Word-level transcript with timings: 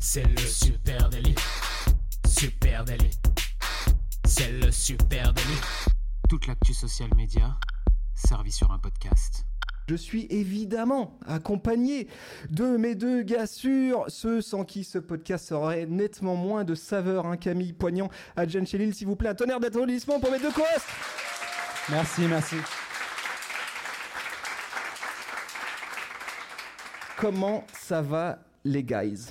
C'est 0.00 0.22
le 0.24 0.38
super 0.38 1.08
délit. 1.08 1.34
Super 2.26 2.84
délit. 2.84 3.10
C'est 4.24 4.52
le 4.52 4.70
super 4.70 5.32
délit. 5.32 5.60
Toute 6.28 6.46
l'actu 6.46 6.72
social 6.72 7.10
média 7.16 7.56
servie 8.14 8.52
sur 8.52 8.70
un 8.70 8.78
podcast. 8.78 9.44
Je 9.88 9.96
suis 9.96 10.26
évidemment 10.30 11.18
accompagné 11.26 12.08
de 12.50 12.76
mes 12.76 12.94
deux 12.94 13.22
gars 13.22 13.46
sûrs, 13.46 14.04
ceux 14.08 14.40
sans 14.40 14.64
qui 14.64 14.84
ce 14.84 14.98
podcast 14.98 15.50
aurait 15.50 15.86
nettement 15.86 16.36
moins 16.36 16.62
de 16.62 16.74
saveur. 16.74 17.26
Hein, 17.26 17.36
Camille 17.36 17.72
Poignant, 17.72 18.10
Adjan 18.36 18.66
Chélil, 18.66 18.94
s'il 18.94 19.06
vous 19.06 19.16
plaît, 19.16 19.30
un 19.30 19.34
tonnerre 19.34 19.60
d'applaudissements 19.60 20.20
pour 20.20 20.30
mes 20.30 20.38
deux 20.38 20.52
co-hosts. 20.52 20.88
Merci, 21.90 22.22
merci. 22.28 22.56
Comment 27.16 27.66
ça 27.72 28.02
va, 28.02 28.38
les 28.64 28.84
guys? 28.84 29.26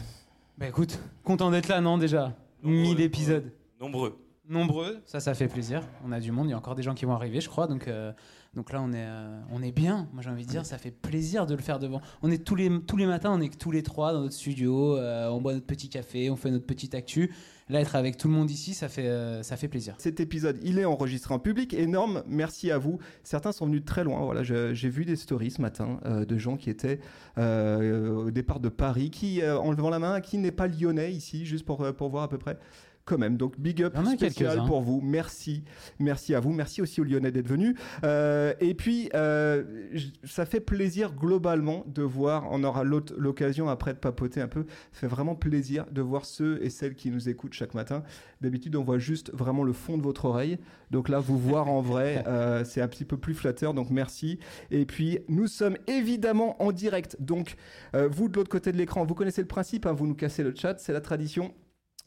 Bah 0.58 0.68
écoute, 0.68 1.00
content 1.24 1.52
d'être 1.52 1.68
là, 1.68 1.82
non, 1.82 2.00
déjà? 2.00 2.34
1000 2.64 3.00
épisodes. 3.02 3.52
Nombreux. 3.80 4.18
Nombreux, 4.50 5.02
ça, 5.06 5.20
ça 5.20 5.36
fait 5.36 5.48
plaisir. 5.48 5.84
On 6.04 6.12
a 6.12 6.20
du 6.20 6.32
monde, 6.32 6.48
il 6.48 6.52
y 6.52 6.54
a 6.54 6.58
encore 6.58 6.74
des 6.74 6.82
gens 6.82 6.96
qui 6.96 7.06
vont 7.06 7.14
arriver, 7.14 7.42
je 7.42 7.50
crois. 7.50 7.68
Donc, 7.68 7.88
euh, 7.88 8.12
donc 8.58 8.74
là, 8.74 8.82
on 8.82 8.92
est, 8.92 9.06
euh, 9.06 9.40
on 9.52 9.62
est 9.62 9.72
bien. 9.72 10.10
Moi, 10.14 10.24
j'ai 10.24 10.32
envie 10.32 10.44
de 10.44 10.50
dire, 10.50 10.66
ça 10.66 10.80
fait 10.80 10.90
plaisir 10.90 11.46
de 11.46 11.54
le 11.54 11.62
faire 11.62 11.78
devant. 11.78 12.02
On 12.24 12.32
est 12.32 12.44
tous 12.44 12.56
les, 12.56 12.72
tous 12.82 12.98
les 12.98 13.06
matins, 13.06 13.32
on 13.32 13.40
est 13.40 13.56
tous 13.56 13.70
les 13.70 13.84
trois 13.84 14.14
dans 14.14 14.22
notre 14.22 14.34
studio. 14.34 14.98
euh, 14.98 15.30
on 15.30 15.40
boit 15.40 15.54
notre 15.54 15.68
petit 15.68 15.90
café, 15.90 16.32
on 16.32 16.36
fait 16.36 16.50
notre 16.50 16.66
petite 16.66 16.96
actu. 16.96 17.32
Là, 17.70 17.82
être 17.82 17.96
avec 17.96 18.18
tout 18.18 18.28
le 18.28 18.34
monde 18.34 18.50
ici, 18.50 18.74
ça 18.74 18.90
fait, 18.90 19.10
euh, 19.10 19.44
ça 19.44 19.58
fait 19.58 19.68
plaisir. 19.68 19.94
Cet 20.00 20.20
épisode, 20.20 20.58
il 20.64 20.80
est 20.80 20.86
enregistré 20.86 21.36
en 21.36 21.40
public. 21.40 21.76
Énorme, 21.76 22.24
merci 22.28 22.72
à 22.72 22.80
vous. 22.80 22.98
Certains 23.22 23.52
sont 23.52 23.68
venus 23.68 23.82
de 23.82 23.86
très 23.86 24.04
loin. 24.04 24.22
Voilà, 24.26 24.42
j'ai 24.42 24.90
vu 24.90 25.06
des 25.06 25.18
stories 25.18 25.52
ce 25.52 25.62
matin 25.62 26.00
de 26.06 26.38
gens 26.40 26.58
qui 26.58 26.72
étaient 26.72 27.00
au 27.38 28.32
départ 28.32 28.60
de 28.60 28.70
Paris, 28.70 29.12
qui, 29.12 29.46
en 29.46 29.70
levant 29.72 29.90
la 29.92 30.00
main, 30.00 30.20
qui 30.20 30.40
n'est 30.40 30.52
pas 30.52 30.68
lyonnais 30.68 31.12
ici, 31.12 31.46
juste 31.46 31.66
pour, 31.66 31.86
pour 31.94 32.10
voir 32.10 32.24
à 32.24 32.30
peu 32.30 32.40
près. 32.40 32.58
Quand 33.08 33.18
même, 33.18 33.38
donc 33.38 33.58
big 33.58 33.82
up 33.84 33.96
spécial 34.18 34.66
pour 34.66 34.82
vous. 34.82 35.00
Merci, 35.02 35.64
merci 35.98 36.36
à 36.36 36.42
vous, 36.42 36.52
merci 36.52 36.82
aussi 36.82 37.00
aux 37.00 37.06
Lyonnais 37.06 37.32
d'être 37.32 37.48
venus. 37.48 37.74
Euh, 38.04 38.54
et 38.60 38.74
puis, 38.74 39.10
euh, 39.14 39.64
ça 40.26 40.46
fait 40.46 40.60
plaisir 40.60 41.14
globalement 41.14 41.86
de 41.88 42.02
voir. 42.02 42.50
On 42.52 42.66
aura 42.66 42.84
l'occasion 42.84 43.70
après 43.70 43.94
de 43.94 44.00
papoter 44.00 44.42
un 44.42 44.50
peu. 44.50 44.66
Ça 44.92 45.00
fait 45.00 45.08
vraiment 45.08 45.36
plaisir 45.36 45.86
de 45.90 46.02
voir 46.02 46.26
ceux 46.26 46.62
et 46.62 46.70
celles 46.70 46.96
qui 46.96 47.10
nous 47.10 47.30
écoutent 47.30 47.54
chaque 47.54 47.76
matin. 47.76 48.04
D'habitude, 48.42 48.76
on 48.76 48.84
voit 48.84 49.00
juste 49.00 49.32
vraiment 49.34 49.64
le 49.64 49.72
fond 49.72 49.98
de 49.98 50.04
votre 50.04 50.26
oreille. 50.26 50.58
Donc 50.92 51.08
là, 51.08 51.20
vous 51.20 51.40
voir 51.40 51.70
en 51.70 51.80
vrai, 51.80 52.24
euh, 52.28 52.66
c'est 52.66 52.82
un 52.82 52.90
petit 52.90 53.06
peu 53.06 53.16
plus 53.16 53.36
flatteur. 53.36 53.74
Donc 53.74 53.90
merci. 53.90 54.38
Et 54.70 54.86
puis, 54.86 55.20
nous 55.30 55.48
sommes 55.48 55.78
évidemment 55.88 56.62
en 56.62 56.74
direct. 56.74 57.16
Donc, 57.22 57.56
vous 57.94 58.28
de 58.28 58.36
l'autre 58.36 58.50
côté 58.50 58.74
de 58.74 58.78
l'écran, 58.78 59.06
vous 59.06 59.16
connaissez 59.16 59.42
le 59.42 59.48
principe. 59.48 59.86
hein, 59.86 59.94
vous 59.94 60.08
nous 60.08 60.16
cassez 60.16 60.44
le 60.44 60.54
chat, 60.54 60.78
c'est 60.78 60.92
la 60.92 61.00
tradition. 61.00 61.54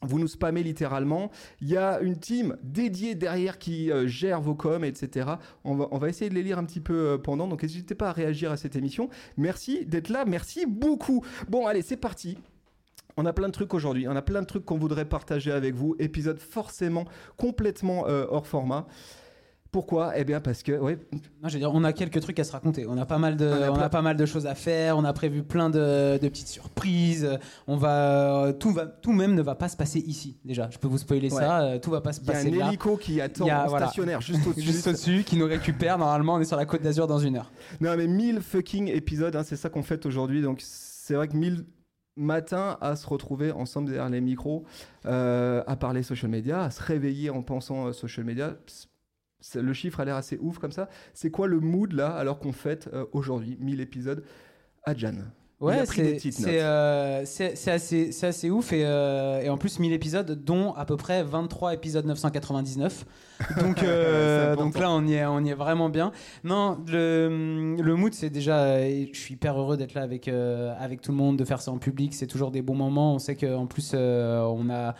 Vous 0.03 0.17
nous 0.17 0.27
spammez 0.27 0.63
littéralement. 0.63 1.29
Il 1.61 1.69
y 1.69 1.77
a 1.77 1.99
une 1.99 2.17
team 2.17 2.57
dédiée 2.63 3.13
derrière 3.13 3.59
qui 3.59 3.91
euh, 3.91 4.07
gère 4.07 4.41
vos 4.41 4.55
coms, 4.55 4.83
etc. 4.83 5.29
On 5.63 5.75
va, 5.75 6.09
essayer 6.09 6.29
de 6.29 6.35
les 6.35 6.43
lire 6.43 6.57
un 6.57 6.65
petit 6.65 6.79
peu 6.79 6.93
euh, 6.93 7.17
pendant. 7.17 7.47
Donc 7.47 7.61
n'hésitez 7.61 7.93
pas 7.93 8.09
à 8.09 8.11
réagir 8.11 8.51
à 8.51 8.57
cette 8.57 8.75
émission. 8.75 9.09
Merci 9.37 9.85
d'être 9.85 10.09
là. 10.09 10.25
Merci 10.25 10.65
beaucoup. 10.65 11.23
Bon, 11.49 11.67
allez, 11.67 11.83
c'est 11.83 11.97
parti. 11.97 12.37
On 13.17 13.25
a 13.25 13.33
plein 13.33 13.47
de 13.47 13.53
trucs 13.53 13.73
aujourd'hui, 13.73 14.07
on 14.07 14.15
a 14.15 14.21
plein 14.21 14.41
de 14.41 14.47
trucs 14.47 14.65
qu'on 14.65 14.77
voudrait 14.77 15.05
partager 15.05 15.51
avec 15.51 15.75
vous. 15.75 15.95
Épisode 15.99 16.39
forcément 16.39 17.05
complètement 17.37 18.07
euh, 18.07 18.25
hors 18.29 18.47
format. 18.47 18.87
Pourquoi? 19.71 20.11
Eh 20.17 20.25
bien 20.25 20.41
parce 20.41 20.63
que, 20.63 20.73
ouais, 20.77 20.97
Non, 21.41 21.47
je 21.47 21.53
veux 21.53 21.59
dire, 21.59 21.71
on 21.73 21.85
a 21.85 21.93
quelques 21.93 22.19
trucs 22.19 22.37
à 22.39 22.43
se 22.43 22.51
raconter. 22.51 22.85
On 22.87 22.97
a 22.97 23.05
pas 23.05 23.17
mal 23.17 23.37
de, 23.37 23.45
On 23.47 23.63
a 23.63 23.69
on 23.71 23.73
plein- 23.75 23.83
a 23.83 23.89
pas 23.89 24.01
mal 24.01 24.17
de 24.17 24.25
choses 24.25 24.45
à 24.45 24.53
faire. 24.53 24.97
On 24.97 25.05
a 25.05 25.13
prévu 25.13 25.43
plein 25.43 25.69
de, 25.69 26.17
de 26.21 26.27
petites 26.27 26.49
surprises. 26.49 27.39
On 27.67 27.77
va, 27.77 28.51
tout 28.59 28.71
va, 28.73 28.85
tout 28.85 29.13
même 29.13 29.33
ne 29.33 29.41
va 29.41 29.55
pas 29.55 29.69
se 29.69 29.77
passer 29.77 29.99
ici. 29.99 30.37
Déjà, 30.43 30.69
je 30.71 30.77
peux 30.77 30.89
vous 30.89 30.97
spoiler 30.97 31.29
ça. 31.29 31.61
euh, 31.61 31.79
Tout 31.79 31.89
va 31.91 32.01
pas 32.01 32.11
se 32.11 32.19
il 32.19 32.25
y 32.27 32.29
a 32.29 32.33
passer 32.33 32.47
un 32.53 32.59
là. 32.59 32.67
hélico 32.67 32.97
qui 32.97 33.21
attend 33.21 33.47
a- 33.47 33.67
voilà. 33.67 33.85
stationnaire 33.87 34.19
juste 34.19 34.45
au-dessus. 34.47 34.61
Juste 34.61 34.87
au-dessus, 34.87 35.23
qui 35.23 35.37
nous 35.37 35.45
récupère. 35.47 35.97
Normalement, 35.97 36.33
on 36.33 36.39
est 36.41 36.45
sur 36.45 36.57
la 36.57 36.65
côte 36.65 36.81
d'Azur 36.81 37.07
dans 37.07 37.19
une 37.19 37.37
heure. 37.37 37.49
Non, 37.79 37.95
mais 37.95 38.07
1000 38.07 38.41
fucking 38.41 38.89
épisodes, 38.89 39.35
hein, 39.37 39.43
c'est 39.45 39.55
ça 39.55 39.69
qu'on 39.69 39.83
fête 39.83 40.05
aujourd'hui. 40.05 40.41
Donc, 40.41 40.59
c'est 40.61 41.13
vrai 41.13 41.29
que 41.29 41.37
1000 41.37 41.63
matins 42.17 42.77
à 42.81 42.97
se 42.97 43.07
retrouver 43.07 43.53
ensemble 43.53 43.87
derrière 43.89 44.09
les 44.09 44.19
micros, 44.19 44.65
euh, 45.05 45.63
à 45.65 45.77
parler 45.77 46.03
social 46.03 46.29
media, 46.29 46.63
à 46.63 46.69
se 46.71 46.83
réveiller 46.83 47.29
en 47.29 47.41
pensant 47.41 47.87
euh, 47.87 47.93
social 47.93 48.25
media. 48.25 48.55
Le 49.55 49.73
chiffre 49.73 49.99
a 49.99 50.05
l'air 50.05 50.15
assez 50.15 50.37
ouf 50.39 50.59
comme 50.59 50.71
ça. 50.71 50.89
C'est 51.13 51.31
quoi 51.31 51.47
le 51.47 51.59
mood 51.59 51.93
là, 51.93 52.09
alors 52.09 52.39
qu'on 52.39 52.53
fête 52.53 52.89
euh, 52.93 53.05
aujourd'hui 53.11 53.57
1000 53.59 53.81
épisodes 53.81 54.23
à 54.83 54.95
Jan? 54.95 55.15
Ouais, 55.61 55.85
c'est 55.85 56.59
euh, 56.59 57.21
assez, 57.21 58.25
assez 58.25 58.49
ouf 58.49 58.73
et, 58.73 58.83
euh, 58.83 59.41
et 59.43 59.49
en 59.49 59.57
plus 59.57 59.77
1000 59.77 59.93
épisodes 59.93 60.43
dont 60.43 60.73
à 60.73 60.85
peu 60.85 60.97
près 60.97 61.21
23 61.21 61.75
épisodes 61.75 62.03
999 62.03 63.05
donc 63.59 63.83
euh, 63.83 64.55
donc 64.55 64.79
là 64.79 64.89
on 64.89 65.05
y 65.05 65.13
est 65.13 65.25
on 65.25 65.39
y 65.43 65.49
est 65.49 65.55
vraiment 65.55 65.89
bien. 65.89 66.13
Non 66.43 66.79
le, 66.87 67.75
le 67.79 67.95
mood 67.95 68.11
c'est 68.15 68.31
déjà 68.31 68.79
je 68.89 69.09
suis 69.13 69.35
hyper 69.35 69.59
heureux 69.59 69.77
d'être 69.77 69.93
là 69.93 70.01
avec 70.01 70.27
avec 70.27 71.01
tout 71.01 71.11
le 71.11 71.17
monde 71.17 71.37
de 71.37 71.45
faire 71.45 71.61
ça 71.61 71.71
en 71.71 71.77
public. 71.77 72.15
C'est 72.15 72.27
toujours 72.27 72.49
des 72.49 72.63
bons 72.63 72.75
moments. 72.75 73.13
On 73.13 73.19
sait 73.19 73.35
que 73.35 73.55
en 73.55 73.67
plus 73.67 73.93
on 73.93 74.67
a 74.71 74.95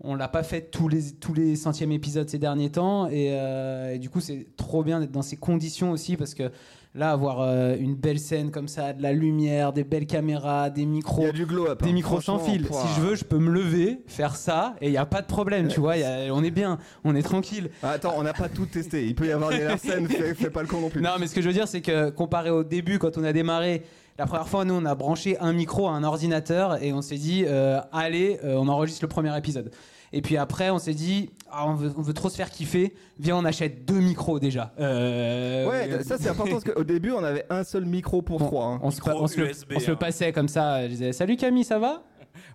on 0.00 0.14
l'a 0.14 0.28
pas 0.28 0.42
fait 0.42 0.70
tous 0.70 0.88
les 0.88 1.12
tous 1.12 1.32
les 1.32 1.56
centièmes 1.56 1.92
épisodes 1.92 2.28
ces 2.28 2.38
derniers 2.38 2.70
temps 2.70 3.08
et, 3.08 3.28
euh, 3.32 3.94
et 3.94 3.98
du 3.98 4.10
coup 4.10 4.20
c'est 4.20 4.46
trop 4.56 4.82
bien 4.84 5.00
d'être 5.00 5.12
dans 5.12 5.22
ces 5.22 5.36
conditions 5.36 5.90
aussi 5.90 6.16
parce 6.18 6.34
que 6.34 6.50
là 6.94 7.12
avoir 7.12 7.40
euh, 7.40 7.76
une 7.78 7.94
belle 7.94 8.18
scène 8.18 8.50
comme 8.50 8.68
ça 8.68 8.92
de 8.92 9.02
la 9.02 9.12
lumière 9.12 9.72
des 9.72 9.84
belles 9.84 10.06
caméras 10.06 10.68
des 10.70 10.84
micros 10.84 11.22
y 11.22 11.26
a 11.26 11.32
du 11.32 11.46
glow 11.46 11.66
up. 11.68 11.82
des 11.82 11.90
hein, 11.90 11.92
micros 11.92 12.20
sans 12.20 12.38
fil. 12.38 12.66
Si 12.66 12.88
je 12.96 13.00
veux, 13.00 13.14
je 13.14 13.24
peux 13.24 13.38
me 13.38 13.50
lever, 13.50 14.00
faire 14.06 14.36
ça, 14.36 14.74
et 14.80 14.88
il 14.88 14.92
n'y 14.92 14.96
a 14.98 15.06
pas 15.06 15.20
de 15.22 15.26
problème, 15.26 15.68
tu 15.68 15.80
vois. 15.80 15.96
y 15.96 16.04
a- 16.04 16.32
on 16.34 16.42
est 16.42 16.50
bien, 16.50 16.78
on 17.04 17.14
est 17.14 17.22
tranquille. 17.22 17.70
Ah, 17.82 17.90
Attends, 17.90 18.14
on 18.16 18.22
n'a 18.22 18.32
pas 18.32 18.48
tout 18.48 18.64
testé. 18.66 19.06
Il 19.06 19.14
peut 19.14 19.26
y 19.26 19.32
avoir 19.32 19.50
des 19.50 19.58
fais, 19.78 20.34
fais 20.34 20.50
pas 20.50 20.62
le 20.62 20.68
con 20.68 20.80
non 20.80 20.88
plus. 20.88 21.02
Non, 21.02 21.10
mais 21.20 21.26
ce 21.26 21.34
que 21.34 21.42
je 21.42 21.48
veux 21.48 21.52
dire, 21.54 21.68
c'est 21.68 21.82
que 21.82 22.10
comparé 22.10 22.50
au 22.50 22.64
début, 22.64 22.98
quand 22.98 23.18
on 23.18 23.24
a 23.24 23.32
démarré, 23.32 23.82
la 24.18 24.26
première 24.26 24.48
fois, 24.48 24.64
nous, 24.64 24.74
on 24.74 24.84
a 24.84 24.94
branché 24.94 25.38
un 25.40 25.52
micro 25.52 25.88
à 25.88 25.92
un 25.92 26.02
ordinateur 26.04 26.82
et 26.82 26.92
on 26.92 27.02
s'est 27.02 27.18
dit, 27.18 27.44
euh, 27.46 27.80
allez, 27.92 28.38
euh, 28.44 28.56
on 28.56 28.68
enregistre 28.68 29.04
le 29.04 29.08
premier 29.08 29.36
épisode. 29.36 29.70
Et 30.12 30.22
puis 30.22 30.36
après, 30.36 30.70
on 30.70 30.78
s'est 30.78 30.94
dit, 30.94 31.30
ah, 31.50 31.68
on, 31.68 31.74
veut, 31.74 31.92
on 31.96 32.00
veut 32.00 32.14
trop 32.14 32.28
se 32.30 32.36
faire 32.36 32.50
kiffer, 32.50 32.94
viens, 33.18 33.36
on 33.36 33.44
achète 33.44 33.84
deux 33.84 34.00
micros 34.00 34.38
déjà. 34.38 34.72
Euh, 34.80 35.68
Ouais, 35.68 36.02
ça 36.04 36.16
c'est 36.18 36.28
important 36.28 36.52
parce 36.52 36.64
qu'au 36.64 36.84
début 36.84 37.10
on 37.10 37.22
avait 37.24 37.44
un 37.50 37.64
seul 37.64 37.84
micro 37.84 38.22
pour 38.22 38.40
on, 38.40 38.46
trois. 38.46 38.64
hein. 38.66 38.80
on 38.82 38.90
se, 38.90 39.00
on 39.04 39.26
se 39.26 39.40
le 39.40 39.50
hein. 39.50 39.96
passait 39.96 40.32
comme 40.32 40.48
ça. 40.48 40.82
Je 40.84 40.88
disais, 40.88 41.12
salut 41.12 41.36
Camille, 41.36 41.64
ça 41.64 41.78
va? 41.78 42.02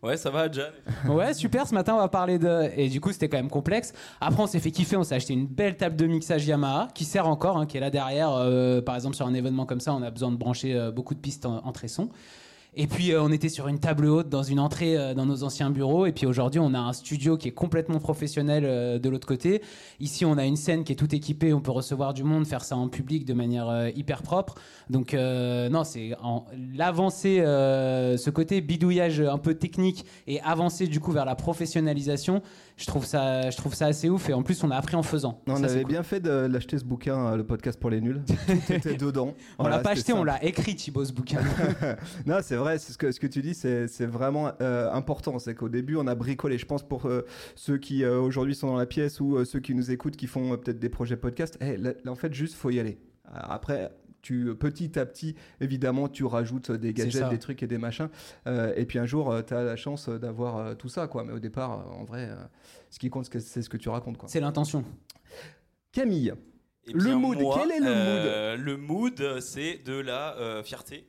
Ouais, 0.04 0.18
ça 0.18 0.32
va, 0.32 0.52
Jan 0.52 0.64
Ouais, 1.08 1.34
super. 1.36 1.68
Ce 1.68 1.76
matin, 1.76 1.94
on 1.94 2.00
va 2.00 2.08
parler 2.08 2.40
de. 2.40 2.72
Et 2.76 2.90
du 2.90 3.00
coup, 3.00 3.12
c'était 3.12 3.30
quand 3.30 3.38
même 3.38 3.52
complexe. 3.52 3.94
Après, 4.20 4.42
on 4.42 4.48
s'est 4.48 4.60
fait 4.60 4.72
kiffer. 4.72 4.98
On 4.98 5.04
s'est 5.04 5.14
acheté 5.14 5.34
une 5.34 5.46
belle 5.46 5.78
table 5.78 5.96
de 5.96 6.08
mixage 6.08 6.46
Yamaha 6.48 6.88
qui 6.96 7.06
sert 7.06 7.28
encore, 7.28 7.58
hein, 7.58 7.68
qui 7.68 7.78
est 7.78 7.80
là 7.80 7.92
derrière. 7.92 8.32
Euh, 8.34 8.82
par 8.82 8.96
exemple, 8.96 9.16
sur 9.16 9.28
un 9.28 9.34
événement 9.36 9.68
comme 9.68 9.80
ça, 9.80 9.94
on 9.94 10.02
a 10.02 10.10
besoin 10.10 10.32
de 10.32 10.38
brancher 10.38 10.76
euh, 10.76 10.92
beaucoup 10.92 11.14
de 11.14 11.20
pistes 11.20 11.46
en, 11.46 11.72
son. 11.86 12.10
Et 12.74 12.88
puis, 12.88 13.12
euh, 13.12 13.22
on 13.22 13.34
était 13.34 13.50
sur 13.50 13.68
une 13.68 13.80
table 13.80 14.06
haute 14.06 14.30
dans 14.30 14.44
une 14.44 14.58
entrée 14.58 14.98
euh, 14.98 15.14
dans 15.14 15.26
nos 15.26 15.44
anciens 15.44 15.70
bureaux. 15.72 16.06
Et 16.06 16.14
puis 16.14 16.26
aujourd'hui, 16.26 16.62
on 16.62 16.74
a 16.74 16.80
un 16.80 16.94
studio 16.94 17.36
qui 17.36 17.50
est 17.50 17.54
complètement 17.54 18.00
professionnel 18.00 18.64
euh, 18.66 18.98
de 18.98 19.10
l'autre 19.10 19.28
côté. 19.28 19.62
Ici, 20.00 20.24
on 20.24 20.38
a 20.38 20.46
une 20.46 20.56
scène 20.56 20.86
qui 20.86 20.94
est 20.94 20.96
tout 20.96 21.14
équipée. 21.14 21.52
On 21.52 21.60
peut 21.60 21.72
recevoir 21.72 22.14
du 22.14 22.24
monde, 22.24 22.48
faire 22.48 22.64
ça 22.64 22.78
en 22.78 22.88
public 22.88 23.26
de 23.26 23.34
manière 23.34 23.90
hyper 23.94 24.22
propre. 24.22 24.56
Donc, 24.90 25.14
non, 25.14 25.84
c'est 25.84 26.16
l'avancée, 26.76 27.40
ce 27.40 28.30
côté 28.30 28.62
bidouillage 28.62 29.22
un 29.22 29.38
peu 29.38 29.54
technique 29.54 30.06
et 30.28 30.42
avancer 30.42 30.88
du 30.88 31.00
coup 31.00 31.12
vers 31.12 31.26
la 31.26 31.36
professionnalisation. 31.36 32.42
Je 32.78 32.86
trouve 32.88 33.06
ça, 33.06 33.50
je 33.50 33.58
trouve 33.58 33.74
ça 33.76 33.86
assez 33.88 34.10
ouf. 34.10 34.30
Et 34.30 34.34
en 34.34 34.42
plus, 34.44 34.64
on 34.64 34.72
a 34.72 34.76
appris 34.76 34.96
en 34.96 35.04
faisant. 35.04 35.42
On 35.48 35.56
Ça, 35.58 35.66
avait 35.66 35.82
cool. 35.84 35.92
bien 35.92 36.04
fait 36.04 36.20
de 36.20 36.30
l'acheter 36.32 36.78
ce 36.80 36.84
bouquin, 36.86 37.28
euh, 37.28 37.36
le 37.38 37.44
podcast 37.46 37.80
pour 37.80 37.90
les 37.90 38.02
nuls. 38.02 38.22
Tout 38.48 38.74
était 38.74 38.96
dedans. 38.96 39.36
On 39.60 39.64
Voilà, 39.64 39.78
l'a 39.78 39.84
pas 39.84 39.92
acheté, 39.92 40.14
on 40.14 40.24
l'a 40.24 40.44
écrit, 40.44 40.76
Thibaut, 40.76 41.06
ce 41.06 41.14
bouquin. 41.14 41.42
non, 42.26 42.38
c'est 42.42 42.56
vrai, 42.56 42.80
c'est 42.80 42.94
ce 42.94 42.98
que, 42.98 43.12
ce 43.12 43.20
que 43.20 43.28
tu 43.28 43.42
dis, 43.42 43.54
c'est 43.54 44.06
vraiment 44.06 44.52
euh, 44.62 44.92
important. 44.92 45.38
C'est 45.40 45.54
qu'au 45.56 45.70
début, 45.70 45.96
on 45.96 46.08
a 46.08 46.16
bricolé. 46.16 46.58
Je 46.58 46.66
pense 46.66 46.84
pour 46.84 47.06
euh, 47.06 47.22
ceux 47.56 47.78
qui 47.78 48.04
euh, 48.04 48.20
aujourd'hui 48.20 48.56
sont 48.56 48.68
dans 48.68 48.78
la 48.78 48.86
pièce 48.88 49.20
ou 49.20 49.44
ceux 49.46 49.60
qui 49.60 49.76
nous 49.76 49.92
écoutent, 49.92 50.16
qui 50.18 50.28
font 50.28 50.58
peut-être 50.58 50.80
des 50.80 50.90
projets 50.90 51.18
podcast. 51.18 51.58
eh, 51.62 51.78
là, 51.78 51.92
là, 52.04 52.12
en 52.12 52.16
fait, 52.16 52.34
juste, 52.34 52.56
faut 52.56 52.70
y 52.72 52.80
aller. 52.80 52.98
Après, 53.34 53.90
tu, 54.22 54.56
petit 54.56 54.98
à 55.00 55.06
petit, 55.06 55.36
évidemment, 55.60 56.08
tu 56.10 56.24
rajoutes 56.26 56.72
des 56.72 56.94
gadgets, 56.94 57.30
des 57.30 57.40
trucs 57.40 57.64
et 57.64 57.68
des 57.68 57.78
machins. 57.78 58.10
Euh, 58.48 58.74
et 58.76 58.86
puis 58.86 59.00
un 59.00 59.06
jour, 59.06 59.36
tu 59.46 59.54
as 59.54 59.64
la 59.64 59.76
chance 59.76 60.10
d'avoir 60.10 60.58
euh, 60.58 60.76
tout 60.76 60.90
ça, 60.90 61.08
quoi. 61.08 61.24
Mais 61.24 61.34
au 61.34 61.40
départ, 61.40 61.72
euh, 61.80 61.92
en 61.94 62.04
vrai, 62.04 62.30
euh, 62.30 62.36
ce 62.90 63.00
qui 63.00 63.10
compte, 63.10 63.26
c'est 63.40 63.62
ce 63.62 63.70
que 63.70 63.78
tu 63.78 63.90
racontes, 63.90 64.18
quoi. 64.18 64.30
c'est 64.30 64.40
l'intention. 64.40 64.84
Camille, 65.92 66.34
Eh 66.88 66.94
Le 66.94 67.16
mood, 67.16 67.38
quel 67.38 67.72
est 67.72 67.80
le 67.80 67.86
euh, 67.88 68.58
Le 68.58 68.78
mood, 68.78 69.40
c'est 69.40 69.80
de 69.84 69.94
la 70.00 70.38
euh, 70.38 70.64
fierté. 70.64 71.08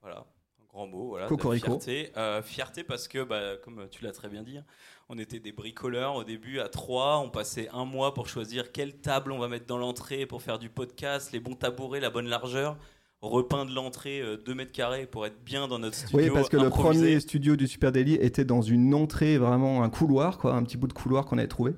Voilà, 0.00 0.26
un 0.60 0.64
grand 0.68 0.86
mot. 0.86 1.08
Voilà, 1.08 1.26
de 1.26 1.28
Cocorico. 1.28 1.66
fierté. 1.78 2.12
Euh, 2.16 2.42
fierté 2.42 2.82
parce 2.82 3.08
que, 3.08 3.22
bah, 3.22 3.56
comme 3.62 3.88
tu 3.90 4.04
l'as 4.04 4.12
très 4.12 4.28
bien 4.28 4.42
dit, 4.42 4.58
on 5.12 5.18
était 5.18 5.40
des 5.40 5.52
bricoleurs 5.52 6.14
au 6.14 6.24
début 6.24 6.58
à 6.58 6.70
trois. 6.70 7.18
On 7.18 7.28
passait 7.28 7.68
un 7.74 7.84
mois 7.84 8.14
pour 8.14 8.28
choisir 8.28 8.72
quelle 8.72 8.94
table 8.94 9.30
on 9.30 9.38
va 9.38 9.46
mettre 9.46 9.66
dans 9.66 9.76
l'entrée 9.76 10.24
pour 10.24 10.40
faire 10.40 10.58
du 10.58 10.70
podcast, 10.70 11.32
les 11.32 11.40
bons 11.40 11.54
tabourets, 11.54 12.00
la 12.00 12.08
bonne 12.08 12.28
largeur. 12.28 12.78
Repeindre 13.22 13.72
l'entrée 13.72 14.22
2 14.44 14.54
mètres 14.54 14.72
carrés 14.72 15.06
pour 15.06 15.24
être 15.26 15.42
bien 15.44 15.68
dans 15.68 15.78
notre 15.78 15.96
studio. 15.96 16.18
Oui, 16.18 16.30
parce 16.30 16.48
que 16.48 16.56
le 16.56 16.70
premier 16.70 17.20
studio 17.20 17.54
du 17.56 17.68
Super 17.68 17.92
Daily 17.92 18.14
était 18.14 18.44
dans 18.44 18.62
une 18.62 18.92
entrée, 18.94 19.38
vraiment 19.38 19.82
un 19.84 19.90
couloir, 19.90 20.38
quoi, 20.38 20.54
un 20.54 20.62
petit 20.64 20.76
bout 20.76 20.88
de 20.88 20.92
couloir 20.92 21.24
qu'on 21.24 21.38
avait 21.38 21.46
trouvé. 21.48 21.72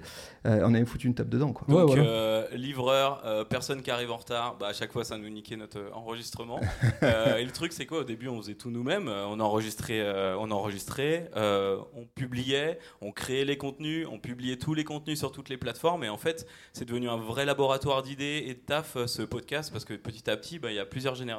Euh, 0.47 0.61
on 0.65 0.75
avait 0.75 0.85
foutu 0.85 1.07
une 1.07 1.15
table 1.15 1.31
dedans, 1.31 1.53
quoi. 1.53 1.67
Ouais, 1.69 1.81
Donc, 1.83 1.87
voilà. 1.97 2.03
euh, 2.03 2.49
livreur, 2.55 3.23
euh, 3.25 3.45
personne 3.45 3.83
qui 3.83 3.91
arrive 3.91 4.11
en 4.11 4.17
retard, 4.17 4.57
bah, 4.59 4.69
à 4.69 4.73
chaque 4.73 4.93
fois 4.93 5.05
ça 5.05 5.17
nous 5.19 5.29
niquait 5.31 5.57
notre 5.57 5.79
euh, 5.79 5.91
enregistrement. 5.93 6.61
Euh, 7.03 7.37
et 7.37 7.45
le 7.45 7.51
truc 7.51 7.73
c'est 7.73 7.85
quoi 7.87 7.99
Au 8.01 8.05
début 8.05 8.29
on 8.29 8.41
faisait 8.41 8.55
tout 8.55 8.71
nous-mêmes, 8.71 9.09
Euh, 9.09 9.27
on 9.27 9.39
enregistrait, 9.41 10.01
euh, 10.01 10.37
on 10.39 10.51
enregistrait, 10.51 11.31
euh, 11.37 11.77
on 11.95 12.05
publiait, 12.07 12.79
on 13.03 13.11
créait 13.13 13.45
les 13.45 13.59
contenus, 13.59 14.07
on 14.11 14.19
publiait 14.19 14.57
tous 14.57 14.73
les 14.75 14.85
contenus 14.85 15.19
sur 15.19 15.31
toutes 15.33 15.49
les 15.51 15.57
plateformes. 15.59 16.05
Et 16.05 16.09
en 16.09 16.17
fait 16.17 16.47
c'est 16.73 16.87
devenu 16.87 17.09
un 17.09 17.17
vrai 17.19 17.45
laboratoire 17.45 18.03
d'idées 18.03 18.45
et 18.47 18.55
de 18.55 18.59
taf 18.61 18.97
euh, 18.97 19.07
ce 19.07 19.23
podcast 19.23 19.71
parce 19.73 19.85
que 19.85 19.93
petit 19.95 20.31
à 20.31 20.37
petit 20.37 20.59
bah, 20.59 20.71
il 20.71 20.77
y 20.77 20.79
a 20.79 20.87
plusieurs 20.87 21.15
générations 21.15 21.34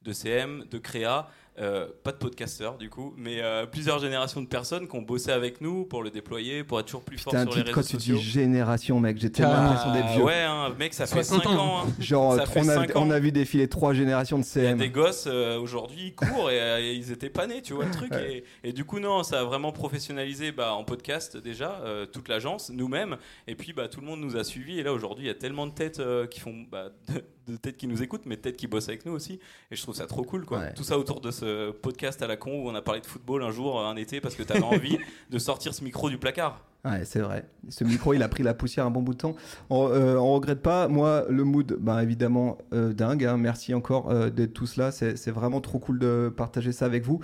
de 0.00 0.12
CM, 0.12 0.64
de 0.66 0.78
créa. 0.80 1.26
Euh, 1.58 1.88
pas 2.04 2.12
de 2.12 2.16
podcasteurs 2.16 2.78
du 2.78 2.88
coup, 2.88 3.12
mais 3.16 3.42
euh, 3.42 3.66
plusieurs 3.66 3.98
générations 3.98 4.40
de 4.40 4.46
personnes 4.46 4.88
qui 4.88 4.96
ont 4.96 5.02
bossé 5.02 5.30
avec 5.30 5.60
nous 5.60 5.84
pour 5.84 6.02
le 6.02 6.10
déployer, 6.10 6.64
pour 6.64 6.78
être 6.80 6.86
toujours 6.86 7.02
plus 7.02 7.18
fort 7.18 7.32
Putain, 7.32 7.42
sur 7.44 7.54
les 7.56 7.62
réseaux 7.62 7.74
quand 7.74 7.82
tu 7.82 7.96
sociaux. 7.96 8.16
dis 8.16 8.22
génération, 8.22 9.00
mec, 9.00 9.18
j'ai 9.18 9.30
tellement 9.30 9.52
Ah, 9.56 9.62
l'impression 9.64 9.92
d'être 9.92 10.12
vieux. 10.14 10.22
Ouais, 10.24 10.42
hein, 10.42 10.74
mec, 10.78 10.94
ça 10.94 11.06
fait 11.06 11.22
60 11.22 11.42
5 11.42 11.50
ans. 11.50 11.58
ans. 11.58 11.78
hein. 11.86 11.92
Genre, 11.98 12.34
Ça 12.36 12.46
fait 12.46 12.60
on, 12.60 12.68
a, 12.68 12.86
on 12.96 13.10
a 13.10 13.18
vu 13.18 13.32
défiler 13.32 13.68
trois 13.68 13.92
générations 13.92 14.38
de 14.38 14.44
Il 14.44 14.62
y 14.62 14.66
a 14.66 14.70
CM. 14.70 14.78
des 14.78 14.88
gosses 14.90 15.24
euh, 15.26 15.58
aujourd'hui, 15.58 15.98
ils 16.08 16.14
courent 16.14 16.50
et, 16.50 16.56
et 16.90 16.94
ils 16.94 17.12
étaient 17.12 17.30
pas 17.30 17.46
nés, 17.46 17.62
tu 17.62 17.74
vois 17.74 17.84
le 17.84 17.90
truc. 17.90 18.12
Ouais. 18.12 18.44
Et, 18.64 18.68
et 18.68 18.72
du 18.72 18.84
coup, 18.84 19.00
non, 19.00 19.22
ça 19.22 19.40
a 19.40 19.44
vraiment 19.44 19.72
professionnalisé 19.72 20.52
bah, 20.52 20.72
en 20.74 20.84
podcast 20.84 21.36
déjà, 21.36 21.80
euh, 21.84 22.06
toute 22.06 22.28
l'agence, 22.28 22.70
nous-mêmes. 22.70 23.16
Et 23.46 23.54
puis, 23.54 23.72
bah, 23.72 23.88
tout 23.88 24.00
le 24.00 24.06
monde 24.06 24.20
nous 24.20 24.36
a 24.36 24.44
suivis. 24.44 24.78
Et 24.78 24.82
là, 24.82 24.92
aujourd'hui, 24.92 25.24
il 25.24 25.28
y 25.28 25.30
a 25.30 25.34
tellement 25.34 25.66
de 25.66 25.72
têtes 25.72 26.00
euh, 26.00 26.26
qui 26.26 26.40
font. 26.40 26.64
Bah, 26.70 26.90
de, 27.08 27.22
de 27.52 27.56
têtes 27.56 27.76
qui 27.78 27.88
nous 27.88 28.00
écoutent, 28.00 28.26
mais 28.26 28.36
de 28.36 28.42
têtes 28.42 28.56
qui 28.56 28.68
bossent 28.68 28.88
avec 28.88 29.04
nous 29.06 29.12
aussi. 29.12 29.40
Et 29.72 29.76
je 29.76 29.82
trouve 29.82 29.94
ça 29.96 30.06
trop 30.06 30.22
cool, 30.22 30.44
quoi. 30.46 30.60
Ouais. 30.60 30.72
Tout 30.74 30.84
ça 30.84 30.96
autour 30.98 31.20
de 31.20 31.32
ce 31.40 31.70
podcast 31.72 32.22
à 32.22 32.26
la 32.26 32.36
con 32.36 32.52
où 32.62 32.68
on 32.68 32.74
a 32.74 32.82
parlé 32.82 33.00
de 33.00 33.06
football 33.06 33.42
un 33.42 33.50
jour, 33.50 33.80
un 33.84 33.96
été, 33.96 34.20
parce 34.20 34.34
que 34.34 34.42
tu 34.42 34.52
avais 34.52 34.62
envie 34.76 34.98
de 35.30 35.38
sortir 35.38 35.74
ce 35.74 35.82
micro 35.84 36.08
du 36.10 36.18
placard. 36.18 36.64
Ouais, 36.84 37.04
c'est 37.04 37.20
vrai. 37.20 37.44
Ce 37.68 37.84
micro, 37.84 38.14
il 38.14 38.22
a 38.22 38.28
pris 38.28 38.42
la 38.42 38.54
poussière 38.54 38.86
un 38.86 38.90
bon 38.90 39.02
bout 39.02 39.12
de 39.12 39.18
temps. 39.18 39.34
On, 39.68 39.88
euh, 39.90 40.16
on 40.16 40.32
regrette 40.32 40.62
pas. 40.62 40.88
Moi, 40.88 41.26
le 41.28 41.44
mood, 41.44 41.76
bah, 41.78 42.02
évidemment, 42.02 42.56
euh, 42.72 42.94
dingue. 42.94 43.24
hein. 43.26 43.36
Merci 43.36 43.74
encore 43.74 44.10
euh, 44.10 44.30
d'être 44.30 44.54
tous 44.54 44.76
là. 44.76 44.90
C'est 44.90 45.16
c'est 45.18 45.30
vraiment 45.30 45.60
trop 45.60 45.78
cool 45.78 45.98
de 45.98 46.32
partager 46.34 46.72
ça 46.72 46.86
avec 46.86 47.04
vous. 47.04 47.20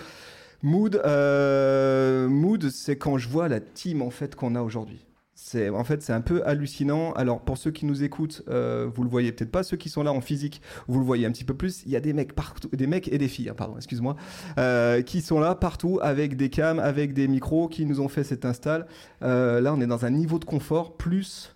Mood, 0.63 1.01
euh, 1.05 2.29
mood, 2.29 2.69
c'est 2.71 2.97
quand 2.97 3.17
je 3.19 3.29
vois 3.29 3.49
la 3.49 3.61
team 3.61 4.03
en 4.03 4.11
fait 4.11 4.35
qu'on 4.35 4.55
a 4.55 4.61
aujourd'hui. 4.63 5.07
C'est 5.49 5.69
en 5.69 5.85
fait 5.85 6.03
c'est 6.03 6.13
un 6.13 6.23
peu 6.23 6.45
hallucinant. 6.45 7.13
Alors 7.13 7.41
pour 7.41 7.57
ceux 7.57 7.71
qui 7.71 7.87
nous 7.87 8.03
écoutent, 8.03 8.43
euh, 8.49 8.91
vous 8.93 9.05
le 9.05 9.09
voyez 9.09 9.31
peut-être 9.31 9.53
pas. 9.53 9.63
Ceux 9.63 9.77
qui 9.77 9.89
sont 9.89 10.03
là 10.03 10.13
en 10.13 10.21
physique, 10.21 10.61
vous 10.89 10.99
le 10.99 11.05
voyez 11.05 11.25
un 11.25 11.31
petit 11.31 11.45
peu 11.45 11.55
plus. 11.55 11.85
Il 11.87 11.93
y 11.93 11.97
a 11.97 12.01
des 12.01 12.13
mecs 12.13 12.33
partout, 12.33 12.69
des 12.73 12.89
mecs 12.89 13.07
et 13.07 13.17
des 13.17 13.29
filles, 13.29 13.49
hein, 13.49 13.55
pardon, 13.57 13.77
excuse-moi, 13.77 14.17
euh, 14.59 15.03
qui 15.03 15.21
sont 15.23 15.39
là 15.39 15.55
partout 15.55 16.01
avec 16.03 16.37
des 16.37 16.51
cams, 16.51 16.81
avec 16.81 17.13
des 17.13 17.29
micros, 17.29 17.69
qui 17.69 17.87
nous 17.87 18.01
ont 18.01 18.09
fait 18.09 18.25
cette 18.25 18.45
install. 18.45 18.89
Euh, 19.23 19.61
là, 19.61 19.73
on 19.73 19.81
est 19.81 19.87
dans 19.87 20.05
un 20.05 20.11
niveau 20.11 20.41
de 20.41 20.45
confort 20.45 20.97
plus. 20.97 21.56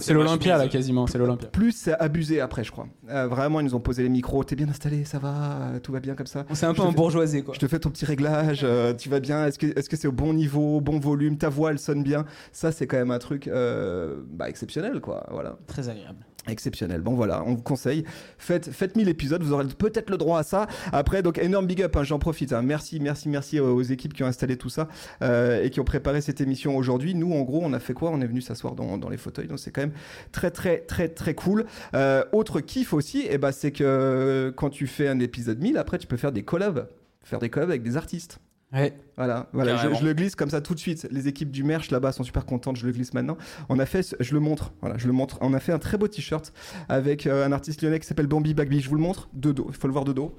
C'est 0.00 0.12
l'Olympia 0.12 0.58
là 0.58 0.68
quasiment, 0.68 1.06
c'est 1.06 1.18
l'Olympia. 1.18 1.48
Plus 1.48 1.72
c'est 1.72 1.94
abusé 1.94 2.40
après, 2.40 2.64
je 2.64 2.72
crois. 2.72 2.86
Euh, 3.08 3.26
vraiment, 3.28 3.60
ils 3.60 3.64
nous 3.64 3.74
ont 3.74 3.80
posé 3.80 4.02
les 4.02 4.08
micros. 4.08 4.42
T'es 4.44 4.56
bien 4.56 4.68
installé, 4.68 5.04
ça 5.04 5.18
va, 5.18 5.34
euh, 5.74 5.78
tout 5.80 5.92
va 5.92 6.00
bien 6.00 6.14
comme 6.14 6.26
ça. 6.26 6.44
On 6.50 6.54
s'est 6.54 6.66
un 6.66 6.70
peu 6.74 6.78
Je 6.78 6.82
te 6.82 6.86
en 6.88 6.90
fais- 6.90 6.96
bourgeoisé 6.96 7.42
quoi. 7.42 7.54
Je 7.54 7.60
te 7.60 7.68
fais 7.68 7.78
ton 7.78 7.90
petit 7.90 8.04
réglage, 8.04 8.60
euh, 8.64 8.92
tu 8.94 9.08
vas 9.08 9.20
bien, 9.20 9.46
est-ce 9.46 9.58
que 9.88 9.96
c'est 9.96 10.08
au 10.08 10.12
bon 10.12 10.32
niveau, 10.34 10.80
bon 10.80 10.98
volume, 10.98 11.38
ta 11.38 11.48
voix 11.48 11.70
elle 11.70 11.78
sonne 11.78 12.02
bien 12.02 12.24
Ça 12.52 12.72
c'est 12.72 12.86
quand 12.86 12.96
même 12.98 13.10
un 13.12 13.18
truc 13.18 13.46
euh, 13.48 14.16
bah, 14.30 14.48
exceptionnel 14.48 15.00
quoi, 15.00 15.26
voilà. 15.30 15.56
Très 15.66 15.88
agréable. 15.88 16.26
Exceptionnel. 16.48 17.02
Bon 17.02 17.14
voilà, 17.14 17.42
on 17.46 17.54
vous 17.54 17.62
conseille. 17.62 18.04
Faites, 18.38 18.70
faites 18.70 18.96
1000 18.96 19.08
épisodes, 19.08 19.42
vous 19.42 19.52
aurez 19.52 19.66
peut-être 19.66 20.10
le 20.10 20.16
droit 20.16 20.38
à 20.38 20.42
ça. 20.42 20.66
Après, 20.92 21.22
donc 21.22 21.38
énorme 21.38 21.66
big 21.66 21.82
up, 21.82 21.96
hein, 21.96 22.02
j'en 22.02 22.18
profite. 22.18 22.52
hein. 22.52 22.62
Merci, 22.62 22.98
merci, 22.98 23.28
merci 23.28 23.60
aux, 23.60 23.82
équipes 23.82 24.14
qui 24.14 24.22
ont 24.22 24.26
installé 24.26 24.56
tout 24.56 24.70
ça 24.70 24.88
euh, 25.22 25.62
et 25.62 25.70
qui 25.70 25.80
ont 25.80 25.84
préparé 25.84 26.20
cette 26.20 26.40
émission 26.40 26.76
aujourd'hui. 26.76 27.14
Nous, 27.14 27.32
en 27.32 27.42
gros, 27.42 27.60
on 27.62 27.72
a 27.72 27.78
fait 27.78 27.92
quoi? 27.92 28.10
On 28.10 28.20
est 28.20 28.26
venu 28.26 28.40
s'asseoir 28.40 28.74
dans, 28.74 28.96
dans 28.96 29.08
les 29.08 29.16
fauteuils, 29.18 29.48
donc 29.48 29.58
c'est 29.58 29.70
quand 29.70 29.82
même 29.82 29.92
très, 30.32 30.50
très, 30.50 30.78
très, 30.78 31.08
très 31.08 31.34
cool. 31.34 31.66
Euh, 31.94 32.24
autre 32.32 32.60
kiff 32.60 32.94
aussi, 32.94 33.26
eh 33.28 33.38
ben, 33.38 33.52
c'est 33.52 33.72
que 33.72 34.52
quand 34.56 34.70
tu 34.70 34.86
fais 34.86 35.08
un 35.08 35.20
épisode 35.20 35.60
1000, 35.60 35.76
après, 35.76 35.98
tu 35.98 36.06
peux 36.06 36.16
faire 36.16 36.32
des 36.32 36.42
collabs. 36.42 36.88
Faire 37.22 37.38
des 37.38 37.50
collabs 37.50 37.70
avec 37.70 37.82
des 37.82 37.96
artistes. 37.96 38.40
Ouais. 38.72 38.94
Voilà, 39.16 39.48
voilà 39.52 39.76
je, 39.76 40.04
le 40.04 40.12
glisse 40.14 40.36
comme 40.36 40.48
ça 40.50 40.60
tout 40.60 40.74
de 40.74 40.78
suite. 40.78 41.08
Les 41.10 41.26
équipes 41.26 41.50
du 41.50 41.64
merch 41.64 41.90
là-bas 41.90 42.12
sont 42.12 42.22
super 42.22 42.46
contentes, 42.46 42.76
je 42.76 42.86
le 42.86 42.92
glisse 42.92 43.12
maintenant. 43.14 43.36
On 43.68 43.78
a 43.80 43.86
fait, 43.86 44.02
ce- 44.02 44.14
je 44.20 44.32
le 44.32 44.40
montre, 44.40 44.72
voilà, 44.80 44.96
je 44.96 45.06
le 45.08 45.12
montre. 45.12 45.38
On 45.40 45.52
a 45.54 45.58
fait 45.60 45.72
un 45.72 45.78
très 45.80 45.98
beau 45.98 46.06
t-shirt 46.08 46.52
avec 46.88 47.26
euh, 47.26 47.44
un 47.46 47.52
artiste 47.52 47.82
lyonnais 47.82 47.98
qui 47.98 48.06
s'appelle 48.06 48.28
Bambi 48.28 48.54
Bagby. 48.54 48.80
Je 48.80 48.88
vous 48.88 48.94
le 48.96 49.02
montre 49.02 49.28
de 49.32 49.50
dos, 49.52 49.66
il 49.70 49.74
faut 49.74 49.88
le 49.88 49.92
voir 49.92 50.04
de 50.04 50.12
dos. 50.12 50.36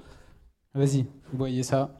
Vas-y, 0.74 1.02
vous 1.30 1.38
voyez 1.38 1.62
ça. 1.62 1.98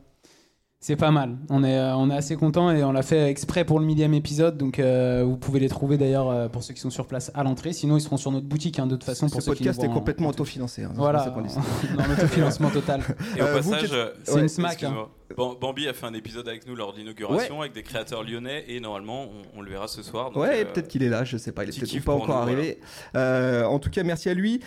C'est 0.84 0.96
pas 0.96 1.12
mal. 1.12 1.37
On 1.49 1.62
est, 1.62 1.79
euh, 1.79 1.94
on 1.94 2.11
est 2.11 2.17
assez 2.17 2.34
content 2.34 2.69
et 2.73 2.82
on 2.82 2.90
l'a 2.90 3.02
fait 3.02 3.31
exprès 3.31 3.64
pour 3.64 3.79
le 3.79 3.87
millième 3.87 4.14
épisode. 4.14 4.56
Donc 4.58 4.81
euh, 4.81 5.23
vous 5.25 5.37
pouvez 5.37 5.61
les 5.61 5.69
trouver 5.69 5.96
d'ailleurs 5.96 6.29
euh, 6.29 6.49
pour 6.49 6.64
ceux 6.64 6.75
qui 6.75 6.81
sont 6.81 6.90
sur 6.90 7.06
place 7.06 7.31
à 7.34 7.44
l'entrée. 7.44 7.73
Sinon 7.73 7.96
ils 7.99 8.00
seront 8.00 8.17
sur 8.17 8.32
notre 8.32 8.49
boutique 8.49 8.81
hein, 8.81 8.87
de 8.88 8.96
toute 8.96 9.05
façon. 9.05 9.29
Ce 9.29 9.32
Pour 9.34 9.43
ceux 9.43 9.52
qui 9.52 9.58
podcast 9.62 9.84
est 9.84 9.88
complètement 9.88 10.26
en- 10.26 10.31
autofinancé. 10.31 10.82
hein, 10.82 10.88
c'est 10.90 10.99
Voilà, 10.99 11.20
pour 11.20 11.29
ça 11.29 11.34
qu'on 11.34 11.43
dit 11.43 11.50
ça. 11.50 11.61
en 12.08 12.12
autofinancement 12.12 12.70
total. 12.70 13.00
Et 13.37 13.43
au 13.43 13.44
Euh, 13.44 13.61
vous 13.61 13.70
passage, 13.70 13.90
C'est 14.25 14.32
Ouais, 14.34 14.40
une 14.40 14.49
smack. 14.49 14.82
hein. 14.82 15.06
Bambi 15.37 15.88
a 15.88 15.93
fait 15.93 16.06
un 16.06 16.14
épisode 16.14 16.49
avec 16.49 16.67
nous 16.67 16.75
lors 16.75 16.93
de 16.93 16.99
l'inauguration 16.99 17.61
avec 17.61 17.73
des 17.73 17.82
créateurs 17.82 18.23
lyonnais 18.23 18.64
et 18.69 18.81
normalement 18.81 19.25
on, 19.25 19.58
on 19.58 19.62
le 19.62 19.70
verra 19.70 19.88
ce 19.88 20.02
soir. 20.02 20.31
donc, 20.31 20.43
Ouais, 20.43 20.61
euh, 20.61 20.64
peut-être 20.64 20.88
qu'il 20.88 21.02
est 21.02 21.08
là, 21.08 21.25
je 21.25 21.37
sais 21.37 21.52
pas, 21.52 21.64
il 21.64 21.70
est 21.70 21.79
peut-être 21.79 22.05
pas 22.05 22.12
encore 22.12 22.46
nous, 22.46 22.52
arrivé. 22.52 22.79
Euh, 23.17 23.64
en 23.64 23.79
tout 23.79 23.90
cas, 23.90 24.02
merci 24.02 24.29
à 24.29 24.34
lui. 24.34 24.61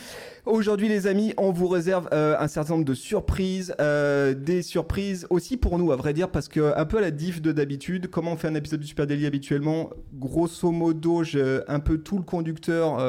Aujourd'hui, 0.46 0.88
les 0.88 1.08
amis, 1.08 1.34
on 1.38 1.52
vous 1.52 1.68
réserve 1.68 2.08
euh, 2.14 2.36
un 2.40 2.48
certain 2.48 2.74
nombre 2.74 2.86
de 2.86 2.94
surprises, 2.94 3.76
des 3.80 4.62
surprises 4.62 5.26
aussi 5.30 5.58
pour 5.58 5.78
nous, 5.80 5.92
à 5.92 5.96
vrai 5.96 6.14
dire, 6.14 6.30
parce 6.30 6.48
que 6.48 6.74
un 6.78 6.86
peu 6.86 6.98
à 6.98 7.02
la 7.02 7.12
diff 7.12 7.42
de 7.42 7.52
d'habitude, 7.52 8.10
comment 8.10 8.34
on 8.34 8.38
fait 8.38 8.48
un 8.48 8.56
épisode 8.56 8.80
du 8.80 8.88
Super 8.88 9.08
Daily 9.08 9.26
habituellement? 9.26 9.90
Grosso 10.14 10.72
modo, 10.72 11.24
j'ai 11.24 11.62
un 11.68 11.80
peu 11.80 11.98
tout 11.98 12.18
le 12.18 12.24
conducteur. 12.24 13.00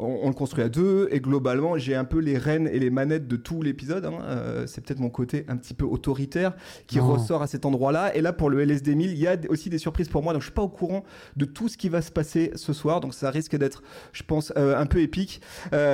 On, 0.00 0.20
on 0.24 0.28
le 0.28 0.34
construit 0.34 0.64
à 0.64 0.68
deux 0.68 1.08
et 1.12 1.20
globalement 1.20 1.76
j'ai 1.78 1.94
un 1.94 2.04
peu 2.04 2.18
les 2.18 2.38
rênes 2.38 2.68
et 2.72 2.78
les 2.78 2.90
manettes 2.90 3.28
de 3.28 3.36
tout 3.36 3.62
l'épisode. 3.62 4.04
hein. 4.06 4.14
Euh, 4.24 4.66
c'est 4.66 4.80
peut-être 4.84 4.98
mon 5.00 5.10
côté 5.10 5.44
un 5.48 5.56
petit 5.56 5.74
peu 5.74 5.84
autoritaire 5.84 6.54
qui 6.86 6.98
ressort 7.00 7.42
à 7.42 7.46
cet 7.46 7.64
endroit-là. 7.64 8.14
Et 8.16 8.20
là 8.20 8.32
pour 8.32 8.50
le 8.50 8.60
LSD 8.60 8.94
1000, 8.94 9.10
il 9.10 9.18
y 9.18 9.26
a 9.28 9.36
aussi 9.48 9.70
des 9.70 9.78
surprises 9.78 10.08
pour 10.08 10.22
moi, 10.22 10.32
donc 10.32 10.42
je 10.42 10.46
suis 10.46 10.54
pas 10.54 10.62
au 10.62 10.68
courant 10.68 11.04
de 11.36 11.44
tout 11.44 11.68
ce 11.68 11.76
qui 11.76 11.88
va 11.88 12.02
se 12.02 12.10
passer 12.10 12.50
ce 12.54 12.72
soir. 12.72 13.00
Donc 13.00 13.14
ça 13.14 13.30
risque 13.30 13.56
d'être, 13.56 13.82
je 14.12 14.22
pense, 14.22 14.52
euh, 14.56 14.76
un 14.76 14.86
peu 14.86 15.00
épique 15.00 15.40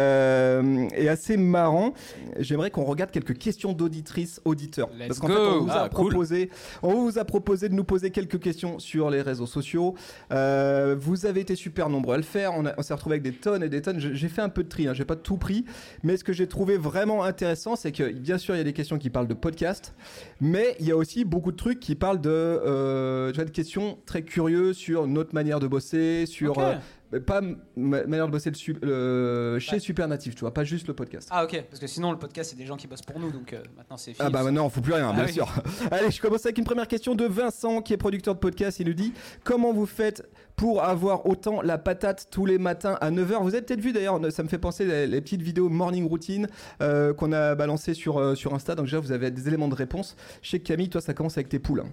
euh, 0.06 0.88
et 0.96 1.08
assez 1.08 1.36
marrant. 1.36 1.92
J'aimerais 2.38 2.70
qu'on 2.70 2.84
regarde 2.84 3.10
quelques 3.10 3.36
questions 3.36 3.72
d'auditrices, 3.72 4.40
auditeurs. 4.44 4.88
Let's 4.98 5.08
Parce 5.08 5.20
qu'en 5.20 5.26
fait, 5.28 5.36
on 5.36 5.60
vous 5.64 5.70
a 5.70 5.82
Ah, 5.84 5.88
cool. 5.88 6.08
proposé, 6.08 6.50
on 6.82 6.94
vous 7.02 7.18
a 7.18 7.24
proposé 7.24 7.68
de 7.68 7.74
nous 7.74 7.84
poser 7.84 8.10
quelques 8.10 8.40
questions 8.40 8.78
sur 8.78 9.10
les 9.10 9.22
réseaux 9.22 9.46
sociaux. 9.46 9.94
Euh, 10.32 10.96
vous 10.98 11.26
avez 11.26 11.40
été 11.40 11.54
super 11.56 11.88
nombreux 11.88 12.14
à 12.14 12.18
le 12.18 12.22
faire. 12.22 12.52
On, 12.54 12.66
a- 12.66 12.74
on 12.78 12.82
s'est 12.82 12.94
retrouvé 12.94 13.14
avec 13.14 13.22
des 13.22 13.32
tonnes 13.32 13.62
et 13.62 13.68
des 13.68 13.82
tonnes. 13.82 13.95
J'ai 13.98 14.28
fait 14.28 14.42
un 14.42 14.48
peu 14.48 14.62
de 14.62 14.68
tri, 14.68 14.88
hein, 14.88 14.94
j'ai 14.94 15.04
pas 15.04 15.16
tout 15.16 15.36
pris. 15.36 15.64
Mais 16.02 16.16
ce 16.16 16.24
que 16.24 16.32
j'ai 16.32 16.46
trouvé 16.46 16.76
vraiment 16.76 17.24
intéressant, 17.24 17.76
c'est 17.76 17.92
que 17.92 18.12
bien 18.12 18.38
sûr, 18.38 18.54
il 18.54 18.58
y 18.58 18.60
a 18.60 18.64
des 18.64 18.72
questions 18.72 18.98
qui 18.98 19.10
parlent 19.10 19.28
de 19.28 19.34
podcast, 19.34 19.94
mais 20.40 20.76
il 20.80 20.86
y 20.86 20.90
a 20.90 20.96
aussi 20.96 21.24
beaucoup 21.24 21.52
de 21.52 21.56
trucs 21.56 21.80
qui 21.80 21.94
parlent 21.94 22.20
de, 22.20 22.30
euh, 22.30 23.32
de 23.32 23.50
questions 23.50 23.98
très 24.06 24.22
curieuses 24.22 24.76
sur 24.76 25.06
notre 25.06 25.34
manière 25.34 25.60
de 25.60 25.66
bosser, 25.66 26.26
sur 26.26 26.58
euh, 26.58 26.74
mais 27.12 27.20
pas 27.20 27.40
manière 27.76 28.26
de 28.26 28.32
bosser 28.32 28.50
le 28.82 29.58
chez 29.60 29.72
Ouais. 29.76 29.80
Supernatif, 29.80 30.34
tu 30.34 30.40
vois, 30.40 30.52
pas 30.54 30.64
juste 30.64 30.88
le 30.88 30.94
podcast. 30.94 31.28
Ah 31.30 31.44
ok, 31.44 31.64
parce 31.70 31.80
que 31.80 31.86
sinon 31.86 32.10
le 32.12 32.18
podcast 32.18 32.50
c'est 32.50 32.56
des 32.56 32.66
gens 32.66 32.76
qui 32.76 32.86
bossent 32.86 33.02
pour 33.02 33.18
nous, 33.20 33.30
donc 33.30 33.52
euh, 33.52 33.62
maintenant 33.76 33.96
c'est 33.96 34.14
Ah 34.18 34.30
bah 34.30 34.42
maintenant 34.42 34.66
on 34.66 34.70
fout 34.70 34.82
plus 34.82 34.92
rien, 34.94 35.10
Ah 35.10 35.12
bien 35.14 35.24
oui. 35.26 35.32
sûr. 35.32 35.48
Allez, 35.90 36.10
je 36.10 36.20
commence 36.20 36.44
avec 36.46 36.58
une 36.58 36.64
première 36.64 36.88
question 36.88 37.14
de 37.14 37.24
Vincent 37.24 37.82
qui 37.82 37.92
est 37.92 37.96
producteur 37.96 38.34
de 38.34 38.40
podcast. 38.40 38.80
Il 38.80 38.86
nous 38.88 38.94
dit 38.94 39.12
comment 39.44 39.72
vous 39.72 39.86
faites 39.86 40.28
pour 40.56 40.82
avoir 40.82 41.26
autant 41.26 41.60
la 41.62 41.76
patate 41.78 42.28
tous 42.30 42.46
les 42.46 42.58
matins 42.58 42.96
à 43.00 43.10
9h 43.10 43.42
Vous 43.42 43.54
avez 43.54 43.62
peut-être 43.62 43.80
vu 43.80 43.92
d'ailleurs, 43.92 44.20
ça 44.32 44.42
me 44.42 44.48
fait 44.48 44.58
penser 44.58 44.84
les, 44.86 45.06
les 45.06 45.20
petites 45.20 45.42
vidéos 45.42 45.68
morning 45.68 46.08
routine 46.08 46.48
euh, 46.80 47.12
qu'on 47.12 47.32
a 47.32 47.54
balancées 47.54 47.92
sur, 47.94 48.18
euh, 48.18 48.34
sur 48.34 48.54
Insta. 48.54 48.74
Donc 48.74 48.86
déjà 48.86 48.98
vous 48.98 49.12
avez 49.12 49.30
des 49.30 49.46
éléments 49.48 49.68
de 49.68 49.74
réponse. 49.74 50.16
Que 50.42 50.56
Camille, 50.56 50.88
toi 50.88 51.00
ça 51.00 51.12
commence 51.14 51.36
avec 51.36 51.48
tes 51.50 51.58
poules. 51.58 51.80
hein. 51.80 51.90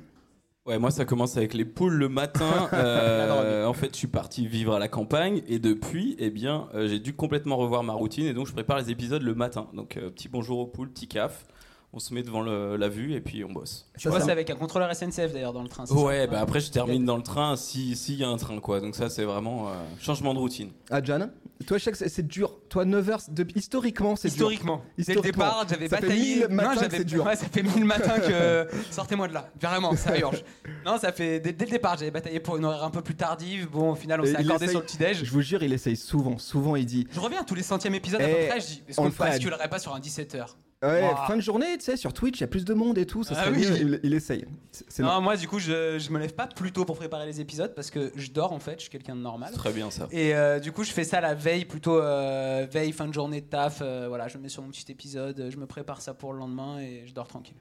Ouais, 0.65 0.79
moi 0.79 0.91
ça 0.91 1.03
commence 1.03 1.35
avec 1.35 1.53
les 1.53 1.65
poules 1.65 1.95
le 1.95 2.09
matin. 2.09 2.69
Euh, 2.83 3.65
en 3.65 3.73
fait, 3.73 3.89
je 3.93 3.97
suis 3.97 4.07
parti 4.07 4.47
vivre 4.47 4.73
à 4.73 4.79
la 4.79 4.87
campagne 4.87 5.41
et 5.47 5.59
depuis, 5.59 6.15
eh 6.19 6.29
bien, 6.29 6.67
euh, 6.73 6.87
j'ai 6.87 6.99
dû 6.99 7.13
complètement 7.13 7.57
revoir 7.57 7.83
ma 7.83 7.93
routine 7.93 8.25
et 8.25 8.33
donc 8.33 8.47
je 8.47 8.53
prépare 8.53 8.77
les 8.77 8.89
épisodes 8.89 9.21
le 9.21 9.35
matin. 9.35 9.67
Donc 9.73 9.97
euh, 9.97 10.09
petit 10.09 10.27
bonjour 10.27 10.59
aux 10.59 10.65
poules, 10.65 10.89
petit 10.89 11.07
caf. 11.07 11.45
On 11.95 11.99
se 11.99 12.11
met 12.13 12.23
devant 12.23 12.41
le- 12.41 12.75
la 12.75 12.89
vue 12.89 13.13
et 13.13 13.21
puis 13.21 13.43
on 13.43 13.51
bosse. 13.51 13.87
Tu 13.99 14.09
Ça, 14.09 14.09
bosses 14.09 14.27
avec 14.27 14.49
un 14.49 14.55
contrôleur 14.55 14.89
SNCF 14.95 15.31
d'ailleurs 15.31 15.53
dans 15.53 15.61
le 15.61 15.69
train. 15.69 15.85
Ouais, 15.91 16.25
bah 16.25 16.39
après 16.41 16.59
je 16.59 16.71
termine 16.71 17.05
dans 17.05 17.17
le 17.17 17.21
train 17.21 17.55
si 17.55 17.95
s'il 17.95 18.15
y 18.15 18.23
a 18.23 18.29
un 18.29 18.37
train 18.37 18.59
quoi. 18.59 18.79
Donc 18.81 18.95
ça 18.95 19.09
c'est 19.11 19.25
vraiment 19.25 19.69
euh, 19.69 19.73
changement 19.99 20.33
de 20.33 20.39
routine. 20.39 20.71
Ah, 20.89 21.03
Jan 21.03 21.29
Toi, 21.67 21.77
je 21.77 21.83
sais 21.83 21.91
que 21.91 21.97
c'est- 22.09 22.23
dur. 22.23 22.57
Toi, 22.67 22.83
9h, 22.85 23.19
historiquement, 23.55 24.15
c'est 24.15 24.27
dur. 24.29 24.51
Historiquement. 24.51 24.81
Dès 24.97 25.13
le 25.13 25.21
départ, 25.21 25.65
j'avais 25.69 25.87
bataillé. 25.87 26.47
1000 26.47 26.47
matins 26.49 26.73
non, 26.73 26.81
j'avais 26.81 26.97
c'est 26.97 27.03
dur. 27.05 27.25
Ouais, 27.25 27.35
ça 27.35 27.45
fait 27.45 27.61
mille 27.63 27.85
matins 27.85 28.19
que 28.19 28.67
sortez-moi 28.91 29.27
de 29.27 29.33
là. 29.35 29.49
Vraiment, 29.61 29.95
ça 29.95 30.17
urge. 30.17 30.43
Non, 30.85 30.97
ça 30.97 31.11
fait 31.11 31.39
dès, 31.39 31.53
dès 31.53 31.65
le 31.65 31.71
départ, 31.71 31.95
j'avais 31.97 32.09
bataillé 32.11 32.39
pour 32.39 32.57
une 32.57 32.65
horaire 32.65 32.83
un 32.83 32.89
peu 32.89 33.01
plus 33.03 33.15
tardive. 33.15 33.69
Bon, 33.69 33.91
au 33.91 33.95
final, 33.95 34.19
on 34.19 34.23
s'est 34.25 34.31
il 34.31 34.35
accordé 34.37 34.65
essaye- 34.65 34.69
sur 34.71 34.79
le 34.79 34.85
petit 34.87 34.97
déj. 34.97 35.23
Je 35.23 35.31
vous 35.31 35.41
jure, 35.41 35.61
il 35.61 35.71
essaye 35.71 35.95
souvent. 35.95 36.39
Souvent, 36.39 36.75
il 36.75 36.87
dit 36.87 37.07
Je 37.11 37.19
reviens 37.19 37.43
tous 37.43 37.55
les 37.55 37.61
centièmes 37.63 37.93
épisodes 37.95 38.19
à 38.21 38.27
Eh, 38.27 38.33
peu 38.33 38.47
près. 38.49 38.59
Je 38.59 38.65
dis, 38.65 38.83
est-ce 38.89 38.99
on 38.99 39.03
qu'on 39.11 39.23
à- 39.23 39.27
basculerait 39.29 39.69
pas 39.69 39.77
sur 39.79 39.93
un 39.93 39.99
17h 39.99 40.55
Ouais, 40.83 41.11
fin 41.27 41.35
de 41.35 41.41
journée, 41.41 41.77
tu 41.77 41.85
sais, 41.85 41.97
sur 41.97 42.13
Twitch, 42.13 42.39
il 42.39 42.41
y 42.41 42.43
a 42.43 42.47
plus 42.47 42.65
de 42.65 42.73
monde 42.73 42.97
et 42.97 43.05
tout. 43.05 43.23
Ça 43.23 43.35
Ah 43.37 43.45
serait 43.45 43.55
oui. 43.55 43.67
mieux. 43.69 43.77
Il, 43.79 43.99
il 44.03 44.13
essaye. 44.13 44.45
C'est 44.71 45.01
Non, 45.01 45.21
moi, 45.21 45.35
du 45.37 45.47
coup, 45.47 45.59
je, 45.59 45.97
je 45.99 46.09
me 46.11 46.19
lève 46.19 46.33
pas 46.33 46.47
plus 46.47 46.71
tôt 46.71 46.83
pour 46.85 46.97
préparer 46.97 47.25
les 47.25 47.39
épisodes 47.41 47.73
parce 47.75 47.89
que 47.89 48.11
je 48.15 48.31
dors 48.31 48.51
en 48.51 48.59
fait. 48.59 48.75
Je 48.75 48.81
suis 48.81 48.89
quelqu'un 48.89 49.15
de 49.15 49.21
normal. 49.21 49.49
C'est 49.51 49.57
très 49.59 49.71
bien 49.73 49.89
ça. 49.91 50.07
Et 50.11 50.35
euh, 50.35 50.59
du 50.59 50.71
coup, 50.71 50.83
je 50.83 50.91
fais 50.91 51.03
ça 51.03 51.21
la 51.21 51.33
veille, 51.33 51.65
plutôt 51.65 51.99
euh, 51.99 52.67
veille, 52.69 52.91
fin 52.91 53.07
de 53.07 53.13
journée 53.13 53.41
de 53.41 53.45
taf. 53.47 53.79
euh, 53.81 54.05
voilà, 54.09 54.27
je 54.27 54.37
me 54.37 54.43
mets 54.43 54.49
sur 54.49 54.61
mon 54.63 54.69
petit 54.69 54.91
épisode, 54.91 55.47
je 55.49 55.57
me 55.57 55.65
prépare 55.65 56.01
ça 56.01 56.13
pour 56.13 56.33
le 56.33 56.39
lendemain 56.39 56.79
et 56.79 57.03
je 57.05 57.13
dors 57.13 57.27
tranquille. 57.27 57.55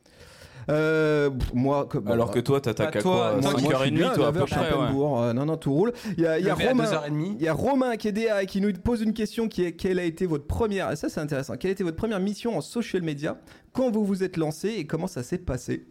Euh, 0.69 1.31
moi, 1.55 1.87
que- 1.87 1.99
Alors 2.07 2.29
bah, 2.29 2.33
que 2.35 2.41
toi, 2.41 2.61
t'attaques 2.61 2.95
Bah, 2.95 2.99
à 3.01 3.03
toi, 3.03 3.13
quoi 3.13 3.33
moi, 3.33 3.41
moi, 3.41 3.51
je 3.53 3.57
suis 3.59 3.67
5h30 3.69 3.95
bien, 3.95 4.13
toi 4.13 4.29
à 4.29 4.33
9 4.33 4.41
peu 4.41 4.47
près 4.47 4.61
ouais. 4.61 5.21
Euh, 5.29 5.33
non, 5.33 5.45
non, 5.47 5.57
tout 5.57 5.73
roule. 5.73 5.93
Il 6.17 6.23
y 6.23 6.27
a, 6.27 6.39
il 6.39 6.47
y 6.47 6.51
a 6.51 6.55
Romain. 6.55 6.85
2h30. 6.85 7.37
Il 7.39 7.43
y 7.43 7.49
a 7.49 7.53
Romain 7.53 7.97
qui 7.97 8.09
est 8.09 8.13
DA 8.13 8.43
et 8.43 8.47
qui 8.47 8.61
nous 8.61 8.73
pose 8.73 9.03
une 9.03 9.13
question 9.13 9.49
qui 9.49 9.65
est 9.65 9.73
quelle 9.73 9.99
a 9.99 10.05
été 10.05 10.27
votre 10.27 10.47
première 10.47 10.97
ça 10.97 11.09
c'est 11.09 11.21
intéressant 11.21 11.57
quelle 11.57 11.71
a 11.71 11.73
été 11.73 11.85
votre 11.85 11.97
première 11.97 12.21
mission 12.21 12.57
en 12.57 12.61
social 12.61 13.03
media 13.03 13.39
quand 13.73 13.91
vous 13.91 14.05
vous 14.05 14.23
êtes 14.23 14.37
lancé 14.37 14.69
et 14.69 14.87
comment 14.87 15.07
ça 15.07 15.23
s'est 15.23 15.39
passé? 15.39 15.87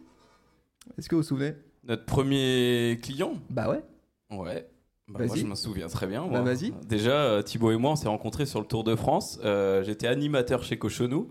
Est-ce 0.98 1.08
que 1.08 1.14
vous 1.14 1.22
vous 1.22 1.28
souvenez? 1.28 1.52
Notre 1.84 2.04
premier 2.04 2.98
client? 3.02 3.34
Bah 3.50 3.68
ouais. 3.68 3.82
Ouais. 4.30 4.68
Bah, 5.08 5.26
moi, 5.26 5.36
je 5.36 5.44
m'en 5.44 5.54
souviens 5.54 5.88
très 5.88 6.06
bien. 6.06 6.22
Bah, 6.22 6.28
moi. 6.28 6.40
vas-y. 6.42 6.72
Déjà, 6.88 7.10
euh, 7.10 7.42
Thibaut 7.42 7.70
et 7.72 7.76
moi, 7.76 7.90
on 7.92 7.96
s'est 7.96 8.08
rencontrés 8.08 8.46
sur 8.46 8.60
le 8.60 8.66
Tour 8.66 8.84
de 8.84 8.94
France. 8.96 9.38
Euh, 9.44 9.82
J'étais 9.82 10.06
animateur 10.06 10.62
chez 10.62 10.78
Cochonou. 10.78 11.30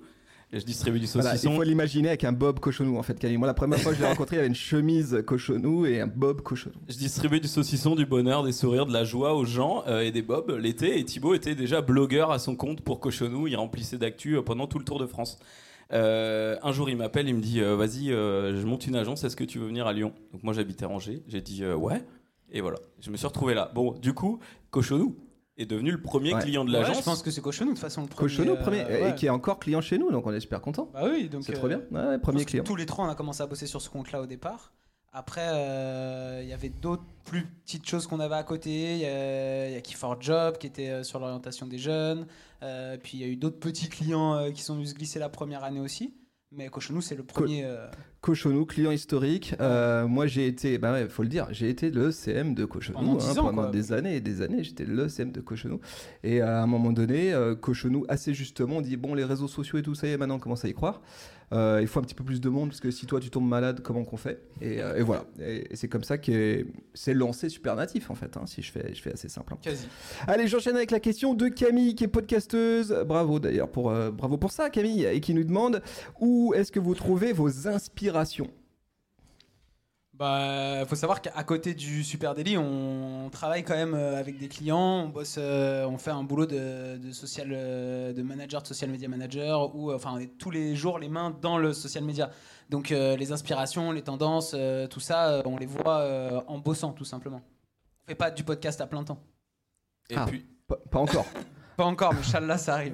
Et 0.54 0.60
je 0.60 0.66
distribuais 0.66 1.00
du 1.00 1.06
Voilà, 1.06 1.30
il 1.30 1.38
saucisson. 1.38 1.56
faut 1.56 1.64
l'imaginer 1.64 2.10
avec 2.10 2.26
un 2.26 2.34
Bob 2.34 2.60
Cochonou 2.60 2.98
en 2.98 3.04
fait. 3.04 3.18
Camille. 3.18 3.38
Moi 3.38 3.48
la 3.48 3.54
première 3.54 3.80
fois 3.80 3.92
que 3.94 3.98
je 3.98 4.04
l'ai 4.04 4.08
rencontré, 4.10 4.36
il 4.36 4.40
avait 4.40 4.50
une 4.50 4.56
chemise 4.56 5.24
Cochonou 5.26 5.86
et 5.86 6.02
un 6.02 6.08
Bob 6.08 6.42
Cochonou. 6.42 6.76
Je 6.90 6.98
distribuais 6.98 7.40
du 7.40 7.48
saucisson, 7.48 7.96
du 7.96 8.06
bonheur, 8.06 8.44
des 8.44 8.52
sourires, 8.52 8.86
de 8.86 8.92
la 8.92 9.06
joie 9.06 9.34
aux 9.34 9.46
gens 9.46 9.84
euh, 9.88 10.02
et 10.02 10.12
des 10.12 10.22
bobs 10.22 10.52
l'été. 10.60 11.00
Et 11.00 11.06
Thibaut 11.06 11.36
était 11.36 11.56
déjà 11.56 11.82
blogueur 11.82 12.32
à 12.32 12.40
son 12.40 12.58
compte 12.58 12.82
pour 12.82 13.00
Cochonou. 13.00 13.48
Il 13.48 13.56
remplissait 13.56 13.98
d'actu 13.98 14.36
euh, 14.36 14.42
pendant 14.42 14.68
tout 14.68 14.78
le 14.78 14.84
Tour 14.84 15.00
de 15.00 15.06
France. 15.06 15.40
Euh, 15.94 16.58
un 16.64 16.72
jour, 16.74 16.90
il 16.90 16.98
m'appelle, 16.98 17.30
il 17.30 17.36
me 17.36 17.42
dit 17.42 17.62
euh, 17.62 17.78
Vas-y, 17.78 18.08
je 18.08 18.66
monte 18.66 18.88
une 18.88 18.96
agence, 18.96 19.24
est-ce 19.24 19.38
que 19.38 19.44
tu 19.46 19.58
veux 19.58 19.68
venir 19.68 19.88
à 19.88 19.94
Lyon? 19.94 20.14
Donc, 20.34 20.44
moi, 20.44 20.54
j'habitais 20.54 20.84
à 20.84 20.90
Angers. 20.90 21.24
J'ai 21.28 21.42
dit 21.42 21.66
Ouais. 21.66 22.04
Et 22.52 22.60
voilà, 22.60 22.78
je 23.00 23.10
me 23.10 23.16
suis 23.16 23.28
retrouvé 23.28 23.54
là. 23.54 23.72
Bon, 23.74 23.94
du 23.94 24.14
coup, 24.14 24.40
Cochonou 24.70 25.16
est 25.62 25.66
devenu 25.66 25.92
le 25.92 26.02
premier 26.02 26.34
Ouais. 26.34 26.42
client 26.42 26.66
de 26.66 26.72
Ouais, 26.72 26.80
l'agence. 26.80 26.98
je 26.98 27.04
pense 27.04 27.22
que 27.24 27.32
c'est 27.32 27.42
Cochonou 27.42 27.72
de 27.72 27.76
toute 27.76 27.82
façon 27.82 28.02
le 28.02 28.08
premier. 28.08 28.30
Cochonou 28.30 28.52
euh, 28.54 28.56
premier 28.62 28.84
ouais. 28.84 29.10
et 29.12 29.16
qui 29.16 29.26
est 29.28 29.30
encore 29.30 29.60
client 29.60 29.82
chez 29.82 29.98
nous 29.98 30.12
donc 30.12 30.26
on 30.28 30.34
est 30.34 30.40
super 30.40 30.62
content. 30.62 30.90
Bah 30.94 31.04
oui, 31.12 31.30
donc. 31.30 31.44
C'est 31.44 31.54
euh, 31.54 31.56
trop 31.58 31.68
bien. 31.68 31.82
Ouais, 31.92 32.18
premier 32.20 32.46
client. 32.46 32.64
Tous 32.64 32.76
les 32.76 32.86
trois, 32.86 33.06
on 33.06 33.10
a 33.10 33.16
commencé 33.16 33.42
à 33.42 33.48
bosser 33.48 33.68
sur 33.68 33.82
ce 33.82 33.90
compte-là 33.90 34.22
au 34.22 34.26
départ. 34.26 34.74
Après, 35.14 35.46
euh, 35.46 36.40
il 36.42 36.48
y 36.48 36.54
avait 36.54 36.70
d'autres 36.70 37.04
plus 37.26 37.44
petites 37.46 37.86
choses 37.86 38.08
qu'on 38.08 38.22
avait 38.22 38.36
à 38.36 38.44
côté. 38.44 38.94
Il 38.94 39.00
y 39.00 39.02
y 39.02 39.76
a 39.76 39.80
Key4 39.82 40.22
Job 40.22 40.58
qui 40.58 40.68
était 40.68 40.90
euh, 40.90 41.04
sur 41.04 41.20
l'orientation 41.20 41.68
des 41.68 41.78
jeunes. 41.78 42.28
Euh, 42.64 42.96
puis 43.02 43.18
il 43.18 43.20
y 43.20 43.24
a 43.26 43.28
eu 43.28 43.36
d'autres 43.36 43.60
petits 43.60 43.90
clients 43.90 44.36
euh, 44.36 44.52
qui 44.52 44.62
sont 44.62 44.76
venus 44.76 44.92
se 44.92 44.96
glisser 44.96 45.20
la 45.20 45.28
première 45.28 45.66
année 45.66 45.82
aussi. 45.82 46.14
Mais 46.54 46.68
Cochonou, 46.68 47.00
c'est 47.02 47.16
le 47.16 47.24
premier. 47.24 47.64
euh, 47.64 47.88
Cochonou, 48.20 48.66
client 48.66 48.92
historique. 48.92 49.56
Euh, 49.62 50.06
moi, 50.06 50.28
j'ai 50.28 50.48
été, 50.48 50.78
bah 50.78 50.92
ouais, 50.92 51.08
faut 51.08 51.24
le 51.24 51.30
dire, 51.30 51.48
j'ai 51.52 51.70
été 51.70 51.90
le 51.90 52.12
CM 52.12 52.54
de 52.56 52.66
Cochonou 52.66 52.98
Pendant 53.00 53.16
10 53.16 53.40
ans, 53.40 53.44
pendant 53.46 53.62
quoi. 53.64 53.72
des 53.72 53.94
années 53.94 54.18
et 54.18 54.22
des 54.22 54.42
années. 54.42 54.62
J'étais 54.62 54.84
le 54.84 55.08
CM 55.08 55.32
de 55.32 55.40
Cochonou. 55.40 55.80
Et 56.24 56.42
à 56.42 56.62
un 56.62 56.68
moment 56.68 56.92
donné, 56.92 57.34
euh, 57.34 57.56
Cochonou, 57.56 58.06
assez 58.10 58.34
justement, 58.34 58.82
dit 58.82 58.98
bon, 58.98 59.14
les 59.14 59.24
réseaux 59.24 59.48
sociaux 59.48 59.80
et 59.80 59.82
tout 59.82 59.96
ça, 59.96 60.08
y 60.08 60.12
est, 60.12 60.18
maintenant, 60.18 60.36
on 60.36 60.40
commence 60.40 60.66
à 60.66 60.68
y 60.68 60.74
croire. 60.74 61.02
Euh, 61.54 61.80
il 61.82 61.88
faut 61.88 62.00
un 62.00 62.04
petit 62.04 62.16
peu 62.16 62.24
plus 62.24 62.40
de 62.40 62.50
monde 62.50 62.70
parce 62.70 62.80
que 62.80 62.92
si 62.92 63.06
toi 63.06 63.20
tu 63.20 63.30
tombes 63.30 63.48
malade, 63.48 63.82
comment 63.84 64.04
qu'on 64.06 64.18
fait? 64.18 64.42
Et, 64.62 64.82
euh, 64.82 64.96
et 64.98 65.02
voilà. 65.02 65.26
Et, 65.40 65.72
et 65.74 65.76
c'est 65.76 65.88
comme 65.90 66.04
ça 66.04 66.18
que 66.18 66.66
c'est 66.94 67.14
lancé 67.14 67.50
Super 67.50 67.76
Natif 67.76 68.10
en 68.10 68.16
fait. 68.16 68.38
hein, 68.38 68.46
si 68.46 68.62
je 68.62 68.72
fais, 68.72 68.94
je 68.94 69.02
fais 69.02 69.12
assez 69.14 69.28
simple. 69.28 69.54
hein. 69.54 69.60
quasi. 69.62 69.88
Allez, 70.28 70.48
j'enchaîne 70.48 70.76
avec 70.78 70.92
la 70.92 71.00
question 71.00 71.34
de 71.34 71.48
Camille 71.50 71.96
qui 71.96 72.06
est 72.06 72.08
podcasteuse. 72.08 72.96
Bravo 73.06 73.40
d'ailleurs 73.40 73.70
pour 73.70 73.90
euh, 73.90 74.12
bravo 74.12 74.38
pour 74.38 74.52
ça 74.52 74.70
Camille 74.70 75.06
et 75.06 75.20
qui 75.20 75.34
nous 75.34 75.44
demande 75.44 75.82
où 76.20 76.54
est-ce 76.56 76.72
que 76.72 76.80
vous 76.80 76.96
trouvez 76.96 77.34
vos 77.34 77.68
inspirations? 77.68 78.48
Bah, 80.22 80.86
faut 80.86 80.94
savoir 80.94 81.20
qu'à 81.20 81.44
côté 81.44 81.74
du 81.74 82.04
Super 82.04 82.36
Daily, 82.36 82.56
on 82.56 83.28
travaille 83.32 83.64
quand 83.64 83.74
même 83.74 83.96
euh, 83.96 84.20
avec 84.20 84.38
des 84.38 84.48
clients, 84.50 85.06
on 85.06 85.10
bosse, 85.10 85.38
euh, 85.40 85.84
on 85.88 85.98
fait 85.98 86.12
un 86.12 86.22
boulot 86.22 86.46
de, 86.46 86.98
de 86.98 87.12
social, 87.12 87.50
euh, 87.52 88.14
de 88.14 88.22
manager, 88.22 88.62
de 88.62 88.68
social 88.68 88.92
media 88.92 89.08
manager, 89.08 89.76
ou 89.76 89.90
euh, 89.90 89.96
enfin 89.96 90.12
on 90.14 90.20
est 90.20 90.38
tous 90.38 90.52
les 90.52 90.76
jours 90.76 91.00
les 91.00 91.10
mains 91.10 91.36
dans 91.42 91.58
le 91.58 91.74
social 91.74 92.04
media. 92.04 92.30
Donc 92.70 92.92
euh, 92.92 93.18
les 93.18 93.32
inspirations, 93.32 93.92
les 93.92 94.04
tendances, 94.04 94.52
euh, 94.54 94.86
tout 94.86 95.00
ça, 95.00 95.42
on 95.46 95.58
les 95.58 95.66
voit 95.66 96.02
euh, 96.02 96.40
en 96.46 96.60
bossant 96.60 96.92
tout 96.92 97.04
simplement. 97.04 97.42
On 98.06 98.10
fait 98.10 98.14
pas 98.14 98.30
du 98.30 98.44
podcast 98.44 98.80
à 98.80 98.86
plein 98.86 99.04
temps. 99.04 99.24
Et, 100.12 100.16
Ah. 100.16 100.26
puis, 100.28 100.46
pas, 100.68 100.78
pas 100.92 101.00
encore. 101.00 101.26
Pas 101.82 101.88
encore, 101.88 102.14
mais 102.14 102.20
Inch'Allah, 102.20 102.58
ça 102.60 102.76
arrive. 102.76 102.94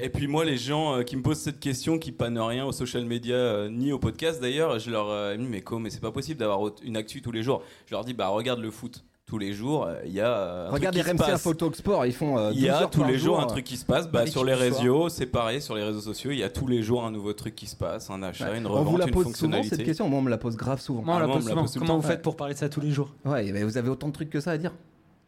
et 0.00 0.08
puis 0.08 0.26
moi, 0.26 0.44
les 0.44 0.56
gens 0.56 0.96
euh, 0.96 1.02
qui 1.04 1.16
me 1.16 1.22
posent 1.22 1.38
cette 1.38 1.60
question, 1.60 1.98
qui 1.98 2.10
pannent 2.10 2.38
rien 2.40 2.64
aux 2.66 2.72
social 2.72 3.04
media 3.04 3.36
euh, 3.36 3.68
ni 3.70 3.92
au 3.92 3.98
podcast 4.00 4.40
d'ailleurs, 4.42 4.78
je 4.80 4.90
leur 4.90 5.08
euh, 5.08 5.36
dis 5.36 5.46
mais 5.48 5.60
comment 5.60 5.82
mais 5.82 5.90
c'est 5.90 6.00
pas 6.00 6.10
possible 6.10 6.40
d'avoir 6.40 6.72
une 6.82 6.96
actu 6.96 7.22
tous 7.22 7.30
les 7.32 7.44
jours. 7.44 7.62
Je 7.86 7.94
leur 7.94 8.04
dis 8.04 8.12
bah 8.12 8.26
regarde 8.28 8.58
le 8.60 8.72
foot 8.72 9.04
tous 9.26 9.38
les 9.38 9.52
jours, 9.54 9.86
euh, 9.86 9.94
il 10.04 10.12
y 10.12 10.20
a 10.20 10.66
un 10.66 10.70
Regarde 10.70 10.94
les 10.96 11.00
truc 11.02 11.12
qui 11.14 11.18
se 11.18 11.22
RMC 11.24 11.30
passe. 11.32 11.40
Info 11.46 11.54
Talk 11.54 11.76
Sport, 11.76 12.06
ils 12.06 12.12
font. 12.12 12.36
euh, 12.38 12.50
Il 12.52 12.58
y 12.58 12.62
12 12.62 12.70
a 12.70 12.80
heures 12.82 12.90
tous 12.90 13.00
par 13.00 13.08
les 13.08 13.18
jours 13.18 13.36
jour, 13.36 13.40
un 13.40 13.44
euh, 13.46 13.48
truc 13.48 13.64
qui 13.64 13.76
se 13.76 13.84
passe. 13.86 14.08
Bah, 14.10 14.26
sur 14.26 14.44
les 14.44 14.52
réseaux, 14.54 15.08
c'est 15.08 15.26
pareil. 15.26 15.62
Sur 15.62 15.76
les 15.76 15.82
réseaux 15.84 16.00
sociaux, 16.02 16.30
il 16.32 16.38
y 16.38 16.42
a 16.42 16.50
tous 16.50 16.66
les 16.66 16.82
jours 16.82 17.04
un 17.04 17.10
nouveau 17.12 17.32
truc 17.32 17.54
qui 17.54 17.66
se 17.66 17.74
passe, 17.76 18.10
un 18.10 18.22
achat, 18.22 18.50
ouais. 18.50 18.58
une 18.58 18.66
On 18.66 18.70
revente, 18.70 18.88
vous 18.88 18.96
la 18.98 19.06
une 19.06 19.12
pose 19.12 19.22
souvent 19.24 19.30
fonctionnalité. 19.32 19.76
cette 19.76 19.84
question. 19.86 20.08
Moi, 20.10 20.18
on 20.18 20.22
me 20.22 20.30
la 20.30 20.36
pose 20.38 20.56
grave 20.56 20.80
souvent. 20.80 21.02
Moi, 21.02 21.14
on 21.14 21.16
Ah, 21.16 21.20
la 21.20 21.26
moi, 21.28 21.36
on 21.36 21.38
pose 21.38 21.44
me 21.44 21.48
la 21.50 21.52
souvent. 21.54 21.62
pose 21.62 21.72
tout 21.72 21.78
le 21.78 21.86
Comment 21.86 21.94
temps. 21.94 22.00
vous 22.02 22.08
faites 22.08 22.22
pour 22.22 22.36
parler 22.36 22.54
de 22.54 22.58
ça 22.58 22.68
tous 22.68 22.80
les 22.80 22.90
jours? 22.90 23.14
Ouais, 23.24 23.50
mais 23.52 23.62
vous 23.62 23.78
avez 23.78 23.88
autant 23.88 24.08
de 24.08 24.12
trucs 24.12 24.28
que 24.30 24.40
ça 24.40 24.50
à 24.50 24.58
dire. 24.58 24.72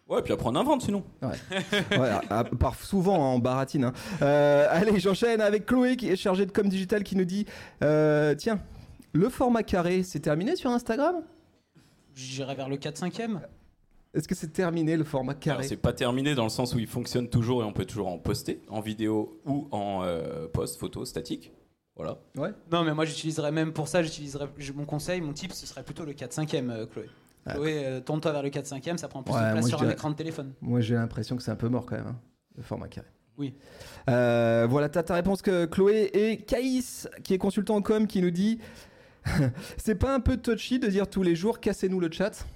Ouais, 0.09 0.23
puis 0.23 0.33
après 0.33 0.47
on 0.49 0.55
invente 0.55 0.83
sinon. 0.83 1.03
Ouais, 1.23 2.11
à- 2.31 2.45
par 2.45 2.77
souvent 2.77 3.17
en 3.35 3.39
baratine. 3.41 3.85
hein. 3.85 3.93
Euh, 4.23 4.67
allez, 4.71 5.01
j'enchaîne 5.01 5.41
avec 5.41 5.67
Chloé 5.67 5.97
qui 5.97 6.09
est 6.09 6.17
chargée 6.17 6.47
de 6.47 6.53
com 6.53 6.69
digital 6.69 7.03
qui 7.03 7.17
nous 7.17 7.25
dit 7.25 7.45
euh, 7.83 8.35
tiens, 8.37 8.61
le 9.13 9.29
format 9.29 9.63
carré, 9.65 10.03
c'est 10.05 10.21
terminé 10.21 10.55
sur 10.55 10.71
Instagram? 10.71 11.17
J'irai 12.15 12.55
vers 12.55 12.69
le 12.69 12.77
4-5e. 12.77 13.41
Est-ce 14.15 14.29
que 14.29 14.35
c'est 14.35 14.53
terminé 14.53 14.97
le 14.97 15.05
format 15.05 15.35
carré? 15.35 15.67
C'est 15.67 15.77
pas 15.77 15.93
terminé 15.93 16.35
dans 16.35 16.45
le 16.45 16.51
sens 16.51 16.73
où 16.75 16.79
il 16.79 16.87
fonctionne 16.87 17.29
toujours 17.29 17.63
et 17.63 17.67
on 17.67 17.73
peut 17.73 17.85
toujours 17.85 18.09
en 18.09 18.19
poster 18.19 18.63
en 18.69 18.81
vidéo 18.81 19.41
ou 19.45 19.69
en 19.73 20.03
euh, 20.05 20.47
post 20.49 20.79
photo 20.79 21.05
statique. 21.05 21.53
Voilà. 21.97 22.19
Ouais. 22.37 22.51
Non, 22.71 22.85
mais 22.85 22.95
moi 22.95 23.05
j'utiliserais 23.07 23.53
même 23.53 23.73
pour 23.73 23.89
ça, 23.89 24.03
j'utiliserais 24.03 24.49
mon 24.75 24.85
conseil, 24.85 25.21
mon 25.21 25.33
tip, 25.33 25.53
ce 25.53 25.67
serait 25.67 25.83
plutôt 25.83 26.05
le 26.05 26.13
4-5e, 26.13 26.71
euh, 26.71 26.87
Chloé. 26.87 27.07
Chloé, 27.55 27.83
euh, 27.85 28.00
tourne-toi 28.00 28.33
vers 28.33 28.43
le 28.43 28.50
4-5e, 28.50 28.97
ça 28.97 29.09
prend 29.09 29.23
plus 29.23 29.35
Ouais, 29.35 29.47
de 29.47 29.53
place 29.53 29.69
sur 29.69 29.83
un 29.83 29.91
écran 29.91 30.11
de 30.11 30.17
téléphone. 30.17 30.53
Moi, 30.61 30.81
j'ai 30.81 30.95
l'impression 30.95 31.37
que 31.37 31.43
c'est 31.43 31.50
un 31.50 31.57
peu 31.57 31.69
mort 31.69 31.87
quand 31.87 31.97
même, 31.97 32.07
hein, 32.07 32.21
le 32.57 32.62
format 32.62 32.88
carré. 32.88 33.09
Oui. 33.38 33.55
Euh, 34.09 34.67
voilà, 34.69 34.88
t'as 34.88 35.03
ta 35.03 35.15
réponse 35.15 35.43
que 35.43 35.67
Chloé 35.67 36.11
et 36.15 36.38
Caïs, 36.38 37.09
qui 37.23 37.35
est 37.35 37.38
consultant 37.38 37.76
en 37.76 37.83
com, 37.83 38.07
qui 38.07 38.23
nous 38.23 38.31
dit 38.31 38.59
c'est 39.76 39.97
pas 39.97 40.15
un 40.15 40.21
peu 40.21 40.37
touchy 40.37 40.79
de 40.79 40.87
dire 40.87 41.09
tous 41.09 41.23
les 41.23 41.35
jours 41.35 41.61
cassez-nous 41.61 42.00
le 42.00 42.11
chat? 42.11 42.47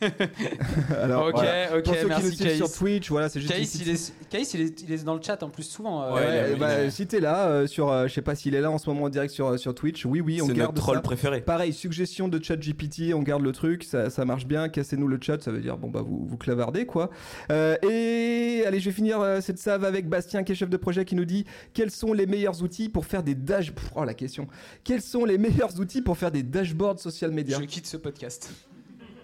Alors, 1.00 1.26
ok, 1.26 1.32
voilà. 1.34 1.76
ok, 1.76 1.84
Pour 1.84 1.94
ceux 1.94 2.00
qui 2.00 2.04
nous 2.04 2.08
merci 2.08 2.36
suivent 2.36 2.56
sur. 2.56 2.72
Twitch, 2.72 3.08
voilà, 3.10 3.28
c'est 3.28 3.40
juste. 3.40 3.52
il 3.54 3.62
est, 3.88 4.54
il, 4.54 4.60
est, 4.60 4.82
il 4.82 4.92
est 4.92 5.04
dans 5.04 5.14
le 5.14 5.22
chat 5.22 5.42
en 5.42 5.48
plus 5.48 5.62
souvent. 5.62 6.02
euh, 6.02 6.14
Ouais, 6.14 6.52
a- 6.54 6.56
bah, 6.56 6.90
si 6.90 7.06
t'es 7.06 7.20
là 7.20 7.46
euh, 7.48 7.66
sur, 7.66 7.90
euh, 7.90 8.06
je 8.08 8.12
sais 8.14 8.22
pas 8.22 8.34
s'il 8.34 8.54
est 8.54 8.60
là 8.60 8.70
en 8.70 8.78
ce 8.78 8.88
moment 8.90 9.04
en 9.04 9.08
direct 9.08 9.32
sur, 9.32 9.58
sur 9.58 9.74
Twitch, 9.74 10.04
oui, 10.04 10.20
oui, 10.20 10.40
on 10.42 10.46
c'est 10.46 10.54
garde 10.54 10.70
notre 10.74 10.82
troll 10.82 10.96
ça. 10.96 11.02
préféré. 11.02 11.40
Pareil, 11.40 11.72
suggestion 11.72 12.28
de 12.28 12.42
chat 12.42 12.56
GPT, 12.56 13.14
on 13.14 13.22
garde 13.22 13.42
le 13.42 13.52
truc, 13.52 13.84
ça, 13.84 14.10
ça 14.10 14.24
marche 14.24 14.46
bien, 14.46 14.68
cassez-nous 14.68 15.06
le 15.08 15.18
chat, 15.20 15.40
ça 15.42 15.50
veut 15.52 15.60
dire, 15.60 15.76
bon 15.78 15.88
bah 15.88 16.02
vous, 16.04 16.24
vous 16.26 16.36
clavardez 16.36 16.86
quoi. 16.86 17.10
Euh, 17.50 17.76
et 17.82 18.64
allez, 18.66 18.80
je 18.80 18.86
vais 18.90 18.94
finir 18.94 19.20
euh, 19.20 19.40
cette 19.40 19.58
save 19.58 19.84
avec 19.84 20.08
Bastien 20.08 20.42
qui 20.42 20.52
est 20.52 20.56
chef 20.56 20.70
de 20.70 20.76
projet 20.76 21.04
qui 21.04 21.14
nous 21.14 21.24
dit 21.24 21.44
quels 21.74 21.90
sont 21.90 22.12
les 22.12 22.26
meilleurs 22.26 22.62
outils 22.62 22.88
pour 22.88 23.06
faire 23.06 23.22
des 23.22 23.34
dash... 23.34 23.72
Pff, 23.72 23.90
Oh 23.94 24.04
la 24.04 24.14
question. 24.14 24.46
Quels 24.84 25.02
sont 25.02 25.24
les 25.24 25.38
meilleurs 25.38 25.78
outils 25.78 26.02
pour 26.02 26.16
faire 26.16 26.30
des 26.30 26.42
dashboards 26.42 26.98
social 26.98 27.30
media? 27.30 27.58
Je 27.60 27.66
quitte 27.66 27.86
ce 27.86 27.96
podcast. 27.96 28.50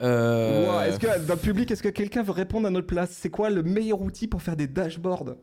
Euh, 0.02 0.82
Est-ce 0.84 0.98
que 0.98 1.26
dans 1.26 1.34
le 1.34 1.40
public, 1.40 1.70
est-ce 1.70 1.82
que 1.82 1.88
quelqu'un 1.88 2.22
veut 2.22 2.32
répondre 2.32 2.66
à 2.66 2.70
notre 2.70 2.86
place? 2.86 3.10
C'est 3.12 3.30
quoi 3.30 3.50
le 3.50 3.62
meilleur 3.62 4.00
outil 4.00 4.26
pour 4.28 4.42
faire 4.42 4.56
des 4.56 4.66
dashboards? 4.66 5.34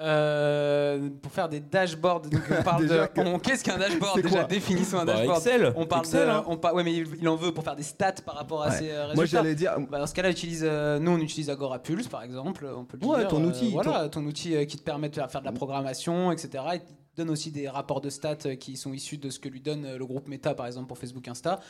Euh, 0.00 1.10
pour 1.22 1.30
faire 1.30 1.48
des 1.48 1.60
dashboards, 1.60 2.22
donc 2.22 2.40
on 2.50 2.62
parle 2.64 2.82
Déjà 2.82 3.06
de. 3.06 3.12
que- 3.12 3.20
on- 3.20 3.38
Qu'est-ce 3.38 3.62
qu'un 3.62 3.78
dashboard? 3.78 4.20
Déjà, 4.22 4.44
définissons 4.44 4.98
un 4.98 5.04
Bah, 5.04 5.14
dashboard. 5.14 5.36
Excel. 5.38 5.72
On 5.76 5.86
parle 5.86 6.02
Excel, 6.02 6.26
de. 6.26 6.30
hein. 6.32 6.44
On 6.48 6.56
par- 6.56 6.74
ouais, 6.74 6.82
mais 6.82 6.94
il, 6.94 7.06
il 7.20 7.28
en 7.28 7.36
veut 7.36 7.52
pour 7.52 7.62
faire 7.62 7.76
des 7.76 7.82
stats 7.82 8.14
par 8.24 8.34
rapport 8.36 8.62
à 8.64 8.68
Ouais. 8.70 8.76
ses 8.78 8.90
euh, 8.90 9.02
résultats. 9.06 9.14
Moi 9.14 9.24
j'allais 9.26 9.54
dire, 9.54 9.76
Bah, 9.90 9.98
dans 9.98 10.06
ce 10.06 10.14
cas-là, 10.14 10.30
utilise, 10.30 10.64
euh, 10.66 10.98
nous 10.98 11.10
on 11.12 11.18
utilise 11.18 11.50
Agora 11.50 11.78
Pulse 11.78 12.08
par 12.08 12.22
exemple, 12.22 12.66
on 12.74 12.84
peut 12.84 12.96
le 13.00 13.06
Ouais, 13.06 13.18
dire. 13.18 13.28
ton 13.28 13.44
euh, 13.44 13.48
outil, 13.48 13.70
voilà, 13.70 14.08
ton, 14.08 14.24
outil 14.24 14.56
euh, 14.56 14.64
qui 14.64 14.78
te 14.78 14.82
permet 14.82 15.08
de 15.10 15.14
faire, 15.14 15.30
faire 15.30 15.42
de 15.42 15.46
la 15.46 15.52
programmation, 15.52 16.32
etc. 16.32 16.64
Il 16.74 16.80
te 16.80 16.84
donne 17.18 17.30
aussi 17.30 17.52
des 17.52 17.68
rapports 17.68 18.00
de 18.00 18.08
stats 18.10 18.36
euh, 18.46 18.54
qui 18.56 18.76
sont 18.76 18.92
issus 18.94 19.18
de 19.18 19.28
ce 19.30 19.38
que 19.38 19.48
lui 19.50 19.60
donne 19.60 19.84
euh, 19.84 19.98
le 19.98 20.06
groupe 20.06 20.26
Meta 20.26 20.54
par 20.54 20.66
exemple 20.66 20.88
pour 20.88 20.98
Facebook 20.98 21.28
Insta. 21.28 21.60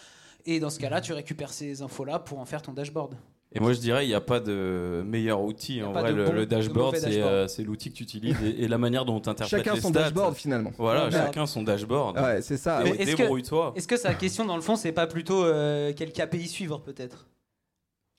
Et 0.47 0.61
dans 0.61 0.71
ce 0.71 0.79
cas-là, 0.81 1.01
tu 1.01 1.13
récupères 1.13 1.53
ces 1.53 1.83
infos-là 1.83 2.19
pour 2.19 2.39
en 2.41 2.45
faire 2.45 2.63
ton 2.63 2.73
dashboard. 2.73 3.15
Et 3.55 3.61
moi, 3.61 3.75
je 3.75 3.81
dirais, 3.81 4.07
il 4.07 4.09
n'y 4.09 4.15
a 4.15 4.21
pas 4.23 4.41
de 4.41 5.03
meilleur 5.07 5.43
outil. 5.43 5.83
En 5.83 5.93
vrai, 5.93 6.11
le, 6.13 6.25
bon- 6.25 6.33
le 6.33 6.41
de 6.41 6.45
dashboard, 6.47 6.97
c'est 6.97 7.21
euh, 7.23 7.47
c'est 7.49 7.63
l'outil 7.63 7.91
que 7.91 7.97
tu 7.99 8.03
utilises 8.03 8.37
et, 8.43 8.63
et 8.65 8.69
la 8.69 8.79
manière 8.79 9.05
dont 9.05 9.21
tu 9.21 9.29
interprètes 9.29 9.61
Chacun 9.61 9.75
les 9.75 9.81
son 9.83 9.91
stats. 9.91 10.05
dashboard 10.05 10.35
finalement. 10.35 10.71
Voilà, 10.79 11.05
Ouais, 11.05 11.11
chacun 11.11 11.45
son 11.45 11.63
dashboard. 11.63 12.19
Ouais, 12.19 12.41
c'est 12.41 12.57
ça. 12.57 12.83
Est-ce 12.83 13.11
que- 13.13 13.17
Débrouille-toi. 13.19 13.75
Est-ce 13.77 13.87
que 13.87 13.99
sa 13.99 14.15
question, 14.15 14.47
dans 14.47 14.57
le 14.57 14.63
fond, 14.63 14.75
c'est 14.75 14.93
pas 14.93 15.07
plutôt 15.07 15.45
euh, 15.45 15.93
quel 15.95 16.13
KPI 16.13 16.49
suivre, 16.49 16.79
peut-être? 16.81 17.27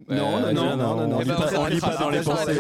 Non, 0.10 0.16
non, 0.16 0.46
Euh, 0.48 0.52
non, 0.54 0.64
non, 0.64 0.78
non, 0.78 1.08
non. 1.08 1.16
on 1.18 1.20
lit 1.20 1.26
pas- 1.30 1.34
très 1.36 1.58
on 1.58 1.66
lit 1.68 1.80
très 1.80 1.92
pas 1.92 1.98
dans 1.98 2.10
les 2.10 2.20
pensées. 2.22 2.56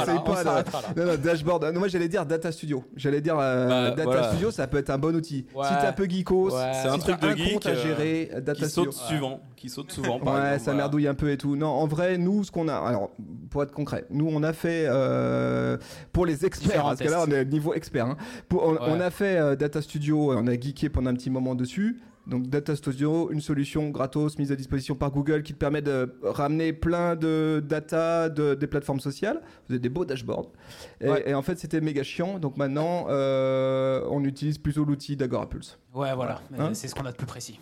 Non, 0.95 1.05
non, 1.05 1.15
dashboard. 1.21 1.63
Non, 1.73 1.79
moi, 1.79 1.87
j'allais 1.87 2.07
dire 2.07 2.25
Data 2.25 2.51
Studio. 2.51 2.83
J'allais 2.95 3.21
dire 3.21 3.35
euh, 3.39 3.67
Bah, 3.67 3.89
Data 3.91 4.03
voilà. 4.03 4.29
Studio, 4.29 4.51
ça 4.51 4.67
peut 4.67 4.77
être 4.77 4.89
un 4.89 4.97
bon 4.97 5.15
outil. 5.15 5.45
Ouais. 5.55 5.65
Si 5.67 5.73
t'es 5.77 5.87
un 5.87 5.91
peu 5.93 6.05
geekos, 6.05 6.51
Ouais. 6.55 6.71
C'est 6.81 6.87
un 6.89 6.93
si 6.95 6.99
truc 7.01 7.17
t'as 7.19 7.27
de 7.27 7.31
un 7.33 7.35
geek, 7.35 7.53
compte 7.53 7.65
à 7.65 7.69
euh, 7.69 7.81
gérer, 7.83 8.29
Data 8.41 8.53
Qui 8.53 8.65
Studio. 8.69 8.91
saute 8.91 9.01
souvent. 9.01 9.39
Qui 9.55 9.69
saute 9.69 9.91
souvent, 9.91 10.19
par 10.19 10.33
Ouais, 10.33 10.39
exemple. 10.41 10.59
ça 10.59 10.63
voilà. 10.65 10.77
merdouille 10.77 11.07
un 11.07 11.13
peu 11.13 11.31
et 11.31 11.37
tout. 11.37 11.55
Non, 11.55 11.67
en 11.67 11.87
vrai, 11.87 12.17
nous, 12.17 12.43
ce 12.43 12.51
qu'on 12.51 12.67
a. 12.67 12.75
Alors, 12.75 13.11
pour 13.49 13.63
être 13.63 13.71
concret, 13.71 14.05
nous, 14.09 14.27
on 14.29 14.43
a 14.43 14.53
fait. 14.53 14.85
euh, 14.87 15.77
pour 16.11 16.25
les 16.25 16.45
experts, 16.45 16.83
parce 16.83 16.99
que 16.99 17.09
là, 17.09 17.23
on 17.27 17.31
est 17.31 17.45
niveau 17.45 17.73
expert. 17.73 18.05
hein. 18.05 18.17
On, 18.53 18.99
a 18.99 19.09
fait 19.09 19.37
euh, 19.37 19.55
Data 19.55 19.81
Studio, 19.81 20.33
on 20.33 20.47
a 20.47 20.53
geeké 20.53 20.89
pendant 20.89 21.09
un 21.09 21.13
petit 21.13 21.29
moment 21.29 21.55
dessus. 21.55 22.01
Donc, 22.25 22.47
Data 22.47 22.75
Studio, 22.75 23.29
une 23.31 23.41
solution 23.41 23.89
gratos 23.89 24.37
mise 24.39 24.51
à 24.51 24.55
disposition 24.55 24.95
par 24.95 25.11
Google 25.11 25.43
qui 25.43 25.53
te 25.53 25.57
permet 25.57 25.81
de 25.81 26.15
ramener 26.23 26.71
plein 26.71 27.15
de 27.17 27.61
data 27.67 28.29
de, 28.29 28.53
des 28.53 28.67
plateformes 28.67 29.01
sociales. 29.01 29.41
Vous 29.67 29.73
avez 29.73 29.79
des 29.79 29.89
beaux 29.89 30.05
dashboards. 30.05 30.51
Et, 31.01 31.09
Ouais. 31.09 31.29
et 31.29 31.33
en 31.33 31.41
fait, 31.41 31.59
c'était 31.59 31.81
méga 31.81 32.01
chiant. 32.03 32.39
Donc, 32.39 32.55
maintenant, 32.55 33.07
euh, 33.09 34.05
on 34.09 34.23
utilise 34.23 34.57
plutôt 34.57 34.85
l'outil 34.85 35.17
d'Agora 35.17 35.49
Pulse. 35.49 35.77
Ouais, 35.93 36.13
voilà. 36.15 36.39
Hein 36.57 36.73
c'est 36.73 36.87
ce 36.87 36.95
qu'on 36.95 37.05
a 37.05 37.11
de 37.11 37.17
plus 37.17 37.27
précis. 37.27 37.59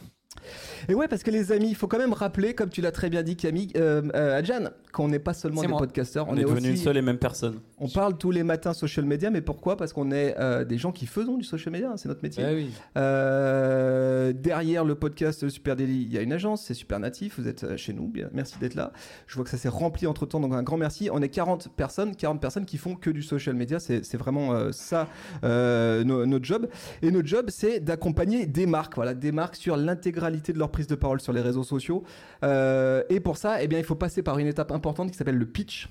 Et 0.89 0.93
ouais, 0.95 1.07
parce 1.07 1.23
que 1.23 1.31
les 1.31 1.51
amis, 1.51 1.69
il 1.69 1.75
faut 1.75 1.87
quand 1.87 1.97
même 1.99 2.13
rappeler, 2.13 2.53
comme 2.55 2.69
tu 2.69 2.81
l'as 2.81 2.91
très 2.91 3.09
bien 3.09 3.21
dit, 3.23 3.35
Camille, 3.35 3.71
euh, 3.75 4.01
euh, 4.15 4.37
Adjan, 4.37 4.69
qu'on 4.91 5.07
n'est 5.07 5.19
pas 5.19 5.33
seulement 5.33 5.61
des 5.61 5.67
moi. 5.67 5.79
podcasteurs, 5.79 6.27
On, 6.27 6.33
on, 6.33 6.37
est 6.37 6.41
est, 6.41 6.43
devenu 6.43 6.67
une 6.67 6.73
aussi. 6.73 6.83
seule 6.83 6.97
et 6.97 7.01
même 7.01 7.17
personne. 7.17 7.59
On 7.79 7.87
parle 7.89 8.17
tous 8.17 8.31
les 8.31 8.43
matins 8.43 8.73
social 8.73 9.05
media, 9.05 9.29
mais 9.29 9.41
pourquoi? 9.41 9.77
Parce 9.77 9.93
qu'on 9.93 10.11
est 10.11 10.35
euh, 10.39 10.63
des 10.65 10.77
gens 10.77 10.91
qui 10.91 11.05
faisons 11.07 11.37
du 11.37 11.43
social 11.43 11.71
media, 11.71 11.91
hein, 11.91 11.97
c'est 11.97 12.09
notre 12.09 12.23
métier. 12.23 12.43
Oui. 12.53 12.69
Euh, 12.97 14.33
derrière 14.33 14.83
le 14.85 14.95
podcast 14.95 15.47
Super 15.49 15.75
Daily, 15.75 16.01
il 16.03 16.13
y 16.13 16.17
a 16.17 16.21
une 16.21 16.33
agence, 16.33 16.63
c'est 16.65 16.73
Super 16.73 16.99
Natif, 16.99 17.39
vous 17.39 17.47
êtes 17.47 17.63
euh, 17.63 17.77
chez 17.77 17.93
nous, 17.93 18.07
bien, 18.07 18.29
merci 18.33 18.57
d'être 18.59 18.75
là. 18.75 18.91
Je 19.27 19.35
vois 19.35 19.43
que 19.43 19.49
ça 19.49 19.57
s'est 19.57 19.69
rempli 19.69 20.07
entre 20.07 20.25
temps, 20.25 20.39
donc 20.39 20.53
un 20.53 20.63
grand 20.63 20.77
merci. 20.77 21.09
On 21.11 21.21
est 21.21 21.29
40 21.29 21.69
personnes, 21.75 22.15
40 22.15 22.41
personnes 22.41 22.65
qui 22.65 22.77
font 22.77 22.95
que 22.95 23.09
du 23.09 23.23
social 23.23 23.55
media, 23.55 23.79
c'est 23.79 24.15
vraiment 24.17 24.53
euh, 24.53 24.71
ça 24.71 25.07
euh, 25.43 26.03
no- 26.03 26.25
notre 26.25 26.45
job. 26.45 26.67
Et 27.01 27.11
notre 27.11 27.27
job, 27.27 27.45
c'est 27.49 27.79
d'accompagner 27.79 28.45
des 28.45 28.65
marques, 28.65 28.95
voilà, 28.95 29.13
des 29.13 29.31
marques 29.31 29.55
sur 29.55 29.77
l'intégralité 29.77 30.53
de 30.53 30.59
leur 30.59 30.69
prise 30.71 30.87
de 30.87 30.95
parole 30.95 31.21
sur 31.21 31.33
les 31.33 31.41
réseaux 31.41 31.63
sociaux. 31.63 32.03
Euh, 32.43 33.03
et 33.09 33.19
pour 33.19 33.37
ça, 33.37 33.61
eh 33.63 33.67
bien, 33.67 33.79
il 33.79 33.85
faut 33.85 33.95
passer 33.95 34.21
par 34.23 34.37
une 34.39 34.47
étape 34.47 34.71
importante 34.71 34.80
qui 34.81 35.17
s'appelle 35.17 35.37
le 35.37 35.45
pitch. 35.45 35.89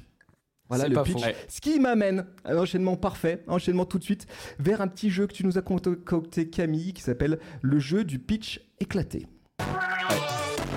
Voilà 0.69 0.87
le 0.87 1.03
pitch. 1.03 1.23
Ouais. 1.23 1.35
Ce 1.49 1.61
qui 1.61 1.81
m'amène 1.81 2.27
à 2.45 2.53
un 2.53 2.59
enchaînement 2.59 2.97
parfait, 2.97 3.43
un 3.49 3.55
enchaînement 3.55 3.85
tout 3.85 3.99
de 3.99 4.05
suite, 4.05 4.27
vers 4.61 4.81
un 4.81 4.87
petit 4.87 5.11
jeu 5.11 5.27
que 5.27 5.33
tu 5.33 5.45
nous 5.45 5.59
as 5.59 5.63
concocté 5.63 6.49
Camille, 6.49 6.93
qui 6.93 7.03
s'appelle 7.03 7.41
le 7.61 7.79
jeu 7.81 8.05
du 8.05 8.21
pitch 8.21 8.61
éclaté. 8.79 9.27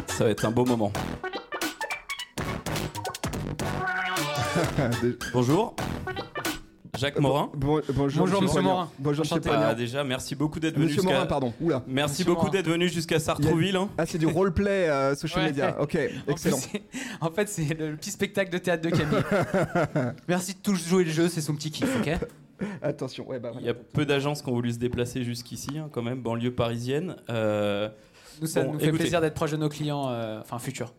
Ça 0.07 0.23
va 0.23 0.29
être 0.31 0.45
un 0.45 0.51
beau 0.51 0.65
moment. 0.65 0.91
Bonjour. 5.33 5.75
Jacques 6.95 7.19
Morin. 7.19 7.49
Bon- 7.55 7.81
bonjour, 7.95 8.25
Bonjour, 8.25 8.41
monsieur. 8.43 8.61
Morin. 8.61 8.89
Bonjour, 8.99 9.25
monsieur. 9.25 9.41
Ah, 9.51 9.73
déjà, 9.73 10.03
merci 10.03 10.35
beaucoup 10.35 10.59
d'être 10.59 10.75
venu 10.75 10.85
Monsieur 10.85 11.01
jusqu'à. 11.01 11.13
Morin, 11.13 11.25
pardon. 11.25 11.51
Oula. 11.59 11.81
Merci 11.87 12.21
Monsieur 12.21 12.25
beaucoup 12.25 12.49
d'être 12.51 12.69
venu 12.69 12.87
jusqu'à 12.87 13.19
Sartrouville. 13.19 13.75
hein. 13.75 13.89
Ah, 13.97 14.05
c'est 14.05 14.19
du 14.19 14.27
roleplay 14.27 14.87
euh, 14.89 15.15
social 15.15 15.41
Ouais. 15.43 15.49
media. 15.49 15.81
Ok, 15.81 15.97
En 16.27 16.31
excellent. 16.31 16.57
En 17.19 17.31
fait, 17.31 17.49
c'est 17.49 17.73
le 17.73 17.95
petit 17.95 18.11
spectacle 18.11 18.51
de 18.51 18.59
théâtre 18.59 18.83
de 18.83 18.95
Camille. 18.95 19.23
Merci 20.27 20.53
de 20.53 20.59
tous 20.59 20.87
jouer 20.87 21.03
le 21.05 21.09
jeu, 21.11 21.29
c'est 21.29 21.41
son 21.41 21.55
petit 21.55 21.71
kiff, 21.71 21.89
ok 21.99 22.11
Attention, 22.83 23.27
ouais, 23.27 23.39
bah, 23.39 23.51
Il 23.59 23.65
y 23.65 23.69
a 23.69 23.73
peu 23.73 24.05
d'agences 24.05 24.43
qui 24.43 24.49
ont 24.49 24.53
voulu 24.53 24.71
se 24.71 24.77
déplacer 24.77 25.23
jusqu'ici, 25.23 25.71
hein, 25.79 25.89
quand 25.91 26.03
même, 26.03 26.21
banlieue 26.21 26.53
parisienne. 26.53 27.15
Euh, 27.29 27.89
Nous, 28.39 28.47
ça 28.47 28.61
Bon, 28.63 28.73
nous 28.73 28.79
fait 28.79 28.85
écoutez. 28.85 28.99
plaisir 28.99 29.19
d'être 29.19 29.33
proche 29.33 29.51
de 29.51 29.57
nos 29.57 29.67
clients, 29.69 30.09
euh, 30.09 30.39
enfin 30.41 30.59
futurs. 30.59 30.93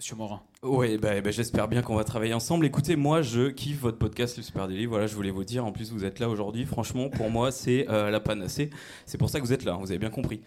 Monsieur 0.00 0.16
Morin. 0.16 0.40
Oui, 0.62 0.96
bah, 0.96 1.20
bah, 1.20 1.30
j'espère 1.30 1.68
bien 1.68 1.82
qu'on 1.82 1.94
va 1.94 2.04
travailler 2.04 2.32
ensemble. 2.32 2.64
Écoutez, 2.64 2.96
moi, 2.96 3.20
je 3.20 3.50
kiffe 3.50 3.80
votre 3.80 3.98
podcast, 3.98 4.38
le 4.38 4.42
Super 4.42 4.66
Daily. 4.66 4.86
Voilà, 4.86 5.06
je 5.06 5.14
voulais 5.14 5.30
vous 5.30 5.44
dire. 5.44 5.66
En 5.66 5.72
plus, 5.72 5.92
vous 5.92 6.06
êtes 6.06 6.20
là 6.20 6.30
aujourd'hui. 6.30 6.64
Franchement, 6.64 7.10
pour 7.10 7.28
moi, 7.28 7.52
c'est 7.52 7.86
euh, 7.90 8.08
la 8.08 8.18
panacée. 8.18 8.70
C'est 9.04 9.18
pour 9.18 9.28
ça 9.28 9.40
que 9.40 9.44
vous 9.44 9.52
êtes 9.52 9.62
là. 9.62 9.74
hein, 9.74 9.78
Vous 9.78 9.90
avez 9.90 9.98
bien 9.98 10.08
compris. 10.08 10.40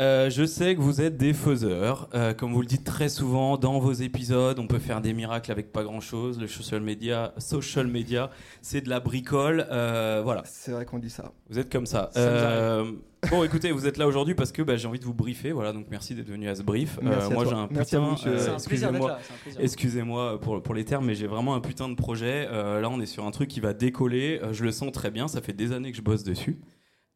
Euh, 0.00 0.30
je 0.30 0.44
sais 0.44 0.74
que 0.74 0.80
vous 0.80 1.00
êtes 1.00 1.16
des 1.16 1.32
faiseurs. 1.34 2.08
Euh, 2.14 2.32
comme 2.34 2.52
vous 2.52 2.60
le 2.62 2.66
dites 2.66 2.82
très 2.84 3.08
souvent 3.08 3.56
dans 3.58 3.78
vos 3.78 3.92
épisodes, 3.92 4.58
on 4.58 4.66
peut 4.66 4.78
faire 4.78 5.00
des 5.00 5.12
miracles 5.12 5.52
avec 5.52 5.70
pas 5.72 5.84
grand 5.84 6.00
chose. 6.00 6.40
Le 6.40 6.48
social 6.48 6.80
media, 6.80 7.34
social 7.38 7.86
media, 7.86 8.30
c'est 8.62 8.80
de 8.80 8.88
la 8.88 9.00
bricole. 9.00 9.66
Euh, 9.70 10.22
voilà. 10.24 10.42
C'est 10.46 10.72
vrai 10.72 10.86
qu'on 10.86 10.98
dit 10.98 11.10
ça. 11.10 11.32
Vous 11.50 11.58
êtes 11.58 11.70
comme 11.70 11.86
ça. 11.86 12.10
Euh, 12.16 12.90
bon, 13.30 13.44
écoutez, 13.44 13.70
vous 13.70 13.86
êtes 13.86 13.98
là 13.98 14.08
aujourd'hui 14.08 14.34
parce 14.34 14.50
que 14.50 14.62
bah, 14.62 14.76
j'ai 14.76 14.88
envie 14.88 14.98
de 14.98 15.04
vous 15.04 15.14
briefer. 15.14 15.52
Voilà, 15.52 15.72
donc 15.72 15.86
merci 15.90 16.14
d'être 16.14 16.28
venu 16.30 16.48
à 16.48 16.54
ce 16.54 16.62
brief. 16.62 16.98
Euh, 16.98 17.02
Merci 17.04 17.30
à 17.30 17.34
moi, 17.34 17.44
j'ai 17.44 17.52
un 17.52 17.68
Merci 17.70 17.96
putain. 17.96 18.16
euh, 18.26 18.54
excusez-moi. 18.54 19.18
Excusez-moi 19.60 20.40
pour, 20.40 20.62
pour 20.62 20.74
les 20.74 20.84
termes, 20.84 21.04
mais 21.06 21.14
j'ai 21.14 21.26
vraiment 21.26 21.54
un 21.54 21.60
putain 21.60 21.88
de 21.88 21.94
projet. 21.94 22.48
Euh, 22.50 22.80
là, 22.80 22.88
on 22.90 23.00
est 23.00 23.06
sur 23.06 23.24
un 23.26 23.30
truc 23.30 23.48
qui 23.50 23.60
va 23.60 23.74
décoller. 23.74 24.40
Euh, 24.42 24.52
je 24.52 24.64
le 24.64 24.72
sens 24.72 24.90
très 24.90 25.10
bien. 25.10 25.28
Ça 25.28 25.42
fait 25.42 25.52
des 25.52 25.72
années 25.72 25.90
que 25.92 25.96
je 25.98 26.02
bosse 26.02 26.24
dessus. 26.24 26.58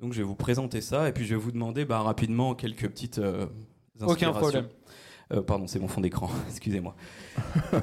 Donc, 0.01 0.13
je 0.13 0.19
vais 0.19 0.25
vous 0.25 0.35
présenter 0.35 0.81
ça 0.81 1.09
et 1.09 1.13
puis 1.13 1.25
je 1.25 1.35
vais 1.35 1.41
vous 1.41 1.53
demander 1.53 1.85
bah, 1.85 2.01
rapidement 2.01 2.55
quelques 2.55 2.89
petites 2.89 3.19
euh, 3.19 3.47
Aucun 4.01 4.11
inspirations. 4.29 4.41
problème. 4.41 4.67
Euh, 5.33 5.43
pardon, 5.43 5.67
c'est 5.67 5.81
mon 5.81 5.89
fond 5.89 6.01
d'écran. 6.01 6.31
Excusez-moi. 6.49 6.95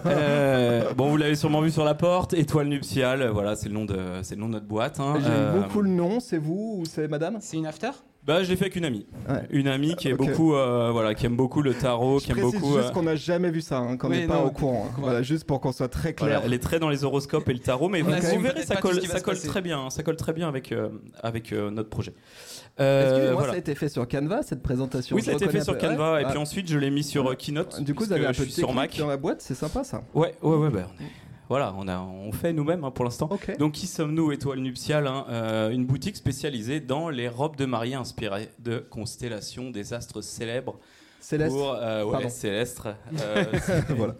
Euh, 0.06 0.94
bon, 0.94 1.10
vous 1.10 1.18
l'avez 1.18 1.36
sûrement 1.36 1.62
vu 1.62 1.72
sur 1.72 1.84
la 1.84 1.96
porte. 1.96 2.34
Étoile 2.34 2.68
nuptiale. 2.68 3.28
Voilà, 3.30 3.56
c'est 3.56 3.68
le 3.68 3.74
nom 3.76 3.86
de, 3.86 3.98
c'est 4.22 4.36
le 4.36 4.42
nom 4.42 4.48
de 4.48 4.54
notre 4.54 4.68
boîte. 4.68 5.00
hein. 5.00 5.16
J'aime 5.20 5.32
Euh, 5.32 5.62
beaucoup 5.64 5.82
le 5.82 5.90
nom, 5.90 6.20
c'est 6.20 6.38
vous 6.38 6.78
ou 6.80 6.86
c'est 6.86 7.08
madame? 7.08 7.38
C'est 7.42 7.58
une 7.58 7.66
after? 7.66 7.90
Bah, 8.26 8.42
je 8.42 8.50
l'ai 8.50 8.56
fait 8.56 8.66
avec 8.66 8.78
une 8.78 8.86
amie. 8.86 9.06
Ouais. 9.28 9.42
Une 9.50 9.68
amie 9.68 9.96
qui 9.96 10.08
est 10.08 10.14
beaucoup, 10.14 10.56
euh, 10.56 10.92
voilà, 10.94 11.14
qui 11.14 11.26
aime 11.26 11.36
beaucoup 11.36 11.62
le 11.62 11.74
tarot, 11.74 12.20
Je 12.20 12.26
qui 12.26 12.32
aime 12.32 12.38
précise 12.38 12.60
beaucoup. 12.62 12.76
juste 12.78 12.88
euh, 12.90 12.92
qu'on 12.92 13.04
n'a 13.04 13.18
jamais 13.18 13.52
vu 13.52 13.60
ça, 13.60 13.80
hein, 13.80 13.98
qu'on 13.98 14.10
Oui, 14.10 14.20
n'est 14.20 14.28
pas 14.28 14.36
non, 14.36 14.46
au 14.46 14.52
courant. 14.52 14.88
hein. 14.90 14.96
Voilà, 14.98 15.22
juste 15.24 15.44
pour 15.46 15.60
qu'on 15.60 15.74
soit 15.74 15.90
très 15.90 16.14
clair. 16.14 16.30
Voilà, 16.30 16.46
elle 16.46 16.54
est 16.54 16.60
très 16.64 16.80
dans 16.80 16.88
les 16.88 17.04
horoscopes 17.04 17.50
et 17.50 17.54
le 17.54 17.60
tarot, 17.60 17.90
mais 17.90 18.02
On 18.02 18.06
vous, 18.06 18.12
verrez, 18.42 18.64
ça 18.64 18.78
colle, 18.78 19.02
ça 19.02 19.20
colle 19.20 19.38
très 19.40 19.62
bien, 19.62 19.78
hein, 19.80 19.90
ça 19.90 20.04
colle 20.04 20.16
très 20.16 20.32
bien 20.32 20.48
avec 20.48 20.72
euh, 20.72 20.88
avec 21.22 21.52
euh, 21.52 21.70
notre 21.70 21.90
projet. 21.90 22.14
Euh, 22.80 23.04
Excusez-moi, 23.04 23.34
voilà. 23.34 23.50
ça 23.50 23.56
a 23.56 23.60
été 23.60 23.76
fait 23.76 23.90
sur 23.90 24.08
Canva 24.08 24.42
cette 24.42 24.64
présentation. 24.64 25.16
Oui, 25.18 25.22
Je 25.22 25.26
ça 25.26 25.32
a 25.32 25.36
été 25.36 25.50
fait 25.50 25.62
sur. 25.62 25.78
Canva 25.78 26.14
Ouais. 26.14 26.22
et 26.22 26.26
puis 26.26 26.36
Ah. 26.38 26.42
ensuite 26.42 26.70
je 26.70 26.78
l'ai 26.78 26.90
mis 26.92 27.04
sur 27.04 27.36
Keynote. 27.36 27.82
Du 27.84 27.94
coup, 27.94 28.06
vous 28.06 28.14
avez 28.14 28.26
un 28.26 28.32
je 28.32 28.40
peu 28.40 28.46
de 28.46 28.52
suis 28.52 28.62
sur 28.62 28.74
Mac. 28.74 28.98
dans 28.98 29.08
la 29.08 29.18
boîte, 29.18 29.42
c'est 29.42 29.54
sympa 29.54 29.84
ça. 29.84 30.02
Ouais, 30.14 30.34
ouais, 30.42 30.56
ouais, 30.56 30.70
bah, 30.70 30.88
on 30.98 31.04
est- 31.04 31.08
voilà, 31.54 31.72
on 31.78 31.88
a, 31.88 32.00
on 32.00 32.32
fait 32.32 32.52
nous-mêmes 32.52 32.84
hein, 32.84 32.90
pour 32.90 33.06
l'instant. 33.06 33.30
Donc, 33.60 33.74
qui 33.74 33.86
sommes-nous, 33.86 34.32
Étoile 34.32 34.58
Nuptiale 34.58 35.06
hein, 35.06 35.28
euh, 35.30 35.70
Une 35.70 35.86
boutique 35.86 36.16
spécialisée 36.16 36.80
dans 36.80 37.10
les 37.10 37.28
robes 37.28 37.56
de 37.58 37.66
mariée 37.66 37.94
inspirées 37.94 38.50
de 38.58 38.80
constellations 38.80 39.70
des 39.70 39.94
astres 39.94 40.22
célèbres. 40.22 40.80
Céleste. 41.20 41.56
Pour, 41.56 41.76
euh, 41.76 42.06
ouais, 42.06 42.26
euh, 42.26 43.44
Voilà. 43.96 44.16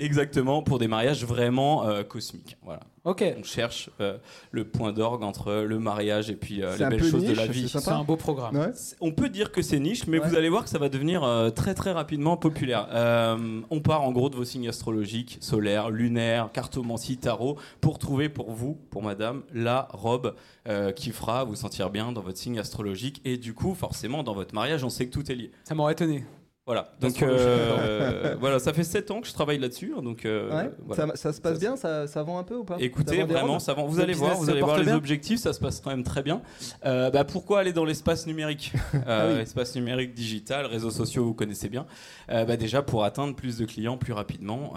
Exactement, 0.00 0.64
pour 0.64 0.80
des 0.80 0.88
mariages 0.88 1.24
vraiment 1.24 1.86
euh, 1.86 2.02
cosmiques. 2.02 2.56
Voilà. 2.64 2.80
Ok. 3.04 3.24
On 3.36 3.42
cherche 3.42 3.90
euh, 4.00 4.16
le 4.52 4.64
point 4.64 4.92
d'orgue 4.92 5.24
entre 5.24 5.52
le 5.66 5.78
mariage 5.80 6.30
et 6.30 6.36
puis 6.36 6.62
euh, 6.62 6.76
les 6.76 6.86
belles 6.86 7.02
choses 7.02 7.24
de 7.24 7.28
niche, 7.30 7.36
la 7.36 7.46
c'est 7.46 7.52
vie. 7.52 7.68
C'est 7.68 7.88
un 7.88 8.04
beau 8.04 8.14
programme. 8.16 8.56
Ouais. 8.56 8.70
On 9.00 9.10
peut 9.10 9.28
dire 9.28 9.50
que 9.50 9.60
c'est 9.60 9.80
niche, 9.80 10.06
mais 10.06 10.20
Ouais. 10.20 10.28
vous 10.28 10.36
allez 10.36 10.48
voir 10.48 10.62
que 10.62 10.70
ça 10.70 10.78
va 10.78 10.88
devenir 10.88 11.24
euh, 11.24 11.50
très 11.50 11.74
très 11.74 11.90
rapidement 11.90 12.36
populaire. 12.36 12.86
Euh, 12.92 13.60
on 13.70 13.80
part 13.80 14.02
en 14.02 14.12
gros 14.12 14.30
de 14.30 14.36
vos 14.36 14.44
signes 14.44 14.68
astrologiques, 14.68 15.38
solaires, 15.40 15.90
lunaires, 15.90 16.50
cartomancie, 16.52 17.16
tarot, 17.16 17.56
pour 17.80 17.98
trouver 17.98 18.28
pour 18.28 18.52
vous, 18.52 18.78
pour 18.90 19.02
madame, 19.02 19.42
la 19.52 19.88
robe 19.92 20.36
euh, 20.68 20.92
qui 20.92 21.10
fera 21.10 21.42
vous 21.42 21.56
sentir 21.56 21.90
bien 21.90 22.12
dans 22.12 22.20
votre 22.22 22.38
signe 22.38 22.60
astrologique. 22.60 23.20
Et 23.24 23.36
du 23.36 23.52
coup, 23.52 23.74
forcément, 23.74 24.22
dans 24.22 24.34
votre 24.34 24.54
mariage, 24.54 24.84
on 24.84 24.90
sait 24.90 25.06
que 25.06 25.12
tout 25.12 25.28
est 25.30 25.34
lié. 25.34 25.50
Ça 25.64 25.74
m'aurait 25.74 25.94
étonné. 25.94 26.24
Voilà. 26.64 26.92
Donc 27.00 27.20
euh, 27.22 28.36
voilà, 28.38 28.60
ça 28.60 28.72
fait 28.72 28.84
7 28.84 29.10
ans 29.10 29.20
que 29.20 29.26
je 29.26 29.32
travaille 29.32 29.58
là-dessus. 29.58 29.94
hein, 29.98 30.02
Donc 30.02 30.24
euh, 30.24 30.48
Ouais. 30.48 30.70
voilà. 30.86 31.08
Ça, 31.08 31.16
ça 31.16 31.32
se 31.32 31.40
passe 31.40 31.54
Ça, 31.54 31.58
bien, 31.58 31.76
ça, 31.76 32.06
ça 32.06 32.22
vend 32.22 32.38
un 32.38 32.44
peu 32.44 32.54
ou 32.54 32.64
pas? 32.64 32.76
Écoutez, 32.78 33.20
vend 33.22 33.26
vraiment, 33.26 33.58
ça 33.58 33.74
va. 33.74 33.82
Vous 33.82 33.96
Le 33.96 34.02
allez 34.04 34.12
voir, 34.12 34.36
vous 34.36 34.48
allez 34.48 34.60
voir 34.60 34.78
les 34.78 34.92
objectifs, 34.92 35.40
ça 35.40 35.52
se 35.52 35.58
passe 35.60 35.80
quand 35.80 35.90
même 35.90 36.04
très 36.04 36.22
bien. 36.22 36.40
Euh, 36.84 37.10
bah, 37.10 37.24
pourquoi 37.24 37.58
aller 37.60 37.72
dans 37.72 37.84
l'espace 37.84 38.26
numérique? 38.26 38.72
Ah 39.06 39.26
oui. 39.32 39.40
Espace 39.40 39.74
numérique, 39.74 40.14
digital, 40.14 40.66
réseaux 40.66 40.90
sociaux, 40.90 41.24
vous 41.24 41.34
connaissez 41.34 41.68
bien. 41.68 41.86
Bah, 42.28 42.56
déjà 42.56 42.82
pour 42.82 43.04
atteindre 43.04 43.34
plus 43.34 43.58
de 43.58 43.64
clients 43.64 43.98
plus 43.98 44.12
rapidement. 44.12 44.74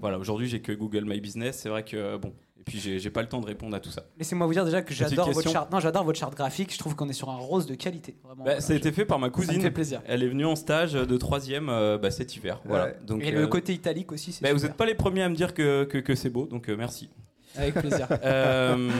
Voilà, 0.00 0.18
aujourd'hui 0.18 0.46
j'ai 0.48 0.60
que 0.60 0.72
Google 0.72 1.04
My 1.06 1.20
Business. 1.20 1.58
C'est 1.60 1.68
vrai 1.68 1.84
que 1.84 2.16
bon, 2.18 2.32
puis 2.66 2.78
j'ai 2.80 3.10
pas 3.10 3.22
le 3.22 3.28
temps 3.28 3.40
de 3.40 3.46
répondre 3.46 3.74
à 3.76 3.80
tout 3.80 3.90
ça. 3.90 4.02
Laissez-moi 4.18 4.46
vous 4.46 4.52
dire 4.52 4.64
déjà 4.64 4.82
que 4.82 4.92
j'adore 4.92 5.30
votre 5.30 5.48
charte. 5.50 5.72
Non, 5.72 5.80
j'adore 5.80 6.04
votre 6.04 6.18
charte 6.18 6.34
graphique. 6.34 6.72
Je 6.74 6.78
trouve 6.78 6.94
qu'on 6.96 7.08
est 7.08 7.12
sur 7.14 7.30
un 7.30 7.36
rose 7.36 7.64
de 7.66 7.74
qualité. 7.76 8.16
Vraiment. 8.24 8.44
Bah, 8.44 8.60
ça 8.60 8.72
a 8.72 8.76
été 8.76 8.90
fait 8.92 9.04
par 9.04 9.18
ma 9.20 9.26
Ça 9.26 9.30
me 9.30 9.34
cousine. 9.34 9.60
fait 9.62 9.70
plaisir. 9.70 10.02
Elle 10.06 10.22
est 10.24 10.28
venue 10.28 10.44
en 10.44 10.56
stage 10.56 10.92
de 10.94 11.16
troisième 11.16 11.68
euh, 11.70 11.96
bah, 11.96 12.10
cet 12.10 12.34
hiver. 12.36 12.60
Voilà. 12.64 12.88
Donc 13.06 13.22
Et 13.22 13.32
euh, 13.34 13.40
le 13.40 13.46
côté 13.46 13.72
italique 13.72 14.10
aussi, 14.12 14.36
bah, 14.42 14.48
vous 14.52 14.58
super. 14.58 14.68
n'êtes 14.70 14.76
pas 14.76 14.84
les 14.86 14.94
premiers 14.96 15.22
à 15.22 15.28
me 15.28 15.34
dire 15.36 15.54
que, 15.54 15.84
que, 15.84 15.98
que 15.98 16.14
c'est 16.16 16.28
beau, 16.28 16.46
donc 16.46 16.68
euh, 16.68 16.76
merci. 16.76 17.08
Avec 17.56 17.74
plaisir. 17.74 18.06
Euh, 18.24 18.90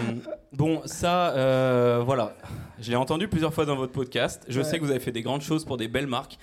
bon, 0.52 0.80
ça, 0.86 1.30
euh, 1.32 2.00
voilà. 2.06 2.34
Je 2.80 2.88
l'ai 2.90 2.96
entendu 2.96 3.26
plusieurs 3.28 3.52
fois 3.52 3.66
dans 3.66 3.76
votre 3.76 3.92
podcast. 3.92 4.44
Je 4.48 4.60
Ouais. 4.60 4.64
sais 4.64 4.78
que 4.78 4.84
vous 4.84 4.90
avez 4.90 5.00
fait 5.00 5.12
des 5.12 5.22
grandes 5.22 5.42
choses 5.42 5.64
pour 5.64 5.76
des 5.76 5.88
belles 5.88 6.06
marques. 6.06 6.38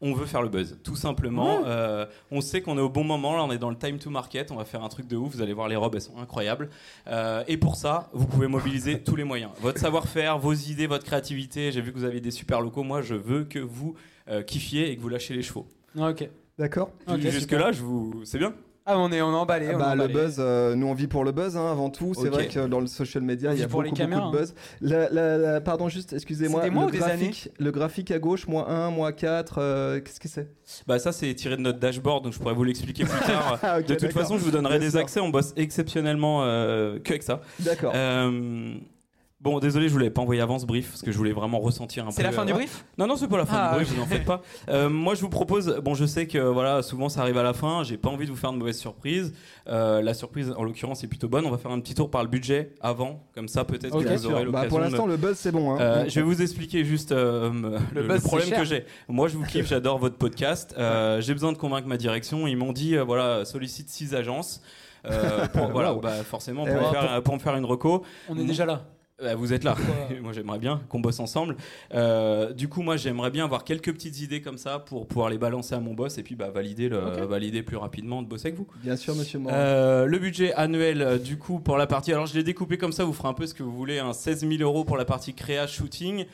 On 0.00 0.12
veut 0.12 0.26
faire 0.26 0.42
le 0.42 0.48
buzz, 0.48 0.78
tout 0.82 0.96
simplement. 0.96 1.62
Euh, 1.66 2.06
on 2.30 2.40
sait 2.40 2.60
qu'on 2.60 2.76
est 2.76 2.82
au 2.82 2.88
bon 2.88 3.04
moment, 3.04 3.36
là 3.36 3.44
on 3.44 3.50
est 3.50 3.58
dans 3.58 3.70
le 3.70 3.76
time 3.76 3.98
to 3.98 4.10
market, 4.10 4.50
on 4.50 4.56
va 4.56 4.64
faire 4.64 4.82
un 4.82 4.88
truc 4.88 5.06
de 5.06 5.16
ouf, 5.16 5.34
vous 5.34 5.42
allez 5.42 5.52
voir 5.52 5.68
les 5.68 5.76
robes, 5.76 5.94
elles 5.94 6.02
sont 6.02 6.18
incroyables. 6.18 6.68
Euh, 7.06 7.44
et 7.48 7.56
pour 7.56 7.76
ça, 7.76 8.10
vous 8.12 8.26
pouvez 8.26 8.46
mobiliser 8.46 9.00
tous 9.02 9.16
les 9.16 9.24
moyens. 9.24 9.50
Votre 9.60 9.80
savoir-faire, 9.80 10.38
vos 10.38 10.52
idées, 10.52 10.86
votre 10.86 11.04
créativité, 11.04 11.72
j'ai 11.72 11.80
vu 11.80 11.92
que 11.92 11.98
vous 11.98 12.04
avez 12.04 12.20
des 12.20 12.30
super 12.30 12.60
locaux, 12.60 12.82
moi 12.82 13.02
je 13.02 13.14
veux 13.14 13.44
que 13.44 13.58
vous 13.58 13.94
euh, 14.28 14.42
kiffiez 14.42 14.90
et 14.90 14.96
que 14.96 15.00
vous 15.00 15.08
lâchez 15.08 15.34
les 15.34 15.42
chevaux. 15.42 15.66
Ok. 15.98 16.28
D'accord 16.58 16.90
Jusque-là, 17.18 17.72
je 17.72 17.82
vous... 17.82 18.22
c'est 18.24 18.38
bien 18.38 18.54
Ah, 18.86 18.98
on 18.98 19.10
est, 19.12 19.22
on 19.22 19.32
est 19.32 19.36
emballé. 19.36 19.66
Ah 19.70 19.76
on 19.76 19.78
est 19.78 19.82
bah, 19.82 19.94
le 19.94 20.08
buzz, 20.08 20.36
euh, 20.38 20.74
nous 20.74 20.86
on 20.86 20.92
vit 20.92 21.06
pour 21.06 21.24
le 21.24 21.32
buzz 21.32 21.56
hein, 21.56 21.70
avant 21.70 21.88
tout. 21.88 22.12
C'est 22.14 22.28
vrai 22.28 22.48
que 22.48 22.66
dans 22.66 22.80
le 22.80 22.86
social 22.86 23.22
media, 23.22 23.52
il 23.54 23.58
y 23.58 23.62
a 23.62 23.64
les 23.64 23.70
beaucoup, 23.70 23.84
beaucoup 23.84 23.96
caméras, 23.96 24.30
de 24.30 24.36
buzz. 24.36 24.54
La- 24.82 25.08
la- 25.08 25.38
la- 25.38 25.60
pardon, 25.62 25.88
juste, 25.88 26.12
excusez-moi. 26.12 26.66
Le 26.66 26.70
ou 26.76 26.90
des 26.90 26.98
graphique, 26.98 27.48
le 27.58 27.70
graphique 27.70 28.10
à 28.10 28.18
gauche, 28.18 28.46
moins 28.46 28.66
1, 28.68 28.90
moins 28.90 29.12
4, 29.12 29.56
euh, 29.58 30.00
qu'est-ce 30.00 30.20
que 30.20 30.28
c'est? 30.28 30.50
Bah 30.86 30.98
ça 30.98 31.12
c'est 31.12 31.32
tiré 31.34 31.56
de 31.56 31.62
notre 31.62 31.78
dashboard, 31.78 32.24
donc 32.24 32.34
je 32.34 32.38
pourrais 32.38 32.54
vous 32.54 32.64
l'expliquer 32.64 33.04
plus 33.04 33.20
tard. 33.20 33.58
Ah, 33.62 33.80
de 33.80 33.94
toute 33.94 34.12
façon, 34.12 34.36
je 34.36 34.44
vous 34.44 34.50
donnerai 34.50 34.78
des 34.78 34.96
accès, 34.96 35.20
on 35.20 35.30
bosse 35.30 35.52
exceptionnellement 35.56 36.42
euh, 36.44 36.98
que 36.98 37.10
avec 37.10 37.22
ça. 37.22 37.40
D'accord. 37.60 37.92
Euh, 39.46 39.50
Bon, 39.50 39.58
désolé, 39.58 39.88
je 39.88 39.92
vous 39.92 39.98
l'avais 39.98 40.10
pas 40.10 40.22
envoyé 40.22 40.40
avant 40.40 40.58
ce 40.58 40.64
brief 40.64 40.88
parce 40.90 41.02
que 41.02 41.12
je 41.12 41.18
voulais 41.18 41.32
vraiment 41.32 41.60
ressentir 41.60 42.04
un 42.04 42.06
peu. 42.08 42.14
C'est 42.14 42.22
la 42.22 42.32
fin 42.32 42.42
euh, 42.42 42.46
du 42.46 42.54
brief? 42.54 42.84
Non, 42.96 43.06
non, 43.06 43.16
c'est 43.16 43.28
pas 43.28 43.36
la 43.36 43.44
fin 43.44 43.56
Ah, 43.58 43.68
du 43.72 43.84
brief, 43.84 43.90
ok. 43.90 43.96
vous 43.96 44.02
en 44.02 44.06
faites 44.06 44.24
pas. 44.24 44.40
Euh, 44.70 44.88
moi, 44.88 45.14
je 45.14 45.20
vous 45.20 45.28
propose. 45.28 45.80
Bon, 45.84 45.92
je 45.94 46.06
sais 46.06 46.26
que 46.26 46.38
voilà, 46.38 46.82
souvent 46.82 47.08
ça 47.10 47.20
arrive 47.20 47.36
à 47.36 47.42
la 47.42 47.52
fin. 47.52 47.82
J'ai 47.84 47.98
pas 47.98 48.08
envie 48.08 48.24
de 48.24 48.30
vous 48.30 48.36
faire 48.38 48.52
de 48.52 48.56
mauvaises 48.56 48.78
surprises. 48.78 49.34
Euh, 49.68 50.00
la 50.00 50.14
surprise, 50.14 50.54
en 50.56 50.64
l'occurrence, 50.64 51.04
est 51.04 51.08
plutôt 51.08 51.28
bonne. 51.28 51.44
On 51.44 51.50
va 51.50 51.58
faire 51.58 51.70
un 51.72 51.80
petit 51.80 51.94
tour 51.94 52.10
par 52.10 52.22
le 52.22 52.28
budget 52.28 52.70
avant, 52.80 53.22
comme 53.34 53.48
ça, 53.48 53.64
peut-être 53.64 53.90
que 53.92 53.96
vous 53.98 54.06
aurez 54.06 54.18
sûr. 54.18 54.30
Bah, 54.30 54.42
l'occasion. 54.44 54.68
pour 54.70 54.78
de- 54.78 54.84
l'instant, 54.84 55.06
le 55.06 55.16
buzz, 55.18 55.36
c'est 55.36 55.52
bon. 55.52 55.74
hein. 55.74 55.78
euh, 55.80 56.04
je 56.08 56.14
vais 56.14 56.22
vous 56.22 56.40
expliquer 56.40 56.84
juste 56.84 57.12
euh, 57.12 57.50
Le 57.52 58.00
le, 58.00 58.02
buzz, 58.02 58.16
le 58.16 58.18
c'est 58.20 58.22
problème 58.26 58.50
que 58.50 58.64
j'ai. 58.64 58.86
Moi, 59.08 59.28
je 59.28 59.36
vous 59.36 59.44
kiffe, 59.44 59.68
j'adore 59.68 59.98
votre 59.98 60.16
podcast. 60.16 60.74
Euh, 60.78 61.20
J'ai 61.20 61.34
besoin 61.34 61.52
de 61.52 61.58
convaincre 61.58 61.86
ma 61.86 61.98
direction. 61.98 62.46
Ils 62.46 62.56
m'ont 62.56 62.72
dit, 62.72 62.96
euh, 62.96 63.04
voilà, 63.04 63.44
sollicite 63.44 63.90
six 63.90 64.14
agences. 64.14 64.62
Euh, 65.06 65.46
pour, 65.48 65.68
voilà, 65.70 65.92
Wow. 65.92 66.00
bah, 66.00 66.22
forcément, 66.24 66.64
Eh 66.66 66.70
pour, 66.72 66.80
ouais. 66.80 66.86
me 66.88 66.92
faire, 66.92 67.22
pour 67.22 67.34
me 67.34 67.38
faire 67.40 67.56
une 67.56 67.66
reco. 67.66 68.02
On 68.30 68.38
est 68.38 68.44
déjà 68.44 68.64
là. 68.64 68.84
Euh, 69.24 69.34
vous 69.34 69.52
êtes 69.52 69.64
là. 69.64 69.76
Moi, 70.22 70.32
j'aimerais 70.32 70.58
bien 70.58 70.82
qu'on 70.88 71.00
bosse 71.00 71.20
ensemble. 71.20 71.56
Euh, 71.94 72.52
du 72.52 72.68
coup, 72.68 72.82
moi, 72.82 72.96
j'aimerais 72.96 73.30
bien 73.30 73.44
avoir 73.44 73.64
quelques 73.64 73.92
petites 73.92 74.20
idées 74.20 74.40
comme 74.40 74.58
ça 74.58 74.78
pour 74.78 75.06
pouvoir 75.06 75.30
les 75.30 75.38
balancer 75.38 75.74
à 75.74 75.80
mon 75.80 75.94
boss 75.94 76.18
et 76.18 76.22
puis 76.22 76.34
bah, 76.34 76.50
valider, 76.50 76.88
le, 76.88 76.98
valider 77.24 77.62
plus 77.62 77.76
rapidement 77.76 78.22
de 78.22 78.28
bosser 78.28 78.48
avec 78.48 78.58
vous. 78.58 78.66
Bien 78.82 78.96
sûr, 78.96 79.14
monsieur 79.14 79.38
Morin. 79.38 79.56
Euh, 79.56 80.06
le 80.06 80.18
budget 80.18 80.52
annuel, 80.54 81.02
euh, 81.02 81.18
du 81.18 81.38
coup, 81.38 81.60
pour 81.60 81.76
la 81.76 81.86
partie. 81.86 82.12
Alors, 82.12 82.26
je 82.26 82.34
l'ai 82.34 82.44
découpé 82.44 82.78
comme 82.78 82.92
ça, 82.92 83.04
vous 83.04 83.12
ferez 83.12 83.28
un 83.28 83.34
peu 83.34 83.46
ce 83.46 83.54
que 83.54 83.62
vous 83.62 83.74
voulez. 83.74 83.98
Hein, 83.98 84.12
16 84.12 84.40
000 84.48 84.62
euros 84.62 84.84
pour 84.84 84.96
la 84.96 85.04
partie 85.04 85.34
créa 85.34 85.66
shooting, 85.66 86.26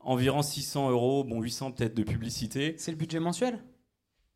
environ 0.00 0.42
600 0.42 0.90
euros, 0.90 1.24
bon, 1.24 1.40
800 1.40 1.72
peut-être 1.72 1.94
de 1.94 2.02
publicité. 2.02 2.74
C'est 2.78 2.90
le 2.90 2.96
budget 2.96 3.20
mensuel? 3.20 3.58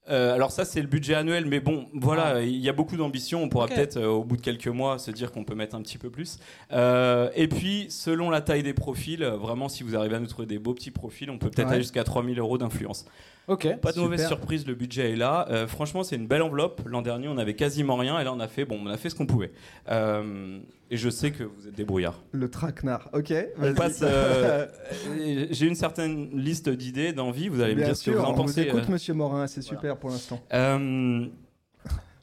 Euh, 0.08 0.34
alors, 0.34 0.52
ça, 0.52 0.64
c'est 0.64 0.80
le 0.80 0.86
budget 0.86 1.14
annuel, 1.14 1.46
mais 1.46 1.58
bon, 1.60 1.86
voilà, 1.92 2.42
il 2.42 2.56
y 2.56 2.68
a 2.68 2.72
beaucoup 2.72 2.96
d'ambition. 2.96 3.42
On 3.42 3.48
pourra 3.48 3.66
peut-être, 3.66 3.96
euh, 3.96 4.06
au 4.06 4.22
bout 4.24 4.36
de 4.36 4.42
quelques 4.42 4.68
mois, 4.68 4.98
se 4.98 5.10
dire 5.10 5.32
qu'on 5.32 5.44
peut 5.44 5.54
mettre 5.56 5.74
un 5.74 5.82
petit 5.82 5.98
peu 5.98 6.10
plus. 6.10 6.38
Euh, 6.72 7.28
et 7.34 7.48
puis, 7.48 7.86
selon 7.88 8.30
la 8.30 8.40
taille 8.40 8.62
des 8.62 8.74
profils, 8.74 9.24
vraiment, 9.24 9.68
si 9.68 9.82
vous 9.82 9.96
arrivez 9.96 10.16
à 10.16 10.20
nous 10.20 10.26
trouver 10.28 10.46
des 10.46 10.58
beaux 10.58 10.74
petits 10.74 10.90
profils, 10.92 11.28
on 11.30 11.38
peut 11.38 11.50
peut-être 11.50 11.66
Ouais. 11.68 11.74
aller 11.74 11.82
jusqu'à 11.82 12.04
3 12.04 12.24
000 12.24 12.36
euros 12.38 12.56
d'influence. 12.58 13.04
Ok. 13.48 13.76
Pas 13.80 13.92
de 13.92 14.00
mauvaise 14.00 14.26
surprise, 14.26 14.66
le 14.66 14.74
budget 14.74 15.12
est 15.12 15.16
là. 15.16 15.46
Euh, 15.50 15.66
franchement, 15.68 16.02
c'est 16.02 16.16
une 16.16 16.26
belle 16.26 16.42
enveloppe. 16.42 16.82
L'an 16.86 17.00
dernier, 17.02 17.28
on 17.28 17.38
avait 17.38 17.54
quasiment 17.54 17.96
rien, 17.96 18.18
et 18.18 18.24
là, 18.24 18.32
on 18.32 18.40
a 18.40 18.48
fait, 18.48 18.64
bon, 18.64 18.78
on 18.82 18.86
a 18.88 18.96
fait 18.96 19.08
ce 19.08 19.14
qu'on 19.14 19.26
pouvait. 19.26 19.52
Euh, 19.88 20.58
et 20.90 20.96
je 20.96 21.08
sais 21.08 21.30
que 21.30 21.44
vous 21.44 21.68
êtes 21.68 21.74
débrouillard. 21.74 22.20
Le 22.32 22.48
traquenard. 22.50 23.08
Ok. 23.12 23.32
On 23.58 23.60
vas-y. 23.62 23.74
passe. 23.74 24.00
euh, 24.02 24.66
J'ai 25.50 25.66
une 25.66 25.74
certaine 25.76 26.30
liste 26.32 26.68
d'idées, 26.68 27.12
d'envies. 27.12 27.48
Vous 27.48 27.60
allez 27.60 27.74
me 27.74 27.78
Bien 27.78 27.86
dire 27.88 27.96
ce 27.96 28.04
que 28.04 28.10
sûr, 28.12 28.20
vous 28.20 28.26
en 28.26 28.30
on 28.30 28.34
vous 28.34 28.42
pensez. 28.42 28.62
écoute, 28.62 28.84
euh. 28.88 28.92
monsieur 28.92 29.14
Morin. 29.14 29.46
C'est 29.46 29.62
super 29.62 29.96
pour 29.96 30.10
l'instant. 30.10 30.40
Euh, 30.52 31.26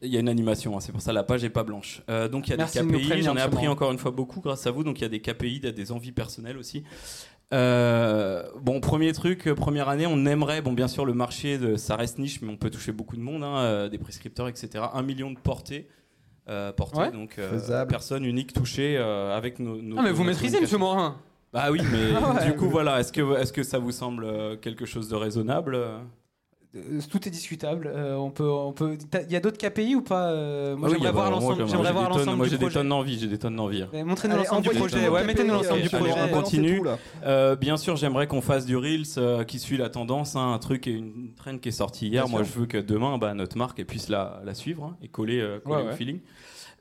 Il 0.02 0.10
y 0.14 0.18
a 0.18 0.20
une 0.20 0.28
animation, 0.28 0.76
hein, 0.76 0.82
c'est 0.82 0.92
pour 0.92 1.02
ça 1.02 1.14
la 1.14 1.24
page 1.24 1.46
est 1.46 1.50
pas 1.50 1.64
blanche. 1.64 2.02
Euh, 2.10 2.28
donc 2.28 2.48
il 2.48 2.52
y 2.52 2.54
a 2.54 2.58
Merci 2.58 2.86
des 2.86 3.00
KPI, 3.00 3.22
j'en 3.22 3.38
ai 3.38 3.42
appris 3.42 3.70
encore 3.70 3.90
une 3.94 3.98
fois 3.98 4.12
beaucoup 4.12 4.42
grâce 4.42 4.68
à 4.68 4.72
vous. 4.72 4.84
Donc 4.84 5.00
il 5.00 5.04
y 5.04 5.06
a 5.06 5.10
des 5.10 5.22
KPI, 5.22 5.56
il 5.56 5.64
y 5.64 5.68
a 5.68 5.72
des 5.72 5.94
envies 5.94 6.12
personnelles 6.12 6.58
aussi. 6.58 6.84
Euh, 7.54 8.44
bon, 8.62 8.80
premier 8.80 9.14
truc, 9.14 9.48
euh, 9.48 9.54
première 9.56 9.88
année, 9.88 10.08
on 10.08 10.26
aimerait, 10.26 10.62
bon 10.62 10.74
bien 10.74 10.88
sûr 10.88 11.06
le 11.06 11.14
marché, 11.14 11.58
de, 11.58 11.76
ça 11.76 11.96
reste 11.96 12.18
niche, 12.18 12.42
mais 12.42 12.52
on 12.52 12.58
peut 12.58 12.70
toucher 12.72 12.92
beaucoup 12.92 13.16
de 13.16 13.22
monde, 13.22 13.44
hein, 13.44 13.58
euh, 13.58 13.90
des 13.90 13.98
prescripteurs, 14.00 14.48
etc. 14.48 14.86
Un 14.94 15.04
million 15.04 15.32
de 15.32 15.38
portées. 15.38 15.88
Euh, 16.50 16.74
portées, 16.74 16.98
Ouais. 17.00 17.12
donc 17.12 17.40
personne 17.88 18.26
unique 18.26 18.52
touchée 18.54 18.98
avec 18.98 19.60
nos, 19.60 19.82
nos- 19.82 19.98
Ah, 19.98 20.02
mais 20.04 20.12
vous 20.12 20.24
maîtrisez, 20.24 20.60
monsieur 20.60 20.78
Morin 20.78 21.16
Bah 21.54 21.70
oui, 21.72 21.80
mais 21.92 22.10
Ah 22.22 22.34
ouais. 22.34 22.46
du 22.52 22.58
coup 22.58 22.70
voilà, 22.70 23.00
est-ce 23.00 23.14
que, 23.14 23.40
est 23.42 23.52
que 23.54 23.64
ça 23.64 23.78
vous 23.80 23.92
semble 23.92 24.60
quelque 24.60 24.86
chose 24.86 25.08
de 25.08 25.16
raisonnable 25.16 25.78
Tout 27.12 27.28
est 27.28 27.32
discutable. 27.32 27.88
Euh, 27.94 28.16
on 28.16 28.32
peut, 28.32 28.50
on 28.50 28.74
peut. 28.74 28.98
t'as- 29.12 29.22
Il 29.22 29.32
y 29.32 29.36
a 29.36 29.40
d'autres 29.40 29.60
KPI 29.60 29.94
ou 29.96 30.02
pas 30.02 30.30
Euh, 30.32 30.76
Moi, 30.76 30.88
Ah 30.90 30.92
oui, 30.92 30.98
j'aimerais 30.98 31.12
voir 31.14 31.30
l'ensemble. 31.30 31.58
moi, 31.58 31.68
J'aimerais 31.68 31.88
j'ai 31.88 31.94
voir 31.94 32.04
des 32.06 32.10
tonnes- 32.10 32.18
l'ensemble 32.20 32.38
Moi 32.38 32.48
j'ai 32.48 32.58
des 32.58 32.70
tonnes 32.70 32.90
d'envie, 32.90 33.20
j'ai 33.20 33.28
des 33.28 33.38
tonnes 33.38 33.56
d'envie. 33.56 33.86
Eh, 33.94 34.04
Montrez-nous 34.04 34.38
l'ensemble 34.38 34.64
du 34.68 34.70
projet. 34.76 35.08
Ouais, 35.08 35.24
mettez-nous 35.24 35.54
l'ensemble 35.54 35.82
du 35.84 35.90
projet. 35.90 36.14
on 36.24 36.30
continue. 36.30 36.82
Euh, 37.26 37.56
bien 37.56 37.78
sûr, 37.78 37.96
j'aimerais 37.96 38.26
qu'on 38.26 38.42
fasse 38.42 38.66
du 38.66 38.76
Reels 38.76 39.04
euh, 39.20 39.44
qui 39.44 39.60
suit 39.60 39.78
la 39.78 39.90
tendance, 39.90 40.36
hein, 40.36 40.52
un 40.54 40.58
truc 40.58 40.88
et 40.88 40.92
une 40.94 41.34
trend 41.36 41.60
qui 41.60 41.70
est 41.70 41.72
sortie 41.74 42.08
hier. 42.08 42.24
Bien 42.24 42.32
Moi, 42.32 42.44
sûr. 42.44 42.54
je 42.56 42.60
veux 42.62 42.66
que 42.66 42.78
demain, 42.80 43.20
bah, 43.20 43.36
notre 43.36 43.56
marque 43.56 43.78
elle 43.80 43.86
puisse 43.86 44.10
la, 44.10 44.42
la 44.44 44.56
suivre 44.56 44.84
hein, 44.86 44.98
et 45.04 45.10
coller, 45.10 45.42
euh, 45.42 45.60
coller 45.60 45.76
Ouais, 45.76 45.84
au 45.84 45.86
ouais. 45.92 45.96
feeling. 45.96 46.20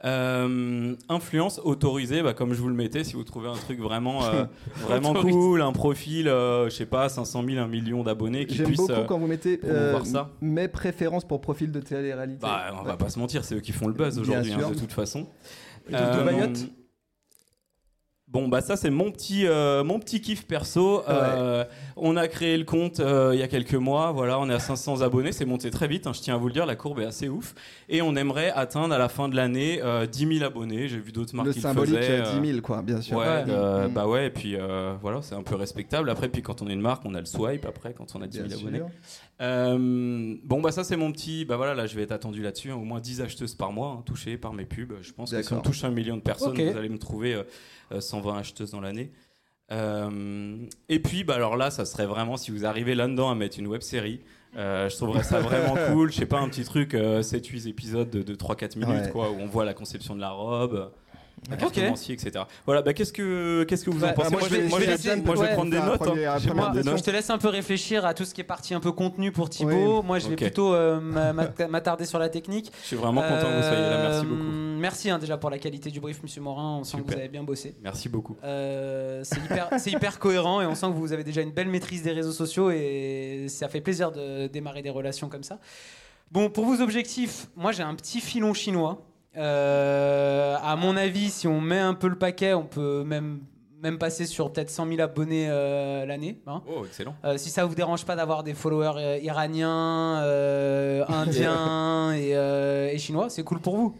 Euh, 0.05 0.97
influence 1.09 1.61
autorisée, 1.63 2.23
bah, 2.23 2.35
comme 2.35 2.55
je 2.55 2.61
vous 2.61 2.69
le 2.69 2.75
mettais, 2.75 3.05
si 3.05 3.15
vous 3.15 3.23
trouvez 3.23 3.49
un 3.49 3.55
truc 3.55 3.79
vraiment, 3.79 4.25
euh, 4.25 4.45
vraiment 4.77 5.15
cool, 5.15 5.63
un 5.63 5.73
profil, 5.73 6.27
euh, 6.27 6.69
je 6.69 6.75
sais 6.75 6.87
pas, 6.87 7.09
500 7.09 7.45
000, 7.47 7.61
1 7.61 7.69
million 7.69 8.03
d'abonnés 8.03 8.47
qui 8.47 8.57
J'aime 8.57 8.75
beaucoup 8.75 8.91
euh, 8.91 9.05
quand 9.05 9.19
vous 9.19 9.29
mettez 9.29 9.61
ça. 10.05 10.31
mes 10.41 10.67
préférences 10.67 11.25
pour 11.25 11.41
profil 11.41 11.71
de 11.71 11.79
télé-réalité. 11.79 12.41
bah, 12.43 12.75
on 12.81 12.83
va 12.83 12.97
pas 12.97 13.11
se 13.11 13.19
mentir, 13.19 13.45
c'est 13.45 13.55
eux 13.55 13.61
qui 13.61 13.71
font 13.73 13.87
le 13.87 13.95
buzz 13.95 14.19
aujourd'hui, 14.19 14.53
hein, 14.53 14.71
de 14.71 14.79
toute 14.79 14.93
façon. 14.93 15.29
Et 15.89 15.93
donc, 15.93 16.17
de 16.17 16.23
Mayotte? 16.23 16.67
Bon 18.33 18.49
bah 18.49 18.63
ça 18.63 18.77
c'est 18.77 18.89
mon 18.89 19.11
petit 19.11 19.47
euh, 19.47 19.85
mon 19.85 19.99
petit 19.99 20.23
kiff 20.23 20.47
perso. 20.47 21.03
Euh, 21.09 21.65
on 21.97 22.17
a 22.17 22.29
créé 22.29 22.57
le 22.57 22.65
compte 22.65 22.99
euh, 23.01 23.33
il 23.35 23.39
y 23.41 23.43
a 23.43 23.49
quelques 23.49 23.75
mois. 23.75 24.11
Voilà, 24.13 24.39
on 24.41 24.49
est 24.49 24.55
à 24.55 24.59
500 24.59 25.03
abonnés. 25.03 25.33
C'est 25.33 25.45
monté 25.45 25.71
très 25.71 25.87
vite. 25.87 26.07
hein, 26.07 26.13
je 26.15 26.21
tiens 26.23 26.35
à 26.37 26.39
vous 26.39 26.47
le 26.47 26.55
dire. 26.55 26.65
La 26.65 26.75
courbe 26.75 27.01
est 27.01 27.05
assez 27.05 27.29
ouf. 27.29 27.55
Et 27.91 28.01
on 28.01 28.17
aimerait 28.17 28.51
atteindre 28.51 28.95
à 28.95 28.99
la 28.99 29.11
fin 29.11 29.29
de 29.29 29.37
l'année 29.37 29.81
euh, 29.83 30.07
10 30.07 30.39
000 30.39 30.45
abonnés. 30.47 30.89
J'ai 30.89 30.99
vu 30.99 31.13
d'autres 31.13 31.35
marques 31.37 31.49
le 31.49 31.53
qui 31.53 31.61
symbolique 31.61 31.95
le 31.95 32.01
faisaient. 32.01 32.21
euh, 32.21 32.25
euh, 32.37 32.41
10 32.41 32.49
000, 32.53 32.61
quoi, 32.63 32.81
bien 32.81 33.03
sûr. 33.03 33.19
Ouais, 33.19 33.27
Ouais. 33.27 33.45
euh, 33.49 33.89
Mm. 33.89 33.93
bah 33.93 34.07
ouais, 34.07 34.27
et 34.29 34.31
puis 34.31 34.57
euh, 34.57 34.95
voilà, 35.03 35.21
c'est 35.21 35.35
un 35.35 35.43
peu 35.43 35.55
respectable. 35.57 36.09
Après, 36.09 36.29
puis 36.29 36.41
quand 36.41 36.63
on 36.63 36.69
est 36.69 36.73
une 36.73 36.81
marque, 36.81 37.03
on 37.05 37.15
a 37.15 37.21
le 37.21 37.27
swipe. 37.27 37.67
Après, 37.67 37.93
quand 37.93 38.07
on 38.15 38.23
a 38.23 38.27
10 38.27 38.39
Bien 38.39 38.49
000 38.49 38.61
sûr. 38.61 38.69
abonnés. 38.69 38.83
Euh, 39.43 40.37
bon, 40.45 40.61
bah 40.61 40.71
ça, 40.73 40.85
c'est 40.85 40.97
mon 40.97 41.11
petit. 41.13 41.45
Bah 41.45 41.57
voilà, 41.57 41.75
là, 41.75 41.87
je 41.87 41.97
vais 41.97 42.03
être 42.03 42.13
attendu 42.13 42.43
là-dessus. 42.43 42.71
hein, 42.71 42.77
au 42.77 42.85
moins 42.85 43.01
10 43.01 43.21
acheteuses 43.21 43.55
par 43.55 43.73
mois, 43.73 43.97
hein, 43.99 44.03
touchées 44.07 44.37
par 44.39 44.53
mes 44.53 44.65
pubs. 44.65 44.93
Je 45.03 45.13
pense 45.13 45.33
que 45.33 45.43
si 45.43 45.53
on 45.53 45.61
touche 45.61 45.85
un 45.85 45.91
million 45.91 46.17
de 46.17 46.23
personnes, 46.23 46.55
vous 46.55 46.77
allez 46.77 46.89
me 46.89 46.99
trouver 46.99 47.35
euh, 47.35 47.43
euh, 47.93 48.01
120 48.01 48.39
acheteuses 48.39 48.71
dans 48.71 48.81
l'année. 48.81 49.11
Euh, 49.73 50.57
et 50.89 50.99
puis, 51.01 51.25
bah 51.25 51.35
alors 51.35 51.57
là, 51.57 51.71
ça 51.71 51.85
serait 51.85 52.07
vraiment 52.07 52.37
si 52.37 52.51
vous 52.51 52.67
arrivez 52.67 52.95
là-dedans 52.95 53.31
à 53.31 53.35
mettre 53.35 53.59
une 53.59 53.67
web 53.67 53.81
série. 53.81 54.21
euh, 54.57 54.89
je 54.91 54.97
trouverais 54.97 55.23
ça 55.23 55.41
vraiment 55.41 55.75
cool. 55.93 56.13
Je 56.13 56.19
sais 56.19 56.27
pas, 56.27 56.39
un 56.41 56.49
petit 56.49 56.65
truc, 56.65 56.95
euh, 56.95 57.23
7-8 57.23 57.69
épisodes 57.69 58.11
de, 58.11 58.23
de 58.23 58.35
3-4 58.35 58.79
minutes, 58.79 59.05
Ouais. 59.07 59.11
quoi, 59.11 59.31
où 59.31 59.37
on 59.41 59.47
voit 59.47 59.65
la 59.65 59.73
conception 59.75 60.15
de 60.15 60.21
la 60.21 60.31
robe, 60.31 60.93
Ok. 61.51 61.77
etc. 62.09 62.45
Voilà, 62.67 62.83
bah 62.83 62.93
qu'est-ce 62.95 63.13
que, 63.13 63.65
qu'est-ce 63.65 63.85
que 63.85 63.91
vous 63.91 64.05
en 64.05 64.09
Bah, 64.09 64.13
pensez 64.13 64.31
moi, 64.31 64.41
Moi, 64.41 64.49
je 64.49 64.55
vais- 64.55 64.69
moi, 64.69 64.79
je 64.79 64.85
vais 64.87 64.93
je- 64.93 64.97
laisser- 65.09 65.17
moi, 65.23 65.35
je 65.35 65.41
vais 65.41 65.49
ouais, 65.49 65.55
prendre 65.55 65.71
des 65.73 65.81
notes. 65.81 66.03
hein. 66.03 66.39
J'ai 66.39 66.51
des 66.83 66.97
je 66.99 67.03
te 67.03 67.11
laisse 67.11 67.31
un 67.31 67.39
peu 67.39 67.49
réfléchir 67.49 68.07
à 68.07 68.15
tout 68.15 68.25
ce 68.25 68.33
qui 68.33 68.41
est 68.41 68.45
parti 68.45 68.75
un 68.75 68.81
peu 68.81 68.93
contenu 68.93 69.33
pour 69.33 69.51
Thibaut. 69.51 70.03
Moi, 70.03 70.21
je 70.21 70.29
vais 70.29 70.35
Ok. 70.35 70.39
plutôt 70.43 70.73
euh, 70.73 71.01
m'a- 71.01 71.33
m'a- 71.33 71.49
m'attarder 71.69 72.05
sur 72.05 72.21
la 72.21 72.29
technique. 72.29 72.71
Je 72.83 72.87
suis 72.89 72.97
vraiment 72.97 73.23
content 73.23 73.35
que 73.49 73.57
vous 73.57 73.63
soyez 73.63 73.81
là. 73.81 74.03
Merci 74.09 74.21
Euh, 74.25 74.29
beaucoup. 74.29 74.43
Merci 74.79 75.11
hein, 75.11 75.19
déjà 75.19 75.37
pour 75.37 75.51
la 75.51 75.59
qualité 75.59 75.91
du 75.91 76.01
brief, 76.01 76.23
Monsieur 76.23 76.41
Morin. 76.43 76.79
On 76.79 76.85
sent 76.85 76.93
que 76.93 77.03
Super. 77.03 77.15
vous 77.15 77.21
avez 77.21 77.29
bien 77.29 77.43
bossé. 77.43 77.75
Merci 77.83 78.09
beaucoup. 78.09 78.37
Euh, 78.45 79.21
c'est 79.25 79.39
hyper, 79.45 79.69
c'est 79.79 79.91
hyper 79.91 80.19
cohérent 80.21 80.61
et 80.61 80.67
on 80.67 80.75
sent 80.77 80.87
que 80.87 80.93
vous 80.97 81.13
avez 81.13 81.25
déjà 81.25 81.41
une 81.41 81.53
belle 81.53 81.69
maîtrise 81.69 82.03
des 82.03 82.13
réseaux 82.13 82.33
sociaux 82.33 82.71
et 82.71 83.47
ça 83.49 83.69
fait 83.69 83.81
plaisir 83.81 84.13
de 84.13 84.47
démarrer 84.47 84.83
des 84.83 84.91
relations 84.91 85.29
comme 85.29 85.43
ça. 85.45 85.59
Bon, 86.31 86.49
pour 86.51 86.65
vos 86.65 86.81
objectifs, 86.81 87.49
moi 87.57 87.73
j'ai 87.73 87.83
un 87.83 87.95
petit 87.95 88.21
filon 88.21 88.55
chinois. 88.55 89.03
Euh, 89.37 90.57
à 90.63 90.77
mon 90.77 90.97
avis, 90.97 91.31
si 91.31 91.47
on 91.49 91.61
met 91.61 91.79
un 91.79 91.95
peu 91.95 92.09
le 92.09 92.17
paquet, 92.17 92.55
on 92.55 92.65
peut 92.65 93.03
même, 93.05 93.41
même 93.83 93.99
passer 93.99 94.27
sur 94.27 94.53
peut-être 94.53 94.71
100 94.71 94.87
000 94.89 95.01
abonnés 95.01 95.47
euh, 95.49 96.05
l'année. 96.07 96.39
hein. 96.47 96.63
Oh, 96.69 96.85
excellent. 96.85 97.15
Euh, 97.25 97.37
si 97.39 97.51
ça 97.51 97.65
vous 97.65 97.75
dérange 97.75 98.05
pas 98.05 98.15
d'avoir 98.17 98.43
des 98.43 98.55
followers 98.55 99.21
iraniens, 99.23 100.17
indiens 101.09 102.15
et, 102.15 102.31
et 102.95 102.99
chinois, 102.99 103.31
c'est 103.31 103.43
cool 103.45 103.61
pour 103.61 103.77
vous. 103.77 103.97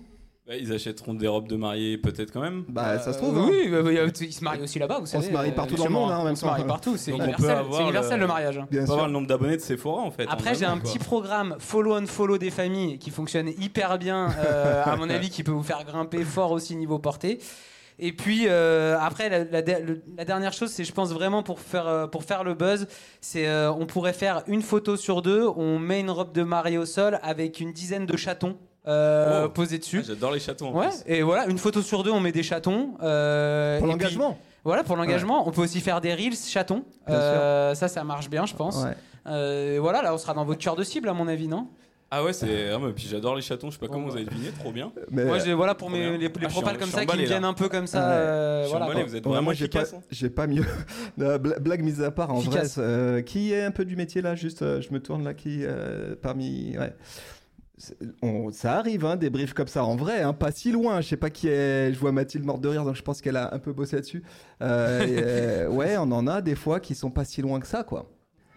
Bah, 0.53 0.59
ils 0.61 0.71
achèteront 0.71 1.15
des 1.15 1.29
robes 1.29 1.49
de 1.49 1.57
mariée 1.57 1.97
peut-être 1.97 2.31
quand 2.31 2.43
même. 2.43 2.65
Bah, 2.69 2.99
ça 2.99 3.15
se 3.15 3.19
Euh, 3.19 3.23
trouve. 3.23 3.39
hein. 3.39 3.47
Oui, 3.51 3.69
bah, 3.71 3.81
bah, 3.83 3.91
ils 4.21 4.33
se 4.35 4.45
marient 4.45 4.61
aussi 4.61 4.79
là-bas, 4.79 4.99
vous 5.01 5.07
savez. 5.07 5.27
se 5.27 5.33
marie 5.33 5.49
euh, 5.49 5.53
partout 5.53 5.77
dans 5.77 5.85
le 5.85 5.91
monde, 5.91 6.11
hein, 6.13 6.19
en 6.19 6.25
même 6.25 6.33
On 6.35 6.37
se 6.37 6.45
marie 6.45 6.61
temps. 6.61 6.69
partout, 6.69 6.97
c'est 6.99 7.11
Donc, 7.13 7.21
on 7.23 7.25
peut 7.25 7.31
universel, 7.31 7.57
avoir 7.59 7.75
c'est 7.77 7.83
universel 7.85 8.15
le- 8.17 8.21
le 8.21 8.27
mariage. 8.27 8.59
On 8.59 8.67
Bien 8.71 8.81
peut 8.81 8.85
sûr. 8.85 8.93
avoir 8.93 9.07
le 9.07 9.13
nombre 9.15 9.27
d'abonnés 9.29 9.57
de 9.57 9.63
Sephora 9.63 10.03
en 10.03 10.11
fait. 10.11 10.27
Après, 10.29 10.51
en 10.51 10.55
j'ai 10.55 10.67
un 10.67 10.77
petit 10.77 10.99
programme 10.99 11.57
follow 11.59 11.97
on 11.97 12.05
follow 12.07 12.37
des 12.37 12.51
familles 12.51 12.99
qui 12.99 13.09
fonctionne 13.09 13.49
hyper 13.49 13.97
bien, 13.99 14.29
euh, 14.45 14.83
à 14.85 14.95
mon 14.97 15.09
avis, 15.11 15.31
qui 15.31 15.43
peut 15.43 15.53
vous 15.53 15.63
faire 15.63 15.83
grimper 15.85 16.23
fort 16.23 16.51
aussi 16.51 16.77
niveau 16.77 16.99
portée. 16.99 17.39
Et 17.99 18.13
puis 18.13 18.45
euh, 18.47 18.99
après, 19.01 19.31
la, 19.31 19.45
la 19.45 19.63
der- 19.63 19.81
le- 19.83 20.03
la 20.19 20.27
dernière 20.27 20.53
chose, 20.53 20.71
c'est 20.71 20.85
je 20.85 20.93
pense 20.93 21.13
vraiment 21.15 21.43
pour 21.43 21.61
faire, 21.61 21.87
euh, 21.87 22.07
pour 22.07 22.25
faire 22.25 22.45
le 22.45 22.53
buzz, 22.53 22.89
c'est 23.23 23.47
euh, 23.49 23.73
on 23.73 23.87
pourrait 23.87 24.13
faire 24.13 24.43
une 24.49 24.61
photo 24.61 24.97
sur 24.99 25.23
deux, 25.23 25.47
on 25.57 25.79
met 25.79 26.01
une 26.01 26.11
robe 26.11 26.33
de 26.33 26.43
mariée 26.43 26.77
au 26.79 26.85
sol 26.87 27.19
avec 27.23 27.59
une 27.61 27.73
dizaine 27.73 28.05
de 28.05 28.17
chatons 28.19 28.59
euh, 28.87 29.45
Oh. 29.47 29.49
posés 29.51 29.79
dessus. 29.79 30.01
Ah, 30.03 30.07
J'adore 30.09 30.33
les 30.33 30.41
chatons. 30.41 30.69
en 30.69 30.79
Ouais, 30.79 30.89
plus. 30.89 31.03
et 31.07 31.23
voilà, 31.23 31.47
une 31.47 31.59
photo 31.59 31.83
sur 31.83 32.03
deux, 32.03 32.11
on 32.11 32.21
met 32.21 32.33
des 32.33 32.43
chatons. 32.43 32.95
euh, 33.03 33.79
Pour 33.79 33.87
l'engagement. 33.87 34.39
Voilà, 34.65 34.85
pour 34.85 34.97
l'engagement. 34.97 35.47
On 35.49 35.51
peut 35.51 35.63
aussi 35.63 35.81
faire 35.81 36.01
des 36.01 36.15
reels 36.15 36.37
chatons. 36.37 36.85
Bien 37.07 37.17
Euh, 37.17 37.75
ça, 37.75 37.89
ça 37.89 38.05
marche 38.05 38.29
bien, 38.31 38.47
je 38.47 38.55
pense. 38.55 38.83
Ouais. 38.85 38.97
Euh, 39.27 39.79
voilà, 39.81 40.03
là, 40.03 40.15
on 40.15 40.19
sera 40.19 40.35
dans 40.35 40.45
votre 40.45 40.61
cœur 40.61 40.77
de 40.77 40.83
cible, 40.85 41.09
à 41.09 41.13
mon 41.13 41.27
avis, 41.29 41.49
non? 41.49 41.67
Ah 42.15 42.23
ouais, 42.23 42.35
c'est. 42.35 42.69
Ah, 42.71 42.79
mais 42.79 42.93
puis 42.93 43.07
j'adore 43.11 43.35
les 43.35 43.41
chatons. 43.41 43.71
Je 43.71 43.75
sais 43.75 43.81
pas 43.81 43.89
comment 43.89 44.07
vous 44.07 44.15
avez 44.17 44.27
deviné, 44.27 44.51
trop 44.51 44.71
bien. 44.71 44.93
Mais, 45.11 45.25
Moi, 45.25 45.39
j'ai- 45.39 45.55
voilà, 45.55 45.75
pour 45.75 45.89
mes, 45.89 46.11
les, 46.19 46.29
les 46.29 46.31
Ah, 46.45 46.49
propales 46.49 46.77
comme 46.77 46.91
ça 46.91 47.07
qui 47.07 47.17
me 47.17 47.25
viennent 47.25 47.43
un 47.47 47.55
peu 47.55 47.71
comme 47.71 47.87
ça. 47.87 48.01
Ouais. 48.01 48.05
euh, 48.07 48.61
Je 48.61 48.67
suis 48.69 48.71
voilà, 48.73 48.85
emballé, 48.87 49.05
vous 49.05 49.17
êtes 49.17 49.25
vraiment 49.25 49.41
moi, 49.43 49.55
j'ai 49.55 49.67
pas, 49.69 49.81
hein. 49.81 50.01
j'ai 50.11 50.29
pas 50.29 50.47
mieux. 50.47 50.65
Bla- 51.17 51.39
blague 51.39 51.83
mise 51.83 52.03
à 52.03 52.11
part, 52.11 52.31
en 52.35 52.41
Efficace. 52.41 52.77
vrai, 52.77 52.87
euh, 52.87 53.23
qui 53.23 53.55
est 53.55 53.63
un 53.65 53.71
peu 53.71 53.87
du 53.87 53.97
métier 53.97 54.21
là 54.21 54.35
Juste, 54.35 54.61
euh, 54.61 54.83
je 54.83 54.93
me 54.93 55.01
tourne 55.01 55.25
là, 55.25 55.33
qui 55.33 55.61
euh, 55.63 56.15
parmi. 56.21 56.77
Ouais. 56.79 56.93
On- 58.23 58.51
ça 58.53 58.75
arrive, 58.79 59.05
hein, 59.05 59.17
des 59.17 59.31
briefs 59.31 59.55
comme 59.55 59.67
ça, 59.67 59.85
en 59.85 59.97
vrai, 59.97 60.23
hein, 60.23 60.33
pas 60.33 60.53
si 60.53 60.71
loin. 60.73 61.01
Je 61.01 61.09
sais 61.09 61.17
pas 61.17 61.31
qui 61.31 61.49
est. 61.49 61.93
Je 61.93 61.99
vois 61.99 62.13
Mathilde 62.13 62.45
morte 62.45 62.61
de 62.61 62.69
rire, 62.69 62.85
donc 62.85 62.95
je 62.97 63.03
pense 63.03 63.21
qu'elle 63.21 63.37
a 63.37 63.55
un 63.55 63.59
peu 63.59 63.73
bossé 63.73 63.97
là-dessus. 63.97 64.23
Euh, 64.63 65.01
euh, 65.09 65.69
ouais, 65.69 65.97
on 65.99 66.11
en 66.13 66.27
a 66.27 66.41
des 66.43 66.55
fois 66.55 66.81
qui 66.81 66.95
sont 66.95 67.11
pas 67.11 67.25
si 67.25 67.43
loin 67.43 67.59
que 67.61 67.67
ça, 67.67 67.83
quoi. 67.83 68.09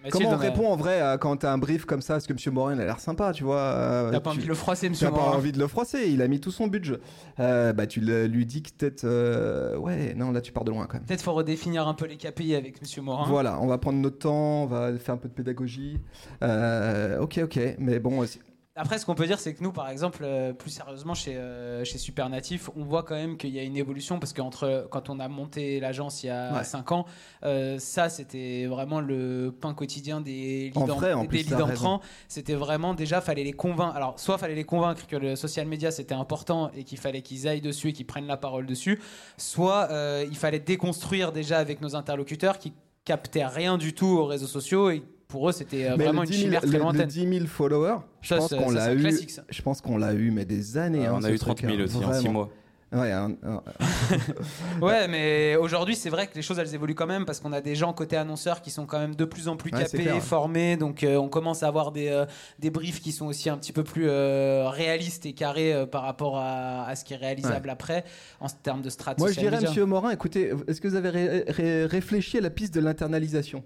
Mathilde, 0.03 0.23
Comment 0.25 0.35
on 0.35 0.39
répond 0.39 0.67
en 0.67 0.75
vrai 0.75 1.01
à- 1.01 1.17
quand 1.17 1.35
t'as 1.38 1.51
un 1.51 1.57
brief 1.57 1.85
comme 1.85 2.01
ça? 2.01 2.13
Parce 2.13 2.27
que 2.27 2.33
Monsieur 2.33 2.51
Morin 2.51 2.75
il 2.75 2.81
a 2.81 2.85
l'air 2.85 2.99
sympa, 2.99 3.31
tu 3.33 3.43
vois. 3.43 3.57
euh, 3.57 4.11
T'as 4.11 4.19
pas 4.19 4.29
tu- 4.29 4.35
envie 4.38 4.43
de 4.43 4.49
le 4.49 4.53
froisser, 4.53 4.88
monsieur 4.88 5.07
T'as 5.07 5.11
pas 5.11 5.17
Morin 5.19 5.35
envie 5.38 5.51
de 5.51 5.57
le 5.57 5.65
froisser, 5.67 6.09
il 6.09 6.21
a 6.21 6.27
mis 6.27 6.39
tout 6.39 6.51
son 6.51 6.67
budget. 6.67 6.99
Euh, 7.39 7.73
bah, 7.73 7.88
tu 7.88 8.01
le- 8.01 8.27
lui 8.27 8.45
dis 8.45 8.61
que 8.61 8.69
peut-être. 8.77 9.03
euh, 9.05 9.75
Ouais, 9.77 10.13
non, 10.13 10.31
là 10.31 10.41
tu 10.41 10.51
pars 10.51 10.63
de 10.63 10.69
loin 10.69 10.85
quand 10.85 10.97
même. 10.99 11.05
Peut-être 11.07 11.23
faut 11.23 11.33
redéfinir 11.33 11.88
un 11.88 11.95
peu 11.95 12.05
les 12.05 12.17
KPI 12.17 12.53
avec 12.53 12.79
monsieur 12.81 13.01
Morin. 13.01 13.25
Voilà, 13.27 13.59
on 13.59 13.65
va 13.65 13.79
prendre 13.79 13.97
notre 13.97 14.19
temps, 14.19 14.61
on 14.63 14.65
va 14.67 14.95
faire 14.99 15.15
un 15.15 15.17
peu 15.17 15.27
de 15.27 15.33
pédagogie. 15.33 15.99
Euh, 16.43 17.19
ok, 17.21 17.39
ok, 17.43 17.59
mais 17.79 17.97
bon, 17.97 18.19
aussi- 18.19 18.39
Après, 18.77 18.97
ce 18.97 19.05
qu'on 19.05 19.15
peut 19.15 19.25
dire, 19.25 19.39
c'est 19.39 19.53
que 19.53 19.63
nous, 19.63 19.71
par 19.71 19.89
exemple, 19.89 20.19
euh, 20.23 20.51
plus 20.51 20.69
sérieusement, 20.69 21.13
chez, 21.13 21.38
euh, 21.38 21.85
chez 21.85 21.97
Supernatif, 21.97 22.69
on 22.75 22.83
voit 22.83 23.03
quand 23.03 23.15
même 23.15 23.38
qu'il 23.38 23.51
y 23.51 23.59
a 23.59 23.63
une 23.63 23.77
évolution 23.77 24.19
parce 24.19 24.33
qu'entre 24.33 24.88
quand 24.91 25.09
on 25.09 25.19
a 25.21 25.29
monté 25.29 25.79
l'agence 25.79 26.23
il 26.23 26.27
y 26.27 26.29
a 26.29 26.53
Ouais. 26.53 26.63
5 26.65 26.91
ans, 26.91 27.05
euh, 27.43 27.79
ça, 27.79 28.09
c'était 28.09 28.65
vraiment 28.65 28.99
le 28.99 29.55
pain 29.57 29.73
quotidien 29.73 30.19
des 30.19 30.73
leads, 30.75 31.61
entrants. 31.61 32.01
C'était 32.27 32.53
vraiment 32.55 32.93
déjà, 32.93 33.21
fallait 33.21 33.45
les 33.45 33.53
convaincre. 33.53 33.95
Alors, 33.95 34.19
soit 34.19 34.38
fallait 34.38 34.55
les 34.55 34.65
convaincre 34.65 35.07
que 35.07 35.15
le 35.15 35.38
social 35.38 35.67
media 35.67 35.89
c'était 35.89 36.13
important 36.13 36.69
et 36.75 36.83
qu'il 36.83 36.97
fallait 36.99 37.21
qu'ils 37.21 37.47
aillent 37.47 37.61
dessus 37.61 37.89
et 37.89 37.93
qu'ils 37.93 38.05
prennent 38.05 38.27
la 38.27 38.35
parole 38.38 38.65
dessus, 38.65 38.99
soit 39.38 39.88
euh, 39.91 40.25
il 40.29 40.35
fallait 40.35 40.59
déconstruire 40.59 41.31
déjà 41.31 41.59
avec 41.59 41.79
nos 41.79 41.95
interlocuteurs 41.95 42.59
qui 42.59 42.73
captaient 43.05 43.45
rien 43.45 43.77
du 43.77 43.93
tout 43.93 44.07
aux 44.17 44.25
réseaux 44.25 44.47
sociaux 44.47 44.89
et 44.89 45.03
pour 45.27 45.49
eux, 45.49 45.51
c'était 45.51 45.89
euh, 45.89 45.95
vraiment 45.95 46.23
une 46.23 46.29
10 46.29 46.33
000, 46.38 46.43
chimère 46.45 46.61
très 46.61 46.67
le- 46.71 46.73
le 46.77 46.79
lointaine. 46.79 47.07
10 47.07 47.27
000 47.39 47.45
followers, 47.47 47.97
je 48.21 48.29
Ça, 48.29 48.38
pense 48.38 48.49
qu'on 48.53 48.69
l'a 48.71 48.93
eu. 48.93 49.09
Je 49.49 49.61
pense 49.61 49.81
qu'on 49.81 49.97
l'a 49.97 50.13
eu, 50.13 50.31
mais 50.31 50.45
des 50.45 50.77
années. 50.77 51.05
Hein, 51.07 51.15
on 51.17 51.23
a 51.23 51.31
eu 51.31 51.39
30 51.39 51.57
truc, 51.57 51.69
000 51.69 51.81
hein, 51.81 51.85
aussi 51.85 51.95
en 51.97 51.99
6 51.99 52.05
vraiment. 52.05 52.31
mois. 52.31 52.49
Ouais, 52.93 53.11
un- 53.11 53.31
un- 53.43 53.61
Ouais, 54.81 55.07
mais 55.07 55.55
aujourd'hui, 55.57 55.95
c'est 55.95 56.09
vrai 56.09 56.27
que 56.27 56.35
les 56.35 56.41
choses 56.41 56.59
elles 56.59 56.73
évoluent 56.75 56.95
quand 56.95 57.07
même 57.07 57.25
parce 57.25 57.39
qu'on 57.39 57.51
a 57.51 57.59
des 57.59 57.75
gens 57.75 57.91
côté 57.93 58.15
annonceurs 58.15 58.61
qui 58.61 58.69
sont 58.69 58.85
quand 58.85 58.99
même 58.99 59.15
de 59.15 59.25
plus 59.25 59.47
en 59.47 59.57
plus 59.57 59.71
Ouais, 59.71 59.83
capés, 59.83 60.03
clair. 60.03 60.21
formés. 60.23 60.77
Donc, 60.77 61.03
euh, 61.03 61.17
on 61.17 61.27
commence 61.27 61.63
à 61.63 61.67
avoir 61.67 61.91
des, 61.91 62.07
euh, 62.09 62.25
des 62.59 62.69
briefs 62.69 63.01
qui 63.01 63.11
sont 63.11 63.25
aussi 63.25 63.49
un 63.49 63.57
petit 63.57 63.73
peu 63.73 63.83
plus 63.83 64.05
euh, 64.07 64.69
réalistes 64.69 65.25
et 65.25 65.33
carrés 65.33 65.73
euh, 65.73 65.85
par 65.85 66.03
rapport 66.03 66.38
à, 66.38 66.85
à 66.88 66.95
ce 66.95 67.03
qui 67.03 67.13
est 67.15 67.17
réalisable 67.17 67.69
après 67.69 68.05
en 68.39 68.47
termes 68.47 68.81
de 68.83 68.89
strat 68.89 69.15
Moi, 69.17 69.31
je 69.31 69.39
dirais. 69.39 69.59
Monsieur 69.59 69.85
Morin, 69.85 70.11
écoutez, 70.11 70.51
est-ce 70.67 70.79
que 70.79 70.88
vous 70.88 70.95
avez 70.95 71.09
ré- 71.09 71.43
ré- 71.47 71.85
réfléchi 71.88 72.38
à 72.38 72.41
la 72.41 72.49
piste 72.51 72.73
de 72.75 72.79
l'internalisation? 72.81 73.63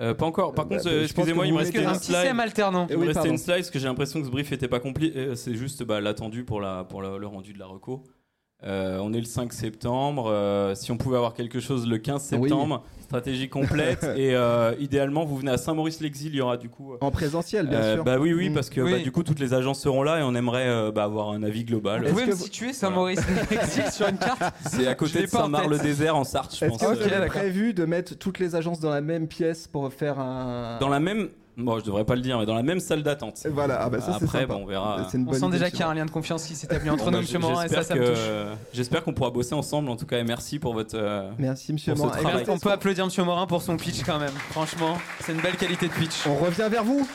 Euh, 0.00 0.12
pas 0.14 0.26
encore. 0.26 0.54
Par 0.54 0.64
Euh, 0.66 0.68
contre, 0.68 0.84
bah, 0.84 0.90
euh, 0.90 0.94
je 0.94 0.98
pense 1.00 1.10
excusez-moi, 1.26 1.46
il 1.46 1.52
me 1.52 1.58
restait 1.58 1.84
Un 1.84 1.92
une 1.92 1.98
petit 1.98 2.06
slide. 2.06 2.26
SEM 2.26 2.40
alternant. 2.40 2.86
Il 2.90 2.96
me 2.96 3.02
Oui, 3.02 3.06
restait 3.08 3.28
une 3.28 3.38
slide 3.38 3.56
parce 3.58 3.70
que 3.70 3.78
j'ai 3.78 3.86
l'impression 3.86 4.20
que 4.20 4.26
ce 4.26 4.30
brief 4.30 4.50
était 4.52 4.68
pas 4.68 4.80
complet. 4.80 5.12
Euh, 5.14 5.34
C'est 5.36 5.54
juste 5.54 5.82
bah, 5.84 6.00
l'attendu 6.00 6.44
pour, 6.44 6.60
la, 6.60 6.84
pour 6.84 7.00
la, 7.02 7.08
pour 7.10 7.12
le, 7.16 7.18
le 7.20 7.26
rendu 7.26 7.52
de 7.52 7.58
la 7.58 7.66
reco. 7.66 8.02
Euh, 8.66 8.98
on 9.02 9.12
est 9.12 9.18
le 9.18 9.24
5 9.26 9.52
septembre. 9.52 10.26
euh, 10.30 10.74
si 10.74 10.90
on 10.90 10.96
pouvait 10.96 11.16
avoir 11.16 11.34
quelque 11.34 11.60
chose 11.60 11.86
le 11.86 11.98
15 11.98 12.30
Oui. 12.38 12.48
septembre, 12.48 12.82
stratégie 13.02 13.50
complète. 13.50 14.02
et 14.16 14.34
euh, 14.34 14.74
idéalement, 14.80 15.24
vous 15.26 15.36
venez 15.36 15.50
à 15.50 15.58
Saint-Maurice-l'Exil. 15.58 16.32
Il 16.32 16.36
y 16.36 16.40
aura 16.40 16.56
du 16.56 16.70
coup. 16.70 16.94
euh, 16.94 16.98
En 17.02 17.10
présentiel, 17.10 17.66
bien 17.68 17.78
euh, 17.78 17.94
sûr. 17.96 18.04
bah 18.04 18.16
oui, 18.18 18.32
oui, 18.32 18.48
Mm. 18.48 18.54
parce 18.54 18.70
que 18.70 18.80
Oui. 18.80 18.92
bah, 18.92 18.98
du 19.00 19.12
coup, 19.12 19.22
toutes 19.22 19.38
les 19.40 19.52
agences 19.52 19.80
seront 19.80 20.02
là 20.02 20.20
et 20.20 20.22
on 20.22 20.34
aimerait 20.34 20.66
euh, 20.68 20.90
bah, 20.90 21.04
avoir 21.04 21.30
un 21.30 21.42
avis 21.42 21.64
global. 21.64 22.00
Vous 22.00 22.06
Est-ce 22.06 22.12
pouvez 22.14 22.26
me 22.26 22.32
situer 22.36 22.72
Saint-Maurice 22.72 23.20
exil 23.50 23.84
sur 23.92 24.08
une 24.08 24.16
carte? 24.16 24.42
C'est 24.66 24.86
à 24.86 24.94
côté 24.94 25.22
de. 25.22 25.26
Saint-Marc-le-Désert 25.26 26.16
en 26.16 26.24
Sarthe, 26.24 26.56
je 26.58 26.64
Est-ce 26.64 26.78
pense. 26.78 26.80
que 26.98 27.02
vous 27.04 27.12
avez 27.12 27.26
prévu 27.26 27.74
de 27.74 27.84
mettre 27.84 28.14
toutes 28.16 28.38
les 28.38 28.54
agences 28.56 28.80
dans 28.80 28.90
la 28.90 29.02
même 29.02 29.28
pièce 29.28 29.68
pour 29.68 29.92
faire 29.92 30.18
un. 30.18 30.78
Dans 30.80 30.88
la 30.88 31.00
même. 31.00 31.28
Bon, 31.56 31.78
je 31.78 31.84
devrais 31.84 32.04
pas 32.04 32.16
le 32.16 32.20
dire, 32.20 32.38
mais 32.38 32.46
dans 32.46 32.54
la 32.54 32.62
même 32.64 32.80
salle 32.80 33.02
d'attente. 33.04 33.40
Voilà, 33.50 33.78
ah 33.82 33.88
bah 33.88 34.00
ça 34.00 34.14
Après, 34.16 34.26
sympa. 34.40 34.46
bon, 34.46 34.62
on 34.62 34.66
verra. 34.66 35.06
On 35.26 35.32
sent 35.32 35.48
déjà 35.50 35.70
qu'il 35.70 35.80
y 35.80 35.82
a 35.84 35.88
un 35.88 35.94
lien 35.94 36.04
de 36.04 36.10
confiance 36.10 36.44
qui 36.46 36.54
s'est 36.56 36.66
établi 36.66 36.90
entre 36.90 37.06
nous, 37.06 37.12
bah, 37.12 37.18
monsieur 37.20 37.38
Morin, 37.38 37.64
et 37.64 37.68
ça, 37.68 37.76
j'espère 37.76 37.84
ça 37.84 37.94
me 37.94 38.08
touche. 38.08 38.58
J'espère 38.72 39.04
qu'on 39.04 39.12
pourra 39.12 39.30
bosser 39.30 39.54
ensemble 39.54 39.88
en 39.88 39.96
tout 39.96 40.06
cas 40.06 40.18
et 40.18 40.24
merci 40.24 40.58
pour 40.58 40.74
votre. 40.74 40.96
euh, 40.98 41.30
Merci, 41.38 41.72
monsieur 41.72 41.94
Morin. 41.94 42.10
Travail. 42.10 42.36
restez- 42.38 42.50
On 42.50 42.58
peut 42.58 42.72
applaudir 42.72 43.04
monsieur 43.04 43.22
Morin 43.22 43.46
pour 43.46 43.62
son 43.62 43.76
pitch 43.76 44.02
quand 44.04 44.18
même. 44.18 44.32
Franchement, 44.50 44.98
c'est 45.20 45.32
une 45.32 45.40
belle 45.40 45.56
qualité 45.56 45.86
de 45.86 45.92
pitch. 45.92 46.26
On 46.26 46.34
revient 46.34 46.66
vers 46.70 46.82
vous. 46.84 47.06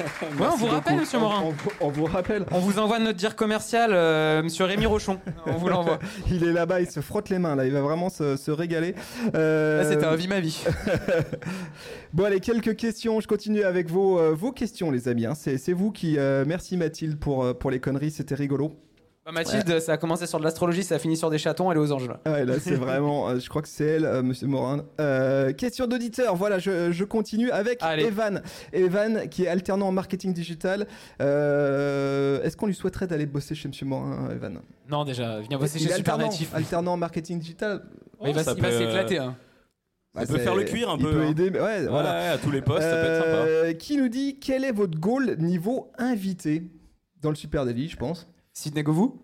Ouais, 0.40 0.46
on 0.52 0.56
vous 0.56 0.66
rappelle, 0.66 0.96
monsieur 0.96 1.18
On- 1.18 1.22
Morin. 1.22 1.42
on, 1.44 1.50
vous- 1.50 1.70
on 1.80 1.88
vous 1.88 2.04
rappelle. 2.04 2.44
On 2.50 2.58
vous 2.58 2.78
envoie 2.78 2.98
notre 2.98 3.18
dire 3.18 3.36
commercial, 3.36 3.90
euh, 3.92 4.42
monsieur 4.42 4.64
Rémi 4.64 4.86
Rochon. 4.86 5.18
On 5.46 5.52
vous 5.52 5.68
l'envoie. 5.68 5.98
Il 6.30 6.44
est 6.44 6.52
là-bas, 6.52 6.80
il 6.80 6.90
se 6.90 7.00
frotte 7.00 7.28
les 7.28 7.38
mains 7.38 7.54
là, 7.56 7.66
il 7.66 7.72
va 7.72 7.80
vraiment 7.80 8.08
se, 8.08 8.36
se 8.36 8.50
régaler. 8.50 8.94
Euh, 9.34 9.82
Là, 9.82 9.88
c'était 9.88 10.06
un 10.06 10.14
vie 10.16 10.28
ma 10.28 10.40
vie. 10.40 10.62
Bon 12.12 12.24
allez, 12.24 12.40
quelques 12.40 12.76
questions. 12.76 13.20
Je 13.20 13.28
continue 13.28 13.62
avec 13.62 13.88
vos, 13.88 14.18
euh, 14.18 14.34
vos 14.34 14.52
questions, 14.52 14.90
les 14.90 15.08
amis. 15.08 15.26
hein. 15.26 15.34
C'est 15.34 15.58
c'est 15.58 15.72
vous 15.72 15.90
qui. 15.92 16.18
euh, 16.18 16.44
merci 16.46 16.76
Mathilde 16.76 17.18
pour, 17.18 17.56
pour 17.58 17.70
les 17.70 17.80
conneries, 17.80 18.10
c'était 18.10 18.34
rigolo. 18.34 18.72
Bah, 19.24 19.32
Mathilde, 19.32 19.80
ça 19.80 19.92
a 19.92 19.96
commencé 19.98 20.26
sur 20.26 20.38
de 20.38 20.44
l'astrologie, 20.44 20.82
ça 20.82 20.94
a 20.94 20.98
fini 20.98 21.14
sur 21.16 21.28
des 21.28 21.36
chatons, 21.36 21.70
elle 21.70 21.76
est 21.76 21.80
aux 21.80 21.92
anges 21.92 22.08
là. 22.08 22.20
Ouais, 22.24 22.44
là 22.46 22.58
c'est 22.58 22.74
vraiment. 22.74 23.28
euh, 23.28 23.38
je 23.38 23.48
crois 23.50 23.60
que 23.60 23.68
c'est 23.68 23.84
elle, 23.84 24.04
euh, 24.06 24.22
Monsieur 24.22 24.46
Morin. 24.46 24.84
Euh, 24.98 25.52
question 25.52 25.86
d'auditeur. 25.86 26.34
Voilà, 26.36 26.58
je, 26.58 26.90
je 26.90 27.04
continue 27.04 27.50
avec 27.50 27.78
Allez. 27.82 28.04
Evan. 28.04 28.42
Evan 28.72 29.28
qui 29.28 29.44
est 29.44 29.48
alternant 29.48 29.88
en 29.88 29.92
marketing 29.92 30.32
digital. 30.32 30.86
Euh, 31.20 32.42
Est-ce 32.42 32.56
qu'on 32.56 32.66
lui 32.66 32.74
souhaiterait 32.74 33.06
d'aller 33.06 33.26
bosser 33.26 33.54
chez 33.54 33.68
Monsieur 33.68 33.84
Morin, 33.86 34.30
Evan? 34.30 34.60
Non, 34.88 35.04
déjà, 35.04 35.40
viens 35.40 35.58
bosser 35.58 35.78
Il 35.80 35.88
chez 35.88 35.92
alternant, 35.92 36.30
Supernatif. 36.30 36.54
alternant 36.54 36.92
en 36.94 36.96
marketing 36.96 37.38
digital. 37.38 37.82
il 38.24 38.32
va, 38.34 38.42
ça 38.42 38.54
il 38.56 38.62
va 38.62 38.68
peut, 38.68 38.78
s'éclater. 38.78 39.18
hein. 39.18 39.36
Ça 40.16 40.26
peut 40.26 40.38
faire 40.38 40.56
le 40.56 40.64
cuir 40.64 40.90
un 40.90 40.96
il 40.96 41.04
peu, 41.04 41.12
peut 41.12 41.22
hein. 41.22 41.30
aider, 41.30 41.50
mais 41.50 41.60
ouais, 41.60 41.64
Ouais, 41.80 41.86
voilà. 41.86 42.10
ouais, 42.12 42.28
à 42.28 42.38
tous 42.38 42.50
les 42.50 42.62
postes, 42.62 42.82
ça 42.82 42.96
peut 42.96 43.06
être 43.06 43.24
sympa. 43.64 43.74
Qui 43.74 43.96
nous 43.96 44.08
dit 44.08 44.38
quel 44.40 44.64
est 44.64 44.72
votre 44.72 44.98
goal 44.98 45.36
niveau 45.38 45.92
invité 45.98 46.64
dans 47.20 47.28
le 47.30 47.36
Super 47.36 47.64
Daily, 47.64 47.88
je 47.88 47.96
pense? 47.96 48.26
Sidney 48.52 48.82
Govou? 48.82 49.20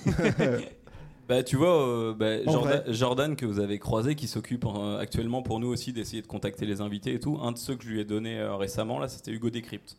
Bah, 1.28 1.44
tu 1.44 1.58
vois, 1.58 1.88
euh, 1.88 2.14
bah, 2.16 2.44
Jordan, 2.44 2.82
vrai. 2.82 2.84
Jordan, 2.94 3.36
que 3.36 3.46
vous 3.46 3.60
avez 3.60 3.78
croisé, 3.78 4.16
qui 4.16 4.28
s'occupe 4.28 4.66
euh, 4.66 4.98
actuellement 4.98 5.44
pour 5.44 5.60
nous 5.60 5.68
aussi 5.68 5.94
d'essayer 5.94 6.24
de 6.24 6.28
contacter 6.28 6.66
les 6.66 6.82
invités 6.82 7.14
et 7.14 7.20
tout. 7.20 7.38
Un 7.40 7.52
de 7.52 7.60
ceux 7.60 7.76
que 7.76 7.84
je 7.84 7.90
lui 7.90 8.00
ai 8.00 8.04
donné 8.04 8.40
euh, 8.40 8.56
récemment, 8.56 8.98
là, 8.98 9.08
c'était 9.08 9.30
Hugo 9.30 9.52
Décrypte. 9.52 9.96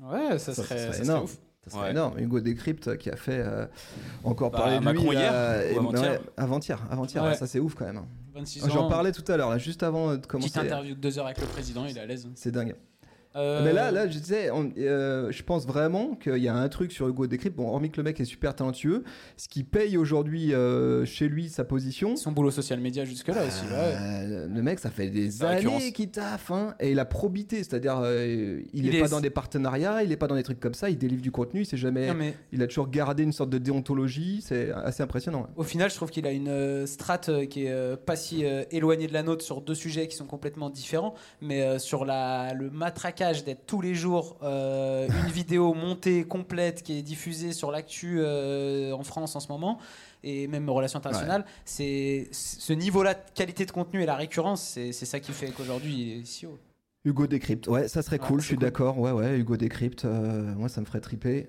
Ouais, 0.00 0.38
ça 0.38 0.54
Ça, 0.54 0.62
serait, 0.62 0.64
ça 0.64 0.66
serait 0.76 0.86
ça 0.86 0.92
serait 0.92 1.04
énorme. 1.04 1.24
ouf. 1.24 1.36
Ça 1.64 1.70
serait 1.70 1.82
Ouais. 1.82 1.90
énorme. 1.90 2.16
Hugo 2.20 2.38
Décrypte 2.38 2.86
euh, 2.86 2.96
qui 2.96 3.10
a 3.10 3.16
fait 3.16 3.40
euh, 3.44 3.66
encore 4.22 4.52
Bah, 4.52 4.58
parler 4.58 4.78
de 4.78 4.84
Macron 4.84 5.10
lui. 5.10 5.16
hier, 5.16 5.32
avant-hier. 5.34 6.12
ouais, 6.12 6.20
avant-hier, 6.36 6.78
avant-hier, 6.92 7.22
Ouais. 7.24 7.28
ouais, 7.30 7.34
ça 7.36 7.48
c'est 7.48 7.58
ouf 7.58 7.74
quand 7.74 7.86
même. 7.86 8.02
26 8.32 8.62
ans. 8.64 8.68
J'en 8.68 8.88
parlais 8.88 9.10
tout 9.10 9.24
à 9.32 9.36
l'heure, 9.36 9.50
là, 9.50 9.58
juste 9.58 9.82
avant 9.82 10.12
de 10.12 10.16
Petite 10.18 10.30
commencer. 10.30 10.58
interview 10.60 10.94
de 10.94 11.00
deux 11.00 11.18
heures 11.18 11.26
avec 11.26 11.40
le 11.40 11.46
président, 11.48 11.86
il 11.86 11.98
est 11.98 12.00
à 12.00 12.06
l'aise. 12.06 12.28
C'est 12.36 12.52
dingue. 12.52 12.76
Euh, 13.34 13.64
Mais 13.64 13.72
là, 13.72 13.90
là, 13.90 14.06
je 14.08 14.18
disais, 14.18 14.50
on- 14.50 14.70
euh, 14.78 15.30
je 15.32 15.42
pense 15.42 15.66
vraiment 15.66 16.14
qu'il 16.16 16.36
y 16.38 16.48
a 16.48 16.54
un 16.54 16.68
truc 16.68 16.92
sur 16.92 17.08
Hugo 17.08 17.26
Décrypte. 17.26 17.56
Bon, 17.56 17.68
hormis 17.68 17.90
que 17.90 17.96
le 17.96 18.02
mec 18.02 18.20
est 18.20 18.24
super 18.26 18.54
talentueux, 18.54 19.04
ce 19.36 19.48
qui 19.48 19.64
paye 19.64 19.96
aujourd'hui 19.96 20.52
euh, 20.52 21.04
chez 21.06 21.28
lui 21.28 21.48
sa 21.48 21.64
position. 21.64 22.16
son 22.16 22.32
boulot 22.32 22.50
social 22.50 22.78
media 22.80 23.04
jusque-là 23.04 23.44
aussi. 23.46 23.62
ouais. 23.64 23.70
Euh, 23.72 24.48
le 24.48 24.62
mec, 24.62 24.78
ça 24.80 24.90
fait 24.90 25.08
des 25.08 25.30
La 25.40 25.48
années 25.50 25.92
qu'il 25.92 26.10
taffe, 26.10 26.50
hein, 26.50 26.74
et 26.78 26.90
il 26.92 26.98
a 26.98 27.04
probité, 27.04 27.58
c'est-à-dire, 27.58 28.00
euh, 28.02 28.60
il, 28.74 28.86
Il 28.86 28.94
est, 28.94 28.98
est- 28.98 29.00
pas 29.02 29.08
dans 29.08 29.20
des 29.20 29.30
partenariats, 29.30 30.02
il 30.02 30.12
est 30.12 30.16
pas 30.16 30.26
dans 30.26 30.34
des 30.36 30.42
trucs 30.42 30.60
comme 30.60 30.74
ça, 30.74 30.90
il 30.90 30.98
délivre 30.98 31.22
du 31.22 31.30
contenu, 31.30 31.60
il 31.62 31.66
sait 31.66 31.76
jamais, 31.78 32.08
Non, 32.08 32.14
mais 32.14 32.34
il 32.52 32.62
a 32.62 32.66
toujours 32.66 32.88
gardé 32.90 33.22
une 33.22 33.32
sorte 33.32 33.50
de 33.50 33.58
déontologie, 33.58 34.42
c'est 34.44 34.70
assez 34.72 35.02
impressionnant. 35.02 35.46
Au 35.56 35.62
final, 35.62 35.90
je 35.90 35.96
trouve 35.96 36.10
qu'il 36.10 36.26
a 36.26 36.32
une 36.32 36.48
euh, 36.48 36.86
strate 36.86 37.28
euh, 37.30 37.46
qui 37.46 37.64
est 37.64 37.70
euh, 37.70 37.96
pas 37.96 38.16
si 38.16 38.44
euh, 38.44 38.64
éloignée 38.70 39.06
de 39.06 39.12
la 39.14 39.22
nôtre 39.22 39.44
sur 39.44 39.60
deux 39.62 39.74
sujets 39.74 40.06
qui 40.08 40.16
sont 40.16 40.26
complètement 40.26 40.68
différents, 40.70 41.14
mais 41.40 41.62
euh, 41.62 41.78
sur 41.78 42.04
la, 42.04 42.52
le 42.54 42.70
matraquage 42.70 43.21
d'être 43.44 43.66
tous 43.66 43.80
les 43.80 43.94
jours 43.94 44.36
euh, 44.42 45.06
une 45.08 45.30
vidéo 45.32 45.74
montée 45.74 46.24
complète 46.24 46.82
qui 46.82 46.98
est 46.98 47.02
diffusée 47.02 47.52
sur 47.52 47.70
l'actu 47.70 48.16
euh, 48.18 48.92
en 48.92 49.02
France 49.04 49.36
en 49.36 49.40
ce 49.40 49.48
moment 49.48 49.78
et 50.24 50.46
même 50.46 50.68
relations 50.70 50.98
internationales, 50.98 51.44
c'est 51.64 52.28
ce 52.32 52.72
niveau-là 52.72 53.14
de 53.14 53.20
qualité 53.34 53.66
de 53.66 53.72
contenu 53.72 54.02
et 54.02 54.06
la 54.06 54.14
récurrence, 54.14 54.62
c'est 54.62 54.92
ça 54.92 55.18
qui 55.18 55.32
fait 55.32 55.50
qu'aujourd'hui 55.50 55.92
il 55.94 56.20
est 56.20 56.24
si 56.24 56.46
haut. 56.46 56.58
Hugo 57.04 57.26
Décrypte, 57.26 57.66
ouais, 57.66 57.88
ça 57.88 58.02
serait 58.02 58.18
Ah, 58.22 58.26
cool, 58.26 58.40
je 58.40 58.46
suis 58.46 58.54
cool. 58.54 58.62
d'accord, 58.62 58.98
ouais, 58.98 59.10
ouais, 59.10 59.36
Hugo 59.38 59.56
Décrypte, 59.56 60.04
euh, 60.04 60.54
moi 60.54 60.68
ça 60.68 60.80
me 60.80 60.86
ferait 60.86 61.00
triper. 61.00 61.48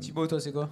Thibaut, 0.00 0.26
toi, 0.26 0.40
c'est 0.40 0.52
quoi? 0.52 0.70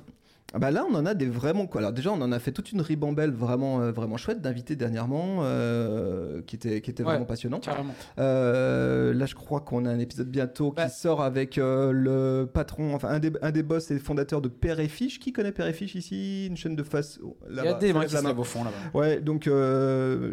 Bah 0.58 0.70
là, 0.70 0.84
on 0.90 0.94
en 0.94 1.06
a 1.06 1.14
des 1.14 1.26
vraiment 1.26 1.66
quoi. 1.66 1.80
Alors 1.80 1.92
déjà, 1.92 2.10
on 2.12 2.20
en 2.20 2.30
a 2.32 2.38
fait 2.38 2.52
toute 2.52 2.72
une 2.72 2.80
ribambelle 2.82 3.30
vraiment 3.30 3.80
euh, 3.80 3.90
vraiment 3.92 4.16
chouette 4.16 4.40
d'invités 4.42 4.76
dernièrement, 4.76 5.38
euh, 5.40 6.42
qui 6.46 6.56
était 6.56 6.80
qui 6.82 6.90
était 6.90 7.02
Ouais. 7.02 7.10
vraiment 7.10 7.24
passionnant. 7.24 7.58
Carrément. 7.58 7.94
Euh, 8.18 9.14
là, 9.14 9.26
je 9.26 9.34
crois 9.34 9.60
qu'on 9.60 9.84
a 9.86 9.90
un 9.90 9.98
épisode 9.98 10.28
bientôt 10.28 10.72
Bah. 10.72 10.86
qui 10.86 10.94
sort 10.94 11.22
avec 11.22 11.56
le 11.56 12.44
patron, 12.52 12.94
enfin 12.94 13.08
un 13.08 13.18
des, 13.18 13.32
un 13.40 13.50
des 13.50 13.62
boss 13.62 13.90
et 13.90 13.98
fondateurs 13.98 14.40
de 14.42 14.48
Père 14.48 14.78
et 14.80 14.88
Fiche. 14.88 15.18
Qui 15.20 15.32
connaît 15.32 15.52
Père 15.52 15.66
et 15.66 15.72
Fiche 15.72 15.94
ici? 15.94 16.46
Une 16.46 16.56
chaîne 16.56 16.76
de 16.76 16.82
fast. 16.82 17.18
oh, 17.24 17.36
Il 17.50 17.56
y 17.56 17.60
a 17.60 17.74
des 17.74 17.92
mains 17.92 18.04
qui 18.04 18.14
se 18.16 18.26
au 18.26 18.44
fond 18.44 18.64
là-bas. 18.64 18.98
Ouais, 18.98 19.20
donc 19.20 19.48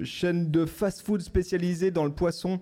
chaîne 0.03 0.51
de 0.51 0.65
fast-food 0.65 1.21
spécialisée 1.21 1.91
dans 1.91 2.05
le 2.05 2.11
poisson. 2.11 2.59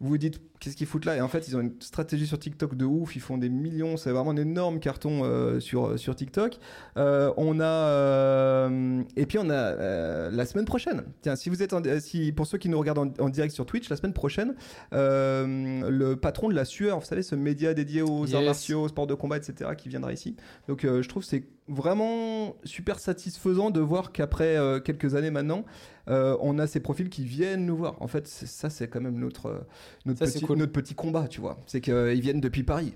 Vous 0.00 0.16
dites 0.18 0.40
qu'est-ce 0.60 0.76
qu'ils 0.76 0.86
foutent 0.86 1.04
là? 1.04 1.16
Et 1.16 1.20
en 1.20 1.28
fait, 1.28 1.46
ils 1.48 1.56
ont 1.56 1.60
une 1.60 1.74
stratégie 1.80 2.26
sur 2.26 2.38
TikTok 2.38 2.74
de 2.74 2.84
ouf. 2.84 3.16
Ils 3.16 3.20
font 3.22 3.38
des 3.38 3.48
millions. 3.48 3.96
C'est 3.96 4.10
vraiment 4.10 4.30
un 4.30 4.36
énorme 4.36 4.80
carton 4.80 5.20
euh, 5.24 5.60
sur 5.60 5.98
sur 5.98 6.14
TikTok. 6.16 6.58
Euh, 6.96 7.32
on 7.36 7.60
a 7.60 7.64
euh, 7.64 9.02
et 9.16 9.26
puis 9.26 9.38
on 9.38 9.48
a 9.50 9.54
euh, 9.54 10.30
la 10.30 10.46
semaine 10.46 10.64
prochaine. 10.64 11.04
Tiens, 11.22 11.36
si 11.36 11.48
vous 11.50 11.62
êtes 11.62 11.72
en- 11.72 11.84
euh, 11.84 12.00
si 12.00 12.32
pour 12.32 12.46
ceux 12.46 12.58
qui 12.58 12.68
nous 12.68 12.78
regardent 12.78 12.98
en, 13.20 13.24
en 13.24 13.28
direct 13.28 13.54
sur 13.54 13.66
Twitch, 13.66 13.88
la 13.88 13.96
semaine 13.96 14.12
prochaine, 14.12 14.54
euh, 14.92 15.88
le 15.88 16.16
patron 16.16 16.48
de 16.48 16.54
la 16.54 16.64
sueur, 16.64 16.98
vous 17.00 17.06
savez, 17.06 17.22
ce 17.22 17.34
média 17.34 17.74
dédié 17.74 18.02
aux 18.02 18.26
arts 18.34 18.40
martiaux, 18.46 18.82
aux 18.82 18.88
sports 18.88 19.06
de 19.06 19.14
combat, 19.14 19.36
etc., 19.36 19.70
qui 19.76 19.88
viendra 19.88 20.12
ici. 20.12 20.36
Donc, 20.68 20.84
euh, 20.84 21.02
je 21.02 21.08
trouve 21.08 21.22
que 21.22 21.28
c'est 21.28 21.44
vraiment 21.70 22.56
super 22.64 22.98
satisfaisant 22.98 23.70
de 23.70 23.80
voir 23.80 24.10
qu'après 24.12 24.56
euh, 24.56 24.80
quelques 24.80 25.14
années 25.14 25.30
maintenant, 25.30 25.64
euh, 26.08 26.34
on 26.40 26.58
a 26.58 26.66
ces 26.66 26.80
profils 26.80 27.10
qui 27.10 27.24
viennent 27.24 27.66
nous 27.66 27.76
voir. 27.76 28.00
En 28.00 28.06
fait, 28.08 28.26
ça, 28.26 28.70
c'est 28.70 28.88
quand 28.88 29.02
même 29.02 29.18
notre, 29.18 29.46
euh, 29.46 29.58
notre, 30.06 30.20
Ça, 30.20 30.24
petit, 30.38 30.44
cool. 30.48 30.58
notre 30.58 30.72
petit 30.72 30.94
combat, 30.94 31.26
tu 31.28 31.40
vois. 31.40 31.56
C'est 31.66 31.80
qu'ils 31.80 32.20
viennent 32.20 32.40
depuis 32.40 32.62
Paris. 32.64 32.94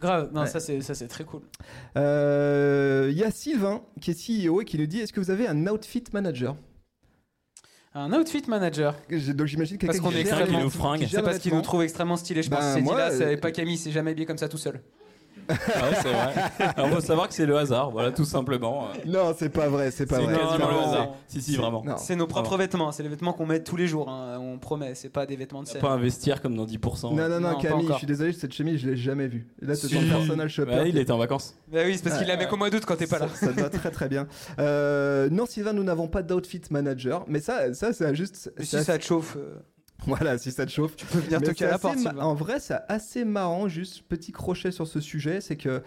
Grave, 0.00 0.30
non, 0.32 0.40
Ouais. 0.40 0.46
ça 0.48 0.58
c'est 0.58 0.80
c'est 0.80 1.06
très 1.06 1.24
cool. 1.24 1.42
Euh, 1.96 3.08
Il 3.12 3.16
y 3.18 3.22
a 3.24 3.30
Sylvain 3.30 3.82
qui 4.00 4.10
est 4.10 4.14
CEO 4.46 4.60
et 4.60 4.64
qui 4.64 4.76
nous 4.78 4.86
dit 4.86 4.98
Est-ce 5.00 5.12
que 5.12 5.20
vous 5.20 5.30
avez 5.30 5.46
un 5.46 5.66
outfit 5.68 6.02
manager? 6.12 6.56
Un 7.94 8.10
outfit 8.14 8.42
manager. 8.48 8.96
Donc, 9.34 9.46
j'imagine 9.46 9.76
quelqu'un 9.76 9.86
Parce 9.88 10.00
qu'on 10.00 10.08
qui 10.10 10.18
est 10.26 10.46
qui 10.46 10.56
nous 10.56 10.70
fringue. 10.70 11.06
C'est 11.10 11.22
parce 11.22 11.38
qu'il 11.38 11.54
nous 11.54 11.60
trouve 11.60 11.82
extrêmement 11.82 12.16
stylé. 12.16 12.42
Je 12.42 12.48
pense 12.50 12.58
Ben, 12.60 12.82
que 12.82 12.88
c'est 12.88 12.94
là, 12.96 13.10
euh, 13.10 13.18
c'est 13.18 13.36
pas 13.36 13.52
Camille, 13.52 13.74
il 13.74 13.78
s'est 13.78 13.90
jamais 13.90 14.12
habillé 14.12 14.26
comme 14.26 14.38
ça 14.38 14.48
tout 14.48 14.56
seul. 14.56 14.80
Ah 15.48 15.54
ouais, 15.54 15.96
c'est 16.02 16.12
vrai. 16.12 16.72
Alors, 16.76 16.88
faut 16.90 17.00
savoir 17.00 17.28
que 17.28 17.34
c'est 17.34 17.46
le 17.46 17.56
hasard, 17.56 17.90
voilà, 17.90 18.10
tout 18.12 18.24
simplement. 18.24 18.88
Non, 19.06 19.34
c'est 19.36 19.48
pas 19.48 19.68
vrai, 19.68 19.90
c'est 19.90 20.06
pas 20.06 20.16
C'est 20.16 20.22
vrai. 20.22 20.32
Non, 20.32 20.38
quasiment 20.38 20.58
non, 20.58 20.68
le 20.68 20.74
non. 20.74 20.88
hasard. 20.90 21.08
Si, 21.28 21.42
si, 21.42 21.56
vraiment. 21.56 21.82
Non. 21.84 21.96
C'est 21.98 22.16
nos 22.16 22.26
propres 22.26 22.48
Vraiment. 22.50 22.58
vêtements, 22.62 22.92
c'est 22.92 23.02
les 23.02 23.08
vêtements 23.08 23.32
qu'on 23.32 23.46
met 23.46 23.62
tous 23.62 23.76
les 23.76 23.86
jours, 23.86 24.08
hein, 24.08 24.38
on 24.40 24.58
promet, 24.58 24.94
c'est 24.94 25.08
pas 25.10 25.26
des 25.26 25.36
vêtements 25.36 25.62
de 25.62 25.68
scène. 25.68 25.80
Pas 25.80 25.90
un 25.90 25.98
vestiaire 25.98 26.40
comme 26.42 26.54
dans 26.56 26.64
10%. 26.66 27.10
Non, 27.14 27.28
non, 27.28 27.28
non, 27.28 27.40
Non, 27.40 27.54
pas 27.56 27.60
Camille, 27.62 27.80
je 27.82 27.86
encore. 27.86 27.98
suis 27.98 28.06
désolé, 28.06 28.32
cette 28.32 28.52
chemise, 28.54 28.80
je 28.80 28.90
l'ai 28.90 28.96
jamais 28.96 29.26
vue. 29.28 29.46
Là, 29.60 29.74
c'est 29.74 29.88
Si. 29.88 29.94
ton 29.94 30.08
personal 30.08 30.48
shopper. 30.48 30.72
Ouais, 30.74 30.88
il 30.88 30.98
était 30.98 31.12
en 31.12 31.18
vacances. 31.18 31.56
Bah 31.72 31.80
oui, 31.84 31.94
c'est 31.96 32.02
parce 32.04 32.16
qu'il 32.18 32.26
Ouais. 32.26 32.32
l'avait 32.34 32.46
qu'au 32.48 32.56
mois 32.56 32.70
d'août 32.70 32.82
quand 32.86 32.96
t'es 32.96 33.06
pas 33.06 33.18
là. 33.18 33.28
Ça, 33.34 33.46
ça 33.46 33.52
va 33.62 33.68
très 33.70 33.90
très 33.90 34.08
bien. 34.08 34.26
Euh, 34.58 35.28
non, 35.30 35.46
Sylvain, 35.46 35.72
nous 35.72 35.84
n'avons 35.84 36.08
pas 36.08 36.22
d'outfit 36.22 36.60
manager, 36.70 37.24
mais 37.28 37.40
ça, 37.40 37.72
ça 37.74 37.92
c'est 37.92 38.14
juste. 38.14 38.52
Mais 38.58 38.64
c'est 38.64 38.78
si 38.78 38.84
ça 38.84 38.98
te 38.98 39.04
chauffe, 39.04 39.36
euh, 39.36 39.54
Voilà, 40.06 40.38
si 40.38 40.50
ça 40.50 40.66
te 40.66 40.70
chauffe. 40.70 40.96
tu 40.96 41.06
peux 41.06 41.18
venir 41.18 41.40
Mais 41.40 41.46
toquer 41.46 41.66
à 41.66 41.70
la 41.70 41.78
porte. 41.78 41.98
En 42.18 42.34
vrai, 42.34 42.60
c'est 42.60 42.78
assez 42.88 43.24
marrant, 43.24 43.68
juste 43.68 44.02
petit 44.02 44.32
crochet 44.32 44.72
sur 44.72 44.86
ce 44.86 45.00
sujet, 45.00 45.40
c'est 45.40 45.56
que 45.56 45.82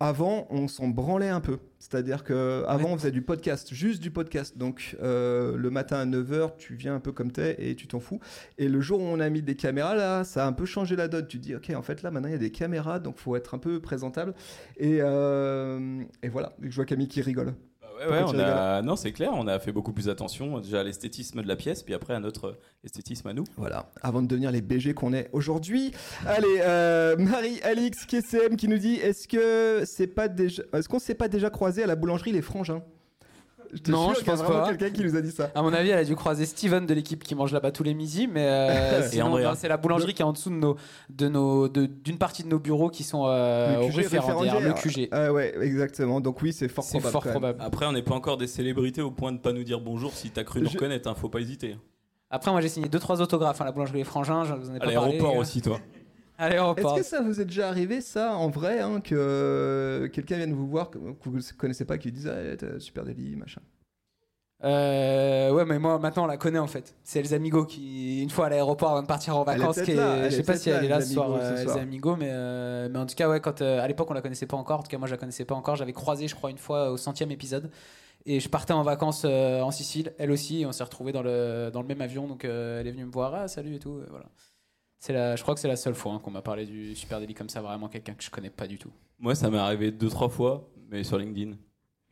avant, 0.00 0.46
on 0.50 0.66
s'en 0.66 0.88
branlait 0.88 1.28
un 1.28 1.40
peu. 1.40 1.58
C'est-à-dire 1.78 2.24
que 2.24 2.64
avant, 2.66 2.90
on 2.90 2.98
faisait 2.98 3.12
du 3.12 3.22
podcast, 3.22 3.72
juste 3.72 4.02
du 4.02 4.10
podcast. 4.10 4.58
Donc, 4.58 4.96
euh, 5.02 5.56
le 5.56 5.70
matin 5.70 5.98
à 5.98 6.04
9h, 6.04 6.56
tu 6.58 6.74
viens 6.74 6.96
un 6.96 7.00
peu 7.00 7.12
comme 7.12 7.30
t'es 7.30 7.56
et 7.58 7.76
tu 7.76 7.86
t'en 7.86 8.00
fous. 8.00 8.20
Et 8.58 8.68
le 8.68 8.80
jour 8.80 9.00
où 9.00 9.04
on 9.04 9.20
a 9.20 9.28
mis 9.30 9.40
des 9.40 9.54
caméras, 9.54 9.94
là, 9.94 10.24
ça 10.24 10.44
a 10.44 10.48
un 10.48 10.52
peu 10.52 10.66
changé 10.66 10.96
la 10.96 11.06
donne. 11.08 11.26
Tu 11.26 11.38
te 11.38 11.44
dis, 11.44 11.54
OK, 11.54 11.70
en 11.70 11.82
fait, 11.82 12.02
là, 12.02 12.10
maintenant, 12.10 12.28
il 12.28 12.32
y 12.32 12.36
a 12.36 12.38
des 12.38 12.50
caméras, 12.50 12.98
donc 12.98 13.18
faut 13.18 13.36
être 13.36 13.54
un 13.54 13.58
peu 13.58 13.80
présentable. 13.80 14.34
Et, 14.76 14.98
euh, 15.00 16.02
et 16.22 16.28
voilà, 16.28 16.54
je 16.60 16.74
vois 16.74 16.84
Camille 16.84 17.08
qui 17.08 17.22
rigole. 17.22 17.54
Ouais, 18.04 18.18
Pourquoi 18.18 18.38
ouais, 18.38 18.44
tu 18.44 18.50
on 18.50 18.56
a... 18.56 18.82
Non, 18.82 18.96
c'est 18.96 19.12
clair, 19.12 19.32
on 19.34 19.46
a 19.46 19.58
fait 19.58 19.72
beaucoup 19.72 19.92
plus 19.92 20.08
attention 20.08 20.60
déjà 20.60 20.80
à 20.80 20.82
l'esthétisme 20.82 21.42
de 21.42 21.48
la 21.48 21.56
pièce, 21.56 21.82
puis 21.82 21.94
après 21.94 22.14
à 22.14 22.20
notre 22.20 22.58
esthétisme 22.84 23.28
à 23.28 23.32
nous. 23.32 23.44
Voilà, 23.56 23.90
avant 24.02 24.22
de 24.22 24.26
devenir 24.26 24.50
les 24.50 24.60
BG 24.60 24.94
qu'on 24.94 25.12
est 25.12 25.28
aujourd'hui. 25.32 25.92
Allez, 26.26 26.60
euh, 26.60 27.16
Marie-Alix 27.16 28.06
KCM 28.06 28.56
qui 28.56 28.68
nous 28.68 28.78
dit 28.78 28.94
est-ce 28.96 29.28
que 29.28 29.84
c'est 29.86 30.06
pas 30.06 30.28
déjà, 30.28 30.62
est-ce 30.72 30.88
qu'on 30.88 30.98
s'est 30.98 31.14
pas 31.14 31.28
déjà 31.28 31.50
croisé 31.50 31.82
à 31.82 31.86
la 31.86 31.96
boulangerie 31.96 32.32
Les 32.32 32.42
Frangins? 32.42 32.82
Je 33.84 33.90
Non, 33.90 34.12
je 34.14 34.22
pense 34.24 34.40
pas. 34.42 34.68
quelqu'un 34.68 34.90
qui 34.90 35.02
nous 35.04 35.16
a 35.16 35.20
dit 35.20 35.30
ça. 35.32 35.50
À 35.54 35.62
mon 35.62 35.72
avis, 35.72 35.90
elle 35.90 35.98
a 35.98 36.04
dû 36.04 36.14
croiser 36.14 36.46
Steven 36.46 36.86
de 36.86 36.94
l'équipe 36.94 37.24
qui 37.24 37.34
mange 37.34 37.52
là-bas 37.52 37.72
tous 37.72 37.82
les 37.82 37.92
midis, 37.94 38.28
mais 38.28 38.46
euh, 38.46 39.02
sinon, 39.10 39.34
ben, 39.34 39.54
c'est 39.56 39.68
la 39.68 39.76
boulangerie 39.76 40.14
qui 40.14 40.22
est 40.22 40.24
en 40.24 40.32
dessous 40.32 40.50
de 40.50 40.54
nos, 40.54 40.76
de 41.10 41.28
nos, 41.28 41.68
de- 41.68 41.86
d'une 41.86 42.18
partie 42.18 42.44
de 42.44 42.48
nos 42.48 42.58
bureaux 42.58 42.88
qui 42.88 43.02
sont 43.02 43.24
euh, 43.26 43.74
Le 43.76 43.82
au 43.84 43.88
QG 43.88 43.96
référendaire, 43.96 44.60
le. 44.60 44.72
QG. 44.74 45.08
Ah 45.10 45.32
ouais, 45.32 45.54
exactement. 45.60 46.20
Donc 46.20 46.40
oui, 46.42 46.52
c'est 46.52 46.68
fort 46.68 46.84
C'est 46.84 46.98
probable. 46.98 47.12
fort 47.24 47.30
probable. 47.32 47.58
Après, 47.62 47.86
on 47.86 47.92
n'est 47.92 48.02
pas 48.02 48.14
encore 48.14 48.36
des 48.36 48.46
célébrités 48.46 49.02
au 49.02 49.10
point 49.10 49.32
de 49.32 49.38
pas 49.38 49.52
nous 49.52 49.64
dire 49.64 49.80
bonjour 49.80 50.12
si 50.12 50.30
t'as 50.30 50.44
cru 50.44 50.60
nous 50.60 50.68
Je- 50.68 50.74
reconnaître, 50.74 51.08
hein, 51.08 51.14
faut 51.14 51.28
pas 51.28 51.40
hésiter. 51.40 51.76
Après, 52.30 52.50
moi, 52.50 52.60
j'ai 52.60 52.68
signé 52.68 52.88
deux 52.88 52.98
trois 52.98 53.20
autographes 53.20 53.60
à 53.60 53.64
la 53.64 53.72
boulangerie 53.72 53.98
Les 53.98 54.04
Frangins. 54.04 54.44
Je 54.44 54.54
vous 54.54 54.70
en 54.70 54.74
ai 54.74 54.76
À 54.76 54.80
pas 54.80 54.92
parlé. 54.92 54.94
l'aéroport 55.12 55.34
gars. 55.34 55.40
aussi, 55.40 55.62
toi. 55.62 55.78
À 56.36 56.50
Est-ce 56.50 56.94
que 56.96 57.02
ça 57.04 57.22
vous 57.22 57.40
est 57.40 57.44
déjà 57.44 57.68
arrivé, 57.68 58.00
ça, 58.00 58.34
en 58.36 58.48
vrai, 58.50 58.80
hein, 58.80 59.00
que 59.00 59.14
euh, 59.16 60.08
quelqu'un 60.08 60.36
vienne 60.36 60.52
vous 60.52 60.66
voir, 60.66 60.90
que, 60.90 60.98
que 60.98 61.28
vous 61.28 61.36
ne 61.36 61.56
connaissez 61.56 61.84
pas, 61.84 61.96
qui 61.98 62.08
vous 62.08 62.14
dise 62.16 62.28
ah, 62.28 62.56
t'as 62.56 62.80
super 62.80 63.04
délit, 63.04 63.36
machin? 63.36 63.60
Euh, 64.62 65.50
ouais, 65.50 65.64
mais 65.66 65.78
moi, 65.78 65.98
maintenant, 65.98 66.24
on 66.24 66.26
la 66.26 66.38
connaît 66.38 66.58
en 66.58 66.66
fait. 66.66 66.94
C'est 67.02 67.18
Elsa 67.20 67.34
Amigo 67.34 67.66
qui, 67.66 68.22
une 68.22 68.30
fois 68.30 68.46
à 68.46 68.48
l'aéroport 68.48 68.92
avant 68.92 69.02
de 69.02 69.06
partir 69.06 69.36
en 69.36 69.44
vacances, 69.44 69.80
qui 69.82 69.90
est- 69.90 70.30
je 70.30 70.36
sais 70.36 70.42
pas 70.42 70.56
si 70.56 70.70
elle 70.70 70.84
est 70.84 70.88
là 70.88 70.96
Elsa 70.96 71.08
ce 71.08 71.14
soir, 71.14 71.28
ce 71.28 71.34
euh, 71.34 71.56
soir. 71.64 71.76
Elsa 71.76 71.80
Amigo, 71.82 72.16
mais, 72.16 72.30
euh, 72.30 72.88
mais 72.90 72.98
en 72.98 73.04
tout 73.06 73.14
cas, 73.14 73.28
ouais, 73.28 73.40
quand, 73.40 73.60
euh, 73.60 73.80
à 73.82 73.88
l'époque, 73.88 74.10
on 74.10 74.14
la 74.14 74.22
connaissait 74.22 74.46
pas 74.46 74.56
encore. 74.56 74.80
En 74.80 74.82
tout 74.82 74.88
cas, 74.88 74.96
moi, 74.96 75.06
je 75.06 75.12
la 75.12 75.18
connaissais 75.18 75.44
pas 75.44 75.54
encore. 75.54 75.76
J'avais 75.76 75.92
croisé, 75.92 76.28
je 76.28 76.34
crois, 76.34 76.50
une 76.50 76.58
fois 76.58 76.90
au 76.90 76.96
centième 76.96 77.30
épisode. 77.30 77.70
Et 78.26 78.40
je 78.40 78.48
partais 78.48 78.72
en 78.72 78.82
vacances 78.82 79.24
euh, 79.26 79.60
en 79.60 79.70
Sicile, 79.70 80.14
elle 80.18 80.30
aussi, 80.30 80.62
et 80.62 80.66
on 80.66 80.72
s'est 80.72 80.84
retrouvés 80.84 81.12
dans 81.12 81.22
le, 81.22 81.70
dans 81.70 81.82
le 81.82 81.88
même 81.88 82.00
avion. 82.00 82.26
Donc, 82.26 82.46
euh, 82.46 82.80
elle 82.80 82.86
est 82.86 82.92
venue 82.92 83.04
me 83.04 83.12
voir, 83.12 83.34
ah, 83.34 83.48
salut 83.48 83.74
et 83.74 83.78
tout. 83.78 84.00
et 84.00 84.08
voilà. 84.08 84.26
C'est 85.06 85.12
la, 85.12 85.36
je 85.36 85.42
crois 85.42 85.52
que 85.54 85.60
c'est 85.60 85.68
la 85.68 85.76
seule 85.76 85.94
fois 85.94 86.12
hein, 86.14 86.18
qu'on 86.24 86.30
m'a 86.30 86.40
parlé 86.40 86.64
du 86.64 86.94
Super 86.94 87.20
Daily 87.20 87.34
comme 87.34 87.50
ça, 87.50 87.60
vraiment 87.60 87.88
quelqu'un 87.88 88.14
que 88.14 88.24
je 88.24 88.30
connais 88.30 88.48
pas 88.48 88.66
du 88.66 88.78
tout. 88.78 88.88
Moi, 89.18 89.34
ça 89.34 89.50
m'est 89.50 89.58
arrivé 89.58 89.90
deux, 89.90 90.08
trois 90.08 90.30
fois, 90.30 90.66
mais 90.90 91.04
sur 91.04 91.18
LinkedIn. 91.18 91.56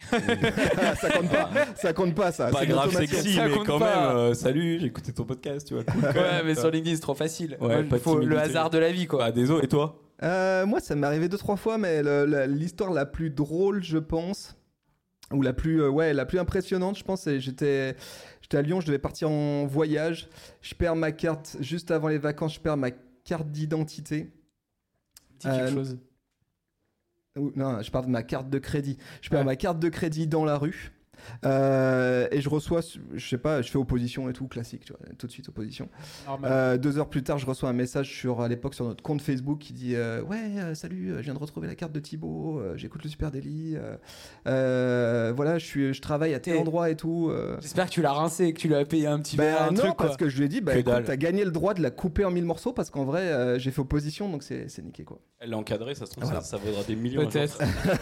Ça 0.11 1.11
compte 1.11 1.31
pas, 1.31 1.50
ça 1.76 1.92
compte 1.94 2.14
pas, 2.14 2.33
ça. 2.33 2.48
pas 2.50 2.61
c'est 2.61 2.66
grave 2.66 2.92
sexy, 2.94 3.35
Ça 3.35 3.48
mais 3.48 3.55
quand 3.64 3.78
pas. 3.78 4.09
même, 4.09 4.16
euh, 4.16 4.35
salut, 4.35 4.78
j'ai 4.78 4.88
écouté 4.88 5.11
ton 5.14 5.24
podcast, 5.24 5.66
tu 5.68 5.72
vois. 5.74 5.85
cool, 5.85 6.02
Ouais, 6.02 6.12
même. 6.12 6.46
mais 6.46 6.55
sur 6.55 6.70
LinkedIn, 6.70 6.96
c'est 6.96 7.00
trop 7.02 7.14
facile. 7.14 7.57
Ouais, 7.61 7.83
Moi, 7.83 7.98
faut 7.98 8.18
le 8.18 8.37
hasard 8.38 8.68
de 8.68 8.76
la 8.78 8.92
vie, 8.92 9.07
quoi. 9.07 9.20
Bah, 9.20 9.33
désolé, 9.33 9.64
et 9.64 9.68
toi? 9.68 10.02
Euh, 10.22 10.66
moi, 10.66 10.81
ça 10.81 10.94
m'est 10.94 11.07
arrivé 11.07 11.28
deux 11.31 11.38
trois 11.38 11.57
fois, 11.57 11.78
mais 11.78 12.02
le- 12.02 12.26
la- 12.26 12.46
l'histoire 12.46 12.90
la 12.92 13.07
plus 13.07 13.31
drôle, 13.31 13.83
je 13.83 13.96
pense, 13.98 14.55
ou 15.33 15.40
la 15.40 15.52
plus, 15.55 15.81
euh, 15.83 15.88
ouais, 15.88 16.12
la 16.12 16.26
plus 16.26 16.38
impressionnante, 16.40 16.98
je 16.98 17.05
pense, 17.05 17.22
c'est 17.22 17.40
j'étais, 17.40 17.96
j'étais 18.52 18.58
à 18.58 18.62
Lyon, 18.62 18.80
je 18.82 18.86
devais 18.86 18.98
partir 18.98 19.30
en 19.30 19.64
voyage, 19.66 20.28
je 20.60 20.74
perds 20.74 20.94
ma 20.96 21.10
carte 21.10 21.56
juste 21.60 21.90
avant 21.90 22.08
les 22.08 22.18
vacances, 22.18 22.54
je 22.54 22.60
perds 22.60 22.76
ma 22.76 22.90
carte 23.24 23.48
d'identité. 23.50 24.30
Dis 25.38 25.46
quelque 25.48 25.54
Euh, 25.54 25.70
chose. 25.70 25.98
Non, 27.56 27.80
je 27.80 27.90
parle 27.90 28.04
de 28.06 28.10
ma 28.10 28.22
carte 28.22 28.50
de 28.50 28.58
crédit. 28.58 28.98
Je 29.22 29.30
perds 29.30 29.38
Ouais. 29.40 29.44
ma 29.46 29.56
carte 29.56 29.78
de 29.78 29.88
crédit 29.88 30.26
dans 30.26 30.44
la 30.44 30.58
rue. 30.58 30.92
Euh, 31.44 32.26
et 32.30 32.40
je 32.40 32.48
reçois, 32.48 32.80
je 33.14 33.28
sais 33.28 33.38
pas, 33.38 33.62
je 33.62 33.70
fais 33.70 33.78
opposition 33.78 34.28
et 34.28 34.32
tout, 34.32 34.48
classique, 34.48 34.85
tu 34.85 34.92
vois, 34.92 35.00
tout 35.18 35.26
de 35.26 35.32
suite 35.32 35.48
opposition. 35.48 35.88
Normal. 36.26 36.50
Euh, 36.52 36.78
deux 36.78 36.98
heures 36.98 37.08
plus 37.08 37.22
tard, 37.22 37.38
je 37.38 37.46
reçois 37.46 37.68
un 37.68 37.72
message 37.74 38.11
sur, 38.12 38.40
à 38.40 38.48
l'époque 38.48 38.74
sur 38.74 38.85
notre 38.87 39.02
compte 39.02 39.22
Facebook 39.22 39.58
qui 39.58 39.72
dit 39.72 39.94
euh, 39.96 40.22
Ouais, 40.22 40.38
euh, 40.58 40.74
salut, 40.74 41.11
euh, 41.12 41.16
je 41.18 41.22
viens 41.22 41.35
de 41.35 41.38
retrouver 41.38 41.66
la 41.68 41.74
carte 41.74 41.92
de 41.92 42.00
Thibaut, 42.00 42.58
euh, 42.61 42.76
j'écoute 42.76 43.02
le 43.04 43.11
Super 43.11 43.30
Daily, 43.30 43.76
euh, 43.76 43.96
euh, 44.46 45.32
voilà, 45.35 45.58
je, 45.58 45.64
suis, 45.64 45.94
je 45.94 46.00
travaille 46.00 46.35
à 46.35 46.40
tel 46.40 46.56
Et- 46.56 46.58
endroit 46.58 46.90
et 46.90 46.96
tout. 46.96 47.28
euh. 47.30 47.56
J'espère 47.61 47.87
que 47.87 47.90
tu 47.92 48.02
l'as 48.02 48.12
rincé 48.12 48.44
et 48.46 48.52
que 48.52 48.61
tu 48.61 48.68
lui 48.68 48.74
as 48.74 48.85
payé 48.85 49.06
un 49.06 49.18
petit 49.20 49.37
Bah, 49.37 49.44
verre, 49.44 49.62
un 49.62 49.70
non, 49.70 49.76
truc, 49.80 49.96
parce 49.96 50.16
que 50.16 50.28
je 50.28 50.38
lui 50.38 50.44
ai 50.44 50.48
dit 50.48 50.61
Bah 50.61 50.72
t'as 50.82 51.16
gagné 51.16 51.44
le 51.44 51.50
droit 51.50 51.74
de 51.74 51.82
la 51.82 51.90
couper 51.90 52.24
en 52.24 52.30
mille 52.30 52.44
morceaux 52.44 52.72
parce 52.72 52.90
qu'en 52.90 53.04
vrai, 53.04 53.20
euh, 53.22 53.58
j'ai 53.58 53.70
fait 53.70 53.80
opposition 53.80 54.28
donc 54.28 54.42
c'est 54.42 54.68
c'est 54.68 54.82
niqué 54.82 55.04
quoi. 55.04 55.18
Elle 55.38 55.50
l'a 55.50 55.58
encadré, 55.58 55.94
ça 55.96 56.06
se 56.06 56.12
trouve, 56.12 56.24
Voilà. 56.24 56.40
ça, 56.40 56.56
ça 56.58 56.64
vaudra 56.64 56.85
des 56.85 56.94
millions. 56.94 57.26
Peut-être. 57.26 57.58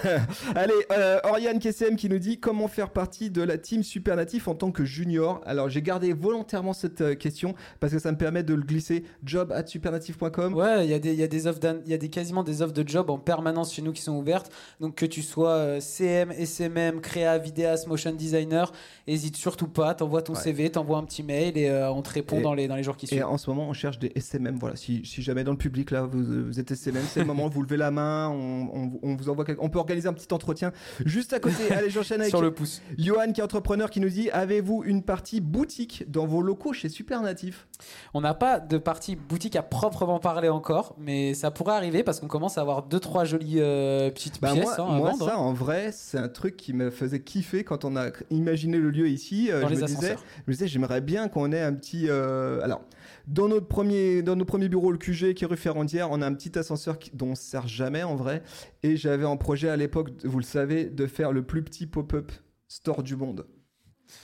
Allez, 0.55 0.75
euh, 0.93 1.19
Oriane 1.25 1.59
KCM 1.59 1.97
qui 1.97 2.09
nous 2.11 2.19
dit 2.19 2.39
comment 2.39 2.69
faire 2.69 2.91
partie 2.91 3.10
de 3.19 3.43
la 3.43 3.59
team 3.59 3.83
Supernatif 3.83 4.47
en 4.49 4.55
tant 4.55 4.71
que 4.71 4.85
junior. 4.85 5.41
Alors 5.45 5.69
j'ai 5.69 5.83
gardé 5.83 6.13
volontairement 6.13 6.73
cette 6.73 7.01
euh, 7.01 7.15
question 7.15 7.55
parce 7.81 7.93
que 7.93 7.99
ça 7.99 8.13
me 8.13 8.17
permet 8.17 8.43
de 8.43 8.55
le 8.55 8.63
glisser 8.63 9.05
job 9.25 9.51
at 9.53 9.67
supernatif.com. 9.67 10.55
Ouais, 10.55 10.85
il 10.87 10.91
y 10.91 10.95
a 10.95 10.99
des, 10.99 11.13
il 11.13 11.19
y 11.19 11.23
a 11.23 11.27
des 11.27 11.47
offres, 11.47 11.61
il 11.85 11.91
y 11.91 11.95
a 11.95 11.99
des 11.99 12.09
quasiment 12.09 12.43
des 12.45 12.63
offres 12.63 12.73
de 12.73 12.87
job 12.87 13.11
en 13.11 13.19
permanence 13.19 13.75
chez 13.75 13.83
nous 13.83 13.93
qui 13.93 14.03
sont 14.03 14.17
ouvertes. 14.17 14.51
Donc 14.81 14.95
que 14.95 15.07
tu 15.07 15.23
sois 15.23 15.51
euh, 15.55 15.81
CM, 15.81 16.31
SMM, 16.33 17.01
créa, 17.01 17.39
vidéaste, 17.39 17.87
motion 17.89 18.13
designer, 18.13 18.73
hésite 19.07 19.37
surtout 19.37 19.69
pas. 19.69 19.95
T'envoies 19.95 20.23
ton 20.23 20.35
Ouais. 20.35 20.41
CV, 20.41 20.71
t'envoies 20.71 20.99
un 20.99 21.05
petit 21.05 21.23
mail 21.25 21.59
et 21.59 21.69
euh, 21.69 21.91
on 21.91 22.03
te 22.03 22.11
répond 22.11 22.39
Et- 22.39 22.43
dans 22.43 22.55
les 22.55 22.69
dans 22.69 22.77
les 22.77 22.83
jours 22.85 22.97
qui 22.97 23.07
Et 23.07 23.09
suivent. 23.09 23.25
en 23.25 23.37
ce 23.39 23.51
moment, 23.51 23.69
on 23.69 23.73
cherche 23.73 23.99
des 23.99 24.13
SMM. 24.15 24.57
Voilà, 24.61 24.77
si, 24.77 25.03
si 25.05 25.23
jamais 25.23 25.43
dans 25.43 25.51
le 25.53 25.59
public 25.59 25.91
là, 25.91 26.03
vous, 26.03 26.47
vous 26.47 26.61
êtes 26.61 26.71
SMM, 26.71 27.03
c'est 27.11 27.21
le 27.21 27.27
moment. 27.27 27.49
Vous 27.49 27.63
levez 27.63 27.77
la 27.77 27.91
main, 27.91 28.29
on, 28.29 28.69
on- 28.73 28.99
on 29.03 29.17
vous 29.17 29.29
envoie. 29.29 29.45
quelque- 29.45 29.61
On 29.63 29.69
peut 29.69 29.79
organiser 29.81 30.07
un 30.09 30.13
petit 30.13 30.33
entretien 30.33 30.73
juste 31.05 31.33
à 31.33 31.41
côté. 31.41 31.57
Allez, 31.73 31.91
j'enchaîne 31.91 32.21
avec 32.21 32.31
Sur 32.31 32.43
le 32.43 32.53
pouce. 32.53 32.81
Johan 33.01 33.33
qui 33.33 33.41
est 33.41 33.45
entrepreneur 33.45 33.89
qui 33.91 34.01
nous 34.01 34.09
dit 34.11 34.31
avez-vous 34.31 34.83
une 34.85 35.03
partie 35.03 35.41
boutique 35.41 36.05
dans 36.09 36.27
vos 36.27 36.43
locaux 36.43 36.73
chez 36.73 36.89
Supernatif? 36.89 37.67
On 38.15 38.21
n'a 38.21 38.35
pas 38.35 38.61
de 38.61 38.77
partie 38.79 39.17
boutique 39.17 39.57
à 39.57 39.63
proprement 39.63 40.19
parler 40.19 40.49
encore, 40.49 40.95
mais 40.99 41.33
ça 41.35 41.51
pourrait 41.51 41.75
arriver 41.75 42.03
parce 42.03 42.21
qu'on 42.21 42.27
commence 42.29 42.59
à 42.59 42.61
avoir 42.61 42.83
deux 42.83 43.01
trois 43.01 43.25
jolies 43.25 43.57
euh, 43.61 44.11
petites 44.11 44.41
Bah, 44.41 44.53
pièces 44.53 44.65
moi, 44.65 44.75
hein, 44.81 44.95
à 44.95 44.99
moi, 44.99 45.11
vendre. 45.13 45.27
ça 45.27 45.39
en 45.39 45.53
vrai 45.53 45.91
c'est 45.93 46.19
un 46.19 46.29
truc 46.29 46.57
qui 46.57 46.73
me 46.73 46.91
faisait 46.91 47.21
kiffer 47.23 47.65
quand 47.65 47.85
on 47.85 47.97
a 47.97 48.09
imaginé 48.31 48.79
le 48.79 48.91
lieu 48.91 49.09
ici. 49.09 49.51
Euh, 49.51 49.63
Dans 49.63 49.69
je, 49.69 49.75
les 49.75 49.81
me 49.81 49.87
disais, 49.87 50.17
je 50.17 50.43
me 50.51 50.53
disais 50.53 50.69
j'aimerais 50.69 51.01
bien 51.01 51.29
qu'on 51.29 51.53
ait 51.53 51.63
un 51.63 51.73
petit 51.73 52.07
euh, 52.09 52.61
alors 52.63 52.83
dans 53.27 53.49
notre 53.49 53.67
premier 53.67 54.23
dans 54.23 54.37
nos 54.37 54.45
premiers 54.45 54.69
bureaux 54.69 54.93
le 54.93 54.99
QG 54.99 55.35
qui 55.35 55.45
est 55.45 55.47
rue 55.47 55.57
Ferrandière 55.57 56.09
on 56.11 56.21
a 56.21 56.27
un 56.27 56.35
petit 56.35 56.59
ascenseur 56.59 56.99
qui- 56.99 57.11
dont 57.15 57.29
on 57.31 57.35
se 57.35 57.43
sert 57.45 57.67
jamais 57.67 58.03
en 58.03 58.17
vrai 58.17 58.43
et 58.83 58.97
j'avais 58.97 59.25
en 59.25 59.37
projet 59.37 59.69
à 59.71 59.77
l'époque 59.77 60.11
vous 60.25 60.39
le 60.39 60.45
savez 60.45 60.85
de 60.85 61.07
faire 61.07 61.33
le 61.33 61.43
plus 61.43 61.63
petit 61.63 61.87
pop-up 61.87 62.31
store 62.71 63.03
du 63.03 63.17
monde. 63.17 63.47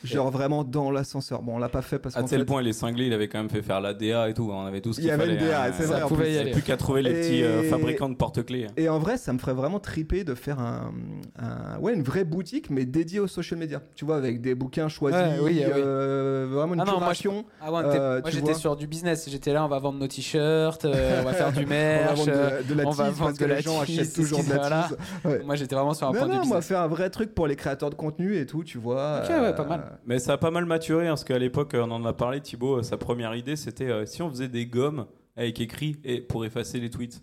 Genre 0.05 0.31
vraiment 0.31 0.63
dans 0.65 0.91
l'ascenseur. 0.91 1.43
Bon, 1.43 1.55
on 1.57 1.59
l'a 1.59 1.69
pas 1.69 1.83
fait 1.83 1.99
parce 1.99 2.17
À 2.17 2.21
qu'en 2.21 2.27
tel 2.29 2.41
fait, 2.41 2.45
point, 2.45 2.63
il 2.63 2.69
est 2.69 2.73
cinglé, 2.73 3.07
il 3.07 3.13
avait 3.13 3.29
quand 3.29 3.39
même 3.39 3.51
fait 3.51 3.63
faire 3.63 3.81
la 3.81 3.95
DA 3.95 4.29
et 4.29 4.35
tout. 4.35 4.51
On 4.53 4.65
avait 4.67 4.81
tout 4.81 4.93
ce 4.93 4.99
Il 5.01 5.03
qu'il 5.03 5.09
y 5.09 5.13
avait 5.13 5.25
fallait. 5.25 5.35
une 5.41 5.47
DA, 5.47 5.65
hein. 5.65 5.71
c'est 5.77 5.85
Ça 5.85 5.95
vrai. 5.95 6.03
en 6.03 6.09
pouvait 6.09 6.25
plus. 6.25 6.31
y 6.33 6.35
Il 6.35 6.39
aller. 6.39 6.51
plus 6.53 6.63
qu'à 6.63 6.77
trouver 6.77 7.03
les 7.03 7.11
Et- 7.11 7.15
petits 7.21 7.43
euh, 7.43 7.63
fabricants 7.71 8.09
de 8.09 8.15
porte-clés. 8.15 8.67
Et 8.77 8.89
en 8.89 8.99
vrai, 8.99 9.17
ça 9.17 9.33
me 9.33 9.39
ferait 9.39 9.55
vraiment 9.55 9.81
triper 9.81 10.25
de 10.25 10.35
faire 10.35 10.61
un, 10.61 10.93
un- 11.39 11.79
ouais, 11.81 11.95
une 11.95 12.03
vraie 12.03 12.25
boutique, 12.25 12.71
mais 12.71 12.85
dédiée 12.85 13.21
aux 13.21 13.27
social 13.27 13.59
media. 13.59 13.81
Tu 13.95 14.05
vois, 14.05 14.17
avec 14.17 14.41
des 14.41 14.55
bouquins 14.55 14.89
choisis, 14.89 15.19
Ouais, 15.19 15.39
oui, 15.43 15.63
oui. 15.67 15.73
euh, 15.75 16.47
vraiment 16.51 16.75
une 16.75 16.81
Ah 16.81 16.85
non, 16.85 16.99
moi, 17.01 17.13
je- 17.13 17.23
curation. 17.23 17.45
Ah 17.61 17.73
ouais, 17.73 17.81
on 17.85 17.89
Euh, 17.91 18.21
j'étais 18.29 18.55
sur 18.55 18.77
du 18.77 18.87
business. 18.87 19.29
J'étais 19.29 19.53
là, 19.53 19.65
on 19.65 19.69
va 19.69 19.79
vendre 19.79 19.99
nos 19.99 20.07
t-shirts, 20.09 20.85
euh, 20.85 21.21
on 21.21 21.25
va 21.25 21.33
faire 21.33 21.53
du 21.53 21.61
On 21.65 21.69
va 21.69 21.69
merch. 21.69 22.19
vendre 22.19 22.31
euh, 22.35 22.63
de, 22.63 22.69
de 22.69 22.75
la 22.75 22.85
on 22.85 22.91
tease 22.91 22.99
va 22.99 23.05
parce 23.05 23.17
vendre 23.19 23.39
que 23.39 23.45
les 23.45 23.61
gens 23.63 23.81
achètent 23.81 24.15
toujours 24.15 24.43
de 24.45 24.51
la 24.53 24.89
tease. 25.25 25.43
Moi 25.45 25.55
j'étais 25.57 25.75
vraiment 25.75 25.95
sur 25.95 26.09
un 26.09 26.13
point 26.13 26.27
de 26.27 26.33
moi, 26.33 26.41
business. 26.43 26.67
faire 26.67 26.81
un 26.81 26.87
vrai 26.89 27.11
truc 27.11 27.35
pour 27.35 27.47
les 27.47 27.57
créateurs 27.57 27.91
de 27.91 27.95
contenu 27.95 28.37
et 28.37 28.47
tout, 28.47 28.65
tu 28.65 28.79
vois. 28.79 29.23
Ok, 29.25 29.31
ouais, 29.31 29.55
pas 29.55 29.65
mal. 29.65 29.76
Mais 30.07 30.19
ça 30.19 30.35
a 30.35 30.39
pas 30.39 30.51
mal 30.51 30.65
maturé, 30.67 31.07
hein, 31.07 31.11
parce 31.11 31.25
qu'à 31.25 31.39
l'époque, 31.39 31.73
on 31.75 31.91
en 31.91 32.05
a 32.05 32.13
parlé, 32.13 32.41
Thibaut, 32.41 32.79
euh, 32.79 32.83
sa 32.83 32.97
première 32.97 33.35
idée, 33.35 33.57
c'était 33.57 33.89
euh, 33.91 34.07
si 34.07 34.23
on 34.23 34.31
faisait 34.31 34.49
des 34.49 34.67
gommes 34.67 35.07
avec 35.37 35.61
écrit 35.61 35.97
et 36.05 36.21
pour 36.21 36.45
effacer 36.45 36.79
les 36.81 36.91
tweets. 36.91 37.23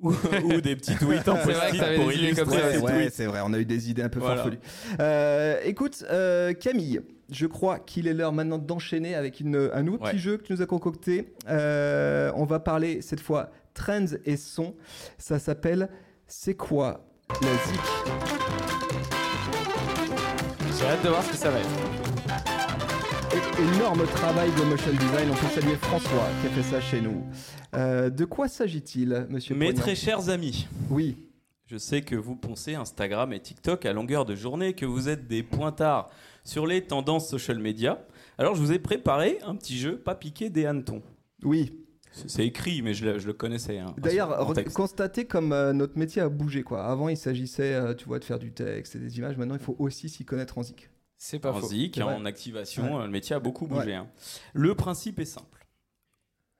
ou, 0.00 0.10
ou 0.44 0.60
des 0.60 0.74
petits 0.76 0.96
tweets 0.96 1.28
en 1.28 1.36
C'est 1.36 1.52
vrai 1.52 1.70
que 1.70 1.76
post-it 1.78 1.96
pour 2.00 2.12
illustrer 2.12 2.72
ces 2.72 2.78
Ouais, 2.78 2.92
tweets. 3.04 3.12
c'est 3.14 3.26
vrai, 3.26 3.40
on 3.44 3.52
a 3.52 3.58
eu 3.58 3.64
des 3.64 3.90
idées 3.90 4.02
un 4.02 4.08
peu 4.08 4.18
Voilà. 4.20 4.36
farfelues. 4.36 4.58
Euh, 5.00 5.60
écoute, 5.64 6.04
euh, 6.10 6.52
Camille, 6.52 7.00
je 7.30 7.46
crois 7.46 7.78
qu'il 7.78 8.06
est 8.08 8.12
l'heure 8.14 8.32
maintenant 8.32 8.58
d'enchaîner 8.58 9.14
avec 9.14 9.40
une- 9.40 9.70
un 9.72 9.82
nouveau 9.82 9.98
Ouais. 10.04 10.10
petit 10.10 10.18
jeu 10.18 10.36
que 10.36 10.42
tu 10.42 10.52
nous 10.52 10.62
as 10.62 10.66
concocté. 10.66 11.32
Euh, 11.48 12.30
on 12.34 12.44
va 12.44 12.58
parler 12.60 13.00
cette 13.02 13.20
fois 13.20 13.50
trends 13.72 14.04
et 14.24 14.36
sons. 14.36 14.74
Ça 15.18 15.38
s'appelle 15.38 15.88
C'est 16.26 16.54
quoi 16.54 17.06
la 17.40 17.48
zik 17.48 18.83
J'ai 20.78 20.86
hâte 20.86 21.04
de 21.04 21.08
voir 21.08 21.22
ce 21.22 21.30
que 21.30 21.36
ça 21.36 21.50
va 21.50 21.58
être. 21.60 21.68
Énorme 23.76 24.04
travail 24.06 24.50
de 24.58 24.64
motion 24.64 24.90
design. 24.92 25.30
On 25.30 25.34
peut 25.34 25.60
saluer 25.60 25.76
François 25.76 26.28
qui 26.40 26.46
a 26.48 26.50
fait 26.50 26.62
ça 26.62 26.80
chez 26.80 27.00
nous. 27.00 27.24
Euh, 27.74 28.10
de 28.10 28.24
quoi 28.24 28.48
s'agit-il, 28.48 29.26
monsieur 29.30 29.54
Mes 29.54 29.66
Poignant 29.66 29.80
très 29.80 29.94
chers 29.94 30.28
amis, 30.28 30.66
Oui. 30.90 31.16
je 31.66 31.76
sais 31.76 32.02
que 32.02 32.16
vous 32.16 32.36
poncez 32.36 32.74
Instagram 32.74 33.32
et 33.32 33.40
TikTok 33.40 33.86
à 33.86 33.92
longueur 33.92 34.24
de 34.24 34.34
journée, 34.34 34.74
que 34.74 34.86
vous 34.86 35.08
êtes 35.08 35.26
des 35.26 35.42
pointards 35.42 36.10
sur 36.44 36.66
les 36.66 36.82
tendances 36.82 37.28
social 37.28 37.58
media. 37.58 38.04
Alors 38.38 38.54
je 38.54 38.60
vous 38.60 38.72
ai 38.72 38.78
préparé 38.78 39.38
un 39.46 39.54
petit 39.56 39.78
jeu, 39.78 39.96
pas 39.96 40.14
piquer 40.14 40.50
des 40.50 40.66
hannetons. 40.66 41.02
Oui. 41.42 41.83
C'est 42.26 42.46
écrit, 42.46 42.80
mais 42.82 42.94
je 42.94 43.04
le, 43.04 43.18
je 43.18 43.26
le 43.26 43.32
connaissais. 43.32 43.78
hein, 43.78 43.94
D'ailleurs, 43.98 44.46
constatez 44.72 45.24
comme 45.26 45.52
euh, 45.52 45.72
notre 45.72 45.98
métier 45.98 46.22
a 46.22 46.28
bougé. 46.28 46.62
Quoi. 46.62 46.84
Avant, 46.84 47.08
il 47.08 47.16
s'agissait, 47.16 47.74
euh, 47.74 47.94
tu 47.94 48.04
vois, 48.06 48.18
de 48.20 48.24
faire 48.24 48.38
du 48.38 48.52
texte 48.52 48.94
et 48.94 48.98
des 49.00 49.18
images. 49.18 49.36
Maintenant, 49.36 49.56
il 49.56 49.60
faut 49.60 49.74
aussi 49.78 50.08
s'y 50.08 50.24
connaître 50.24 50.56
en 50.58 50.62
zik. 50.62 50.90
C'est 51.16 51.38
pas 51.40 51.50
en 51.52 51.60
faux. 51.60 51.66
zik, 51.68 51.98
vrai. 52.00 52.14
en 52.14 52.24
activation, 52.24 52.96
Ouais. 52.96 53.02
euh, 53.02 53.06
le 53.06 53.10
métier 53.10 53.34
a 53.34 53.40
beaucoup 53.40 53.66
bougé. 53.66 53.94
hein. 53.94 54.06
Le 54.52 54.74
principe 54.74 55.18
est 55.18 55.24
simple. 55.24 55.66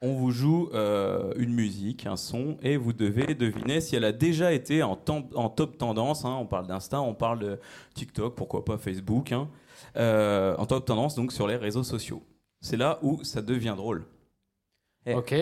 On 0.03 0.13
vous 0.15 0.33
joue 0.33 0.69
euh, 0.75 1.33
une 1.37 1.55
musique, 1.55 2.05
un 2.07 2.17
son, 2.17 2.59
et 2.63 2.77
vous 2.77 2.93
devez 2.93 3.35
deviner 3.35 3.81
si 3.81 3.97
elle 3.97 4.05
a 4.05 4.13
déjà 4.13 4.53
été 4.53 4.83
en, 4.83 4.97
top 4.97 5.79
tendance. 5.79 6.25
hein. 6.25 6.37
On 6.39 6.47
parle 6.47 6.67
d'Insta, 6.67 7.01
on 7.01 7.15
parle 7.15 7.39
de 7.39 7.59
TikTok, 7.95 8.35
pourquoi 8.35 8.65
pas 8.65 8.77
Facebook. 8.77 9.33
hein. 9.33 9.49
Euh, 9.97 10.57
en 10.57 10.67
top 10.67 10.85
tendance, 10.85 11.15
donc 11.15 11.33
sur 11.33 11.47
les 11.47 11.57
réseaux 11.57 11.85
sociaux. 11.85 12.23
C'est 12.61 12.77
là 12.77 12.99
où 13.03 13.23
ça 13.23 13.41
devient 13.43 13.75
drôle. 13.77 14.05
Eh. 15.07 15.15
Ok. 15.15 15.35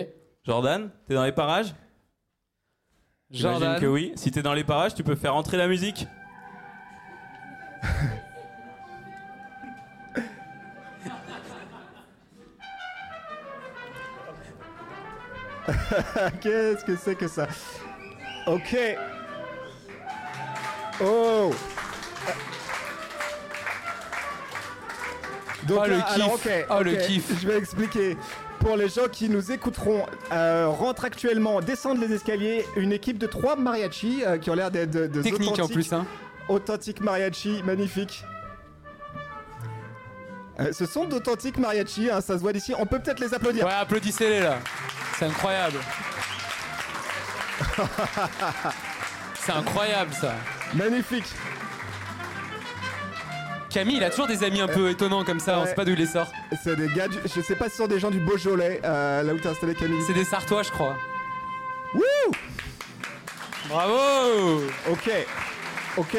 Jordan, 0.45 0.89
t'es 1.07 1.13
dans 1.13 1.23
les 1.23 1.31
parages? 1.31 1.73
J'imagine 3.29 3.59
Jordan. 3.61 3.79
que 3.81 3.85
oui. 3.87 4.11
Si 4.15 4.29
t'es 4.31 4.41
dans 4.41 4.53
les 4.53 4.63
parages, 4.63 4.93
tu 4.93 5.03
peux 5.03 5.15
faire 5.15 5.35
entrer 5.35 5.57
la 5.57 5.67
musique. 5.67 6.05
Qu'est-ce 16.41 16.83
que 16.83 16.95
c'est 16.95 17.15
que 17.15 17.27
ça? 17.27 17.47
Ok. 18.47 18.75
Oh 21.01 21.53
Donc 25.67 25.79
Oh, 25.81 25.85
le 25.87 25.97
là, 25.97 26.03
alors, 26.03 26.33
kiff. 26.41 26.45
ok, 26.45 26.65
Oh, 26.69 26.83
le 26.83 26.91
ok, 26.93 26.99
kiff. 27.07 27.41
Je 27.41 27.47
vais 27.47 27.57
expliquer. 27.57 28.17
Pour 28.63 28.77
les 28.77 28.87
gens 28.87 29.09
qui 29.11 29.27
nous 29.27 29.51
écouteront, 29.51 30.05
euh, 30.31 30.69
rentre 30.69 31.03
actuellement, 31.03 31.59
descendent 31.59 31.99
les 31.99 32.13
escaliers, 32.13 32.65
une 32.77 32.93
équipe 32.93 33.17
de 33.17 33.27
trois 33.27 33.57
mariachis 33.57 34.23
euh, 34.25 34.37
qui 34.37 34.49
ont 34.49 34.53
l'air 34.53 34.71
d'être 34.71 34.89
de, 34.89 35.07
de 35.07 35.21
Technique 35.21 35.59
en 35.59 35.67
plus, 35.67 35.91
hein. 35.91 36.05
Authentiques 36.47 37.01
mariachi, 37.01 37.61
magnifique. 37.65 38.23
Euh, 40.61 40.71
ce 40.71 40.85
sont 40.85 41.03
d'authentiques 41.03 41.57
mariachis, 41.57 42.09
hein, 42.09 42.21
ça 42.21 42.35
se 42.37 42.41
voit 42.41 42.53
d'ici. 42.53 42.73
On 42.79 42.85
peut 42.85 42.99
peut-être 42.99 43.19
les 43.19 43.33
applaudir. 43.33 43.65
Ouais, 43.65 43.73
applaudissez-les 43.73 44.39
là. 44.39 44.59
C'est 45.19 45.25
incroyable. 45.25 45.79
C'est 49.45 49.51
incroyable 49.51 50.13
ça. 50.13 50.35
Magnifique. 50.73 51.25
Camille, 53.73 53.97
il 53.97 54.03
a 54.03 54.09
toujours 54.11 54.27
des 54.27 54.43
amis 54.43 54.61
un 54.61 54.67
peu 54.67 54.89
étonnants 54.89 55.23
comme 55.23 55.39
ça, 55.39 55.57
on 55.57 55.61
Ouais. 55.63 55.67
sait 55.69 55.73
pas 55.75 55.83
d'où 55.83 55.91
il 55.93 55.97
les 55.97 56.05
sort. 56.05 56.31
C'est 56.63 56.75
des 56.75 56.87
gars, 56.89 57.07
du- 57.07 57.17
je 57.25 57.41
sais 57.41 57.55
pas 57.55 57.65
si 57.65 57.71
ce 57.71 57.77
sont 57.77 57.87
des 57.87 57.99
gens 57.99 58.11
du 58.11 58.19
Beaujolais, 58.19 58.79
euh, 58.85 59.23
là 59.23 59.33
où 59.33 59.39
t'es 59.39 59.49
installé 59.49 59.73
Camille. 59.73 60.01
C'est 60.05 60.13
des 60.13 60.25
Sartois, 60.25 60.61
je 60.63 60.69
crois. 60.69 60.95
Wouh 61.95 62.01
Bravo 63.69 64.61
Ok, 64.91 65.09
ok. 65.97 66.17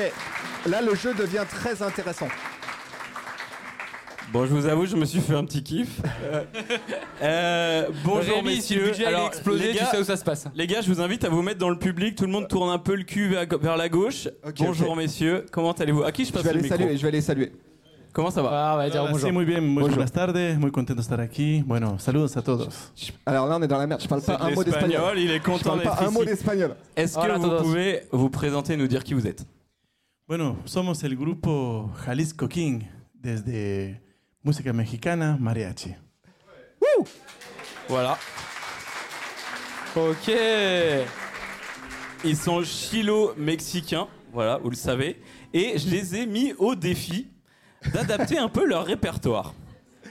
Là, 0.66 0.80
le 0.82 0.94
jeu 0.94 1.14
devient 1.14 1.44
très 1.48 1.80
intéressant. 1.82 2.28
Bon, 4.34 4.44
je 4.46 4.52
vous 4.52 4.66
avoue, 4.66 4.84
je 4.84 4.96
me 4.96 5.04
suis 5.04 5.20
fait 5.20 5.34
un 5.36 5.44
petit 5.44 5.62
kiff. 5.62 6.00
Euh, 6.24 6.42
euh, 7.22 7.88
bonjour 8.04 8.38
Rémi, 8.38 8.60
si 8.60 8.74
le 8.74 8.80
messieurs. 8.80 8.84
budget 8.90 9.04
il 9.08 9.14
est 9.16 9.26
explosé, 9.26 9.64
les 9.66 9.72
tu 9.74 9.78
gars, 9.78 9.86
sais 9.92 9.98
où 10.00 10.04
ça 10.04 10.16
se 10.16 10.24
passe. 10.24 10.46
les 10.56 10.66
gars, 10.66 10.80
je 10.80 10.92
vous 10.92 11.00
invite 11.00 11.22
à 11.24 11.28
vous 11.28 11.40
mettre 11.40 11.60
dans 11.60 11.70
le 11.70 11.78
public. 11.78 12.16
Tout 12.16 12.24
le 12.26 12.32
monde 12.32 12.48
tourne 12.48 12.68
un 12.68 12.78
peu 12.78 12.96
le 12.96 13.04
cul 13.04 13.28
vers, 13.28 13.46
vers 13.60 13.76
la 13.76 13.88
gauche. 13.88 14.26
Ok, 14.44 14.54
bonjour 14.58 14.90
ok. 14.90 14.96
messieurs. 14.96 15.46
Comment 15.52 15.70
allez-vous 15.70 16.02
À 16.02 16.10
qui 16.10 16.24
je 16.24 16.30
Je 16.30 16.32
passe 16.32 16.42
vais 16.42 16.48
le 16.52 16.58
aller 16.58 16.62
micro 16.64 16.76
saluer, 16.78 16.96
je 16.96 17.02
vais 17.02 17.08
aller 17.08 17.20
saluer. 17.20 17.52
Comment 18.12 18.32
ça 18.32 18.42
va 18.42 18.48
Ah, 18.52 18.74
on 18.74 18.76
va 18.78 18.90
dire 18.90 19.02
bonjour. 19.06 19.20
sí, 19.28 19.32
muy 19.32 19.44
bien, 19.44 19.60
muy 19.60 19.74
Bonjour. 19.82 19.90
buenas 19.98 20.10
tardes, 20.12 20.58
muy 20.58 20.72
contento 20.72 20.96
de 20.96 21.02
estar 21.02 21.20
aquí. 21.20 21.62
Bueno, 21.64 21.98
saludos 22.00 22.36
a 22.36 22.42
todos. 22.42 22.92
Alors 23.26 23.46
là, 23.46 23.56
on 23.56 23.62
est 23.62 23.68
dans 23.68 23.78
la 23.78 23.86
merde, 23.86 24.00
je 24.02 24.08
parle 24.08 24.22
pas 24.22 24.36
un 24.40 24.50
mot 24.50 24.64
d'espagnol. 24.64 25.16
Il 25.16 25.30
est 25.30 25.38
Je 25.38 25.42
content 25.44 25.70
parle 25.76 25.82
pas 25.82 25.90
d'être 25.90 26.02
un 26.08 26.10
mot 26.10 26.22
ici. 26.22 26.30
d'espagnol. 26.30 26.74
Est-ce 26.96 27.14
que 27.14 27.20
Hola 27.20 27.38
vous 27.38 27.44
todos. 27.48 27.62
pouvez 27.62 28.02
vous 28.10 28.30
présenter 28.30 28.72
et 28.72 28.76
nous 28.76 28.88
dire 28.88 29.04
qui 29.04 29.14
vous 29.14 29.26
êtes 29.28 29.44
Bueno, 30.26 30.56
somos 30.64 31.04
el 31.04 31.14
grupo 31.16 31.88
Jalisco 32.04 32.48
King, 32.48 32.82
desde 33.14 34.00
música 34.44 34.72
mexicana, 34.72 35.38
mariachi. 35.40 35.94
Voilà. 37.88 38.18
Ok. 39.96 40.30
Ils 42.24 42.36
sont 42.36 42.62
chilo-mexicains, 42.62 44.06
voilà, 44.32 44.58
vous 44.58 44.70
le 44.70 44.76
savez. 44.76 45.20
Et 45.52 45.78
je 45.78 45.88
les 45.88 46.16
ai 46.16 46.26
mis 46.26 46.52
au 46.58 46.74
défi 46.74 47.28
d'adapter 47.92 48.38
un 48.38 48.48
peu 48.48 48.64
leur 48.64 48.84
répertoire. 48.84 49.54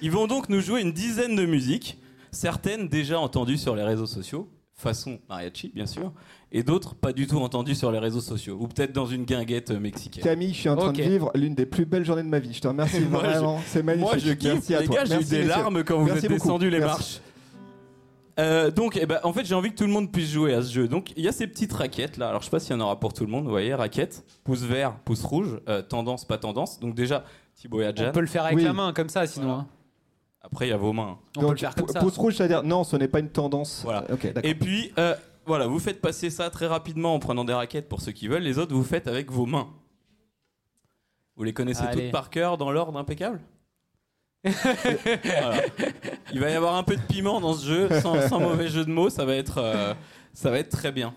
Ils 0.02 0.12
vont 0.12 0.28
donc 0.28 0.50
nous 0.50 0.62
jouer 0.62 0.82
une 0.82 0.92
dizaine 0.94 1.36
de 1.36 1.46
musiques, 1.46 2.00
certaines 2.32 2.88
déjà 2.88 3.20
entendues 3.20 3.58
sur 3.58 3.76
les 3.76 3.84
réseaux 3.84 4.06
sociaux, 4.06 4.50
façon 4.74 5.20
mariachi 5.30 5.72
bien 5.74 5.86
sûr, 5.86 6.12
et 6.54 6.64
d'autres 6.64 6.96
pas 6.96 7.12
du 7.14 7.28
tout 7.28 7.40
entendues 7.40 7.76
sur 7.76 7.92
les 7.92 8.00
réseaux 8.00 8.22
sociaux, 8.22 8.58
ou 8.60 8.68
peut-être 8.68 8.94
dans 8.94 9.06
une 9.08 9.26
guinguette 9.26 9.72
euh, 9.72 9.80
mexicaine. 9.80 10.24
Camille, 10.24 10.54
je 10.54 10.60
suis 10.60 10.70
en 10.70 10.76
train 10.78 10.92
de 10.94 11.02
vivre 11.02 11.32
l'une 11.36 11.56
des 11.56 11.66
plus 11.66 11.86
belles 11.86 12.06
journées 12.06 12.24
de 12.24 12.28
ma 12.30 12.40
vie. 12.40 12.54
Je 12.54 12.62
te 12.62 12.68
remercie 12.68 13.00
Moi, 13.10 13.22
je- 13.24 13.28
vraiment, 13.30 13.60
c'est 13.66 13.84
magnifique. 13.84 14.10
Moi 14.12 14.18
je 14.20 14.34
kiffe, 14.34 14.54
Merci 14.54 14.76
à 14.76 14.80
les 14.82 14.86
toi. 14.86 14.96
gars, 14.98 15.06
j'ai 15.06 15.14
eu 15.16 15.18
des 15.18 15.24
messieurs. 15.40 15.48
larmes 15.48 15.84
quand 15.84 15.98
vous 16.00 16.06
Merci 16.06 16.26
êtes 16.28 16.32
beaucoup. 16.32 16.44
descendus 16.44 16.70
les 16.70 16.80
Merci. 16.80 16.96
marches. 16.96 17.22
Euh, 18.40 18.72
donc, 18.72 18.98
eh 19.00 19.06
ben, 19.06 19.20
en 19.24 19.32
fait, 19.32 19.46
j'ai 19.46 19.54
envie 19.54 19.70
que 19.72 19.76
tout 19.76 19.84
le 19.86 19.92
monde 19.92 20.12
puisse 20.12 20.32
jouer 20.32 20.56
à 20.56 20.62
ce 20.64 20.72
jeu. 20.74 20.88
Donc, 20.88 21.14
il 21.16 21.24
y 21.24 21.28
a 21.28 21.32
ces 21.32 21.46
petites 21.46 21.72
raquettes 21.74 22.18
là. 22.18 22.30
Alors, 22.30 22.42
je 22.42 22.46
sais 22.46 22.52
pas 22.52 22.60
s'il 22.60 22.72
y 22.76 22.76
en 22.76 22.82
aura 22.82 23.00
pour 23.00 23.14
tout 23.14 23.24
le 23.26 23.30
monde. 23.32 23.44
Vous 23.44 23.52
voyez, 23.52 23.76
raquettes, 23.76 24.24
pouce 24.44 24.62
vert, 24.64 24.96
pouce 25.06 25.24
rouge, 25.24 25.60
euh, 25.70 25.84
tendance, 25.84 26.26
pas 26.26 26.40
tendance. 26.40 26.80
Donc 26.80 26.96
déjà, 26.96 27.26
Thibaut 27.56 27.82
et 27.82 27.86
On 27.86 27.90
Adjan. 27.90 28.12
peut 28.12 28.22
le 28.22 28.26
faire 28.28 28.46
avec 28.46 28.58
Oui. 28.58 28.64
la 28.64 28.74
main 28.74 28.92
comme 28.92 29.10
ça 29.10 29.28
sinon. 29.28 29.52
hein. 29.54 29.68
Après, 30.42 30.66
il 30.66 30.72
y 30.72 30.74
a 30.74 30.78
vos 30.78 30.94
mains. 30.94 31.18
On 31.38 31.42
peut 31.42 31.46
Donc, 31.46 31.52
le 31.52 31.58
faire 31.58 31.76
comme 31.76 31.88
ça. 31.88 32.00
pouce 32.00 32.18
rouge, 32.18 32.36
c'est-à-dire 32.36 32.64
non, 32.64 32.84
ce 32.84 32.96
n'est 32.98 33.08
pas 33.08 33.20
une 33.20 33.30
tendance. 33.30 33.82
Voilà. 33.84 34.04
Ok, 34.12 34.26
d'accord. 34.34 34.50
Et 34.50 34.56
puis, 34.56 34.92
euh, 34.98 35.14
voilà, 35.46 35.68
vous 35.68 35.80
faites 35.80 36.02
passer 36.02 36.30
ça 36.30 36.50
très 36.50 36.68
rapidement 36.68 37.14
en 37.16 37.20
prenant 37.20 37.46
des 37.46 37.54
raquettes 37.54 37.90
pour 37.90 38.02
ceux 38.02 38.12
qui 38.12 38.28
veulent. 38.28 38.44
Les 38.44 38.58
autres, 38.58 38.74
vous 38.74 38.84
faites 38.84 39.08
avec 39.08 39.32
vos 39.32 39.46
mains. 39.46 39.70
Vous 41.36 41.44
les 41.44 41.54
connaissez 41.54 41.84
Allez. 41.84 42.04
toutes 42.04 42.12
par 42.12 42.30
cœur 42.30 42.58
dans 42.58 42.72
l'ordre 42.72 42.98
impeccable 42.98 43.42
Voilà. 44.44 45.62
Il 46.34 46.40
va 46.40 46.50
y 46.50 46.54
avoir 46.54 46.76
un 46.76 46.84
peu 46.84 46.96
de 46.96 47.02
piment 47.02 47.40
dans 47.40 47.54
ce 47.54 47.66
jeu, 47.66 48.02
sans, 48.02 48.28
sans 48.28 48.40
mauvais 48.40 48.68
jeu 48.68 48.84
de 48.86 48.92
mots, 48.92 49.10
ça 49.10 49.26
va 49.26 49.36
être, 49.36 49.58
euh, 49.58 49.94
ça 50.34 50.52
va 50.52 50.60
être 50.60 50.70
très 50.70 50.92
bien. 50.92 51.16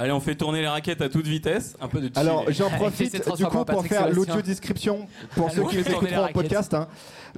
Allez, 0.00 0.12
on 0.12 0.20
fait 0.20 0.36
tourner 0.36 0.60
les 0.60 0.68
raquettes 0.68 1.02
à 1.02 1.08
toute 1.08 1.26
vitesse, 1.26 1.76
un 1.80 1.88
peu 1.88 2.00
de. 2.00 2.08
Alors 2.16 2.44
j'en 2.50 2.70
profite 2.78 3.14
du 3.36 3.44
coup 3.46 3.50
pour 3.50 3.64
Patrick 3.66 3.88
faire 3.88 4.02
Sébastien. 4.02 4.14
l'audio 4.34 4.42
description 4.42 5.08
pour 5.34 5.50
ceux 5.50 5.64
qui 5.64 5.78
nous 5.78 5.82
tourner 5.82 6.06
écouteront 6.08 6.24
en 6.26 6.32
podcast. 6.32 6.72
hein. 6.72 6.86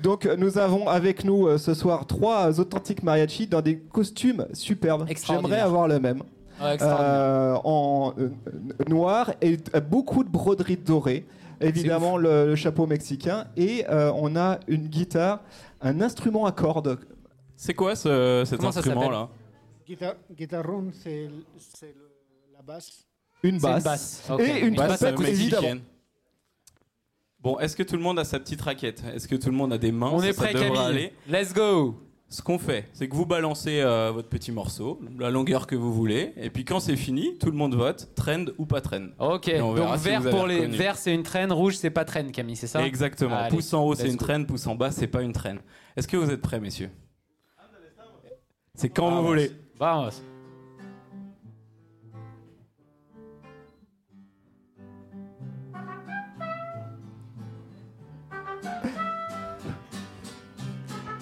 Donc 0.02 0.26
nous 0.36 0.58
avons 0.58 0.86
avec 0.86 1.24
nous 1.24 1.46
euh, 1.46 1.56
ce 1.56 1.72
soir 1.72 2.06
trois 2.06 2.60
authentiques 2.60 3.02
mariachis 3.02 3.46
dans 3.46 3.62
des 3.62 3.78
costumes 3.78 4.46
superbes. 4.52 5.06
Extraordinaire. 5.08 5.48
J'aimerais 5.58 5.66
avoir 5.66 5.88
le 5.88 6.00
même. 6.00 6.22
Ouais, 6.60 6.74
extraordinaire. 6.74 7.10
Euh, 7.14 7.54
en 7.64 8.14
euh, 8.18 8.28
noir 8.88 9.32
et 9.40 9.56
euh, 9.74 9.80
beaucoup 9.80 10.22
de 10.22 10.28
broderies 10.28 10.76
dorées. 10.76 11.24
Évidemment 11.62 12.16
le, 12.18 12.46
le 12.46 12.56
chapeau 12.56 12.86
mexicain 12.86 13.46
et 13.56 13.84
euh, 13.88 14.12
on 14.14 14.36
a 14.36 14.60
une 14.68 14.86
guitare, 14.88 15.40
un 15.80 16.00
instrument 16.02 16.44
à 16.46 16.52
cordes. 16.52 16.98
C'est 17.56 17.74
quoi 17.74 17.96
ce, 17.96 18.44
cet 18.46 18.58
Comment 18.60 18.72
ça 18.72 18.80
instrument-là? 18.80 19.28
Guitar- 19.86 20.14
c'est 20.92 21.24
le- 21.24 21.44
c'est 21.58 21.86
le- 21.94 22.09
la 22.60 22.74
basse. 22.74 23.06
Une 23.42 23.54
une 23.54 23.60
basse. 23.60 23.84
basse. 23.84 24.30
Et 24.38 24.60
une 24.60 24.74
Basse 24.74 24.98
trompette, 25.00 25.18
mexicaine. 25.18 25.30
évidemment. 25.60 25.80
Bon, 27.40 27.58
est-ce 27.58 27.74
que 27.74 27.82
tout 27.82 27.96
le 27.96 28.02
monde 28.02 28.18
a 28.18 28.24
sa 28.24 28.38
petite 28.38 28.60
raquette? 28.60 29.02
Est-ce 29.14 29.26
que 29.26 29.34
tout 29.36 29.48
le 29.48 29.56
monde 29.56 29.72
a 29.72 29.78
des 29.78 29.92
mains? 29.92 30.10
On 30.12 30.20
Ça, 30.20 30.28
est 30.28 30.32
prêt, 30.34 30.52
Camille. 30.52 30.76
aller. 30.78 31.12
Let's 31.26 31.54
go. 31.54 31.98
Ce 32.28 32.42
qu'on 32.42 32.58
fait, 32.58 32.88
c'est 32.92 33.08
que 33.08 33.14
vous 33.16 33.24
balancez 33.26 33.80
euh, 33.80 34.12
votre 34.12 34.28
petit 34.28 34.52
morceau, 34.52 35.00
la 35.18 35.30
longueur 35.30 35.66
que 35.66 35.74
vous 35.74 35.92
voulez, 35.92 36.32
et 36.36 36.48
puis 36.50 36.64
quand 36.64 36.78
c'est 36.78 36.94
fini, 36.96 37.36
tout 37.38 37.46
le 37.50 37.56
monde 37.56 37.74
vote, 37.74 38.10
trend 38.14 38.44
ou 38.56 38.66
pas 38.66 38.80
trend. 38.80 39.06
Ok. 39.18 39.50
Donc 39.58 39.78
si 39.96 40.04
vert 40.04 40.30
pour 40.30 40.46
les 40.46 40.56
reconnu. 40.60 40.76
vert 40.76 40.96
c'est 40.96 41.12
une 41.12 41.24
traîne, 41.24 41.50
rouge 41.50 41.76
c'est 41.76 41.90
pas 41.90 42.04
traîne, 42.04 42.30
Camille, 42.30 42.54
c'est 42.54 42.68
ça? 42.68 42.86
Exactement. 42.86 43.34
Allez, 43.36 43.48
pouce 43.56 43.72
en 43.74 43.84
haut, 43.84 43.96
c'est 43.96 44.06
une 44.08 44.16
traîne, 44.16 44.46
pouce 44.46 44.64
en 44.68 44.76
bas, 44.76 44.92
c'est 44.92 45.08
pas 45.08 45.22
une 45.22 45.32
traîne. 45.32 45.58
Est-ce 45.96 46.06
que 46.06 46.16
vous 46.16 46.30
êtes 46.30 46.40
prêts, 46.42 46.60
messieurs? 46.60 46.90
C'est 48.76 48.90
quand 48.90 49.06
Vamos. 49.08 49.22
vous 49.22 49.26
voulez. 49.26 49.50
Vamos. 49.76 50.10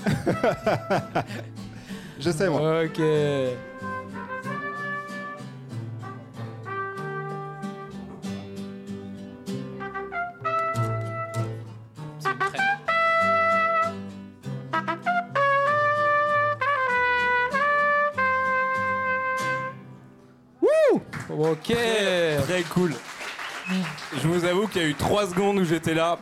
Je 2.21 2.31
sais 2.31 2.49
moi. 2.49 2.85
Ok. 2.85 3.01
Ok. 21.31 21.77
Très 22.47 22.63
cool. 22.75 22.95
Je 24.17 24.27
vous 24.27 24.45
avoue 24.45 24.67
qu'il 24.67 24.83
y 24.83 24.85
a 24.85 24.89
eu 24.89 24.95
trois 24.95 25.27
secondes 25.27 25.59
où 25.59 25.65
j'étais 25.65 25.95
là. 25.95 26.19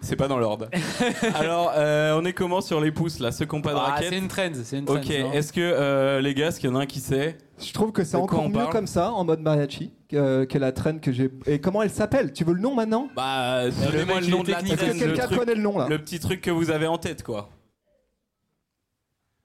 C'est 0.00 0.16
pas 0.16 0.26
dans 0.28 0.38
l'ordre. 0.38 0.68
Alors, 1.34 1.72
euh, 1.76 2.18
on 2.20 2.24
est 2.24 2.32
comment 2.32 2.60
sur 2.60 2.80
les 2.80 2.90
pouces 2.90 3.20
là 3.20 3.30
Ceux 3.30 3.44
qui 3.46 3.54
n'ont 3.54 3.62
pas 3.62 3.72
de 3.72 3.78
Ah, 3.78 3.96
c'est 4.00 4.18
une 4.18 4.26
trend, 4.28 4.50
c'est 4.64 4.78
une 4.78 4.84
trend. 4.84 4.96
Ok, 4.96 5.08
non 5.08 5.32
est-ce 5.32 5.52
que 5.52 5.60
euh, 5.60 6.20
les 6.20 6.34
gars, 6.34 6.48
est-ce 6.48 6.58
qu'il 6.58 6.68
y 6.70 6.72
en 6.72 6.76
a 6.76 6.80
un 6.80 6.86
qui 6.86 6.98
sait 7.00 7.38
Je 7.58 7.72
trouve 7.72 7.92
que 7.92 8.02
c'est 8.02 8.16
De 8.16 8.22
quoi 8.22 8.38
encore 8.38 8.44
on 8.44 8.48
mieux 8.48 8.54
parle 8.54 8.72
comme 8.72 8.86
ça, 8.88 9.12
en 9.12 9.24
mode 9.24 9.40
mariachi, 9.40 9.92
que, 10.08 10.44
que 10.44 10.58
la 10.58 10.72
traîne 10.72 10.98
que 11.00 11.12
j'ai. 11.12 11.30
Et 11.46 11.60
comment 11.60 11.82
elle 11.82 11.90
s'appelle? 11.90 12.32
Tu 12.32 12.42
veux 12.44 12.54
le 12.54 12.60
nom 12.60 12.74
maintenant? 12.74 13.08
Bah, 13.14 13.62
donnez-moi 13.70 14.16
mec, 14.16 14.22
le 14.22 14.26
il 14.26 14.30
nom 14.32 14.40
est 14.40 14.46
de 14.46 14.50
la. 14.50 14.60
Est-ce 14.60 14.74
traîne, 14.74 14.92
le, 14.98 15.06
quelqu'un 15.06 15.26
truc- 15.26 15.38
connaît 15.38 15.54
le 15.54 15.62
nom 15.62 15.78
là? 15.78 15.86
le 15.88 15.98
petit 15.98 16.18
truc 16.18 16.40
que 16.40 16.50
vous 16.50 16.70
avez 16.70 16.86
en 16.88 16.98
tête, 16.98 17.22
quoi. 17.22 17.50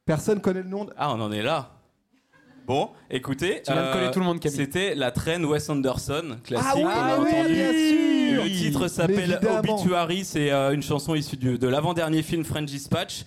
Personne 0.06 0.40
connaît 0.42 0.64
le 0.64 0.70
nom. 0.70 0.86
de- 0.86 0.94
Ah, 0.98 1.14
on 1.14 1.22
en 1.22 1.32
est 1.32 1.42
là. 1.44 1.72
Bon, 2.68 2.90
écoutez, 3.12 3.62
Tu 3.64 3.72
viens 3.72 3.88
de 3.90 3.94
coller 3.94 4.10
tout 4.12 4.20
le 4.20 4.26
monde, 4.26 4.40
Camille. 4.40 4.58
C'était 4.58 4.96
la 4.96 5.12
traîne 5.12 5.46
Wes 5.46 5.70
Anderson, 5.70 6.38
classique. 6.44 6.68
Ah 6.68 6.76
oui, 6.76 6.84
on 6.84 6.88
a 6.88 6.94
ah 6.96 7.18
oui, 7.20 7.30
entendu. 7.32 7.54
bien 7.54 7.72
sûr 7.72 8.25
Le 8.44 8.50
titre 8.50 8.88
s'appelle. 8.88 9.40
Obituary, 9.60 10.24
c'est 10.26 10.52
euh, 10.52 10.74
une 10.74 10.84
chanson 10.84 11.16
issue 11.16 11.38
du- 11.38 11.58
de 11.58 11.68
l'avant-dernier 11.68 12.22
film 12.24 12.44
French 12.44 12.66
Dispatch. 12.66 13.24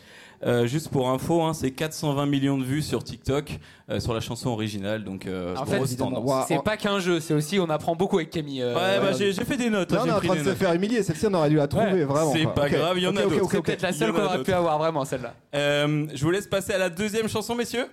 Euh, 0.46 0.68
juste 0.68 0.90
pour 0.90 1.10
info, 1.10 1.42
hein, 1.42 1.52
c'est 1.52 1.72
420 1.72 2.26
millions 2.26 2.56
de 2.58 2.62
vues 2.62 2.80
sur 2.82 3.02
TikTok 3.02 3.58
euh, 3.90 3.98
sur 3.98 4.14
la 4.14 4.20
chanson 4.20 4.50
originale, 4.50 5.02
donc 5.02 5.26
euh, 5.26 5.56
En 5.56 5.66
fait, 5.66 5.78
grosse 5.78 5.96
tendance. 5.96 6.44
C'est 6.46 6.62
pas 6.62 6.76
qu'un 6.76 7.00
jeu, 7.00 7.18
c'est 7.18 7.34
aussi 7.34 7.58
on 7.58 7.68
apprend 7.68 7.96
beaucoup 7.96 8.18
avec 8.18 8.30
Camille. 8.30 8.62
euh, 8.62 8.72
Ouais, 8.72 9.00
bah, 9.04 9.16
j'ai 9.18 9.32
j'ai 9.32 9.44
fait 9.44 9.56
des 9.56 9.68
notes. 9.68 9.90
Là, 9.90 9.98
hein, 9.98 10.02
on 10.02 10.04
j'ai 10.04 10.10
est 10.10 10.14
en 10.14 10.18
pris 10.18 10.26
train 10.28 10.34
de 10.36 10.38
des 10.40 10.44
se 10.44 10.50
notes. 10.50 10.58
faire 10.58 10.72
humilier. 10.74 11.02
Celle-ci, 11.02 11.26
on 11.26 11.34
aurait 11.34 11.50
dû 11.50 11.56
la 11.56 11.66
trouver, 11.66 11.86
Ouais, 11.92 12.04
vraiment. 12.04 12.32
c'est 12.32 12.44
quoi. 12.44 12.54
pas 12.54 12.66
Ok. 12.66 12.70
grave, 12.72 12.98
il 12.98 13.02
y 13.02 13.06
en 13.08 13.16
a 13.16 13.20
Ok, 13.22 13.26
ok, 13.26 13.30
d'autres. 13.32 13.42
ok, 13.46 13.50
C'est 13.52 13.62
peut-être 13.62 13.82
la 13.82 13.90
Il 13.90 13.94
y 13.96 13.98
seule 13.98 14.10
en 14.10 14.12
qu'on 14.12 14.20
a 14.20 14.24
aurait 14.26 14.42
pu 14.44 14.52
avoir 14.52 14.78
vraiment 14.78 15.04
celle-là. 15.04 15.34
Euh, 15.56 16.06
je 16.14 16.24
vous 16.24 16.30
laisse 16.30 16.46
passer 16.46 16.72
à 16.72 16.78
la 16.78 16.88
deuxième 16.88 17.28
chanson, 17.28 17.56
messieurs. 17.56 17.86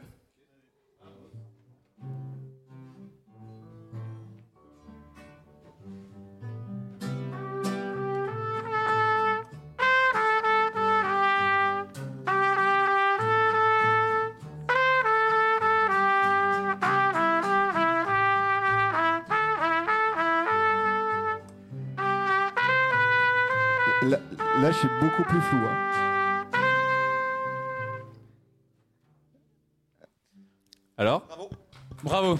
Là, 24.65 24.71
je 24.71 24.77
suis 24.79 24.87
beaucoup 24.99 25.21
plus 25.25 25.39
flou. 25.41 25.59
hein. 25.59 26.47
Alors? 30.97 31.21
Bravo. 32.03 32.39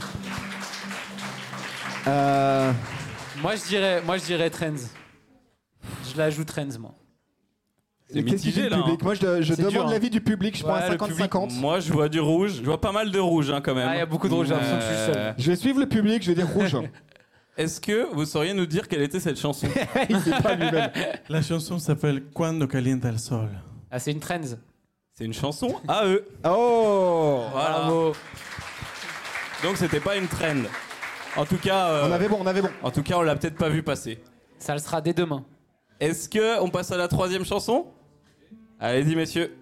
Euh, 2.08 2.72
Moi 3.44 3.56
je 3.56 3.68
dirais, 3.68 4.02
moi 4.04 4.18
je 4.18 4.24
dirais 4.26 4.50
trends. 4.50 4.74
Je 6.12 6.18
l'ajoute 6.18 6.48
trends 6.48 6.66
moi. 6.80 6.96
C'est 8.10 8.24
mitigé 8.24 8.64
le 8.64 8.70
là. 8.70 8.78
hein. 8.78 8.82
public 8.82 9.04
Moi, 9.04 9.14
je, 9.14 9.42
je 9.44 9.54
demande 9.54 9.86
hein. 9.88 9.92
l'avis 9.92 10.10
du 10.10 10.22
public. 10.22 10.58
Je 10.58 10.64
prends 10.64 10.74
Ouais, 10.74 10.82
un 10.84 10.90
le 10.94 10.98
public, 10.98 11.32
50-50. 11.32 11.60
Moi, 11.60 11.80
je 11.80 11.94
vois 11.94 12.10
du 12.10 12.20
rouge. 12.20 12.54
Je 12.58 12.64
vois 12.64 12.82
pas 12.82 12.92
mal 12.92 13.12
de 13.12 13.20
rouge 13.20 13.52
hein, 13.52 13.62
quand 13.62 13.76
même. 13.76 13.88
Ah, 13.88 13.96
il 13.96 14.00
y 14.00 14.02
a 14.02 14.06
beaucoup 14.08 14.28
de 14.28 14.34
rouge, 14.34 14.48
j'ai 14.48 14.54
l'impression 14.54 14.78
que 14.78 14.82
je 14.84 14.88
suis 14.88 14.98
le 15.08 15.14
seul. 15.14 15.18
Euh, 15.22 15.34
Je 15.38 15.52
vais 15.52 15.56
suivre 15.56 15.80
le 15.80 15.86
public. 15.88 16.24
Je 16.24 16.32
vais 16.32 16.36
dire 16.36 16.48
rouge. 16.52 16.76
Est-ce 17.58 17.80
que 17.80 18.14
vous 18.14 18.26
sauriez 18.26 18.54
nous 18.54 18.66
dire 18.66 18.88
quelle 18.88 19.02
était 19.02 19.20
cette 19.20 19.40
chanson 19.40 19.68
Il 20.10 20.20
sait 20.20 20.42
pas 20.42 20.56
lui-même. 20.56 20.92
La 21.30 21.42
chanson 21.42 21.80
s'appelle 21.80 22.24
Cuando 22.34 22.68
calienta 22.68 23.10
el 23.10 23.20
sol. 23.20 23.50
Ah 23.90 24.00
c'est 24.00 24.12
une 24.12 24.20
trends. 24.20 24.58
C'est 25.14 25.24
une 25.24 25.34
chanson 25.34 25.76
à 25.88 26.06
eux. 26.06 26.28
Oh 26.44 27.44
Voilà. 27.52 27.70
Bravo. 27.80 28.14
Donc 29.64 29.78
c'était 29.78 30.02
pas 30.02 30.18
une 30.18 30.28
trend. 30.28 30.64
En 31.38 31.46
tout 31.46 31.58
cas, 31.58 31.88
euh, 31.90 32.08
On 32.10 32.12
avait 32.12 32.28
bon, 32.28 32.38
on 32.42 32.46
avait 32.46 32.62
bon. 32.62 32.70
en 32.84 32.92
tout 32.92 33.04
cas, 33.04 33.18
on 33.18 33.22
l'a 33.22 33.36
peut-être 33.36 33.58
pas 33.58 33.70
vu 33.70 33.84
passer. 33.84 34.22
Ça 34.60 34.74
le 34.74 34.80
sera 34.80 35.00
dès 35.02 35.14
demain. 35.14 35.46
Est-ce 36.02 36.28
que 36.28 36.60
on 36.62 36.70
passe 36.70 36.92
à 36.92 36.98
la 36.98 37.08
troisième 37.08 37.46
chanson? 37.46 37.88
Allez-y, 38.80 39.16
messieurs. 39.16 39.56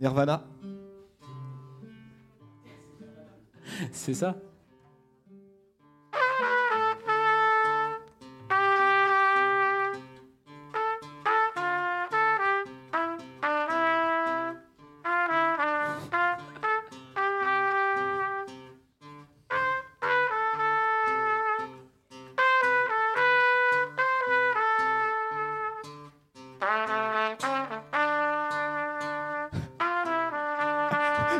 Nirvana. 0.00 0.44
C'est 3.92 4.14
ça. 4.14 4.36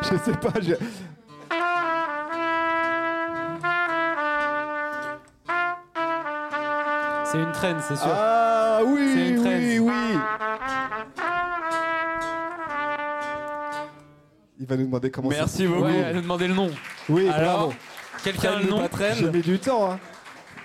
Je 0.09 0.16
sais 0.18 0.32
pas. 0.37 0.53
je- 0.61 0.74
C'est 7.61 7.70
une 7.70 7.76
trend, 7.76 7.82
c'est 7.88 7.96
sûr. 7.96 8.07
Ah 8.09 8.78
C'est 8.80 8.86
oui, 8.86 9.28
une 9.30 9.36
trend. 9.36 9.50
oui, 9.50 9.78
oui. 9.78 10.18
Il 14.59 14.66
va 14.66 14.76
nous 14.76 14.84
demander 14.86 15.11
comment 15.11 15.30
ça 15.30 15.36
Merci 15.38 15.66
beaucoup. 15.66 15.82
Ouais, 15.82 15.96
elle 15.98 16.16
nous 16.16 16.22
demandait 16.22 16.48
le 16.48 16.54
nom. 16.54 16.70
Oui, 17.09 17.28
Alors, 17.28 17.57
bravo. 17.68 17.74
Quelqu'un 18.24 18.52
a 18.52 18.61
le 18.61 18.68
nom 18.68 18.88
J'ai 19.18 19.30
mis 19.30 19.42
du 19.42 19.59
temps. 19.59 19.92
Hein. 19.92 20.00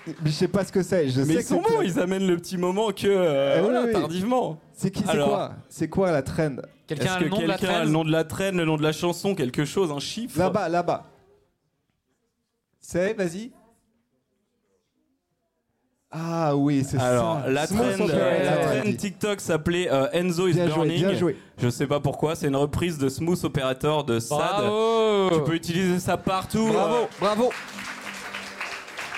Mais 0.08 0.14
je 0.32 0.32
sais 0.32 0.48
pas 0.48 0.64
ce 0.66 0.72
que 0.72 0.82
c'est. 0.82 1.10
Je 1.10 1.22
Mais 1.22 1.26
sais 1.28 1.34
ils 1.34 1.38
que 1.38 1.44
sont 1.44 1.62
c'est 1.68 1.76
bons, 1.76 1.82
ils 1.84 2.00
amènent 2.00 2.26
le 2.26 2.38
petit 2.38 2.58
moment 2.58 2.92
que 2.92 3.06
euh, 3.08 3.56
Eh 3.58 3.60
oui, 3.60 3.66
voilà, 3.66 3.84
oui. 3.86 3.92
tardivement. 3.94 4.58
C'est 4.74 4.90
qui 4.90 5.04
C'est 5.04 5.10
Alors. 5.10 5.28
quoi? 5.30 5.52
C'est 5.70 5.90
quoi 5.90 6.12
la 6.12 6.24
trend 6.24 6.56
Quelqu'un 6.88 7.06
Est-ce 7.06 7.14
a 7.14 7.18
que 7.20 7.24
le 7.26 7.30
nom 7.30 7.40
de 7.42 7.46
la 7.46 7.58
quelqu'un 7.58 7.76
a 7.76 7.84
le 7.84 7.90
nom 7.92 8.04
de 8.04 8.12
la 8.12 8.24
traîne, 8.24 8.58
le 8.58 8.66
nom 8.66 8.78
de 8.78 8.84
la 8.84 8.92
chanson, 8.94 9.36
quelque 9.36 9.64
chose, 9.66 9.92
un 9.92 10.00
chiffre? 10.00 10.40
Là-bas, 10.40 10.70
là-bas. 10.70 11.06
C'est, 12.80 13.14
vas-y. 13.14 13.52
Ah 16.14 16.56
oui, 16.58 16.84
c'est 16.84 16.98
ça. 16.98 17.06
Alors, 17.08 17.48
la 17.48 17.68
Smooth 17.68 17.96
trend, 17.96 18.08
la. 18.08 18.94
TikTok 18.94 19.40
s'appelait 19.40 19.90
euh, 19.90 20.10
Enzo 20.12 20.48
is 20.50 20.54
Bien 20.54 20.68
joué, 20.68 20.76
Burning. 20.76 20.98
bien 21.00 21.14
joué. 21.14 21.38
Je 21.58 21.70
sais 21.70 21.88
pas 21.88 22.02
pourquoi, 22.02 22.36
c'est 22.36 22.48
une 22.48 22.56
reprise 22.58 22.98
de 22.98 23.08
Smooth 23.08 23.42
Operator 23.46 24.04
de 24.04 24.20
Sad. 24.20 24.38
Bravo 24.38 25.30
Tu 25.34 25.44
peux 25.44 25.56
utiliser 25.56 26.00
ça 26.00 26.18
partout. 26.18 26.68
Bravo, 26.68 26.96
euh, 26.96 27.08
bravo. 27.20 27.50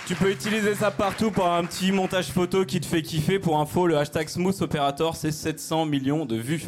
tu 0.05 0.13
peux 0.13 0.29
utiliser 0.29 0.75
ça 0.75 0.91
partout 0.91 1.31
pour 1.31 1.47
un 1.47 1.65
petit 1.65 1.91
montage 1.91 2.29
photo 2.29 2.63
qui 2.63 2.79
te 2.79 2.85
fait 2.85 3.01
kiffer. 3.01 3.39
Pour 3.39 3.59
info, 3.59 3.87
le 3.87 3.97
hashtag 3.97 4.27
Smooth 4.27 4.61
Operator, 4.61 5.15
c'est 5.15 5.31
700 5.31 5.87
millions 5.87 6.25
de 6.27 6.35
vues. 6.35 6.67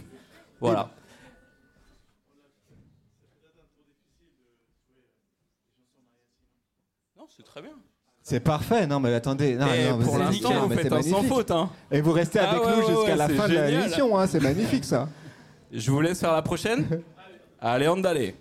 Voilà. 0.59 0.89
Non, 7.15 7.27
c'est 7.29 7.43
très 7.43 7.61
bien. 7.61 7.75
C'est 8.27 8.39
parfait. 8.39 8.87
Non, 8.87 8.99
mais 8.99 9.13
attendez. 9.13 9.53
Non, 9.53 9.67
Et 9.67 9.87
non, 9.87 9.97
mais 9.97 10.03
pour 10.03 10.13
c'est 10.13 10.19
l'instant, 10.19 10.49
nickel, 10.49 10.57
vous 10.63 10.67
mais 10.67 10.75
faites 10.77 10.87
c'est 10.89 10.93
un 10.93 11.01
sans 11.03 11.09
magnifique. 11.11 11.29
faute. 11.35 11.51
Hein. 11.51 11.69
Et 11.91 12.01
vous 12.01 12.11
restez 12.11 12.39
Ah 12.39 12.49
avec 12.49 12.63
ouais, 12.65 12.71
nous 12.71 12.77
ouais, 12.79 12.87
jusqu'à 12.87 13.11
ouais, 13.11 13.15
la 13.17 13.27
c'est 13.27 13.33
fin 13.35 13.47
de 13.47 13.53
la 13.53 13.65
génial. 13.67 13.81
l'émission. 13.83 14.17
Hein, 14.19 14.25
c'est 14.27 14.39
magnifique 14.41 14.83
ça. 14.83 15.07
Je 15.71 15.91
vous 15.91 16.01
laisse 16.01 16.19
faire 16.19 16.31
la 16.31 16.41
prochaine. 16.41 16.87
Allez, 17.61 17.87
on 17.87 17.97
d'aller. 17.97 18.35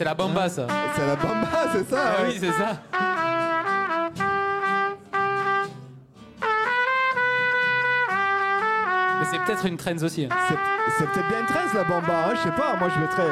C'est 0.00 0.06
la, 0.06 0.14
bamba, 0.14 0.48
ça. 0.48 0.66
c'est 0.96 1.06
la 1.06 1.14
bamba, 1.14 1.46
c'est 1.74 1.90
ça. 1.90 1.98
Ah 2.02 2.12
hein 2.20 2.24
oui, 2.26 2.38
c'est 2.40 2.52
ça. 2.52 2.80
Mais 9.18 9.26
c'est 9.30 9.44
peut-être 9.44 9.66
une 9.66 9.76
trends 9.76 10.02
aussi. 10.02 10.24
hein. 10.24 10.30
C'est 10.48 10.56
c'est 10.96 11.04
peut-être 11.04 11.28
bien 11.28 11.40
une 11.40 11.46
13 11.46 11.74
la 11.74 11.84
bamba, 11.84 12.28
hein, 12.28 12.32
je 12.34 12.40
sais 12.40 12.56
pas, 12.56 12.76
moi 12.76 12.88
je 12.88 12.98
mettrais. 12.98 13.26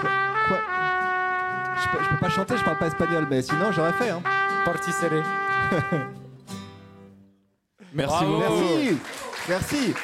Quoi, 0.00 0.10
quoi? 0.46 0.58
Je, 1.76 1.88
peux, 1.88 2.04
je 2.04 2.08
peux 2.10 2.16
pas 2.18 2.28
chanter, 2.28 2.56
je 2.56 2.62
parle 2.64 2.78
pas 2.78 2.86
espagnol, 2.86 3.26
mais 3.28 3.42
sinon 3.42 3.72
j'aurais 3.72 3.92
fait. 3.94 4.10
Hein. 4.10 4.22
Parti 4.64 4.92
serré. 4.92 5.22
Merci 7.92 8.24
Bravo. 8.24 8.36
beaucoup. 8.38 8.48
Merci, 8.48 8.98
merci. 9.48 9.94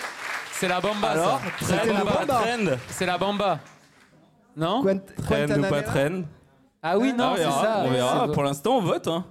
C'est 0.53 0.67
la 0.69 0.81
bamba, 0.81 1.09
Alors, 1.11 1.41
ça. 1.61 1.67
C'était 1.77 1.93
la 1.93 2.03
ou 2.03 2.07
pas 2.07 2.25
bamba. 2.27 2.35
trend 2.43 2.77
C'est 2.89 3.07
la 3.07 3.19
bamba. 3.19 3.61
Non 4.57 4.83
Trend 4.83 5.51
ou 5.59 5.63
pas 5.69 5.83
trend 5.83 6.23
Ah 6.83 6.99
oui, 6.99 7.13
non, 7.13 7.27
on 7.33 7.37
c'est 7.37 7.43
verra. 7.43 7.63
ça. 7.63 7.83
On 7.85 7.91
verra. 7.91 8.33
Pour 8.33 8.43
l'instant, 8.43 8.79
on 8.79 8.81
vote. 8.81 9.07
Hein. 9.07 9.25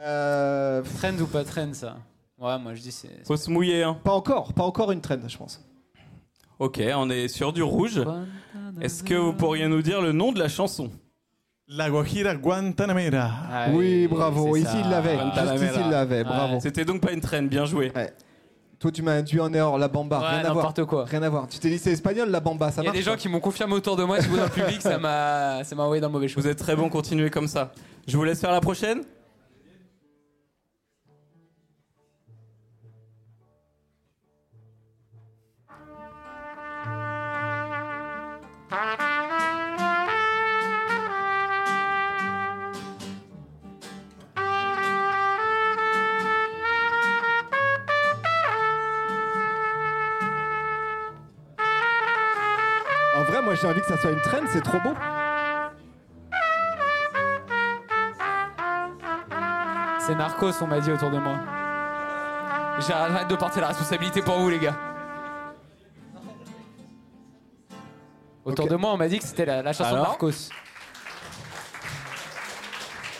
Euh, 0.00 0.82
Trend 0.98 1.16
ou 1.20 1.26
pas 1.26 1.44
trend, 1.44 1.72
ça 1.72 1.96
Ouais, 2.38 2.58
moi 2.58 2.74
je 2.74 2.82
dis 2.82 2.92
c'est. 2.92 3.24
Faut 3.26 3.36
se 3.36 3.48
mouiller. 3.50 3.84
Hein. 3.84 3.96
Pas 4.04 4.12
encore, 4.12 4.52
pas 4.52 4.64
encore 4.64 4.90
une 4.92 5.00
trend, 5.00 5.16
je 5.26 5.38
pense. 5.38 5.64
Ok, 6.58 6.82
on 6.94 7.08
est 7.08 7.28
sur 7.28 7.52
du 7.54 7.62
rouge. 7.62 8.02
Est-ce 8.82 9.02
que 9.02 9.14
vous 9.14 9.32
pourriez 9.32 9.66
nous 9.68 9.80
dire 9.80 10.02
le 10.02 10.12
nom 10.12 10.32
de 10.32 10.38
la 10.40 10.48
chanson? 10.48 10.90
La 11.74 11.88
Guajira 11.88 12.34
Guantanamera. 12.34 13.30
Ah 13.50 13.66
oui, 13.72 14.06
bravo. 14.06 14.56
Ici 14.56 14.76
il 14.84 14.90
l'avait. 14.90 15.18
Juste 15.58 15.72
ici 15.72 15.80
il 15.84 15.90
l'avait. 15.90 16.24
Bravo. 16.24 16.58
C'était 16.60 16.84
donc 16.84 17.00
pas 17.00 17.12
une 17.12 17.20
trend, 17.20 17.42
bien 17.42 17.64
joué. 17.64 17.92
Toi 18.78 18.90
tu 18.90 19.00
m'as 19.02 19.12
induit 19.12 19.40
en 19.40 19.52
erreur. 19.54 19.78
La 19.78 19.88
bamba, 19.88 20.18
Ouais, 20.18 20.26
rien 20.28 20.38
à 20.40 20.42
voir. 20.52 20.56
n'importe 20.56 20.84
quoi. 20.84 21.04
Rien 21.04 21.22
à 21.22 21.28
voir. 21.28 21.46
Tu 21.48 21.58
t'es 21.58 21.70
dit 21.70 21.78
c'est 21.78 21.92
espagnol, 21.92 22.28
la 22.30 22.40
bamba, 22.40 22.70
ça 22.72 22.82
Il 22.82 22.84
y 22.84 22.88
a 22.88 22.90
marche. 22.90 22.98
des 22.98 23.04
gens 23.10 23.16
qui 23.16 23.28
m'ont 23.28 23.40
confirmé 23.40 23.74
autour 23.74 23.96
de 23.96 24.04
moi, 24.04 24.20
si 24.20 24.28
vous 24.28 24.36
dans 24.36 24.42
le 24.44 24.48
public, 24.50 24.82
ça 24.82 24.98
m'a 24.98 25.62
ça 25.64 25.74
m'a 25.76 25.84
envoyé 25.84 26.00
dans 26.00 26.08
le 26.08 26.12
mauvais 26.12 26.28
chose. 26.28 26.42
Vous 26.44 26.50
êtes 26.50 26.58
très 26.58 26.74
bon, 26.76 26.88
continuez 26.88 27.30
comme 27.30 27.46
ça. 27.48 27.72
Je 28.08 28.16
vous 28.16 28.24
laisse 28.24 28.40
faire 28.40 28.50
la 28.52 28.60
prochaine. 28.60 29.02
J'ai 53.62 53.68
envie 53.68 53.80
que 53.80 53.86
ça 53.86 53.96
soit 53.96 54.10
une 54.10 54.20
trend, 54.20 54.40
c'est 54.52 54.60
trop 54.60 54.80
beau. 54.80 54.92
C'est 60.04 60.16
Narcos, 60.16 60.60
on 60.62 60.66
m'a 60.66 60.80
dit 60.80 60.90
autour 60.90 61.10
de 61.10 61.18
moi. 61.18 61.38
J'arrête 62.80 63.28
de 63.28 63.36
porter 63.36 63.60
la 63.60 63.68
responsabilité 63.68 64.20
pour 64.20 64.36
vous, 64.38 64.50
les 64.50 64.58
gars. 64.58 64.76
Autour 68.44 68.64
Ok. 68.64 68.70
de 68.72 68.76
moi, 68.76 68.92
on 68.94 68.96
m'a 68.96 69.06
dit 69.08 69.18
que 69.20 69.24
c'était 69.24 69.44
la, 69.44 69.62
la 69.62 69.72
chanson 69.72 69.90
de 69.90 69.94
Alors 69.96 70.08
Narcos. 70.08 70.48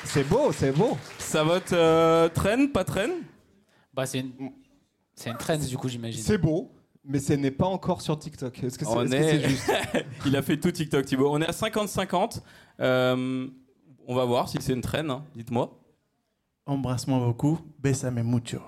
C'est 0.04 0.24
beau, 0.24 0.50
c'est 0.50 0.72
beau. 0.72 0.98
Ça 1.18 1.44
vote 1.44 1.72
euh, 1.72 2.28
trend, 2.30 2.66
pas 2.74 2.82
trend 2.84 3.08
Bah, 3.94 4.04
c'est 4.06 4.18
une. 4.18 4.32
C'est 5.14 5.30
une 5.30 5.36
trend, 5.36 5.56
du 5.56 5.76
coup, 5.78 5.88
j'imagine. 5.88 6.20
C'est 6.20 6.38
beau, 6.38 6.72
mais 7.04 7.18
ce 7.18 7.32
n'est 7.32 7.50
pas 7.50 7.66
encore 7.66 8.00
sur 8.02 8.18
TikTok. 8.18 8.62
Est-ce 8.62 8.78
que 8.78 8.84
c'est 8.84 9.16
est- 9.16 9.48
juste 9.48 9.70
Il 10.26 10.36
a 10.36 10.42
fait 10.42 10.56
tout 10.58 10.70
TikTok, 10.70 11.04
Thibaut. 11.04 11.30
On 11.32 11.40
est 11.40 11.46
à 11.48 11.52
50-50. 11.52 12.40
Euh, 12.80 13.46
on 14.06 14.14
va 14.14 14.24
voir 14.24 14.48
si 14.48 14.58
c'est 14.60 14.72
une 14.72 14.80
trend, 14.82 15.08
hein. 15.08 15.24
dites-moi. 15.34 15.78
Embrasse-moi 16.66 17.18
beaucoup, 17.18 17.58
bésame 17.78 18.22
mucho. 18.22 18.58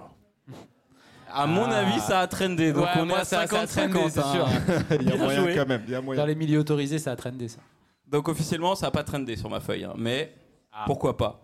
À 1.37 1.47
mon 1.47 1.64
Ah. 1.64 1.78
avis, 1.78 1.99
ça 2.01 2.20
a 2.20 2.26
trendé. 2.28 2.72
Donc 2.72 2.85
Ouais, 2.85 2.91
on 3.01 3.09
est 3.11 3.14
à 3.14 3.24
ça- 3.24 3.47
ça 3.47 3.61
a 3.61 3.66
50-50. 3.66 3.91
trendé, 3.91 4.11
c'est 4.11 4.20
hein. 4.20 4.32
sûr. 4.32 4.47
Il 5.01 5.07
y 5.09 5.12
a 5.12 5.16
Bien 5.16 5.24
moyen 5.24 5.41
joué. 5.43 5.55
quand 5.57 5.66
même. 5.66 5.82
Il 5.87 5.93
y 5.93 5.95
a 5.97 6.01
moyen. 6.01 6.20
Dans 6.22 6.26
les 6.26 6.35
milieux 6.35 6.61
autorisés, 6.61 6.99
ça 6.99 7.12
a 7.12 7.16
trendé, 7.16 7.49
ça. 7.49 7.59
Donc 8.07 8.28
officiellement, 8.28 8.74
ça 8.76 8.87
n'a 8.87 8.91
pas 8.93 9.03
trendé 9.03 9.35
sur 9.37 9.51
ma 9.51 9.61
feuille. 9.61 9.85
hein. 9.85 9.95
Mais 9.97 10.32
Ah. 10.72 10.85
pourquoi 10.87 11.16
pas? 11.16 11.41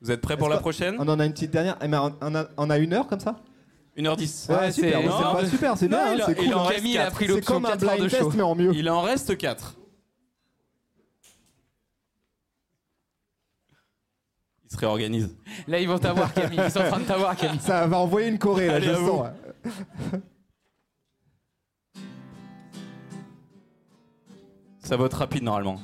Vous 0.00 0.10
êtes 0.10 0.20
prêts 0.20 0.36
pour 0.36 0.48
la 0.48 0.58
prochaine? 0.58 0.96
On 0.98 1.08
en 1.08 1.18
a 1.20 1.26
une 1.26 1.32
petite 1.32 1.50
dernière. 1.50 1.76
A, 1.80 2.10
on 2.56 2.70
a 2.70 2.78
une 2.78 2.92
heure 2.92 3.06
comme 3.06 3.20
ça? 3.20 3.36
1h10. 3.98 4.48
Ouais, 4.48 4.56
Ah, 4.60 4.72
super. 4.72 5.00
c'est- 5.00 5.06
non, 5.06 5.32
pas 5.32 5.46
super, 5.46 5.76
c'est 5.76 5.88
bien. 5.88 6.14
il 6.14 6.20
hein, 6.20 6.24
c'est 6.26 6.32
il 6.32 6.44
cool. 6.44 6.54
en 6.54 6.62
reste 6.64 6.76
Camille 6.78 6.98
a 6.98 7.02
quatre. 7.04 7.14
pris 7.14 7.26
C'est 7.26 7.32
l'option 7.32 7.54
comme 7.54 7.66
un 7.66 7.68
4 7.70 7.82
heures 7.84 7.90
de 7.90 7.96
blind 7.96 8.10
test, 8.10 8.22
show. 8.22 8.32
mais 8.36 8.42
en 8.42 8.54
mieux. 8.54 8.72
Il 8.74 8.88
en 8.90 9.00
reste 9.02 9.36
4. 9.36 9.74
Il 14.64 14.72
se 14.72 14.76
réorganise. 14.78 15.34
Là, 15.66 15.80
ils 15.80 15.88
vont 15.88 15.98
t'avoir, 15.98 16.32
Camille. 16.34 16.60
Ils 16.62 16.70
sont 16.70 16.80
en 16.80 16.88
train 16.88 17.00
de 17.00 17.04
t'avoir, 17.04 17.34
Camille. 17.36 17.60
Ça 17.60 17.86
va 17.86 17.98
envoyer 17.98 18.28
une 18.28 18.38
Corée, 18.38 18.66
là, 18.68 18.80
je 18.80 18.90
le 18.90 18.96
sens. 18.96 19.26
Ça 24.80 24.96
vote 24.96 25.12
rapide 25.14 25.42
normalement. 25.42 25.80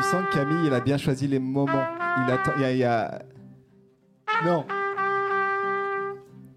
Tu 0.00 0.04
sens 0.04 0.22
que 0.30 0.34
Camille, 0.34 0.66
il 0.66 0.72
a 0.74 0.80
bien 0.80 0.96
choisi 0.96 1.26
les 1.26 1.40
moments. 1.40 1.84
Il 2.24 2.32
attend. 2.32 2.52
Il 2.56 2.62
y 2.62 2.64
a, 2.64 2.70
il 2.72 2.78
y 2.78 2.84
a- 2.84 3.18
Non. 4.44 4.64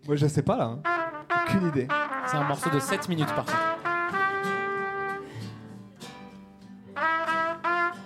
Moi, 0.08 0.16
je 0.16 0.28
sais 0.28 0.44
pas 0.44 0.58
là. 0.58 0.66
hein. 0.66 0.80
Aucune 1.48 1.68
idée. 1.70 1.88
C'est 2.28 2.38
un 2.38 2.44
morceau 2.44 2.70
de 2.70 2.80
7 2.80 3.10
minutes, 3.10 3.28
par 3.34 3.46
contre. 3.46 3.58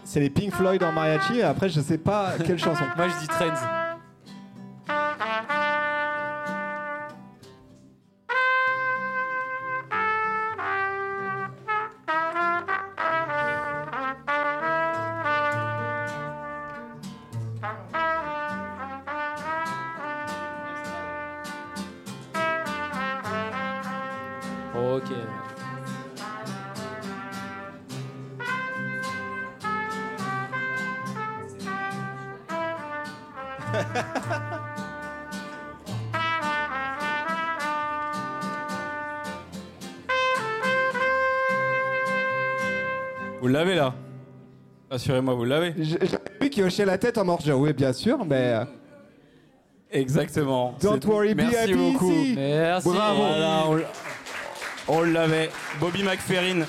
c'est 0.05 0.21
les 0.21 0.29
Pink 0.29 0.53
Floyd 0.53 0.81
en 0.81 0.93
mariachi. 0.93 1.39
Et 1.39 1.43
après, 1.43 1.67
je 1.67 1.81
sais 1.81 1.97
pas 1.97 2.31
quelle 2.45 2.57
chanson. 2.57 2.85
Moi, 2.95 3.07
je 3.09 3.19
dis 3.19 3.27
Trends. 3.27 3.84
Assurez-moi, 44.95 45.33
vous 45.33 45.43
l'avez 45.45 45.73
J- 45.77 45.97
J'avais 46.01 46.19
vu 46.41 46.49
qu'il 46.49 46.63
hochait 46.63 46.85
la 46.85 46.97
tête 46.97 47.17
en 47.17 47.25
mort. 47.25 47.39
Oui, 47.45 47.73
bien 47.73 47.91
sûr, 47.93 48.23
mais. 48.25 48.53
euh, 48.53 48.65
Exactement. 49.91 50.75
Don't 50.81 50.99
C'est- 51.01 51.07
worry, 51.07 51.33
be 51.33 51.37
Merci 51.37 51.55
happy 51.57 51.73
beaucoup. 51.73 52.11
ici. 52.11 52.33
Merci. 52.35 52.89
Bravo. 52.89 53.17
Voilà, 53.21 53.63
on 53.67 53.77
l- 53.77 53.85
on 54.87 55.01
l'avait. 55.03 55.49
Bobby 55.79 56.03
McFerrin. 56.03 56.65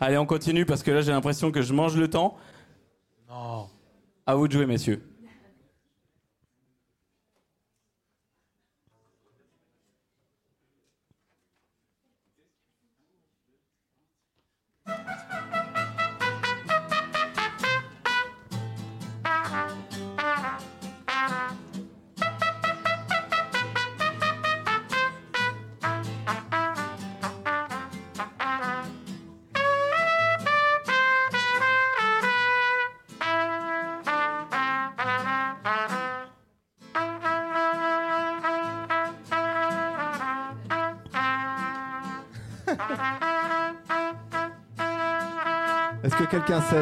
Allez, 0.00 0.18
on 0.18 0.26
continue 0.26 0.64
parce 0.66 0.82
que 0.82 0.90
là, 0.90 1.00
j'ai 1.02 1.12
l'impression 1.12 1.50
que 1.52 1.62
je 1.62 1.72
mange 1.72 1.96
le 1.96 2.08
temps. 2.08 2.36
Non. 3.28 3.66
À 4.26 4.34
vous 4.34 4.48
de 4.48 4.52
jouer, 4.52 4.66
messieurs. 4.66 5.00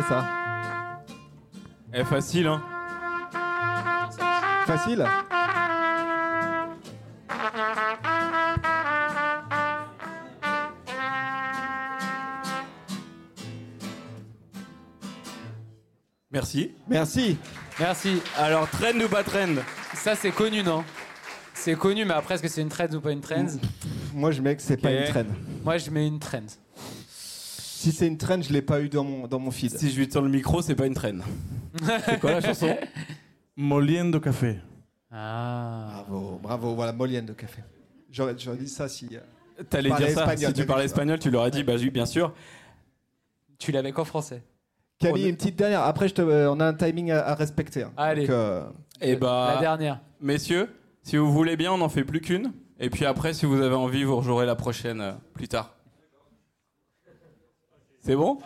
Ça 0.08 0.24
Eh, 1.92 2.04
facile, 2.04 2.46
hein 2.46 2.62
Facile 4.66 5.04
Merci. 16.32 16.72
Merci. 16.88 17.36
Merci. 17.78 18.22
Alors, 18.36 18.68
trend 18.70 18.98
ou 19.04 19.08
pas 19.08 19.24
trend? 19.24 19.56
Ça, 19.94 20.14
c'est 20.14 20.30
connu, 20.30 20.62
non? 20.62 20.84
C'est 21.54 21.74
connu, 21.74 22.04
mais 22.04 22.14
après, 22.14 22.34
est-ce 22.34 22.42
que 22.42 22.48
c'est 22.48 22.62
une 22.62 22.68
trend 22.68 22.86
ou 22.94 23.00
pas 23.00 23.10
une 23.12 23.20
trend? 23.20 23.46
Moi, 24.14 24.30
je 24.30 24.40
mets 24.40 24.54
que 24.56 24.62
c'est 24.62 24.76
pas 24.76 24.90
Ok. 24.90 24.94
une 25.00 25.06
trend. 25.12 25.24
Moi, 25.64 25.78
je 25.78 25.90
mets 25.90 26.06
une 26.06 26.18
trend. 26.18 26.38
Si 27.80 27.92
c'est 27.92 28.06
une 28.06 28.18
trend, 28.18 28.42
je 28.42 28.52
l'ai 28.52 28.60
pas 28.60 28.82
eu 28.82 28.90
dans 28.90 29.04
mon, 29.04 29.26
dans 29.26 29.38
mon 29.38 29.50
feed. 29.50 29.70
Si 29.70 29.90
je 29.90 29.96
lui 29.98 30.06
tends 30.06 30.20
le 30.20 30.28
micro, 30.28 30.60
c'est 30.60 30.74
pas 30.74 30.84
une 30.84 30.92
trend. 30.92 31.20
c'est 32.04 32.20
quoi 32.20 32.32
la 32.32 32.42
chanson 32.42 32.76
Moliendo 33.56 34.20
café. 34.20 34.58
Ah. 35.10 36.04
Bravo, 36.06 36.38
bravo. 36.42 36.74
Voilà, 36.74 36.92
Molienne 36.92 37.24
de 37.24 37.32
café. 37.32 37.62
J'aurais 38.10 38.34
j'aurais 38.38 38.58
dit 38.58 38.68
ça 38.68 38.86
si. 38.86 39.08
euh, 39.12 39.62
T'allais 39.70 39.88
dire 39.88 39.98
ça. 40.10 40.24
espagnol, 40.24 40.48
si 40.48 40.52
tu 40.60 40.66
parlais 40.66 40.84
espagnol, 40.84 41.18
tu 41.18 41.30
l'aurais 41.30 41.50
dit, 41.50 41.64
bah 41.64 41.72
oui, 41.78 41.88
bien 41.88 42.04
sûr. 42.04 42.34
Tu 43.58 43.72
l'avais 43.72 43.92
qu'en 43.92 44.04
français. 44.04 44.42
Camille, 44.98 45.24
On- 45.24 45.28
une 45.30 45.36
petite 45.36 45.56
dernière. 45.56 45.80
Après, 45.80 46.06
je 46.08 46.14
te, 46.14 46.20
euh, 46.20 46.52
on 46.52 46.60
a 46.60 46.66
un 46.66 46.74
timing 46.74 47.10
à, 47.12 47.28
à 47.28 47.34
respecter. 47.34 47.84
hein. 47.84 47.92
Allez. 47.96 48.22
Donc, 48.26 48.30
euh, 48.30 48.62
Et 49.00 49.12
La 49.14 49.18
bah, 49.18 49.56
dernière. 49.58 50.00
messieurs, 50.20 50.68
si 51.02 51.16
vous 51.16 51.32
voulez 51.32 51.56
bien, 51.56 51.72
on 51.72 51.78
n'en 51.78 51.88
fait 51.88 52.04
plus 52.04 52.20
qu'une. 52.20 52.52
Et 52.78 52.90
puis 52.90 53.06
après, 53.06 53.32
si 53.32 53.46
vous 53.46 53.62
avez 53.62 53.74
envie, 53.74 54.04
vous 54.04 54.16
rejouerez 54.16 54.44
la 54.44 54.54
prochaine 54.56 55.00
euh, 55.00 55.12
plus 55.32 55.48
tard. 55.48 55.76
C'est 58.02 58.16
bon? 58.16 58.38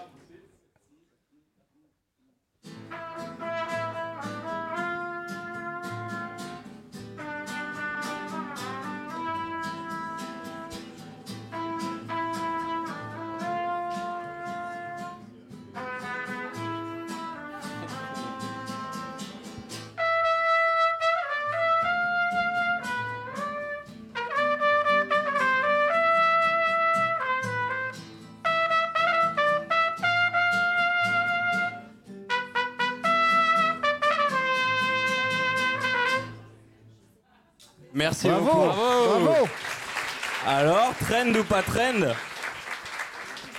Trend 41.33 41.41
ou 41.41 41.45
pas 41.45 41.63
trend 41.63 42.15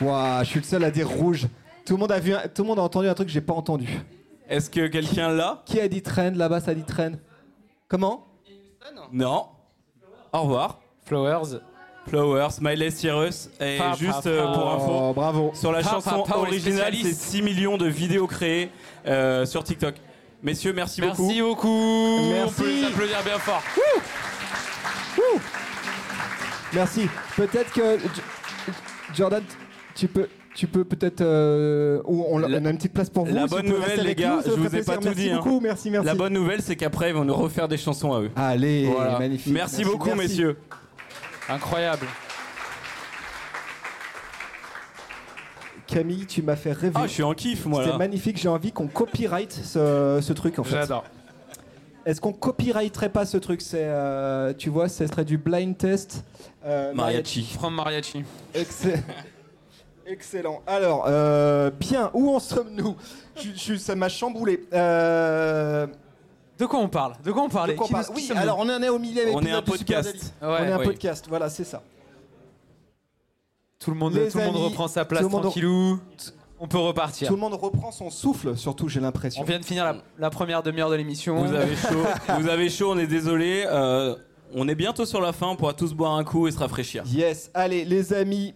Ouah, 0.01 0.43
je 0.43 0.49
suis 0.49 0.59
le 0.59 0.65
seul 0.65 0.83
à 0.83 0.91
dire 0.91 1.07
rouge. 1.09 1.47
Tout 1.85 1.93
le 1.95 1.99
monde 1.99 2.11
a 2.11 2.19
vu, 2.19 2.33
un- 2.33 2.47
tout 2.47 2.63
le 2.63 2.67
monde 2.67 2.79
a 2.79 2.81
entendu 2.81 3.07
un 3.07 3.13
truc 3.13 3.27
que 3.27 3.33
j'ai 3.33 3.41
pas 3.41 3.53
entendu. 3.53 3.87
Est-ce 4.49 4.69
que 4.69 4.87
quelqu'un 4.87 5.29
l'a 5.29 5.63
Qui 5.65 5.79
a 5.79 5.87
dit 5.87 6.01
trend 6.01 6.31
là-bas 6.35 6.59
Ça 6.59 6.73
dit 6.75 6.83
trend. 6.83 7.11
Comment 7.87 8.27
Non. 9.11 9.45
Au 10.33 10.41
revoir. 10.41 10.79
Flowers. 11.05 11.59
Flowers, 12.07 12.49
Miley 12.61 12.91
Cyrus. 12.91 13.49
Et 13.59 13.77
Pa, 13.77 13.91
pa, 13.91 13.95
juste 13.95 14.27
euh, 14.27 14.45
pa. 14.45 14.53
pour 14.53 14.71
info, 14.73 14.91
Oh, 14.91 15.13
bravo. 15.13 15.51
sur 15.55 15.71
la 15.71 15.81
Pa, 15.81 15.89
chanson 15.91 16.23
pa, 16.23 16.33
pa, 16.33 16.37
on 16.39 16.43
est 16.45 16.47
originale, 16.49 16.93
c'est 16.93 16.99
spécialiste. 16.99 17.21
6 17.21 17.41
millions 17.41 17.77
de 17.77 17.87
vidéos 17.87 18.27
créées 18.27 18.69
euh, 19.07 19.45
sur 19.45 19.63
TikTok. 19.63 19.95
Messieurs, 20.43 20.73
merci, 20.73 21.01
beaucoup. 21.01 21.23
Merci 21.25 21.41
beaucoup. 21.41 22.19
Merci. 22.31 22.53
On 22.59 22.61
peut 22.63 22.69
les 22.69 22.83
applaudir 22.83 23.23
bien 23.23 23.39
fort. 23.39 23.63
Merci. 26.75 27.07
Peut-être 27.37 27.71
que 27.71 27.97
Jordan, 29.15 29.41
tu 29.95 30.07
peux, 30.07 30.27
tu 30.53 30.67
peux 30.67 30.83
peut-être, 30.83 31.21
euh, 31.21 32.01
ou 32.05 32.25
on, 32.29 32.43
a 32.43 32.47
une 32.57 32.77
petite 32.77 32.93
place 32.93 33.09
pour 33.09 33.25
vous. 33.25 33.33
la 33.33 33.47
bonne 33.47 33.65
nouvelle, 33.65 34.01
les 34.01 34.13
gars, 34.15 34.41
nous, 34.45 34.51
je 34.51 34.59
vous 34.59 34.75
ai 34.75 34.83
pas 34.83 34.97
tout 34.97 35.09
dit, 35.09 35.29
Merci 35.29 35.31
hein. 35.31 35.35
beaucoup, 35.37 35.59
merci, 35.61 35.89
merci. 35.89 36.05
La 36.05 36.15
bonne 36.15 36.33
nouvelle, 36.33 36.61
c'est 36.61 36.75
qu'après, 36.75 37.09
ils 37.09 37.15
vont 37.15 37.23
nous 37.25 37.33
refaire 37.33 37.67
des 37.67 37.77
chansons 37.77 38.13
à 38.13 38.21
eux. 38.21 38.31
Allez, 38.35 38.85
Voilà. 38.85 39.19
magnifique. 39.19 39.53
Merci, 39.53 39.83
beaucoup, 39.83 40.07
merci. 40.07 40.21
messieurs. 40.21 40.57
Incroyable. 41.47 42.05
Camille, 45.87 46.25
tu 46.25 46.41
m'as 46.41 46.55
fait 46.55 46.71
rêver. 46.73 46.95
Ah, 46.95 47.03
je 47.05 47.11
suis 47.13 47.23
en 47.23 47.33
kiff, 47.33 47.65
moi, 47.65 47.81
C'était 47.81 47.91
là. 47.91 47.97
magnifique. 47.99 48.37
J'ai 48.37 48.49
envie 48.49 48.71
qu'on 48.71 48.87
copyright 48.87 49.51
ce, 49.53 50.19
ce 50.21 50.33
truc 50.33 50.57
en 50.57 50.63
fait. 50.63 50.71
J'adore. 50.77 51.05
Est-ce 52.05 52.21
qu'on 52.21 52.33
copyrighterait 52.33 53.09
pas 53.09 53.25
ce 53.25 53.37
truc 53.37 53.61
C'est, 53.61 53.83
euh, 53.83 54.53
tu 54.53 54.69
vois, 54.69 54.89
ce 54.89 55.07
serait 55.07 55.25
du 55.25 55.37
blind 55.37 55.75
test. 55.77 56.23
euh, 56.65 56.93
Mariachi. 56.93 57.43
From 57.45 57.73
Mariachi. 57.75 58.23
Excellent. 58.53 59.01
Excellent. 60.07 60.61
Alors, 60.67 61.05
euh, 61.07 61.71
bien, 61.71 62.11
où 62.13 62.29
en 62.35 62.39
sommes-nous? 62.39 62.95
Je- 63.37 63.49
je- 63.55 63.75
Ça 63.75 63.95
m'a 63.95 64.07
chamboulé. 64.07 64.63
Euh, 64.71 65.87
De 66.59 66.65
quoi 66.67 66.77
on 66.79 66.87
parle? 66.89 67.15
De 67.23 67.31
quoi 67.31 67.41
on 67.43 67.47
de 67.47 67.53
parlait 67.53 67.75
quoi 67.75 67.87
on 67.89 67.91
parle 67.91 68.05
Oui, 68.15 68.29
alors 68.35 68.59
on 68.59 68.69
en 68.69 68.83
est 68.83 68.89
au 68.89 68.99
milieu. 68.99 69.23
On 69.33 69.41
est 69.41 69.51
un 69.51 69.63
podcast. 69.63 70.33
Ouais, 70.43 70.47
on 70.47 70.63
est 70.63 70.71
un 70.71 70.77
oui. 70.77 70.85
podcast, 70.85 71.25
voilà, 71.27 71.49
c'est 71.49 71.63
ça. 71.63 71.81
Tout 73.79 73.89
le 73.91 73.97
monde, 73.97 74.13
Les 74.13 74.29
tout 74.29 74.37
le 74.37 74.45
monde 74.45 74.57
reprend 74.57 74.87
sa 74.87 75.05
place 75.05 75.21
tout 75.21 75.27
le 75.27 75.31
monde- 75.33 75.41
tranquillou. 75.43 75.99
On 76.59 76.67
peut 76.67 76.77
repartir. 76.77 77.27
Tout 77.27 77.33
le 77.35 77.39
monde 77.39 77.53
reprend 77.53 77.91
son 77.91 78.09
souffle, 78.09 78.55
surtout, 78.57 78.87
j'ai 78.87 78.99
l'impression. 79.01 79.41
On 79.41 79.45
vient 79.45 79.59
de 79.59 79.65
finir 79.65 79.83
la, 79.83 79.97
la 80.17 80.29
première 80.29 80.63
demi-heure 80.63 80.89
de 80.89 80.95
l'émission. 80.95 81.43
Vous 81.43 81.53
avez 81.53 81.75
chaud. 81.75 82.03
vous 82.39 82.47
avez 82.47 82.69
chaud, 82.69 82.91
on 82.93 82.97
est 82.97 83.07
désolé. 83.07 83.65
Euh, 83.67 84.15
on 84.53 84.67
est 84.69 84.75
bientôt 84.75 85.05
sur 85.05 85.19
la 85.21 85.33
fin, 85.33 85.47
on 85.47 85.55
pourra 85.57 85.73
tous 85.73 85.93
boire 85.93 86.13
un 86.13 86.23
coup 86.23 86.47
et 86.47 86.51
se 86.51 86.59
rafraîchir. 86.59 87.03
Yes, 87.07 87.51
allez, 87.53 87.83
les 87.83 88.13
amis. 88.13 88.53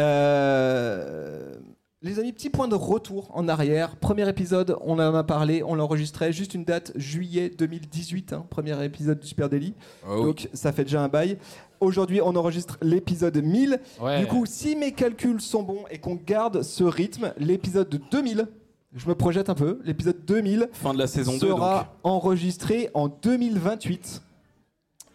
euh, 0.00 1.54
Les 2.00 2.20
amis, 2.20 2.32
petit 2.32 2.48
point 2.48 2.68
de 2.68 2.76
retour 2.76 3.28
en 3.34 3.48
arrière. 3.48 3.96
Premier 3.96 4.28
épisode, 4.28 4.76
on 4.82 5.00
en 5.00 5.14
a 5.16 5.24
parlé, 5.24 5.64
on 5.64 5.74
l'enregistrait. 5.74 6.32
Juste 6.32 6.54
une 6.54 6.62
date, 6.62 6.92
juillet 6.94 7.50
2018, 7.50 8.32
hein, 8.32 8.46
premier 8.50 8.84
épisode 8.84 9.18
du 9.18 9.26
Super 9.26 9.48
Daily. 9.48 9.74
Donc 10.06 10.48
ça 10.52 10.70
fait 10.70 10.84
déjà 10.84 11.02
un 11.02 11.08
bail. 11.08 11.38
Aujourd'hui, 11.80 12.20
on 12.22 12.36
enregistre 12.36 12.78
l'épisode 12.82 13.42
1000. 13.42 13.80
Ouais. 14.00 14.20
Du 14.20 14.28
coup, 14.28 14.46
si 14.46 14.76
mes 14.76 14.92
calculs 14.92 15.40
sont 15.40 15.64
bons 15.64 15.86
et 15.90 15.98
qu'on 15.98 16.14
garde 16.14 16.62
ce 16.62 16.84
rythme, 16.84 17.32
l'épisode 17.36 18.00
2000, 18.12 18.46
je 18.94 19.08
me 19.08 19.16
projette 19.16 19.50
un 19.50 19.54
peu, 19.54 19.80
l'épisode 19.84 20.24
2000 20.24 20.68
Fin 20.72 20.94
de 20.94 20.98
la 21.00 21.08
saison 21.08 21.32
2, 21.32 21.48
sera 21.48 21.78
donc. 21.78 21.86
enregistré 22.04 22.90
en 22.94 23.08
2028. 23.08 24.22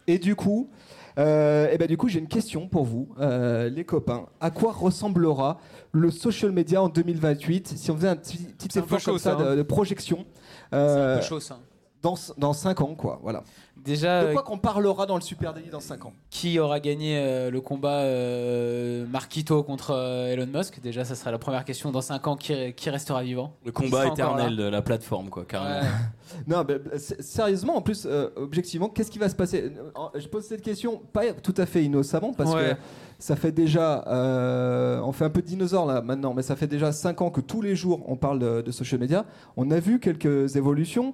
Et 0.07 0.19
du 0.19 0.36
coup, 0.36 0.69
euh, 1.17 1.67
eh 1.71 1.77
ben 1.77 1.88
du 1.88 1.97
coup, 1.97 2.07
j'ai 2.09 2.19
une 2.19 2.27
question 2.27 2.67
pour 2.67 2.86
vous, 2.86 3.09
euh, 3.19 3.69
les 3.69 3.86
copains. 3.86 4.25
À 4.41 4.51
quoi 4.51 4.71
ressemblera 4.71 5.59
le 5.93 6.11
social 6.11 6.51
media 6.51 6.81
en 6.81 6.89
2028 6.89 7.77
si 7.77 7.91
on 7.91 7.95
faisait 7.95 8.09
un 8.09 8.15
petit, 8.15 8.37
petit 8.39 8.79
effort 8.79 8.89
comme 8.89 8.99
chaud, 8.99 9.17
ça 9.19 9.37
ça, 9.37 9.37
hein. 9.37 9.51
de, 9.51 9.57
de 9.57 9.63
projection 9.63 10.25
C'est 10.71 10.75
un 10.75 10.79
euh, 10.79 11.17
peu 11.19 11.23
chaud 11.23 11.39
ça. 11.39 11.59
dans, 12.01 12.15
dans 12.37 12.53
5 12.53 12.81
ans, 12.81 12.95
quoi. 12.95 13.19
Voilà. 13.21 13.43
Déjà, 13.84 14.25
De 14.27 14.31
quoi 14.34 14.41
euh, 14.41 14.45
qu'on 14.45 14.57
parlera 14.57 15.05
dans 15.05 15.15
le 15.15 15.21
Super 15.21 15.53
Daily 15.53 15.69
dans 15.69 15.79
5 15.79 16.05
ans 16.05 16.13
qui 16.29 16.57
aura 16.59 16.79
gagné 16.79 17.17
euh, 17.17 17.51
le 17.51 17.59
combat 17.61 17.99
euh, 18.01 19.05
Marquito 19.07 19.61
contre 19.63 19.91
euh, 19.91 20.31
Elon 20.34 20.47
Musk? 20.47 20.79
Déjà, 20.81 21.03
ça 21.03 21.15
sera 21.15 21.31
la 21.31 21.38
première 21.38 21.65
question. 21.65 21.91
Dans 21.91 22.01
5 22.01 22.27
ans, 22.27 22.36
qui, 22.38 22.73
qui 22.73 22.89
restera 22.89 23.23
vivant? 23.23 23.55
Le 23.65 23.71
combat 23.71 24.07
éternel 24.07 24.55
de 24.55 24.63
la 24.63 24.81
plateforme, 24.81 25.29
quoi, 25.29 25.45
carrément. 25.45 25.81
Ouais. 25.81 25.88
Non, 26.47 26.63
mais, 26.67 26.77
s- 26.95 27.15
sérieusement, 27.19 27.75
en 27.77 27.81
plus, 27.81 28.07
euh, 28.07 28.29
objectivement, 28.38 28.89
qu'est-ce 28.89 29.11
qui 29.11 29.19
va 29.19 29.29
se 29.29 29.36
passer? 29.36 29.71
Je 30.15 30.27
pose 30.27 30.43
cette 30.45 30.61
question 30.63 30.99
pas 31.11 31.31
tout 31.34 31.53
à 31.57 31.65
fait 31.67 31.84
innocemment 31.84 32.34
parce 32.34 32.53
Ouais. 32.55 32.71
que 32.71 32.75
ça 33.19 33.36
fait 33.36 33.51
déjà, 33.51 34.03
euh, 34.07 34.99
on 35.03 35.11
fait 35.11 35.25
un 35.25 35.29
peu 35.29 35.41
de 35.41 35.45
dinosaure 35.47 35.86
là 35.86 36.01
maintenant, 36.01 36.34
mais 36.34 36.41
ça 36.41 36.55
fait 36.55 36.65
déjà 36.65 36.91
5 36.91 37.21
ans 37.21 37.29
que 37.29 37.41
tous 37.41 37.61
les 37.61 37.75
jours 37.75 38.01
on 38.07 38.15
parle 38.15 38.39
de, 38.39 38.61
de 38.61 38.71
social 38.71 38.99
media. 38.99 39.25
On 39.57 39.69
a 39.69 39.79
vu 39.79 39.99
quelques 39.99 40.55
évolutions. 40.55 41.13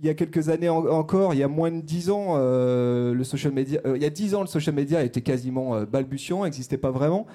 Il 0.00 0.06
y 0.06 0.08
a 0.08 0.14
quelques 0.14 0.48
années 0.48 0.68
en- 0.68 0.84
encore, 0.86 1.34
il 1.34 1.38
y 1.40 1.42
a 1.42 1.48
moins 1.48 1.70
de 1.70 1.80
10 1.80 2.10
ans, 2.10 2.34
euh, 2.36 3.14
le 3.14 3.24
social 3.24 3.52
media, 3.52 3.80
euh, 3.86 3.96
il 3.96 4.02
y 4.02 4.06
a 4.06 4.10
10 4.10 4.34
ans, 4.34 4.40
le 4.40 4.46
social 4.48 4.74
media 4.74 5.02
était 5.02 5.20
quasiment 5.22 5.76
euh, 5.76 5.86
balbutiant, 5.86 6.42
n'existait 6.44 6.78
pas 6.78 6.90
vraiment. 6.90 7.26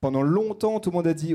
Pendant 0.00 0.22
longtemps, 0.22 0.78
tout 0.78 0.90
le 0.90 0.96
monde 0.96 1.06
a 1.06 1.14
dit 1.14 1.34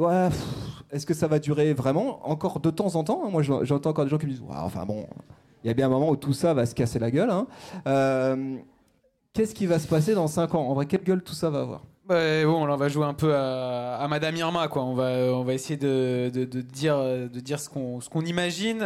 est-ce 0.92 1.06
que 1.06 1.14
ça 1.14 1.28
va 1.28 1.40
durer 1.40 1.74
vraiment? 1.74 2.20
Encore 2.30 2.60
de 2.60 2.70
temps 2.70 2.96
en 2.96 3.04
temps, 3.04 3.24
hein, 3.26 3.30
moi 3.32 3.42
je- 3.42 3.64
j'entends 3.64 3.90
encore 3.90 4.06
des 4.06 4.12
gens 4.12 4.18
qui 4.18 4.28
me 4.28 4.32
disent 4.32 4.44
enfin 4.50 4.86
bon, 4.86 5.08
il 5.64 5.68
y 5.68 5.70
a 5.70 5.74
bien 5.74 5.88
un 5.88 5.90
moment 5.90 6.10
où 6.10 6.16
tout 6.16 6.34
ça 6.34 6.54
va 6.54 6.66
se 6.66 6.76
casser 6.76 7.00
la 7.00 7.10
gueule. 7.10 7.32
hein. 7.32 7.48
Qu'est-ce 9.34 9.54
qui 9.56 9.66
va 9.68 9.80
se 9.80 9.88
passer 9.88 10.14
dans 10.16 10.28
5 10.28 10.56
ans? 10.56 10.68
En 10.68 10.74
vrai, 10.74 10.86
quelle 10.86 11.04
gueule 11.04 11.24
tout 11.24 11.34
ça 11.34 11.50
va 11.50 11.62
avoir? 11.62 11.84
Bah, 12.08 12.44
bon, 12.46 12.66
on 12.68 12.76
va 12.76 12.88
jouer 12.88 13.06
un 13.06 13.14
peu 13.14 13.36
à, 13.36 14.06
Madame 14.10 14.36
Irma, 14.36 14.68
quoi. 14.68 14.84
On 14.84 14.94
va, 14.96 15.10
on 15.34 15.44
va 15.44 15.54
essayer 15.54 15.78
de, 15.78 16.30
de, 16.34 16.62
dire, 16.62 16.96
ce 17.60 17.70
qu'on 17.70 18.22
imagine. 18.22 18.82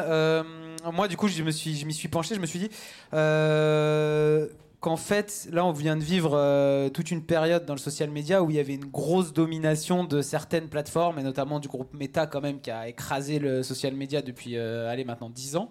Moi, 0.91 1.07
du 1.07 1.17
coup, 1.17 1.27
je 1.27 1.43
me 1.43 1.51
suis, 1.51 1.75
je 1.75 1.85
m'y 1.85 1.93
suis 1.93 2.07
penché. 2.07 2.35
Je 2.35 2.39
me 2.39 2.45
suis 2.45 2.59
dit 2.59 2.69
euh, 3.13 4.47
qu'en 4.79 4.97
fait, 4.97 5.47
là, 5.51 5.65
on 5.65 5.71
vient 5.71 5.95
de 5.95 6.03
vivre 6.03 6.31
euh, 6.33 6.89
toute 6.89 7.11
une 7.11 7.23
période 7.23 7.65
dans 7.65 7.73
le 7.73 7.79
social 7.79 8.09
media 8.09 8.41
où 8.41 8.49
il 8.49 8.55
y 8.55 8.59
avait 8.59 8.73
une 8.75 8.85
grosse 8.85 9.33
domination 9.33 10.03
de 10.03 10.21
certaines 10.21 10.69
plateformes 10.69 11.19
et 11.19 11.23
notamment 11.23 11.59
du 11.59 11.67
groupe 11.67 11.93
Meta, 11.93 12.25
quand 12.25 12.41
même, 12.41 12.59
qui 12.61 12.71
a 12.71 12.87
écrasé 12.87 13.37
le 13.39 13.63
social 13.63 13.93
media 13.93 14.21
depuis, 14.21 14.57
euh, 14.57 14.89
allez, 14.89 15.03
maintenant 15.03 15.29
10 15.29 15.55
ans. 15.57 15.69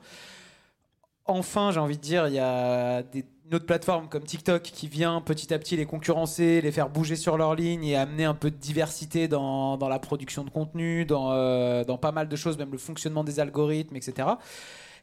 Enfin, 1.26 1.70
j'ai 1.70 1.80
envie 1.80 1.96
de 1.96 2.02
dire, 2.02 2.26
il 2.28 2.34
y 2.34 2.38
a 2.38 3.02
des, 3.02 3.24
une 3.46 3.54
autre 3.54 3.66
plateforme 3.66 4.08
comme 4.08 4.24
TikTok 4.24 4.62
qui 4.62 4.88
vient 4.88 5.20
petit 5.20 5.52
à 5.54 5.58
petit 5.58 5.76
les 5.76 5.86
concurrencer, 5.86 6.60
les 6.60 6.72
faire 6.72 6.88
bouger 6.88 7.16
sur 7.16 7.36
leur 7.36 7.54
ligne 7.54 7.84
et 7.84 7.96
amener 7.96 8.24
un 8.24 8.34
peu 8.34 8.50
de 8.50 8.56
diversité 8.56 9.28
dans, 9.28 9.76
dans 9.76 9.88
la 9.88 9.98
production 9.98 10.44
de 10.44 10.50
contenu, 10.50 11.04
dans, 11.04 11.84
dans 11.84 11.98
pas 11.98 12.10
mal 12.10 12.28
de 12.28 12.36
choses, 12.36 12.58
même 12.58 12.72
le 12.72 12.78
fonctionnement 12.78 13.22
des 13.22 13.38
algorithmes, 13.38 13.96
etc. 13.96 14.28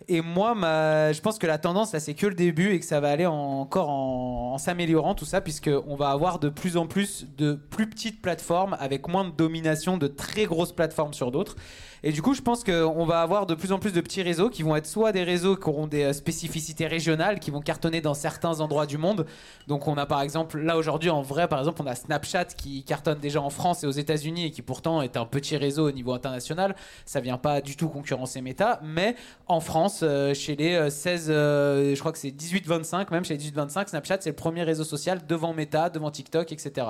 Et 0.08 0.22
moi, 0.22 0.54
je 0.56 1.20
pense 1.22 1.38
que 1.40 1.48
la 1.48 1.58
tendance, 1.58 1.92
là, 1.94 2.00
c'est 2.00 2.14
que 2.14 2.28
le 2.28 2.36
début 2.36 2.72
et 2.74 2.80
que 2.80 2.86
ça 2.86 3.00
va 3.00 3.10
aller 3.10 3.26
en- 3.26 3.34
encore 3.34 3.90
en, 3.90 4.54
en 4.54 4.58
s'améliorant, 4.58 5.16
tout 5.16 5.26
ça, 5.26 5.42
puisqu'on 5.42 5.96
va 5.96 6.10
avoir 6.10 6.40
de 6.40 6.50
plus 6.50 6.78
en 6.78 6.88
plus 6.88 7.26
de 7.38 7.54
plus 7.54 7.90
petites 7.90 8.22
plateformes 8.22 8.78
avec 8.80 9.08
moins 9.08 9.26
de 9.26 9.32
domination 9.32 9.98
de 9.98 10.08
très 10.08 10.46
grosses 10.46 10.72
plateformes 10.72 11.14
sur 11.14 11.32
d'autres. 11.32 11.56
Et 12.04 12.12
du 12.12 12.22
coup, 12.22 12.34
je 12.34 12.42
pense 12.42 12.64
qu'on 12.64 13.06
va 13.06 13.22
avoir 13.22 13.46
de 13.46 13.56
plus 13.56 13.72
en 13.72 13.80
plus 13.80 13.92
de 13.94 14.02
petits 14.02 14.22
réseaux 14.22 14.50
qui 14.50 14.64
vont 14.64 14.76
être 14.76 14.86
soit 14.86 15.12
des 15.12 15.24
réseaux 15.24 15.56
qui 15.56 15.68
auront 15.70 15.88
des 15.88 16.04
euh, 16.04 16.14
spécificités 16.14 16.88
régionales, 16.88 17.40
qui 17.40 17.52
vont 17.52 17.62
cartonner 17.62 18.02
dans 18.02 18.14
certains 18.14 18.60
endroits 18.60 18.86
du 18.86 18.98
monde. 18.98 19.26
Donc, 19.68 19.88
on 19.88 19.96
a 19.98 20.06
par 20.06 20.22
exemple, 20.22 20.60
là 20.60 20.78
aujourd'hui, 20.78 21.10
en 21.10 21.22
vrai, 21.22 21.48
par 21.48 21.60
exemple, 21.60 21.82
on 21.84 21.88
a 21.88 21.96
Snapchat 21.96 22.46
qui 22.46 22.84
cartonne 22.84 23.20
déjà 23.20 23.42
en 23.42 23.50
France 23.50 23.84
et 23.84 23.88
aux 23.88 23.92
États-Unis 23.92 24.46
et 24.46 24.52
qui 24.52 24.62
pourtant 24.62 25.02
est 25.02 25.18
un 25.18 25.26
petit 25.26 25.58
réseau 25.58 25.88
au 25.88 25.92
niveau 25.92 26.14
international. 26.14 26.76
Ça 27.06 27.20
vient 27.20 27.38
pas 27.38 27.62
du 27.62 27.76
tout 27.76 27.90
concurrencer 27.90 28.42
Meta, 28.42 28.80
mais 28.84 29.16
en 29.48 29.60
France, 29.60 30.02
euh, 30.04 30.34
chez 30.34 30.56
les 30.56 30.76
euh, 30.76 30.90
16, 30.90 31.28
euh, 31.30 31.96
je 31.96 32.00
crois 32.00 32.12
que 32.12 32.18
c'est 32.18 32.30
18-25, 32.30 33.08
même 33.12 33.26
chez 33.26 33.36
les 33.38 33.44
18-25, 33.52 33.88
Snapchat 33.90 34.18
c'est 34.22 34.30
le 34.30 34.36
premier 34.36 34.64
réseau 34.64 34.84
social 34.84 35.22
devant 35.28 35.54
Meta, 35.54 35.90
devant 35.90 36.12
TikTok, 36.12 36.52
etc. 36.52 36.88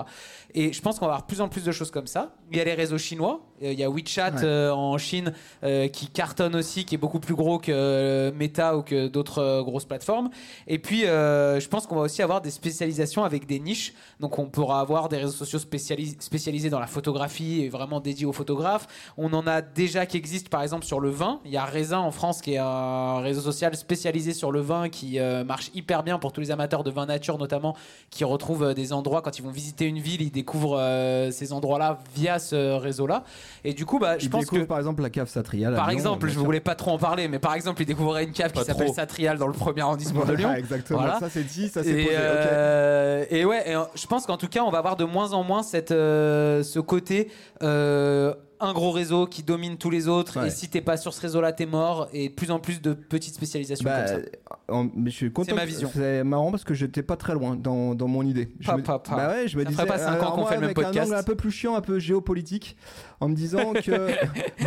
Et 0.54 0.74
je 0.74 0.82
pense 0.82 1.00
qu'on 1.00 1.06
va 1.06 1.14
avoir 1.14 1.22
de 1.22 1.28
plus 1.28 1.42
en 1.42 1.48
plus 1.48 1.64
de 1.64 1.72
choses 1.72 1.92
comme 1.92 2.08
ça. 2.08 2.34
Il 2.52 2.58
y 2.58 2.62
a 2.62 2.64
les 2.64 2.74
réseaux 2.74 2.98
chinois, 2.98 3.42
il 3.62 3.74
y 3.74 3.84
a 3.84 3.90
WeChat 3.90 4.32
Ouais. 4.32 4.44
euh, 4.44 4.74
en 4.74 4.97
Chine 4.98 5.34
euh, 5.64 5.88
qui 5.88 6.08
cartonne 6.08 6.56
aussi, 6.56 6.86
qui 6.86 6.96
est 6.96 6.98
beaucoup 6.98 7.20
plus 7.20 7.36
gros 7.36 7.60
que 7.60 7.72
euh, 7.72 8.32
Meta 8.34 8.78
ou 8.78 8.82
que 8.82 9.08
d'autres 9.08 9.40
euh, 9.40 9.64
grosses 9.64 9.86
plateformes. 9.86 10.30
Et 10.68 10.80
puis, 10.80 11.02
je 11.02 11.68
pense 11.68 11.88
qu'on 11.88 11.96
va 11.96 12.02
aussi 12.02 12.22
avoir 12.22 12.42
des 12.42 12.52
spécialisations 12.52 13.24
avec 13.24 13.46
des 13.46 13.60
niches. 13.60 13.94
Donc, 14.20 14.40
on 14.40 14.46
pourra 14.46 14.80
avoir 14.80 15.10
des 15.10 15.18
réseaux 15.18 15.32
sociaux 15.32 15.60
spécialis- 15.60 16.20
spécialisés 16.20 16.70
dans 16.70 16.80
la 16.80 16.88
photographie 16.88 17.62
et 17.62 17.70
vraiment 17.70 18.00
dédiés 18.00 18.26
aux 18.26 18.34
photographes. 18.34 18.88
On 19.18 19.34
en 19.34 19.48
a 19.48 19.62
déjà 19.62 20.06
qui 20.06 20.18
existent, 20.18 20.50
par 20.50 20.62
exemple, 20.64 20.86
sur 20.86 21.00
le 21.00 21.10
vin. 21.10 21.40
Il 21.46 21.52
y 21.52 21.58
a 21.58 21.66
Raisin 21.66 22.00
en 22.00 22.12
France 22.12 22.42
qui 22.42 22.54
est 22.54 22.58
un 22.58 23.20
réseau 23.20 23.42
social 23.42 23.76
spécialisé 23.76 24.34
sur 24.34 24.52
le 24.52 24.62
vin 24.62 24.90
qui 24.90 25.20
euh, 25.20 25.44
marche 25.44 25.72
hyper 25.74 26.04
bien 26.04 26.20
pour 26.20 26.32
tous 26.32 26.42
les 26.42 26.52
amateurs 26.52 26.84
de 26.84 26.92
vin 26.92 27.06
nature, 27.06 27.38
notamment, 27.38 27.76
qui 28.10 28.24
retrouvent 28.24 28.64
euh, 28.64 28.74
des 28.74 28.94
endroits 28.94 29.22
quand 29.22 29.38
ils 29.38 29.44
vont 29.44 29.52
visiter 29.52 29.86
une 29.86 30.00
ville, 30.00 30.22
ils 30.22 30.32
découvrent 30.32 30.78
euh, 30.80 31.32
ces 31.32 31.54
endroits-là 31.54 32.00
via 32.16 32.40
ce 32.40 32.78
réseau-là. 32.78 33.24
Et 33.64 33.74
du 33.74 33.86
coup, 33.86 34.00
bah, 34.00 34.18
je 34.18 34.26
Je 34.26 34.30
pense 34.30 34.46
que. 34.46 34.66
Par 34.88 34.92
exemple 34.92 35.02
la 35.04 35.10
cave 35.10 35.28
Satrial. 35.30 35.76
Par 35.76 35.88
Lyon, 35.88 35.94
exemple, 35.98 36.30
je 36.30 36.40
voulais 36.40 36.60
pas 36.60 36.76
trop 36.76 36.92
en 36.92 36.98
parler, 36.98 37.28
mais 37.28 37.40
par 37.40 37.54
exemple, 37.54 37.82
il 37.82 37.86
découvrait 37.86 38.24
une 38.24 38.32
cave 38.32 38.52
qui 38.52 38.64
s'appelle. 38.64 38.94
Satrial 38.94 39.38
dans 39.38 39.48
le 39.48 39.54
premier 39.54 39.82
arrondissement 39.82 40.24
de 40.26 40.34
Lyon. 40.34 40.48
Voilà, 40.48 40.60
exactement. 40.60 41.00
Voilà. 41.00 41.20
Ça 41.20 41.30
c'est 41.30 41.44
dit, 41.44 41.68
ça 41.70 41.84
c'est 41.84 41.90
Et, 41.92 42.04
posé. 42.06 42.16
euh, 42.18 43.26
et 43.30 43.46
ouais, 43.46 43.64
et, 43.70 43.76
euh, 43.76 43.82
je 43.96 44.08
pense 44.08 44.26
qu'en 44.26 44.38
tout 44.38 44.48
cas, 44.48 44.62
on 44.64 44.70
va 44.72 44.78
avoir 44.80 44.96
de 44.96 45.04
moins 45.06 45.34
en 45.34 45.44
moins 45.44 45.64
cette, 45.64 45.92
euh, 45.92 46.64
ce 46.64 46.80
côté 46.80 47.30
euh, 47.64 48.34
un 48.60 48.74
gros 48.74 48.90
réseau 48.92 49.28
qui 49.28 49.44
domine 49.44 49.78
tous 49.78 49.92
les 49.92 50.08
autres. 50.08 50.40
Ouais. 50.40 50.48
Et 50.48 50.50
si 50.50 50.68
t'es 50.68 50.82
pas 50.82 50.98
sur 50.98 51.14
ce 51.14 51.22
réseau-là, 51.22 51.52
t'es 51.52 51.68
mort. 51.68 52.08
Et 52.12 52.30
plus 52.32 52.50
en 52.50 52.58
plus 52.60 52.82
de 52.82 52.94
petites 52.94 53.36
spécialisations 53.36 53.86
Bah, 53.86 54.00
comme 54.06 54.08
ça. 54.24 54.74
en- 54.74 54.88
mais 54.96 55.12
je 55.12 55.16
suis 55.16 55.32
content. 55.32 55.50
C'est 55.50 55.56
ma 55.56 55.66
vision. 55.66 55.92
C'est 55.94 56.24
marrant 56.24 56.50
parce 56.50 56.64
que 56.64 56.74
j'étais 56.74 57.04
pas 57.04 57.18
très 57.18 57.34
loin 57.34 57.56
dans, 57.56 57.94
dans 57.94 58.08
mon 58.08 58.24
idée. 58.24 58.50
Je 58.60 58.66
Pa, 58.66 58.78
me- 58.78 58.82
pa, 58.84 58.98
pa. 58.98 59.16
Bah 59.16 59.28
ouais, 59.30 59.48
je 59.48 59.58
me 59.60 59.64
Ça 59.64 59.70
disais. 59.70 59.86
pas 59.86 60.00
cinq 60.00 60.14
ans 60.18 60.22
alors 60.22 60.34
qu'on 60.34 60.46
fait 60.48 60.56
le 60.56 60.62
même 60.62 60.74
podcast. 60.74 60.98
Un 60.98 61.04
angle 61.04 61.16
un 61.20 61.24
peu 61.24 61.36
plus 61.36 61.52
chiant, 61.52 61.76
un 61.76 61.82
peu 61.82 62.00
géopolitique, 62.00 62.78
en 63.20 63.30
me 63.30 63.36
disant 63.36 63.74
que. 63.74 64.08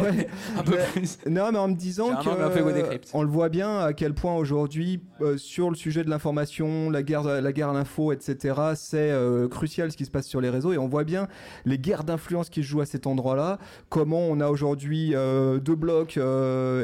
Ouais, 0.01 0.29
Un 0.57 0.63
peu 0.63 0.77
plus. 0.93 1.19
Non, 1.29 1.51
mais 1.53 1.59
en 1.59 1.69
me 1.69 1.75
disant 1.75 2.15
que 2.17 2.29
on 3.13 3.23
le 3.23 3.29
voit 3.29 3.49
bien 3.51 3.81
à 3.81 3.93
quel 3.93 4.15
point 4.15 4.35
aujourd'hui, 4.37 5.01
euh, 5.21 5.37
sur 5.37 5.69
le 5.69 5.77
sujet 5.77 6.05
de 6.05 6.11
l'information, 6.11 6.89
la 6.91 7.03
guerre, 7.03 7.25
la 7.25 7.53
guerre 7.53 7.69
à 7.71 7.73
l'info, 7.75 8.13
etc., 8.13 8.55
c'est 8.77 9.11
euh, 9.11 9.47
crucial 9.49 9.93
ce 9.93 9.97
qui 9.97 10.07
se 10.07 10.11
passe 10.11 10.27
sur 10.27 10.41
les 10.41 10.49
réseaux 10.49 10.73
et 10.73 10.79
on 10.79 10.89
voit 10.89 11.05
bien 11.05 11.29
les 11.67 11.77
guerres 11.79 12.05
d'influence 12.05 12.49
qui 12.51 12.63
se 12.63 12.69
jouent 12.69 12.81
à 12.81 12.87
cet 12.87 13.07
endroit-là. 13.07 13.59
Comment 13.91 14.21
on 14.21 14.41
a 14.41 14.49
aujourd'hui 14.49 15.13
euh, 15.15 15.59
deux 15.59 15.75
blocs, 15.75 16.17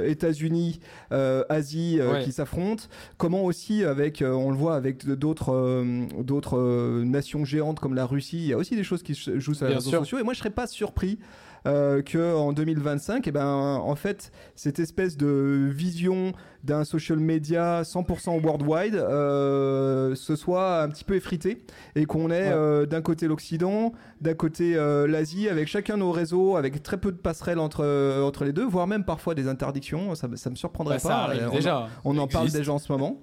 États-Unis, 0.05 0.81
Asie, 1.11 2.01
Ouais. 2.01 2.23
qui 2.23 2.33
s'affrontent. 2.33 2.85
Comment 3.17 3.45
aussi 3.45 3.85
avec, 3.85 4.23
on 4.27 4.51
le 4.51 4.57
voit 4.57 4.75
avec 4.75 5.07
d'autres, 5.07 5.85
d'autres 6.23 7.03
nations 7.05 7.45
géantes 7.45 7.81
comme 7.81 7.95
la 7.95 8.05
Russie. 8.07 8.39
Il 8.39 8.47
y 8.47 8.53
a 8.53 8.57
aussi 8.59 8.77
des 8.77 8.85
choses 8.85 9.03
qui 9.03 9.14
se 9.14 9.39
jouent 9.39 9.55
sur 9.55 9.67
les 9.67 9.75
réseaux 9.75 9.91
sûr. 9.91 9.99
sociaux 10.01 10.19
et 10.19 10.23
moi 10.23 10.35
je 10.35 10.39
serais 10.41 10.51
pas 10.51 10.67
surpris 10.67 11.19
euh, 11.67 12.01
que 12.03 12.35
en 12.37 12.53
2025, 12.53 13.27
eh 13.27 13.33
ben, 13.33 13.45
en 13.47 13.95
fait, 13.97 14.31
cette 14.55 14.79
espèce 14.79 15.17
de 15.17 15.69
vision 15.71 16.33
d'un 16.64 16.85
social 16.85 17.19
media 17.21 17.83
100% 17.83 18.43
worldwide 18.45 18.97
euh, 18.97 20.14
se 20.17 20.35
soit 20.37 20.83
un 20.83 20.89
petit 20.89 21.05
peu 21.05 21.14
effritée 21.14 21.62
et 21.95 22.07
qu'on 22.07 22.31
ait 22.31 22.37
Ouais. 22.37 22.53
euh, 22.53 22.87
d'un 22.87 23.03
côté 23.03 23.29
l'Occident, 23.29 23.93
d'un 24.21 24.35
côté 24.35 24.77
euh, 24.77 25.07
l'Asie, 25.07 25.49
avec 25.49 25.69
chacun 25.69 25.97
nos 25.97 26.11
réseaux, 26.11 26.57
avec 26.57 26.83
très 26.83 26.99
peu 26.99 27.12
de 27.12 27.17
passerelles 27.17 27.59
entre, 27.61 27.85
euh, 27.85 28.23
entre 28.23 28.45
les 28.45 28.53
deux, 28.53 28.64
voire 28.67 28.87
même 28.87 29.05
parfois 29.05 29.35
des 29.35 29.47
interdictions. 29.49 30.14
Ça, 30.14 30.29
ça 30.35 30.51
me 30.51 30.57
surprendrait 30.57 30.97
Bah, 30.97 30.99
ça 31.01 31.09
pas. 31.09 31.14
arrive 31.25 31.49
on- 31.51 31.55
déjà. 31.55 31.89
on 32.05 32.19
en 32.19 32.27
parle 32.27 32.51
déjà 32.51 32.73
en 32.73 32.79
ce 32.79 32.91
moment. 32.93 33.21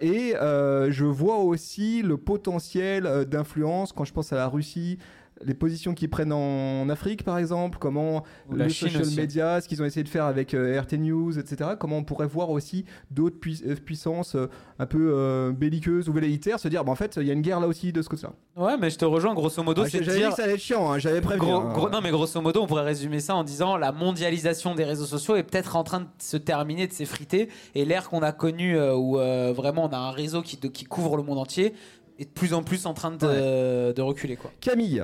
Et 0.00 0.34
je 0.34 1.04
vois 1.04 1.38
aussi 1.38 2.02
le 2.02 2.16
potentiel 2.16 3.26
d'influence 3.28 3.92
quand 3.92 4.04
je 4.04 4.12
pense 4.12 4.32
à 4.32 4.36
la 4.36 4.48
Russie, 4.48 4.98
les 5.44 5.54
positions 5.54 5.94
qu'ils 5.94 6.08
prennent 6.10 6.32
en, 6.32 6.88
Afrique, 6.88 7.24
par 7.24 7.38
exemple, 7.38 7.78
comment 7.80 8.22
Ou 8.48 8.54
le 8.54 8.68
social 8.68 9.02
aussi. 9.02 9.16
media, 9.16 9.60
ce 9.60 9.66
qu'ils 9.68 9.82
ont 9.82 9.84
essayé 9.84 10.04
de 10.04 10.08
faire 10.08 10.24
avec 10.26 10.54
euh, 10.54 10.80
RT 10.80 10.98
News, 10.98 11.38
etc. 11.38 11.70
Comment 11.80 11.96
on 11.98 12.04
pourrait 12.04 12.26
voir 12.28 12.50
aussi 12.50 12.84
d'autres 13.10 13.38
pui- 13.40 13.62
euh, 13.66 13.74
puissances 13.74 14.36
euh, 14.36 14.48
un 14.78 14.86
peu 14.86 15.12
euh, 15.14 15.50
belliqueuses 15.52 16.08
ou 16.08 16.12
velléitaires 16.12 16.60
se 16.60 16.68
dire, 16.68 16.84
bah, 16.84 16.92
en 16.92 16.96
fait, 16.96 17.18
il 17.20 17.26
y 17.26 17.30
a 17.30 17.32
une 17.32 17.42
guerre 17.42 17.58
là 17.60 17.66
aussi 17.66 17.92
de 17.92 18.02
ce 18.02 18.08
côté-là. 18.08 18.32
Ouais, 18.56 18.76
mais 18.78 18.90
je 18.90 18.98
te 18.98 19.04
rejoins, 19.04 19.34
grosso 19.34 19.62
modo, 19.62 19.82
Ah, 19.84 19.88
c'est 19.88 20.04
J'avais 20.04 20.18
dit 20.18 20.22
dire. 20.22 20.30
que 20.30 20.36
ça 20.36 20.44
allait 20.44 20.54
être 20.54 20.60
chiant, 20.60 20.92
hein, 20.92 20.98
j'avais. 20.98 21.20
Gros- 21.20 21.54
hein. 21.56 21.72
gros- 21.72 21.88
non 21.90 22.00
mais 22.02 22.10
grosso 22.10 22.40
modo 22.40 22.62
on 22.62 22.66
pourrait 22.66 22.84
résumer 22.84 23.18
ça 23.20 23.34
en 23.34 23.42
disant 23.44 23.76
la 23.76 23.90
mondialisation 23.90 24.74
des 24.74 24.84
réseaux 24.84 25.06
sociaux 25.06 25.34
est 25.36 25.42
peut-être 25.42 25.74
en 25.76 25.82
train 25.84 26.00
de 26.00 26.06
se 26.18 26.36
terminer, 26.36 26.86
de 26.86 26.92
s'effriter 26.92 27.48
et 27.74 27.84
l'ère 27.84 28.08
qu'on 28.10 28.22
a 28.22 28.32
connue 28.32 28.78
où 28.80 29.14
vraiment 29.54 29.86
on 29.86 29.92
a 29.92 29.96
un 29.98 30.10
réseau 30.10 30.42
qui, 30.42 30.56
de- 30.56 30.68
qui 30.68 30.84
couvre 30.84 31.16
le 31.16 31.22
monde 31.22 31.38
entier 31.38 31.74
est 32.18 32.26
de 32.26 32.30
plus 32.30 32.52
en 32.54 32.62
plus 32.62 32.84
en 32.86 32.92
train 32.94 33.10
de, 33.12 33.92
de 33.92 34.02
reculer 34.02 34.36
quoi. 34.36 34.50
Camille, 34.60 35.02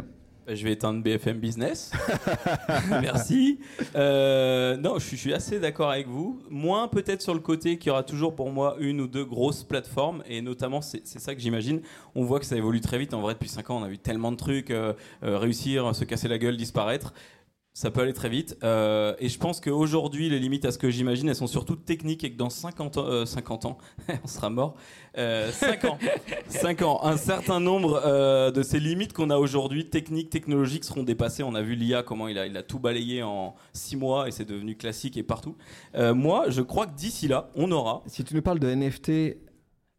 Je 0.50 0.64
vais 0.64 0.72
éteindre 0.72 1.02
BFM 1.02 1.38
Business. 1.38 1.92
Merci. 2.88 3.58
Euh, 3.94 4.78
non, 4.78 4.98
je 4.98 5.14
suis, 5.14 5.34
assez 5.34 5.60
d'accord 5.60 5.90
avec 5.90 6.08
vous. 6.08 6.40
Moins 6.48 6.88
peut-être 6.88 7.20
sur 7.20 7.34
le 7.34 7.40
côté 7.40 7.76
qu'il 7.76 7.88
y 7.88 7.90
aura 7.90 8.02
toujours 8.02 8.34
pour 8.34 8.50
moi 8.50 8.76
une 8.78 9.02
ou 9.02 9.06
deux 9.06 9.26
grosses 9.26 9.62
plateformes. 9.62 10.22
Et 10.26 10.40
notamment, 10.40 10.80
c'est 10.80 11.06
c'est 11.06 11.18
ça 11.18 11.34
que 11.34 11.40
j'imagine. 11.40 11.82
On 12.14 12.24
voit 12.24 12.40
que 12.40 12.46
ça 12.46 12.56
évolue 12.56 12.80
très 12.80 12.98
vite. 12.98 13.12
En 13.12 13.20
vrai, 13.20 13.34
depuis 13.34 13.50
5 13.50 13.68
ans, 13.68 13.80
on 13.80 13.84
a 13.84 13.88
vu 13.88 13.98
tellement 13.98 14.32
de 14.32 14.38
trucs 14.38 14.70
euh, 14.70 14.94
euh, 15.22 15.36
réussir, 15.36 15.94
se 15.94 16.04
casser 16.04 16.28
la 16.28 16.38
gueule, 16.38 16.56
disparaître. 16.56 17.12
Ça 17.78 17.92
peut 17.92 18.00
aller 18.00 18.12
très 18.12 18.28
vite. 18.28 18.56
Euh, 18.64 19.14
et 19.20 19.28
je 19.28 19.38
pense 19.38 19.60
qu'aujourd'hui, 19.60 20.28
les 20.28 20.40
limites 20.40 20.64
à 20.64 20.72
ce 20.72 20.78
que 20.78 20.90
j'imagine, 20.90 21.28
elles 21.28 21.36
sont 21.36 21.46
surtout 21.46 21.76
techniques 21.76 22.24
et 22.24 22.32
que 22.32 22.36
dans 22.36 22.50
50 22.50 22.96
ans, 22.96 23.06
euh, 23.06 23.24
50 23.24 23.66
ans 23.66 23.78
on 24.24 24.26
sera 24.26 24.50
mort. 24.50 24.74
Euh, 25.16 25.52
5 25.52 25.84
ans. 25.84 25.96
5 26.48 26.82
ans. 26.82 27.04
Un 27.04 27.16
certain 27.16 27.60
nombre 27.60 28.02
euh, 28.04 28.50
de 28.50 28.64
ces 28.64 28.80
limites 28.80 29.12
qu'on 29.12 29.30
a 29.30 29.36
aujourd'hui, 29.36 29.86
techniques, 29.86 30.28
technologiques, 30.28 30.82
seront 30.82 31.04
dépassées. 31.04 31.44
On 31.44 31.54
a 31.54 31.62
vu 31.62 31.76
l'IA, 31.76 32.02
comment 32.02 32.26
il 32.26 32.36
a, 32.40 32.48
il 32.48 32.56
a 32.56 32.64
tout 32.64 32.80
balayé 32.80 33.22
en 33.22 33.54
6 33.74 33.94
mois 33.94 34.26
et 34.26 34.32
c'est 34.32 34.44
devenu 34.44 34.74
classique 34.74 35.16
et 35.16 35.22
partout. 35.22 35.54
Euh, 35.94 36.14
moi, 36.14 36.46
je 36.48 36.62
crois 36.62 36.88
que 36.88 36.96
d'ici 36.96 37.28
là, 37.28 37.48
on 37.54 37.70
aura 37.70 38.02
si 38.06 38.24
tu 38.24 38.34
nous 38.34 38.42
parles 38.42 38.58
de 38.58 38.74
NFT, 38.74 39.36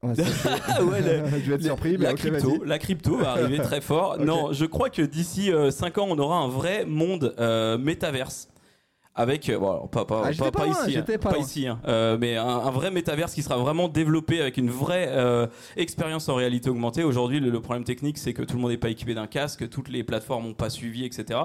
ouais, 0.04 0.10
ouais, 0.84 1.02
le- 1.02 1.40
je 1.44 1.50
vais 1.50 1.56
être 1.56 1.64
surpris, 1.64 1.98
mais 1.98 2.06
la, 2.06 2.14
crypto, 2.14 2.50
vas-y. 2.58 2.68
la 2.68 2.80
crypto 2.80 3.18
va 3.18 3.32
arriver 3.32 3.58
très 3.64 3.82
fort. 3.82 4.18
Non, 4.20 4.52
je 4.54 4.66
crois 4.66 4.90
que 4.90 5.02
d'ici 5.02 5.52
5 5.72 5.98
ans, 5.98 6.08
on 6.10 6.18
aura 6.20 6.38
un 6.38 6.48
vrai 6.48 6.86
monde 6.86 7.36
euh, 7.40 7.78
métaverse. 7.78 8.48
Avec, 9.16 9.50
euh, 9.50 9.58
bon, 9.60 9.88
pas, 9.88 10.06
pas, 10.06 10.22
Ah, 10.26 10.32
j'étais 10.32 10.46
pas, 10.46 10.52
pas 10.52 10.60
pas 10.60 10.66
loin, 10.68 10.88
ici, 10.88 10.98
hein, 10.98 11.04
pas 11.20 11.32
loin. 11.32 11.40
ici 11.42 11.68
hein. 11.68 11.82
Euh, 11.88 12.18
mais 12.18 12.38
un, 12.38 12.46
un 12.48 12.72
vrai 12.72 12.90
métaverse 12.90 13.34
qui 13.34 13.42
sera 13.42 13.58
vraiment 13.58 13.90
développé 13.90 14.40
avec 14.40 14.56
une 14.56 14.70
vraie 14.70 15.08
euh, 15.10 15.46
expérience 15.76 16.30
en 16.30 16.36
réalité 16.36 16.70
augmentée. 16.70 17.04
Aujourd'hui, 17.04 17.42
le, 17.42 17.50
le 17.50 17.60
problème 17.60 17.84
technique, 17.84 18.18
c'est 18.18 18.32
que 18.34 18.44
tout 18.44 18.56
le 18.56 18.62
monde 18.62 18.72
n'est 18.72 18.78
pas 18.78 18.90
équipé 18.90 19.16
d'un 19.16 19.28
casque, 19.28 19.68
toutes 19.68 19.90
les 19.90 20.06
plateformes 20.06 20.46
n'ont 20.46 20.54
pas 20.54 20.70
suivi, 20.70 21.04
etc. 21.04 21.38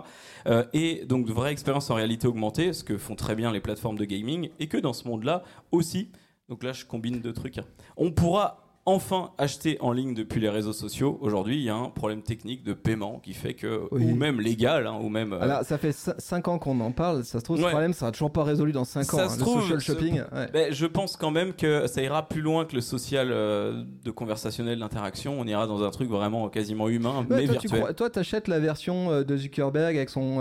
Euh, 0.46 0.62
et 0.72 1.04
donc, 1.06 1.26
vraie 1.30 1.50
expérience 1.50 1.90
en 1.90 1.94
réalité 1.96 2.28
augmentée, 2.28 2.72
ce 2.74 2.84
que 2.84 2.96
font 2.96 3.16
très 3.16 3.34
bien 3.34 3.50
les 3.50 3.60
plateformes 3.60 3.98
de 3.98 4.04
gaming, 4.04 4.50
et 4.60 4.68
que 4.68 4.76
dans 4.76 4.92
ce 4.92 5.08
monde-là 5.08 5.42
aussi, 5.72 6.10
donc 6.54 6.62
là, 6.62 6.72
je 6.72 6.84
combine 6.84 7.20
deux 7.20 7.32
trucs. 7.32 7.58
hein. 7.58 7.64
On 7.96 8.12
pourra 8.12 8.63
enfin 8.86 9.30
acheter 9.38 9.78
en 9.80 9.92
ligne 9.92 10.12
depuis 10.14 10.40
les 10.40 10.48
réseaux 10.50 10.72
sociaux. 10.74 11.18
Aujourd'hui, 11.22 11.56
il 11.56 11.62
y 11.62 11.70
a 11.70 11.74
un 11.74 11.88
problème 11.88 12.22
technique 12.22 12.62
de 12.62 12.74
paiement 12.74 13.18
qui 13.22 13.32
fait 13.32 13.54
que, 13.54 13.82
Oui. 13.90 14.04
ou 14.04 14.14
même 14.14 14.40
légal, 14.40 14.86
hein, 14.86 14.98
ou 15.00 15.08
même. 15.08 15.32
euh, 15.32 15.40
Alors, 15.40 15.62
ça 15.62 15.78
fait 15.78 15.92
5 15.92 16.48
ans 16.48 16.58
qu'on 16.58 16.78
en 16.80 16.92
parle. 16.92 17.24
Ça 17.24 17.38
se 17.40 17.44
trouve, 17.44 17.56
ce 17.58 17.62
Ouais. 17.62 17.70
problème 17.70 17.94
sera 17.94 18.12
toujours 18.12 18.30
pas 18.30 18.44
résolu 18.44 18.72
dans 18.72 18.84
5 18.84 19.12
ans. 19.14 19.16
Ça 19.16 19.24
hein, 19.24 19.28
se 19.30 19.36
le 19.38 19.40
trouve, 19.42 19.60
social 19.62 19.80
ce- 19.80 19.84
shopping. 19.92 20.14
ouais. 20.20 20.48
ben, 20.52 20.72
je 20.72 20.86
pense 20.86 21.16
quand 21.16 21.30
même 21.30 21.54
que 21.54 21.86
ça 21.86 22.02
ira 22.02 22.28
plus 22.28 22.42
loin 22.42 22.64
que 22.66 22.74
le 22.74 22.82
social 22.82 23.28
euh, 23.32 23.82
de 24.04 24.10
conversationnel 24.10 24.78
d'interaction. 24.78 25.36
On 25.38 25.46
ira 25.46 25.66
dans 25.66 25.82
un 25.82 25.90
truc 25.90 26.10
vraiment 26.10 26.48
quasiment 26.50 26.88
humain, 26.88 27.20
Ouais, 27.30 27.36
mais 27.36 27.46
toi, 27.46 27.54
tu 27.56 27.60
virtuel. 27.68 27.80
crois- 27.80 27.94
toi, 27.94 28.10
t'achètes 28.10 28.48
la 28.48 28.60
version 28.60 29.10
euh, 29.10 29.24
de 29.24 29.36
Zuckerberg 29.36 29.96
avec 29.96 30.10
son 30.10 30.38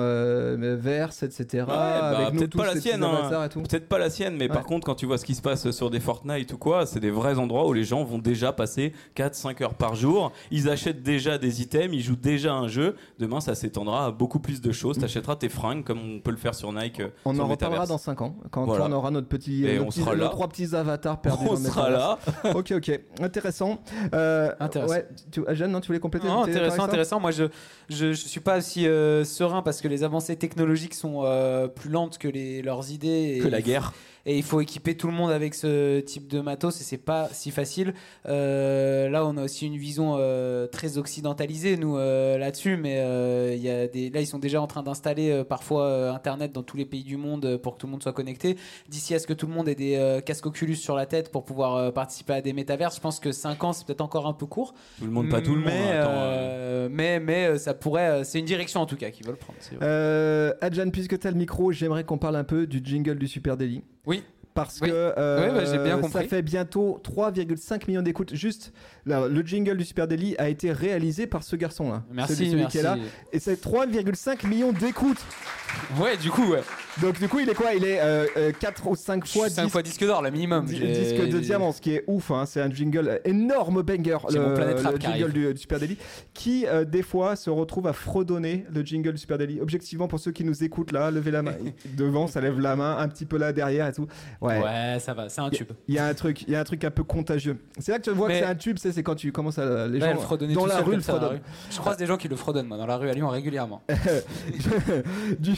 verse, 0.77 1.23
etc. 1.23 1.63
bah, 1.67 2.29
peut-être 2.31 2.55
pas 2.57 2.65
la 2.65 2.79
sienne, 2.79 3.03
hein. 3.03 3.47
Peut-être 3.53 3.87
pas 3.87 3.97
la 3.99 4.09
sienne, 4.09 4.35
mais 4.37 4.47
par 4.49 4.63
contre, 4.65 4.85
quand 4.85 4.95
tu 4.95 5.05
vois 5.05 5.17
ce 5.17 5.25
qui 5.25 5.35
se 5.35 5.41
passe 5.41 5.71
sur 5.71 5.89
des 5.89 5.99
Fortnite 5.99 6.51
ou 6.53 6.57
quoi, 6.57 6.85
c'est 6.85 6.99
des 6.99 7.09
vrais 7.11 7.37
endroits 7.39 7.67
où 7.67 7.73
les 7.73 7.83
gens 7.83 8.03
vont 8.03 8.19
déjà 8.33 8.51
passer 8.53 8.93
4-5 9.15 9.61
heures 9.63 9.73
par 9.75 9.95
jour. 9.95 10.31
Ils 10.51 10.69
achètent 10.69 11.03
déjà 11.03 11.37
des 11.37 11.61
items, 11.61 11.93
ils 11.93 12.01
jouent 12.01 12.15
déjà 12.15 12.53
un 12.53 12.67
jeu. 12.67 12.95
Demain, 13.19 13.39
ça 13.39 13.55
s'étendra 13.55 14.05
à 14.07 14.11
beaucoup 14.11 14.39
plus 14.39 14.59
de 14.61 14.71
choses. 14.71 14.97
T'achèteras 14.97 15.35
tes 15.35 15.49
fringues 15.49 15.83
comme 15.83 15.99
on 15.99 16.19
peut 16.19 16.31
le 16.31 16.37
faire 16.37 16.55
sur 16.55 16.71
Nike. 16.73 16.99
euh, 16.99 17.09
On 17.25 17.33
sur 17.33 17.43
en 17.43 17.47
le 17.47 17.51
reparlera 17.51 17.85
dans 17.85 17.97
5 17.97 18.21
ans, 18.21 18.35
quand 18.51 18.65
Voilà. 18.65 18.85
on 18.87 18.91
aura 18.91 19.11
notre 19.11 19.27
petit, 19.27 19.65
Et 19.65 19.77
nos 19.77 19.83
on 19.83 19.87
petits- 19.87 19.99
sera 20.01 20.15
nos 20.15 20.23
là. 20.23 20.29
trois 20.29 20.47
petits 20.47 20.75
avatars 20.75 21.21
perdus 21.21 21.45
On 21.49 21.53
dans 21.53 21.59
sera 21.59 21.89
là. 21.89 22.19
ok, 22.55 22.73
ok, 22.77 22.99
intéressant. 23.21 23.79
Euh, 24.13 24.51
Intéressant. 24.59 24.93
Ouais, 24.93 25.07
tu, 25.31 25.43
ah, 25.47 25.53
Jeanne, 25.53 25.71
non, 25.71 25.79
tu 25.81 25.87
voulais 25.87 25.99
compléter 25.99 26.27
Non, 26.27 26.43
intéressant, 26.43 26.83
intéressant. 26.83 27.19
Moi, 27.19 27.31
je, 27.31 27.45
je, 27.89 28.13
je 28.13 28.27
suis 28.27 28.39
pas 28.39 28.57
aussi 28.57 28.87
euh, 28.87 29.23
serein 29.23 29.61
parce 29.61 29.81
que 29.81 29.87
les 29.87 30.03
avancées 30.03 30.35
technologiques 30.35 30.93
sont 30.95 31.21
euh, 31.23 31.67
plus 31.67 31.89
lentes 31.89 32.17
que 32.17 32.27
les, 32.27 32.61
leurs 32.61 32.91
idées. 32.91 33.35
Et 33.37 33.39
Que 33.39 33.47
la 33.47 33.61
guerre. 33.61 33.93
Et 34.25 34.37
il 34.37 34.43
faut 34.43 34.61
équiper 34.61 34.95
tout 34.95 35.07
le 35.07 35.13
monde 35.13 35.31
avec 35.31 35.53
ce 35.53 35.99
type 35.99 36.29
de 36.29 36.39
matos 36.39 36.79
et 36.79 36.83
c'est 36.85 36.97
pas 36.97 37.27
si 37.33 37.51
facile. 37.51 37.93
Euh, 38.25 39.09
là, 39.09 39.25
on 39.25 39.35
a 39.35 39.43
aussi 39.43 39.65
une 39.67 39.75
vision 39.75 40.15
euh, 40.17 40.65
très 40.65 40.97
occidentalisée, 40.97 41.75
nous, 41.75 41.97
euh, 41.97 42.37
là-dessus. 42.37 42.77
Mais 42.77 42.99
euh, 42.99 43.53
il 43.53 43.61
y 43.61 43.69
a 43.69 43.85
des... 43.87 44.09
là, 44.09 44.21
ils 44.21 44.25
sont 44.27 44.39
déjà 44.39 44.61
en 44.61 44.67
train 44.67 44.81
d'installer 44.81 45.29
euh, 45.29 45.43
parfois 45.43 45.87
euh, 45.87 46.13
Internet 46.13 46.53
dans 46.53 46.63
tous 46.63 46.77
les 46.77 46.85
pays 46.85 47.03
du 47.03 47.17
monde 47.17 47.57
pour 47.57 47.75
que 47.75 47.79
tout 47.81 47.87
le 47.87 47.91
monde 47.91 48.01
soit 48.01 48.13
connecté. 48.13 48.55
D'ici 48.87 49.13
à 49.13 49.19
ce 49.19 49.27
que 49.27 49.33
tout 49.33 49.45
le 49.45 49.53
monde 49.53 49.67
ait 49.67 49.75
des 49.75 49.95
euh, 49.97 50.21
casques 50.21 50.45
Oculus 50.45 50.75
sur 50.77 50.95
la 50.95 51.05
tête 51.05 51.29
pour 51.29 51.43
pouvoir 51.43 51.75
euh, 51.75 51.91
participer 51.91 52.33
à 52.33 52.41
des 52.41 52.53
métaverses, 52.53 52.95
je 52.95 53.01
pense 53.01 53.19
que 53.19 53.33
5 53.33 53.61
ans, 53.65 53.73
c'est 53.73 53.85
peut-être 53.85 53.99
encore 53.99 54.25
un 54.27 54.33
peu 54.33 54.45
court. 54.45 54.73
Tout 54.99 55.05
le 55.05 55.11
monde, 55.11 55.29
pas 55.29 55.41
tout 55.41 55.53
le 55.53 55.59
monde. 55.61 55.65
Mais, 55.69 55.91
Attends, 55.91 56.09
euh, 56.11 56.85
euh, 56.85 56.89
mais, 56.89 57.19
mais 57.19 57.45
euh, 57.47 57.57
ça 57.57 57.73
pourrait. 57.73 58.09
euh, 58.09 58.23
C'est 58.23 58.39
une 58.39 58.45
direction 58.45 58.79
en 58.79 58.85
tout 58.85 58.95
cas 58.95 59.09
qu'ils 59.11 59.25
veulent 59.27 59.35
prendre. 59.35 59.59
Euh, 59.81 60.53
Adjan, 60.61 60.89
puisque 60.91 61.19
tu 61.19 61.27
as 61.27 61.31
le 61.31 61.37
micro, 61.37 61.73
j'aimerais 61.73 62.05
qu'on 62.05 62.17
parle 62.17 62.37
un 62.37 62.45
peu 62.45 62.65
du 62.67 62.79
jingle 62.83 63.17
du 63.19 63.27
Super 63.27 63.57
Daily. 63.57 63.81
Oui. 64.05 64.23
Parce 64.53 64.79
Oui. 64.81 64.89
que 64.89 65.13
euh, 65.17 65.49
Oui, 65.49 65.55
bah, 65.55 65.83
bien 65.83 66.09
ça 66.09 66.23
fait 66.23 66.41
bientôt 66.41 66.99
3,5 67.03 67.87
millions 67.87 68.01
d'écoutes. 68.03 68.35
Juste, 68.35 68.71
le 69.05 69.41
jingle 69.41 69.77
du 69.77 69.83
Super 69.85 70.07
Daily 70.07 70.35
a 70.37 70.49
été 70.49 70.71
réalisé 70.71 71.27
par 71.27 71.43
ce 71.43 71.55
garçon-là. 71.55 72.03
Merci, 72.11 72.35
celui, 72.35 72.45
celui 72.51 72.61
merci. 72.61 72.77
qui 72.77 72.77
est 72.79 72.83
là. 72.83 72.97
Et 73.33 73.39
c'est 73.39 73.61
3,5 73.61 74.47
millions 74.47 74.71
d'écoutes. 74.71 75.23
Ouais, 75.99 76.15
du 76.17 76.29
coup, 76.29 76.51
ouais. 76.51 76.61
Donc 77.01 77.19
du 77.19 77.27
coup, 77.27 77.39
il 77.39 77.49
est 77.49 77.55
quoi? 77.55 77.73
Il 77.73 77.83
est 77.83 77.99
4 78.59 78.87
ou 78.87 78.95
5 78.95 79.25
fois 79.27 79.49
5 79.49 79.63
disque, 79.63 79.71
fois 79.71 79.81
disque 79.81 80.05
d'or, 80.05 80.21
le 80.21 80.29
minimum. 80.29 80.65
di- 80.65 80.79
disque 80.79 81.27
de 81.27 81.39
diamant, 81.39 81.71
ce 81.71 81.81
qui 81.81 81.93
est 81.95 82.03
ouf. 82.07 82.29
hein. 82.31 82.45
C'est 82.45 82.61
un 82.61 82.69
jingle 82.69 83.07
euh, 83.09 83.17
énorme 83.25 83.81
banger, 83.81 84.17
le, 84.31 84.39
mon 84.39 84.53
Planet 84.53 84.79
Rap 84.79 84.93
le 84.93 84.97
qui 84.99 85.07
jingle 85.07 85.31
du, 85.33 85.51
du 85.53 85.59
Super 85.59 85.79
Daily, 85.79 85.97
qui 86.35 86.65
euh, 86.67 86.85
des 86.85 87.01
fois 87.01 87.35
se 87.35 87.49
retrouve 87.49 87.87
à 87.87 87.93
fredonner 87.93 88.65
le 88.71 88.83
jingle 88.83 89.13
du 89.13 89.17
Super 89.17 89.39
Daily. 89.39 89.59
Objectivement, 89.59 90.07
pour 90.07 90.19
ceux 90.19 90.31
qui 90.31 90.43
nous 90.43 90.63
écoutent 90.63 90.91
là, 90.91 91.09
levez 91.09 91.31
la 91.31 91.41
main. 91.41 91.55
Devant, 91.97 92.27
ça 92.27 92.39
lève 92.41 92.59
la 92.59 92.75
main, 92.75 92.97
un 92.99 93.07
petit 93.07 93.25
peu 93.25 93.37
là 93.37 93.51
derrière 93.51 93.87
et 93.87 93.91
tout. 93.93 94.05
Ouais. 94.39 94.61
Ouais, 94.61 94.97
ça 94.99 95.15
va, 95.15 95.27
c'est 95.29 95.41
un 95.41 95.49
tube. 95.49 95.71
Il 95.87 95.95
y 95.95 95.97
a 95.99 96.05
un 96.05 96.13
truc, 96.13 96.43
il 96.43 96.51
y 96.51 96.55
a 96.55 96.59
un 96.59 96.63
truc 96.63 96.83
un 96.83 96.91
peu 96.91 97.03
contagieux. 97.03 97.57
C'est 97.79 97.91
là 97.91 97.97
que 97.97 98.03
tu 98.03 98.11
vois 98.11 98.27
Mais- 98.27 98.35
que 98.35 98.45
c'est 98.45 98.51
un 98.51 98.55
tube, 98.55 98.77
c'est 98.79 98.92
c'est 98.93 99.03
quand 99.03 99.15
tu 99.15 99.31
commences 99.31 99.57
à 99.59 99.87
les 99.87 99.99
gens 99.99 100.13
dans 100.13 100.37
tout 100.37 100.65
la 100.65 100.81
rue 100.81 100.95
le 100.95 101.01
fredonnent. 101.01 101.41
Je 101.69 101.77
croise 101.77 101.97
des 101.97 102.05
gens 102.05 102.17
qui 102.17 102.27
le 102.27 102.35
fredonnent, 102.35 102.67
moi, 102.67 102.77
dans 102.77 102.85
la 102.85 102.97
rue 102.97 103.09
à 103.09 103.13
Lyon 103.13 103.29
régulièrement. 103.29 103.81
du, 105.39 105.53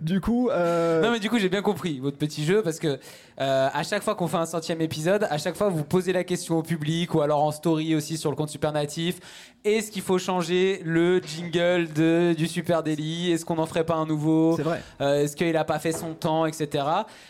du 0.00 0.20
coup, 0.20 0.50
euh, 0.50 1.02
Non 1.02 1.10
mais 1.12 1.20
du 1.20 1.30
coup 1.30 1.38
j'ai 1.38 1.48
bien 1.48 1.62
compris 1.62 1.98
votre 2.00 2.16
petit 2.18 2.44
jeu 2.44 2.62
parce 2.62 2.78
que 2.78 2.98
euh, 3.40 3.68
à 3.72 3.82
chaque 3.82 4.02
fois 4.02 4.14
qu'on 4.14 4.26
fait 4.28 4.36
un 4.36 4.46
centième 4.46 4.80
épisode, 4.80 5.26
à 5.30 5.38
chaque 5.38 5.56
fois 5.56 5.68
vous 5.68 5.84
posez 5.84 6.12
la 6.12 6.24
question 6.24 6.58
au 6.58 6.62
public 6.62 7.14
ou 7.14 7.20
alors 7.22 7.42
en 7.42 7.52
story 7.52 7.94
aussi 7.94 8.16
sur 8.16 8.30
le 8.30 8.36
compte 8.36 8.50
Supernatif. 8.50 9.18
Est-ce 9.64 9.90
qu'il 9.90 10.02
faut 10.02 10.18
changer 10.18 10.80
le 10.84 11.20
jingle 11.20 11.92
de, 11.92 12.34
du 12.36 12.46
Super 12.46 12.82
Daily? 12.82 13.30
Est-ce 13.32 13.44
qu'on 13.44 13.56
n'en 13.56 13.66
ferait 13.66 13.84
pas 13.84 13.94
un 13.96 14.06
nouveau? 14.06 14.56
C'est 14.56 14.62
vrai. 14.62 14.82
Euh, 15.00 15.22
Est-ce 15.22 15.36
qu'il 15.36 15.56
a 15.56 15.64
pas 15.64 15.78
fait 15.78 15.92
son 15.92 16.14
temps, 16.14 16.46
etc. 16.46 16.84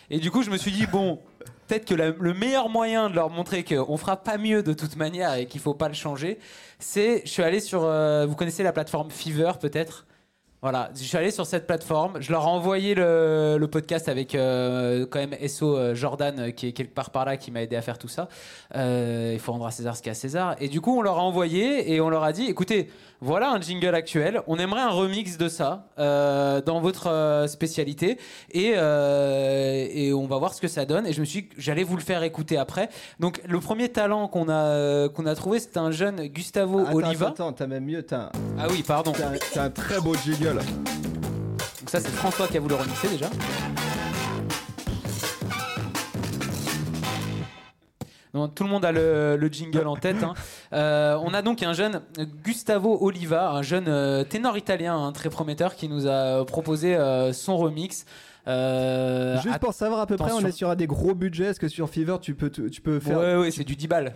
Et 0.09 0.19
du 0.19 0.31
coup 0.31 0.43
je 0.43 0.49
me 0.49 0.57
suis 0.57 0.71
dit 0.71 0.85
bon. 0.87 1.19
Peut-être 1.71 1.85
que 1.85 1.93
le 1.93 2.33
meilleur 2.33 2.67
moyen 2.67 3.09
de 3.09 3.15
leur 3.15 3.29
montrer 3.29 3.63
qu'on 3.63 3.95
fera 3.95 4.17
pas 4.17 4.37
mieux 4.37 4.61
de 4.61 4.73
toute 4.73 4.97
manière 4.97 5.35
et 5.35 5.45
qu'il 5.45 5.61
faut 5.61 5.73
pas 5.73 5.87
le 5.87 5.93
changer, 5.93 6.37
c'est 6.79 7.21
je 7.23 7.29
suis 7.29 7.43
allé 7.43 7.61
sur 7.61 7.85
euh, 7.85 8.25
vous 8.25 8.35
connaissez 8.35 8.61
la 8.61 8.73
plateforme 8.73 9.09
Fever 9.09 9.53
peut-être? 9.57 10.05
Voilà, 10.61 10.89
je 10.93 11.01
suis 11.01 11.15
allé 11.15 11.31
sur 11.31 11.45
cette 11.45 11.67
plateforme, 11.67 12.21
je 12.21 12.29
leur 12.33 12.43
ai 12.43 12.47
envoyé 12.47 12.93
le, 12.93 13.65
podcast 13.71 14.09
avec 14.09 14.35
euh, 14.35 15.05
quand 15.09 15.19
même 15.19 15.33
SO 15.47 15.77
euh, 15.77 15.95
Jordan 15.95 16.51
qui 16.51 16.67
est 16.67 16.71
quelque 16.73 16.93
part 16.93 17.09
par 17.09 17.23
là 17.23 17.37
qui 17.37 17.51
m'a 17.51 17.61
aidé 17.61 17.77
à 17.77 17.81
faire 17.81 17.97
tout 17.97 18.09
ça. 18.09 18.27
Il 18.75 19.39
faut 19.39 19.53
rendre 19.53 19.65
à 19.65 19.71
César 19.71 19.95
ce 19.95 20.01
qu'il 20.01 20.09
y 20.09 20.09
a 20.09 20.11
à 20.11 20.15
César. 20.15 20.57
Et 20.59 20.67
du 20.67 20.81
coup, 20.81 20.99
on 20.99 21.01
leur 21.01 21.19
a 21.19 21.23
envoyé 21.23 21.93
et 21.93 22.01
on 22.01 22.09
leur 22.09 22.25
a 22.25 22.33
dit 22.33 22.47
écoutez, 22.47 22.89
voilà 23.23 23.51
un 23.51 23.61
jingle 23.61 23.93
actuel, 23.93 24.41
on 24.47 24.57
aimerait 24.57 24.81
un 24.81 24.89
remix 24.89 25.37
de 25.37 25.47
ça 25.47 25.85
euh, 25.99 26.59
dans 26.61 26.81
votre 26.81 27.07
euh, 27.07 27.45
spécialité 27.47 28.17
et, 28.51 28.73
euh, 28.75 29.87
et 29.91 30.11
on 30.13 30.25
va 30.25 30.37
voir 30.37 30.53
ce 30.55 30.59
que 30.61 30.67
ça 30.67 30.85
donne. 30.85 31.05
Et 31.05 31.13
je 31.13 31.19
me 31.19 31.25
suis 31.25 31.47
j'allais 31.57 31.83
vous 31.83 31.95
le 31.95 32.01
faire 32.01 32.23
écouter 32.23 32.57
après. 32.57 32.89
Donc, 33.19 33.39
le 33.47 33.59
premier 33.59 33.89
talent 33.89 34.27
qu'on 34.27 34.49
a, 34.49 35.07
qu'on 35.09 35.25
a 35.27 35.35
trouvé, 35.35 35.59
c'était 35.59 35.77
un 35.77 35.91
jeune 35.91 36.25
Gustavo 36.27 36.79
Attends, 36.79 36.93
Oliva. 36.95 37.27
attends, 37.27 37.45
attends, 37.49 37.53
t'as 37.53 37.67
même 37.67 37.85
mieux, 37.85 38.05
Ah 38.11 38.67
oui, 38.69 38.83
pardon. 38.85 39.11
t'as 39.11 39.61
un- 39.61 39.65
un 39.65 39.69
très 39.69 39.99
beau 40.01 40.15
jingle. 40.15 40.55
Donc 41.79 41.89
ça 41.89 41.99
c'est 41.99 42.09
François 42.11 42.47
qui 42.47 42.57
a 42.57 42.59
voulu 42.59 42.73
remixer 42.75 43.07
déjà. 43.09 43.27
Tout 48.55 48.63
le 48.63 48.69
monde 48.69 48.85
a 48.85 48.91
le, 48.91 49.35
le 49.37 49.47
jingle 49.47 49.87
en 49.87 49.95
tête. 49.95 50.23
hein. 50.23 50.33
Euh, 50.73 51.17
on 51.23 51.33
a 51.33 51.41
donc 51.41 51.63
un 51.63 51.73
jeune 51.73 52.01
Gustavo 52.43 52.97
Oliva, 53.01 53.51
un 53.51 53.61
jeune 53.61 53.87
euh, 53.87 54.23
ténor 54.23 54.57
italien 54.57 54.97
hein, 54.97 55.11
très 55.11 55.29
prometteur 55.29 55.75
qui 55.75 55.87
nous 55.89 56.07
a 56.07 56.45
proposé 56.45 56.95
euh, 56.95 57.33
son 57.33 57.57
remix. 57.57 58.05
Juste 59.41 59.59
pour 59.59 59.73
savoir 59.73 59.99
à 60.01 60.07
peu 60.07 60.17
près, 60.17 60.31
on 60.31 60.39
est 60.39 60.51
sur 60.51 60.69
un 60.69 60.75
des 60.75 60.87
gros 60.87 61.13
budgets. 61.15 61.45
Est-ce 61.45 61.59
que 61.59 61.67
sur 61.67 61.89
Fever, 61.89 62.17
tu 62.21 62.33
peux, 62.35 62.49
tu 62.49 62.81
peux 62.81 62.99
faire. 62.99 63.17
Ouais, 63.17 63.35
ouais, 63.35 63.51
c'est 63.51 63.63
du 63.63 63.75
10 63.75 63.87
balles. 63.87 64.15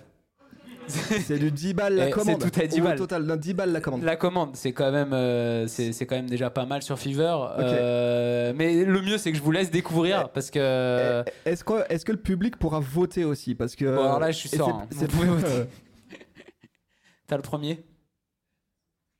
C'est 0.88 1.40
du 1.40 1.52
10 1.52 1.74
balles 1.74 1.96
la 1.96 2.08
Eh, 2.08 2.12
commande. 2.12 2.42
c'est 2.44 2.52
tout 2.52 2.60
à 2.60 2.68
10 2.68 2.80
Au 2.80 2.84
balles. 2.84 2.98
total, 2.98 3.24
non, 3.24 3.36
10 3.36 3.54
balles 3.54 3.72
la 3.72 3.82
commande. 3.82 4.04
La 4.04 4.16
commande, 4.16 4.56
c'est 4.56 4.72
quand 4.74 4.92
même, 4.92 5.14
euh, 5.14 5.68
c'est 5.68 5.94
c'est 5.94 6.06
quand 6.06 6.16
même 6.16 6.30
déjà 6.30 6.50
pas 6.50 6.66
mal 6.66 6.82
sur 6.82 6.98
Fever. 7.00 7.36
Euh, 7.60 8.54
mais 8.56 8.84
le 8.86 9.02
mieux, 9.02 9.18
c'est 9.18 9.32
que 9.32 9.38
je 9.38 9.44
vous 9.44 9.52
laisse 9.52 9.72
découvrir 9.72 10.30
parce 10.30 10.52
que. 10.52 11.24
Eh, 11.46 11.50
Est-ce 11.50 11.64
que, 11.64 11.92
est 11.92 12.04
que 12.04 12.12
le 12.12 12.20
public 12.20 12.58
pourra 12.58 12.80
voter 12.80 13.26
aussi? 13.26 13.56
Parce 13.56 13.76
que. 13.76 13.86
Bon, 13.86 14.04
alors 14.04 14.20
là, 14.20 14.32
je 14.32 14.38
suis 14.38 14.50
sûr. 14.50 14.66
c'est- 14.66 14.72
hein. 14.72 14.88
c'est- 14.92 15.12
Vous 15.12 15.18
pouvez 15.18 15.28
voter. 15.30 15.70
T'as 17.28 17.38
le 17.38 17.42
premier? 17.42 17.84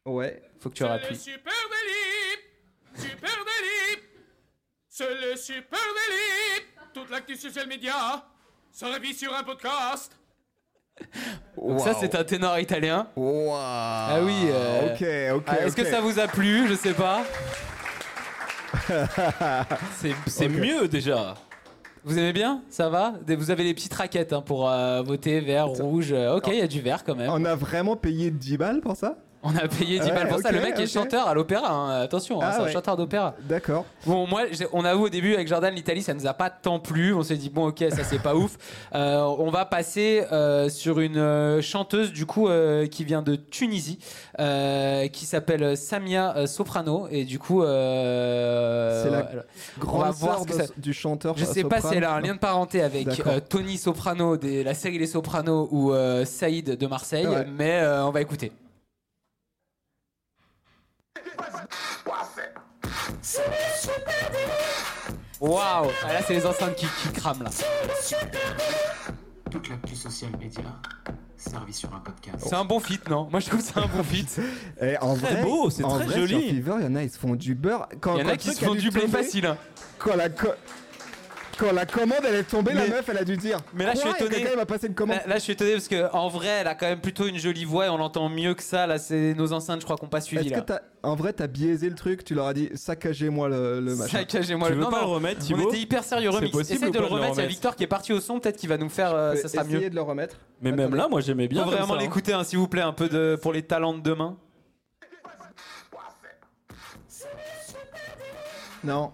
Ouais. 0.06 0.42
Faut 0.60 0.70
que 0.70 0.76
tu 0.76 0.84
rappuies. 0.84 1.16
super 1.16 1.54
délit 1.72 3.08
Super 3.10 3.30
délit 3.30 4.04
C'est 4.88 5.10
le 5.10 5.36
super 5.36 5.80
délit 5.80 6.66
Toute 6.94 7.10
l'actu 7.10 7.36
social 7.36 7.68
média 7.68 8.24
se 8.72 9.00
vit 9.00 9.14
sur 9.14 9.34
un 9.34 9.44
podcast 9.44 10.16
Donc 11.58 11.80
ça, 11.80 11.94
c'est 12.00 12.16
un 12.16 12.24
ténor 12.24 12.60
italien. 12.60 13.08
Wow. 13.16 13.52
Ah 13.56 14.20
oui. 14.24 14.48
euh, 14.50 14.88
Ok, 15.34 15.38
ok. 15.40 15.44
ah, 15.48 15.60
Est-ce 15.66 15.76
que 15.76 15.86
ça 15.86 16.02
vous 16.02 16.20
a 16.20 16.28
plu? 16.28 16.68
Je 16.68 16.74
sais 16.76 16.94
pas. 16.94 17.22
C'est 20.28 20.50
mieux 20.50 20.88
déjà. 20.88 21.36
Vous 22.04 22.18
aimez 22.20 22.34
bien? 22.34 22.62
Ça 22.70 22.90
va? 22.90 23.14
Vous 23.28 23.50
avez 23.52 23.64
les 23.64 23.74
petites 23.74 23.94
raquettes 23.94 24.32
hein, 24.34 24.42
pour 24.42 24.70
euh, 24.70 25.02
voter 25.02 25.40
vert, 25.40 25.68
rouge. 25.68 26.12
euh, 26.12 26.36
Ok, 26.36 26.48
il 26.50 26.60
y 26.60 26.62
a 26.62 26.68
du 26.68 26.82
vert 26.82 27.04
quand 27.04 27.16
même. 27.16 27.32
On 27.32 27.44
a 27.46 27.56
vraiment 27.56 27.96
payé 27.96 28.30
10 28.30 28.58
balles 28.58 28.82
pour 28.82 28.96
ça? 28.96 29.16
On 29.48 29.56
a 29.56 29.68
payé 29.68 30.00
10 30.00 30.06
Ouais, 30.08 30.12
balles 30.12 30.28
pour 30.28 30.40
ça. 30.40 30.52
Le 30.52 30.60
mec 30.60 30.80
est 30.80 30.88
chanteur 30.88 31.28
à 31.28 31.34
l'opéra. 31.36 31.70
hein. 31.72 32.02
Attention, 32.02 32.42
hein, 32.42 32.48
Ah 32.50 32.56
c'est 32.58 32.64
un 32.64 32.72
chanteur 32.74 32.98
d'opéra. 32.98 33.36
D'accord. 33.44 33.86
Bon, 34.06 34.26
moi, 34.28 34.42
on 34.74 34.84
avoue 34.84 35.06
au 35.06 35.10
début 35.10 35.36
avec 35.36 35.48
Jordan, 35.48 35.74
l'Italie, 35.74 36.02
ça 36.02 36.14
nous 36.16 36.26
a 36.26 36.34
pas 36.34 36.50
tant 36.50 36.80
plu. 36.80 37.14
On 37.14 37.22
s'est 37.24 37.38
dit 37.38 37.50
bon, 37.50 37.68
ok, 37.68 37.84
ça 37.92 38.04
c'est 38.04 38.22
pas 38.22 38.36
ouf. 38.36 38.58
Euh, 38.96 39.22
on 39.22 39.52
va 39.52 39.66
passer 39.66 40.24
euh, 40.32 40.68
sur 40.70 41.00
une 41.00 41.18
euh, 41.18 41.62
chanteuse 41.62 42.12
du 42.12 42.26
coup 42.26 42.48
euh, 42.50 42.88
qui 42.88 43.04
vient 43.04 43.22
de 43.22 43.36
Tunisie, 43.36 44.00
qui 44.38 45.26
s'appelle 45.26 45.78
Samia 45.78 46.48
Soprano, 46.48 47.08
et 47.12 47.24
du 47.24 47.38
coup, 47.40 47.62
C'est 47.62 49.10
la 49.12 49.30
Grande 49.80 50.14
sœur 50.16 50.40
ça- 50.50 50.64
du 50.78 50.94
chanteur. 50.94 51.38
je 51.38 51.46
sais 51.46 51.64
pas 51.64 51.82
si 51.82 51.94
elle 51.96 52.04
a 52.04 52.14
un 52.14 52.22
lien 52.22 52.34
de 52.34 52.40
parenté 52.40 52.82
avec 52.82 53.08
Tony 53.50 53.78
Soprano 53.78 54.38
de 54.38 54.64
la 54.64 54.74
série 54.74 54.98
Les 54.98 55.08
Sopranos 55.08 55.68
ou 55.72 55.94
Saïd 56.26 56.78
de 56.78 56.88
Marseille, 56.88 57.28
Ouais. 57.28 57.46
mais 57.58 57.82
on 58.04 58.12
va 58.12 58.22
écouter. 58.22 58.52
Waouh 65.42 65.90
Ah, 66.04 66.14
Là, 66.14 66.20
c'est 66.26 66.34
les 66.34 66.46
enceintes 66.46 66.76
qui, 66.76 66.86
qui 67.04 67.10
crament 67.14 67.44
là. 67.44 67.50
Toute 69.52 69.70
l'actu 69.70 69.96
social 69.96 70.32
média 70.40 70.64
servie 71.38 71.74
sur 71.74 71.94
un 71.94 72.00
podcast. 72.00 72.38
C'est 72.48 72.56
un 72.56 72.66
bon 72.66 72.80
fit, 72.80 73.00
non? 73.10 73.28
Moi, 73.30 73.40
je 73.40 73.48
trouve 73.48 73.60
que 73.62 73.66
c'est 73.66 73.78
un 73.78 73.88
bon 73.88 74.04
fit. 74.04 74.26
Eh, 74.82 74.98
en 75.00 75.16
Très 75.16 75.34
vrai, 75.36 75.44
beau, 75.44 75.70
c'est 75.70 75.84
en 75.84 75.96
très 75.98 76.06
vrai, 76.06 76.20
joli. 76.20 76.30
Sur 76.42 76.56
Fever, 76.56 76.74
il 76.80 76.84
y 76.86 76.88
en 76.88 76.96
a, 76.96 77.04
ils 77.04 77.12
se 77.12 77.20
font 77.20 77.36
du 77.36 77.54
beurre. 77.56 77.88
Quand, 78.02 78.16
Il 78.16 78.20
y 78.20 78.22
en 78.22 78.24
quand 78.26 78.30
a 78.30 78.32
le 78.34 78.38
qui 78.38 78.48
truc 78.48 78.60
se 78.60 78.66
font 78.66 78.76
du 78.76 78.90
blé 78.90 79.08
facile. 79.08 79.46
hein. 79.46 79.58
Quand 80.00 80.16
la, 80.16 80.30
co- 80.30 80.48
quand 81.58 81.72
la 81.72 81.86
commande 81.86 82.20
elle 82.28 82.36
est 82.36 82.44
tombée, 82.44 82.74
la 82.74 82.88
meuf 82.88 83.08
elle 83.10 83.18
a 83.18 83.24
dû 83.24 83.38
dire. 83.38 83.58
mais 83.74 83.86
là, 83.86 83.94
je 83.94 84.00
suis 84.00 84.10
étonné. 84.10 84.30
Quelqu'un 84.42 84.56
m'a 84.56 84.66
passé 84.66 84.88
une 84.88 84.94
commande. 84.96 85.18
Là, 85.18 85.24
là, 85.28 85.36
je 85.36 85.40
suis 85.42 85.54
étonné 85.54 85.72
parce 85.74 85.88
que 85.88 86.12
en 86.14 86.28
vrai, 86.28 86.48
elle 86.62 86.68
a 86.68 86.76
quand 86.76 86.88
même 86.88 87.00
plutôt 87.02 87.28
une 87.28 87.38
jolie 87.38 87.66
voix 87.66 87.86
et 87.86 87.90
on 87.90 87.98
l'entend 87.98 88.30
mieux 88.30 88.54
que 88.54 88.64
ça. 88.64 88.88
Là, 88.88 88.98
c'est 88.98 89.34
nos 89.34 89.54
enceintes, 89.54 89.80
je 89.82 89.86
crois 89.86 89.98
qu'on 89.98 90.08
pas 90.08 90.22
suivi 90.22 90.44
Est-ce 90.46 90.54
que 90.54 90.60
là. 90.60 90.62
t'as, 90.62 90.80
en 91.04 91.16
vrai, 91.16 91.34
t'as 91.34 91.48
biaisé 91.48 91.90
le 91.90 91.96
truc? 91.96 92.24
Tu 92.24 92.34
leur 92.36 92.48
as 92.48 92.54
dit 92.54 92.70
saccagez-moi 92.74 93.50
le, 93.50 93.80
le 93.80 93.96
machin. 93.96 94.20
Saccagez-moi 94.20 94.68
Tu 94.68 94.74
le 94.74 94.80
veux 94.80 94.86
non, 94.86 94.92
pas 94.92 95.02
non, 95.02 95.08
le 95.08 95.14
remettre, 95.14 95.42
On 95.42 95.46
Thibaut 95.46 95.70
était 95.70 95.80
hyper 95.80 96.04
sérieux. 96.04 96.30
C'est 96.32 96.38
Remix. 96.38 96.52
possible 96.52 96.78
Essaye 96.78 96.92
de 96.92 97.00
le 97.00 97.06
remettre. 97.06 97.34
Il 97.38 97.42
y 97.42 97.46
a 97.46 97.48
Victor 97.48 97.76
qui 97.76 97.84
est 97.84 97.88
parti 97.88 98.14
au 98.14 98.20
son. 98.20 98.40
Peut-être 98.40 98.58
qu'il 98.58 98.70
va 98.70 98.78
nous 98.78 98.90
faire. 98.90 99.14
euh, 99.14 99.36
ça 99.36 99.48
sera 99.48 99.64
essayez 99.64 99.80
mieux. 99.82 99.90
de 99.90 99.96
le 99.96 100.02
remettre. 100.02 100.36
Mais 100.62 100.72
même 100.72 100.96
là, 100.96 101.08
moi 101.10 101.22
j'aimais 101.22 101.48
bien. 101.48 101.64
Faut 101.64 101.72
vraiment 101.72 101.88
ça, 101.88 101.94
hein. 101.94 101.98
l'écouter, 102.00 102.34
hein, 102.34 102.44
s'il 102.44 102.58
vous 102.60 102.68
plaît, 102.68 102.82
un 102.82 102.94
peu 102.94 103.08
de 103.10 103.38
pour 103.42 103.54
les 103.54 103.62
talents 103.64 103.94
de 103.94 104.02
demain. 104.02 104.38
Non, 108.86 109.12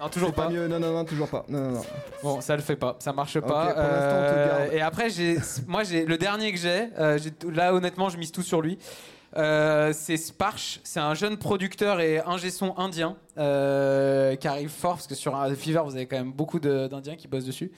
Non, 0.00 0.08
toujours 0.08 0.32
pas 0.32 0.44
pas. 0.44 0.48
mieux. 0.50 0.66
Non, 0.68 0.78
non, 0.80 0.92
non, 0.92 1.04
toujours 1.04 1.28
pas. 1.28 1.44
Non, 1.48 1.60
non, 1.60 1.70
non. 1.72 1.82
Bon, 2.22 2.40
ça 2.40 2.56
le 2.56 2.62
fait 2.62 2.76
pas, 2.76 2.96
ça 2.98 3.12
marche 3.12 3.38
pas. 3.40 3.46
pour 3.46 3.54
l'instant, 3.54 3.74
on 3.74 3.74
te 3.82 4.34
Euh, 4.34 4.58
garde. 4.60 4.72
et 4.74 4.80
après, 4.80 5.10
j'ai, 5.10 5.36
moi, 5.66 5.84
j'ai 5.84 6.04
le 6.04 6.18
dernier 6.18 6.52
que 6.52 6.58
j'ai. 6.58 6.88
euh, 6.98 7.18
j'ai 7.18 7.30
tout- 7.30 7.50
là, 7.50 7.72
honnêtement, 7.74 8.08
je 8.08 8.18
mise 8.18 8.32
tout 8.32 8.42
sur 8.42 8.60
lui. 8.62 8.78
Euh, 9.36 9.92
c'est 9.94 10.18
Sparsh, 10.18 10.80
c'est 10.84 11.00
un 11.00 11.14
jeune 11.14 11.38
producteur 11.38 12.00
et 12.00 12.20
ingé 12.20 12.50
son 12.50 12.76
indien 12.78 13.16
euh, 13.38 14.36
qui 14.36 14.46
arrive 14.46 14.68
fort 14.68 14.96
parce 14.96 15.06
que 15.06 15.14
sur 15.14 15.34
un 15.34 15.54
Fever, 15.54 15.80
vous 15.86 15.96
avez 15.96 16.04
quand 16.06 16.18
même 16.18 16.32
beaucoup 16.32 16.60
de- 16.60 16.86
d'Indiens 16.86 17.16
qui 17.16 17.28
bossent 17.28 17.46
dessus. 17.46 17.72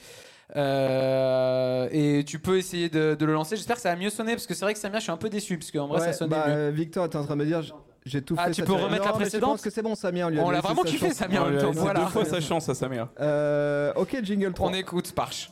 Euh, 0.57 1.89
et 1.93 2.25
tu 2.25 2.39
peux 2.39 2.59
essayer 2.59 2.89
de, 2.89 3.15
de 3.15 3.25
le 3.25 3.33
lancer. 3.33 3.57
J'espère 3.57 3.77
que 3.77 3.83
ça 3.83 3.91
va 3.91 3.97
mieux 3.97 4.11
sonner 4.11 4.33
parce 4.33 4.47
que 4.47 4.55
c'est 4.55 4.65
vrai 4.65 4.75
que 4.75 4.81
Samia, 4.81 4.99
je 4.99 5.05
suis 5.05 5.13
un 5.13 5.17
peu 5.17 5.29
déçu 5.31 5.57
parce 5.59 5.71
qu'en 5.71 5.87
vrai, 5.87 6.01
Ouais, 6.01 6.07
ça 6.07 6.13
sonnait 6.13 6.31
bah, 6.31 6.45
mieux. 6.49 6.55
euh, 6.55 6.71
Victor, 6.75 7.09
t'es 7.09 7.17
en 7.19 7.25
train 7.25 7.35
de 7.37 7.41
me 7.41 7.47
dire, 7.47 7.63
j'ai 8.05 8.23
tout 8.23 8.35
Ah, 8.39 8.45
fait. 8.47 8.51
tu 8.53 8.61
ça 8.61 8.67
peux 8.67 8.77
fait- 8.77 8.83
remettre 8.85 9.05
la 9.05 9.11
Non, 9.11 9.17
précédente 9.17 9.49
Je 9.49 9.53
pense 9.55 9.61
que 9.63 9.71
c'est 9.71 9.83
bon, 9.83 9.95
Samia. 9.95 10.27
On, 10.27 10.31
lui 10.31 10.39
a 10.39 10.45
On 10.45 10.51
l'a 10.51 10.61
vraiment 10.61 10.83
kiffé, 10.83 11.07
en 11.07 11.09
même 11.29 11.59
temps. 11.59 11.69
laissé 11.69 11.81
Voilà. 11.81 12.01
deux 12.01 12.07
fois 12.11 12.25
sa 12.25 12.41
chance 12.41 12.69
à 12.69 12.75
Samir. 12.75 13.09
Euh, 13.21 13.93
ok, 13.97 14.19
jingle 14.23 14.53
3. 14.53 14.69
On 14.69 14.75
écoute 14.75 15.07
Sparsh. 15.07 15.51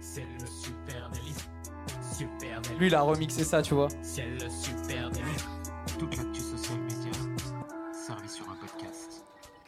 C'est 0.00 0.22
le 0.22 0.46
super 0.46 1.10
délit. 1.10 1.34
Lui, 2.78 2.86
il 2.86 2.94
a 2.94 3.02
remixé 3.02 3.44
ça, 3.44 3.60
tu 3.62 3.74
vois. 3.74 3.88
C'est 4.02 4.24
le 4.26 4.48
super. 4.48 5.10
Toute 5.98 6.16
l'actu 6.16 6.35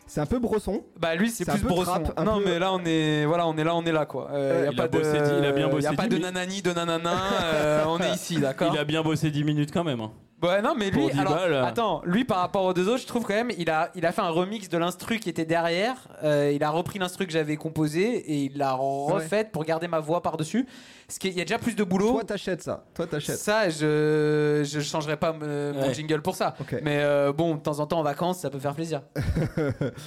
C'est 0.09 0.21
un 0.21 0.27
peu 0.27 0.39
brosson. 0.41 0.83
Bah 0.99 1.15
lui 1.15 1.31
c'est 1.31 1.45
plus 1.45 1.63
brosson. 1.63 2.03
non 2.25 2.39
peu- 2.39 2.45
mais 2.47 2.59
là 2.59 2.73
on 2.73 2.81
est 2.85 3.25
voilà 3.27 3.47
on 3.47 3.57
est 3.57 3.63
là 3.65 3.75
on 3.77 3.85
est 3.85 3.93
là 3.93 4.07
quoi. 4.07 4.29
Euh, 4.33 4.63
y 4.65 4.69
a 4.69 4.71
il 4.73 4.77
pas 4.77 4.85
a 4.85 4.89
de 4.89 4.99
bossé 4.99 5.11
il 5.39 5.45
a 5.45 5.53
bien 5.53 5.69
bossé 5.69 5.87
a 5.87 5.93
pas 5.93 6.05
de 6.09 6.17
minutes. 6.17 6.23
nanani 6.25 6.63
de 6.63 6.73
nanana. 6.73 7.13
euh, 7.45 7.85
on 7.87 7.99
est 8.01 8.11
ici 8.15 8.39
d'accord. 8.41 8.71
Il 8.75 8.79
a 8.79 8.85
bien 8.85 9.03
bossé 9.03 9.31
10 9.31 9.45
minutes 9.45 9.71
quand 9.73 9.85
même. 9.85 10.01
hein. 10.01 10.11
Ouais 10.41 10.63
non 10.63 10.75
mais 10.79 10.91
lui 10.91 11.01
Pour 11.01 11.11
10 11.11 11.19
alors, 11.19 11.35
balles. 11.35 11.55
attends 11.65 12.01
lui 12.05 12.25
par 12.25 12.39
rapport 12.39 12.63
aux 12.65 12.73
deux 12.73 12.89
autres 12.89 13.03
je 13.03 13.09
trouve 13.09 13.25
quand 13.25 13.35
même 13.35 13.51
il 13.59 13.69
a 13.71 13.91
il 13.97 14.07
a 14.07 14.13
fait 14.13 14.21
un 14.23 14.29
remix 14.31 14.69
de 14.69 14.79
l'instru 14.79 15.19
qui 15.19 15.29
était 15.29 15.45
derrière. 15.45 15.97
Euh, 16.23 16.53
il 16.55 16.63
a 16.63 16.71
repris 16.71 16.99
l'instru 17.01 17.27
que 17.27 17.33
j'avais 17.33 17.57
composé 17.57 18.03
et 18.19 18.45
il 18.45 18.57
l'a 18.57 18.73
refaite 18.73 19.51
pour 19.51 19.65
garder 19.65 19.89
ma 19.89 19.99
voix 19.99 20.23
par 20.23 20.37
dessus. 20.37 20.67
Ce 21.11 21.19
qui 21.19 21.29
est- 21.29 21.31
il 21.31 21.39
y 21.39 21.41
a 21.41 21.45
déjà 21.45 21.59
plus 21.59 21.75
de 21.75 21.83
boulot. 21.83 22.13
Toi, 22.13 22.25
t'achètes 22.25 22.63
ça. 22.63 22.85
Toi, 22.95 23.07
t'achètes. 23.07 23.39
Ça, 23.39 23.69
je 23.71 24.63
je 24.65 24.79
changerai 24.81 25.17
pas 25.17 25.33
me- 25.33 25.73
mon 25.73 25.87
Ouais. 25.89 25.95
jingle 25.95 26.21
pour 26.23 26.37
ça. 26.37 26.55
Ok. 26.61 26.77
Mais 26.83 26.99
euh, 27.01 27.33
bon, 27.33 27.55
de 27.57 27.61
temps 27.61 27.81
en 27.81 27.87
temps 27.87 27.99
en 27.99 28.03
vacances, 28.03 28.41
ça 28.41 28.51
peut 28.51 28.59
faire 28.59 28.75
plaisir. 28.75 29.01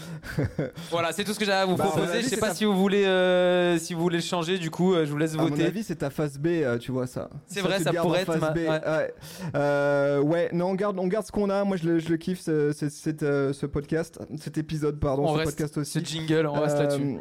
voilà, 0.90 1.12
c'est 1.12 1.24
tout 1.24 1.34
ce 1.34 1.40
que 1.40 1.46
j'avais 1.46 1.62
à 1.62 1.66
vous 1.66 1.76
Bah, 1.76 1.86
proposer. 1.86 2.12
avis, 2.14 2.24
Je 2.24 2.28
sais 2.30 2.38
pas 2.38 2.50
ta- 2.50 2.56
si 2.56 2.66
vous 2.66 2.76
voulez 2.78 3.06
euh, 3.06 3.78
si 3.78 3.94
vous 3.94 4.02
voulez 4.02 4.18
le 4.18 4.24
changer. 4.24 4.58
Du 4.58 4.70
coup, 4.72 4.94
euh, 4.94 5.06
je 5.06 5.12
vous 5.12 5.18
laisse 5.18 5.34
À 5.34 5.38
mon 5.38 5.48
voter. 5.48 5.66
avis, 5.66 5.84
c'est 5.84 5.96
ta 5.98 6.10
phase 6.10 6.38
B, 6.38 6.48
euh, 6.48 6.78
tu 6.78 6.92
vois 6.92 7.08
ça. 7.08 7.30
C'est 7.48 7.62
vrai, 7.62 7.80
ça 7.80 7.94
pourrait 7.94 8.22
être 8.22 8.38
ma- 8.38 8.52
B. 8.52 8.58
ouais. 8.58 8.68
Ouais. 8.70 9.14
Euh, 9.56 10.20
ouais, 10.22 10.50
non, 10.54 10.68
on 10.72 10.76
garde, 10.76 10.98
on 11.00 11.08
garde 11.08 11.26
ce 11.26 11.32
qu'on 11.32 11.50
a. 11.50 11.64
Moi, 11.64 11.78
je 11.78 11.88
le, 11.88 12.00
je 12.00 12.10
le 12.10 12.18
kiffe, 12.18 12.42
ce, 12.42 12.72
ce- 12.72 12.90
cet, 12.90 13.22
ce 13.22 13.66
podcast, 13.66 14.20
cet 14.40 14.58
épisode, 14.58 15.00
pardon, 15.00 15.24
on 15.26 15.34
ce 15.34 15.40
reste 15.40 15.52
podcast 15.52 15.78
aussi. 15.78 16.00
ce 16.00 16.06
jingle, 16.06 16.46
on 16.48 16.60
reste 16.60 16.78
là-dessus. 16.78 17.18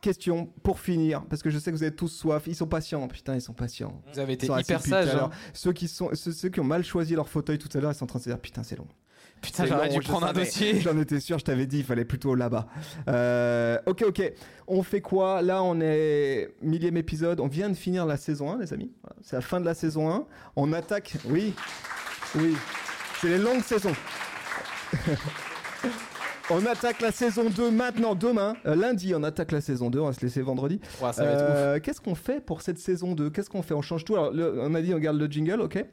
Question 0.00 0.46
pour 0.62 0.80
finir, 0.80 1.22
parce 1.28 1.42
que 1.42 1.50
je 1.50 1.58
sais 1.58 1.70
que 1.70 1.76
vous 1.76 1.82
avez 1.82 1.94
tous 1.94 2.08
soif. 2.08 2.44
Ils 2.46 2.54
sont 2.56 2.66
patients, 2.66 3.06
putain, 3.06 3.34
ils 3.34 3.42
sont 3.42 3.52
patients. 3.52 4.00
Vous 4.14 4.18
avez 4.18 4.32
été 4.32 4.46
hyper 4.46 4.56
depuis 4.78 4.88
tout 4.90 4.94
à 4.96 5.02
sage. 5.04 5.14
l'heure. 5.14 5.24
hein. 5.26 5.50
Ceux 5.52 5.74
qui 5.74 5.88
sont, 5.88 6.08
ceux, 6.14 6.32
ceux 6.32 6.48
qui 6.48 6.58
ont 6.58 6.64
mal 6.64 6.82
choisi 6.82 7.14
leur 7.14 7.28
fauteuil 7.28 7.58
tout 7.58 7.68
à 7.76 7.80
l'heure, 7.82 7.92
ils 7.92 7.94
sont 7.94 8.04
en 8.04 8.06
train 8.06 8.18
de 8.18 8.24
se 8.24 8.30
dire 8.30 8.38
putain, 8.38 8.62
c'est 8.62 8.76
long. 8.78 8.86
Putain, 9.40 9.64
j'aurais 9.66 9.88
dû 9.88 10.00
prendre 10.00 10.26
un 10.26 10.32
dossier. 10.32 10.80
J'en 10.80 10.98
étais 10.98 11.18
sûr, 11.20 11.38
je 11.38 11.44
t'avais 11.44 11.66
dit, 11.66 11.78
il 11.78 11.84
fallait 11.84 12.04
plutôt 12.04 12.34
là-bas. 12.34 12.66
Euh, 13.08 13.78
ok, 13.86 14.04
ok. 14.08 14.32
On 14.66 14.82
fait 14.82 15.00
quoi? 15.00 15.40
Là, 15.42 15.62
on 15.62 15.80
est 15.80 16.54
millième 16.62 16.96
épisode. 16.96 17.40
On 17.40 17.46
vient 17.48 17.68
de 17.70 17.74
finir 17.74 18.04
la 18.06 18.16
saison 18.16 18.52
1, 18.52 18.58
les 18.58 18.72
amis. 18.72 18.90
C'est 19.22 19.36
la 19.36 19.42
fin 19.42 19.58
de 19.60 19.64
la 19.64 19.74
saison 19.74 20.10
1. 20.10 20.26
On 20.56 20.72
attaque. 20.72 21.14
Oui, 21.28 21.54
oui. 22.36 22.54
C'est 23.20 23.28
les 23.28 23.38
longues 23.38 23.62
saisons. 23.62 23.94
on 26.50 26.66
attaque 26.66 27.00
la 27.00 27.12
saison 27.12 27.48
2 27.48 27.70
maintenant, 27.70 28.14
demain. 28.14 28.54
Euh, 28.66 28.74
lundi, 28.74 29.14
on 29.14 29.22
attaque 29.22 29.52
la 29.52 29.60
saison 29.60 29.88
2. 29.90 30.00
On 30.00 30.06
va 30.06 30.12
se 30.12 30.20
laisser 30.20 30.42
vendredi. 30.42 30.80
Ouais. 31.00 31.10
Euh, 31.18 31.78
Qu'est-ce 31.80 32.00
qu'on 32.00 32.14
fait 32.14 32.44
pour 32.44 32.62
cette 32.62 32.78
saison 32.78 33.14
2 33.14 33.30
Qu'est-ce 33.30 33.50
qu'on 33.50 33.62
fait? 33.62 33.74
On 33.74 33.82
change 33.82 34.04
tout. 34.04 34.14
Alors, 34.16 34.32
le- 34.32 34.60
on 34.60 34.74
a 34.74 34.82
dit, 34.82 34.92
on 34.94 34.98
garde 34.98 35.18
le 35.18 35.26
jingle, 35.26 35.60
ok 35.60 35.84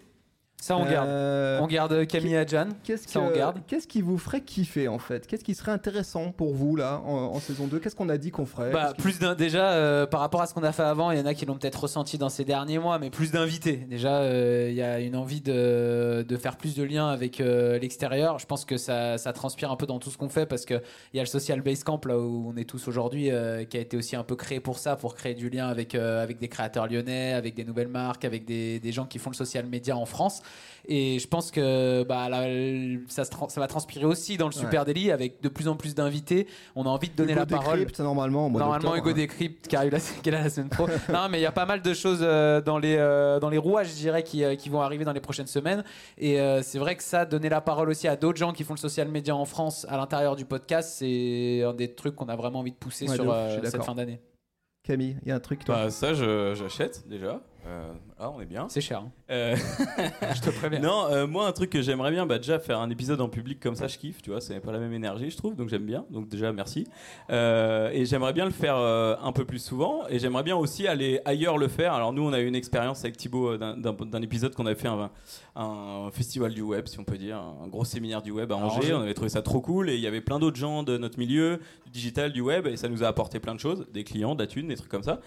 Ça, 0.59 0.75
on 0.75 0.85
garde. 0.85 1.07
Euh, 1.07 1.59
On 1.61 1.67
garde 1.67 2.07
Camille 2.07 2.35
Adjan. 2.35 2.69
Qu'est-ce 2.83 3.07
ça, 3.07 3.19
on 3.21 3.29
que- 3.29 3.37
garde. 3.37 3.59
Qu'est-ce 3.67 3.87
qui 3.87 4.01
vous 4.01 4.17
ferait 4.17 4.41
kiffer 4.41 4.87
en 4.87 4.97
fait? 4.97 5.27
Qu'est-ce 5.27 5.43
qui 5.43 5.53
serait 5.53 5.71
intéressant 5.71 6.31
pour 6.31 6.55
vous 6.55 6.75
là 6.75 6.99
en, 7.05 7.13
en 7.35 7.39
saison 7.39 7.67
2 7.67 7.77
Qu'est-ce 7.77 7.95
qu'on 7.95 8.09
a 8.09 8.17
dit 8.17 8.31
qu'on 8.31 8.47
ferait? 8.47 8.71
Bah, 8.71 8.93
plus 8.97 9.19
d'un 9.19 9.35
déjà 9.35 9.71
euh, 9.73 10.07
par 10.07 10.19
rapport 10.19 10.41
à 10.41 10.47
ce 10.47 10.55
qu'on 10.55 10.63
a 10.63 10.71
fait 10.71 10.81
avant, 10.83 11.11
il 11.11 11.19
y 11.19 11.21
en 11.21 11.27
a 11.27 11.35
qui 11.35 11.45
l'ont 11.45 11.55
peut-être 11.57 11.79
ressenti 11.83 12.17
dans 12.17 12.29
ces 12.29 12.43
derniers 12.43 12.79
mois, 12.79 12.97
mais 12.97 13.11
plus 13.11 13.31
d'invités. 13.31 13.77
Déjà, 13.77 14.21
euh, 14.21 14.67
il 14.71 14.75
y 14.75 14.81
a 14.81 14.99
une 14.99 15.15
envie 15.15 15.41
de, 15.41 16.25
de 16.27 16.37
faire 16.37 16.57
plus 16.57 16.75
de 16.75 16.83
liens 16.83 17.07
avec 17.09 17.39
euh, 17.39 17.77
l'extérieur. 17.77 18.39
Je 18.39 18.47
pense 18.47 18.65
que 18.65 18.77
ça, 18.77 19.19
ça 19.19 19.33
transpire 19.33 19.71
un 19.71 19.75
peu 19.75 19.85
dans 19.85 19.99
tout 19.99 20.09
ce 20.09 20.17
qu'on 20.17 20.29
fait 20.29 20.47
parce 20.47 20.65
que 20.65 20.81
il 21.13 21.17
y 21.17 21.19
a 21.19 21.23
le 21.23 21.27
social 21.29 21.61
base 21.61 21.83
camp 21.83 22.03
là 22.05 22.17
où 22.17 22.51
on 22.51 22.57
est 22.57 22.65
tous 22.67 22.87
aujourd'hui, 22.87 23.29
euh, 23.29 23.63
qui 23.63 23.77
a 23.77 23.79
été 23.79 23.95
aussi 23.95 24.15
un 24.15 24.23
peu 24.23 24.35
créé 24.35 24.59
pour 24.59 24.79
ça, 24.79 24.95
pour 24.95 25.13
créer 25.13 25.35
du 25.35 25.49
lien 25.51 25.67
avec 25.67 25.93
euh, 25.93 26.23
avec 26.23 26.39
des 26.39 26.47
créateurs 26.47 26.87
lyonnais, 26.87 27.33
avec 27.33 27.53
des 27.53 27.63
nouvelles 27.63 27.87
marques, 27.89 28.25
avec 28.25 28.43
des, 28.43 28.79
des 28.79 28.91
gens 28.91 29.05
qui 29.05 29.19
font 29.19 29.29
le 29.29 29.35
social 29.35 29.67
media 29.67 29.95
en 29.95 30.05
France. 30.07 30.41
Et 30.89 31.19
je 31.19 31.27
pense 31.27 31.51
que 31.51 32.03
bah, 32.03 32.29
là, 32.29 32.43
ça, 33.09 33.25
se 33.25 33.29
tran- 33.29 33.49
ça 33.49 33.59
va 33.59 33.67
transpirer 33.67 34.05
aussi 34.05 34.37
dans 34.37 34.45
le 34.45 34.53
Super 34.53 34.85
Daily 34.85 35.11
avec 35.11 35.41
de 35.41 35.49
plus 35.49 35.67
en 35.67 35.75
plus 35.75 35.93
d'invités. 35.95 36.47
On 36.77 36.85
a 36.85 36.89
envie 36.89 37.09
de 37.09 37.13
donner 37.13 37.33
Hugo 37.33 37.41
la 37.41 37.45
parole. 37.45 37.79
Décrypte, 37.79 37.99
normalement 37.99 38.49
Normalement, 38.49 38.95
Hugo 38.95 39.09
hein. 39.09 39.13
Décrypte 39.13 39.67
qui 39.67 39.75
arrive 39.75 39.91
la, 39.91 39.99
qui 40.23 40.29
est 40.29 40.31
là 40.31 40.43
la 40.43 40.49
semaine 40.49 40.69
pro. 40.69 40.87
non, 41.11 41.27
mais 41.29 41.39
il 41.39 41.41
y 41.41 41.45
a 41.45 41.51
pas 41.51 41.65
mal 41.65 41.81
de 41.81 41.93
choses 41.93 42.19
euh, 42.21 42.61
dans 42.61 42.77
les 42.77 42.95
euh, 42.97 43.37
dans 43.41 43.49
les 43.49 43.57
rouages, 43.57 43.89
je 43.89 43.95
dirais, 43.95 44.23
qui, 44.23 44.45
euh, 44.45 44.55
qui 44.55 44.69
vont 44.69 44.81
arriver 44.81 45.03
dans 45.03 45.11
les 45.11 45.19
prochaines 45.19 45.47
semaines. 45.47 45.83
Et 46.17 46.39
euh, 46.39 46.61
c'est 46.63 46.79
vrai 46.79 46.95
que 46.95 47.03
ça, 47.03 47.25
donner 47.25 47.49
la 47.49 47.59
parole 47.59 47.89
aussi 47.89 48.07
à 48.07 48.15
d'autres 48.15 48.37
gens 48.39 48.53
qui 48.53 48.63
font 48.63 48.73
le 48.75 48.79
social 48.79 49.09
media 49.09 49.35
en 49.35 49.43
France 49.45 49.85
à 49.89 49.97
l'intérieur 49.97 50.37
du 50.37 50.45
podcast, 50.45 50.95
c'est 50.99 51.63
un 51.63 51.73
des 51.73 51.93
trucs 51.95 52.15
qu'on 52.15 52.29
a 52.29 52.35
vraiment 52.37 52.59
envie 52.59 52.71
de 52.71 52.77
pousser 52.77 53.09
Ouais, 53.09 53.15
sur 53.15 53.25
ouf, 53.25 53.33
euh, 53.35 53.59
cette 53.65 53.83
fin 53.83 53.93
d'année. 53.95 54.21
Camille, 54.83 55.17
il 55.23 55.27
y 55.27 55.31
a 55.33 55.35
un 55.35 55.41
truc 55.41 55.65
toi? 55.65 55.75
Bah, 55.75 55.89
ça, 55.89 56.13
j'achète 56.13 57.03
déjà. 57.09 57.41
Euh, 57.67 57.91
là, 58.17 58.31
on 58.31 58.39
est 58.39 58.45
bien. 58.45 58.67
C'est 58.69 58.79
cher. 58.81 58.99
hein. 58.99 59.11
Euh, 59.29 59.55
Je 60.35 60.41
te 60.41 60.49
préviens. 60.51 60.79
non, 60.79 61.07
euh, 61.11 61.27
moi, 61.27 61.47
un 61.47 61.51
truc 61.51 61.69
que 61.69 61.81
j'aimerais 61.81 62.11
bien, 62.11 62.25
bah, 62.25 62.37
déjà 62.37 62.59
faire 62.59 62.79
un 62.79 62.89
épisode 62.89 63.19
en 63.19 63.27
public 63.27 63.59
comme 63.59 63.75
ça, 63.75 63.87
je 63.87 63.97
kiffe, 63.97 64.21
tu 64.21 64.29
vois, 64.29 64.39
c'est 64.39 64.59
pas 64.61 64.71
la 64.71 64.79
même 64.79 64.93
énergie, 64.93 65.29
je 65.29 65.35
trouve, 65.37 65.55
donc 65.55 65.67
j'aime 65.69 65.85
bien. 65.85 66.05
Donc, 66.09 66.29
déjà, 66.29 66.53
merci. 66.53 66.87
Euh, 67.29 67.89
et 67.91 68.05
j'aimerais 68.05 68.31
bien 68.31 68.45
le 68.45 68.51
faire 68.51 68.77
un 68.77 69.31
peu 69.33 69.43
plus 69.43 69.59
souvent, 69.59 70.07
et 70.07 70.17
j'aimerais 70.19 70.43
bien 70.43 70.55
aussi 70.55 70.87
aller 70.87 71.19
ailleurs 71.25 71.57
le 71.57 71.67
faire. 71.67 71.93
Alors, 71.93 72.13
nous, 72.13 72.23
on 72.23 72.31
a 72.31 72.39
eu 72.39 72.47
une 72.47 72.55
expérience 72.55 73.01
avec 73.03 73.17
Thibaut 73.17 73.57
d'un 73.57 74.21
épisode 74.21 74.55
qu'on 74.55 74.65
avait 74.65 74.75
fait 74.79 74.87
un, 74.87 75.11
un 75.55 76.09
festival 76.11 76.53
du 76.53 76.61
web, 76.61 76.87
si 76.87 76.99
on 76.99 77.03
peut 77.03 77.17
dire, 77.17 77.37
un 77.37 77.67
gros 77.67 77.83
séminaire 77.85 78.21
du 78.21 78.31
web 78.31 78.51
à 78.51 78.55
Angers. 78.55 78.77
Angers. 78.77 78.93
On 78.93 79.01
avait 79.01 79.13
trouvé 79.13 79.29
ça 79.29 79.41
trop 79.41 79.59
cool, 79.59 79.89
et 79.89 79.95
il 79.95 80.01
y 80.01 80.07
avait 80.07 80.21
plein 80.21 80.39
d'autres 80.39 80.57
gens 80.57 80.83
de 80.83 80.97
notre 80.97 81.19
milieu, 81.19 81.59
du 81.85 81.91
digital, 81.91 82.31
du 82.31 82.41
web, 82.41 82.65
et 82.67 82.77
ça 82.77 82.87
nous 82.87 83.03
a 83.03 83.07
apporté 83.07 83.39
plein 83.39 83.55
de 83.55 83.59
choses, 83.59 83.85
des 83.91 84.03
clients, 84.05 84.35
de 84.35 84.41
la 84.43 84.47
thune, 84.47 84.67
des 84.69 84.75
trucs 84.75 84.89
comme 84.91 85.03
ça. 85.03 85.19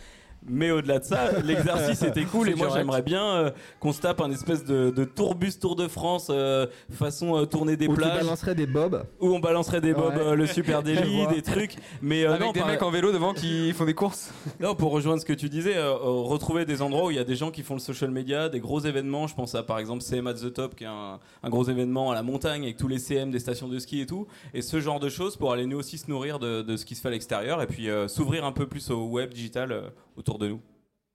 Mais 0.49 0.71
au-delà 0.71 0.99
de 0.99 1.05
ça, 1.05 1.41
l'exercice 1.45 2.03
était 2.03 2.25
cool 2.25 2.49
et 2.49 2.55
moi 2.55 2.69
j'aimerais 2.75 3.03
bien 3.03 3.25
euh, 3.25 3.51
qu'on 3.79 3.93
se 3.93 4.01
tape 4.01 4.21
un 4.23 4.31
espèce 4.31 4.65
de, 4.65 4.91
de 4.91 5.05
tourbus 5.05 5.59
Tour 5.61 5.77
de 5.77 5.87
France 5.87 6.29
euh, 6.31 6.67
façon 6.91 7.37
euh, 7.37 7.45
tournée 7.45 7.77
des 7.77 7.89
Où 7.89 7.95
plages 7.95 8.21
balancerais 8.23 8.55
des 8.55 8.67
bobs 8.67 9.05
où 9.21 9.29
on 9.35 9.39
balancerait 9.39 9.81
des 9.83 9.93
bobs, 9.93 10.15
Ouais. 10.17 10.23
euh, 10.23 10.35
le 10.35 10.47
super 10.47 10.83
délit, 10.85 11.27
des 11.27 11.43
trucs. 11.43 11.77
Mais 12.01 12.25
euh, 12.25 12.31
Avec 12.31 12.41
non, 12.41 12.53
des 12.53 12.61
par- 12.61 12.69
mecs 12.71 12.83
en 12.83 12.91
vélo 12.91 13.13
devant 13.13 13.35
qui 13.35 13.73
font 13.75 13.85
des 13.85 13.95
courses. 13.95 14.33
non, 14.61 14.75
pour 14.75 14.93
rejoindre 14.93 15.21
ce 15.21 15.27
que 15.27 15.33
tu 15.35 15.49
disais, 15.51 15.77
euh, 15.77 15.91
euh, 15.93 15.97
retrouver 16.23 16.65
des 16.65 16.81
endroits 16.81 17.07
où 17.07 17.11
il 17.11 17.17
y 17.17 17.21
a 17.21 17.25
des 17.25 17.37
gens 17.37 17.51
qui 17.51 17.63
font 17.63 17.75
le 17.75 17.81
social 17.81 18.11
media, 18.11 18.49
des 18.49 18.61
gros 18.61 18.81
événements. 18.81 19.27
Je 19.27 19.35
pense 19.35 19.55
à 19.55 19.63
par 19.63 19.79
exemple 19.79 20.03
CM 20.03 20.27
at 20.27 20.35
the 20.35 20.53
Top, 20.53 20.75
qui 20.75 20.85
est 20.85 20.89
un, 20.89 21.19
un 21.43 21.49
gros 21.51 21.65
événement 21.65 22.11
à 22.11 22.15
la 22.15 22.23
montagne 22.23 22.63
avec 22.63 22.77
tous 22.79 22.89
les 22.89 22.99
CM 22.99 23.31
des 23.31 23.39
stations 23.41 23.69
de 23.69 23.79
ski 23.79 24.01
et 24.01 24.07
tout. 24.07 24.27
Et 24.55 24.63
ce 24.63 24.81
genre 24.81 25.01
de 25.01 25.09
choses 25.11 25.37
pour 25.37 25.53
aller 25.53 25.67
nous 25.67 25.79
aussi 25.79 25.99
se 25.99 26.11
nourrir 26.11 26.39
de, 26.39 26.63
de 26.63 26.77
ce 26.77 26.85
qui 26.87 26.95
se 26.95 27.03
fait 27.03 27.09
à 27.09 27.13
l'extérieur 27.13 27.61
et 27.61 27.67
puis 27.67 27.91
euh, 27.91 28.09
s'ouvrir 28.09 28.45
un 28.47 28.53
peu 28.53 28.67
plus 28.67 28.91
au 28.91 29.05
web 29.07 29.33
digital 29.35 29.73
euh, 29.73 29.83
autour 30.31 30.39
de 30.39 30.49
nous. 30.49 30.61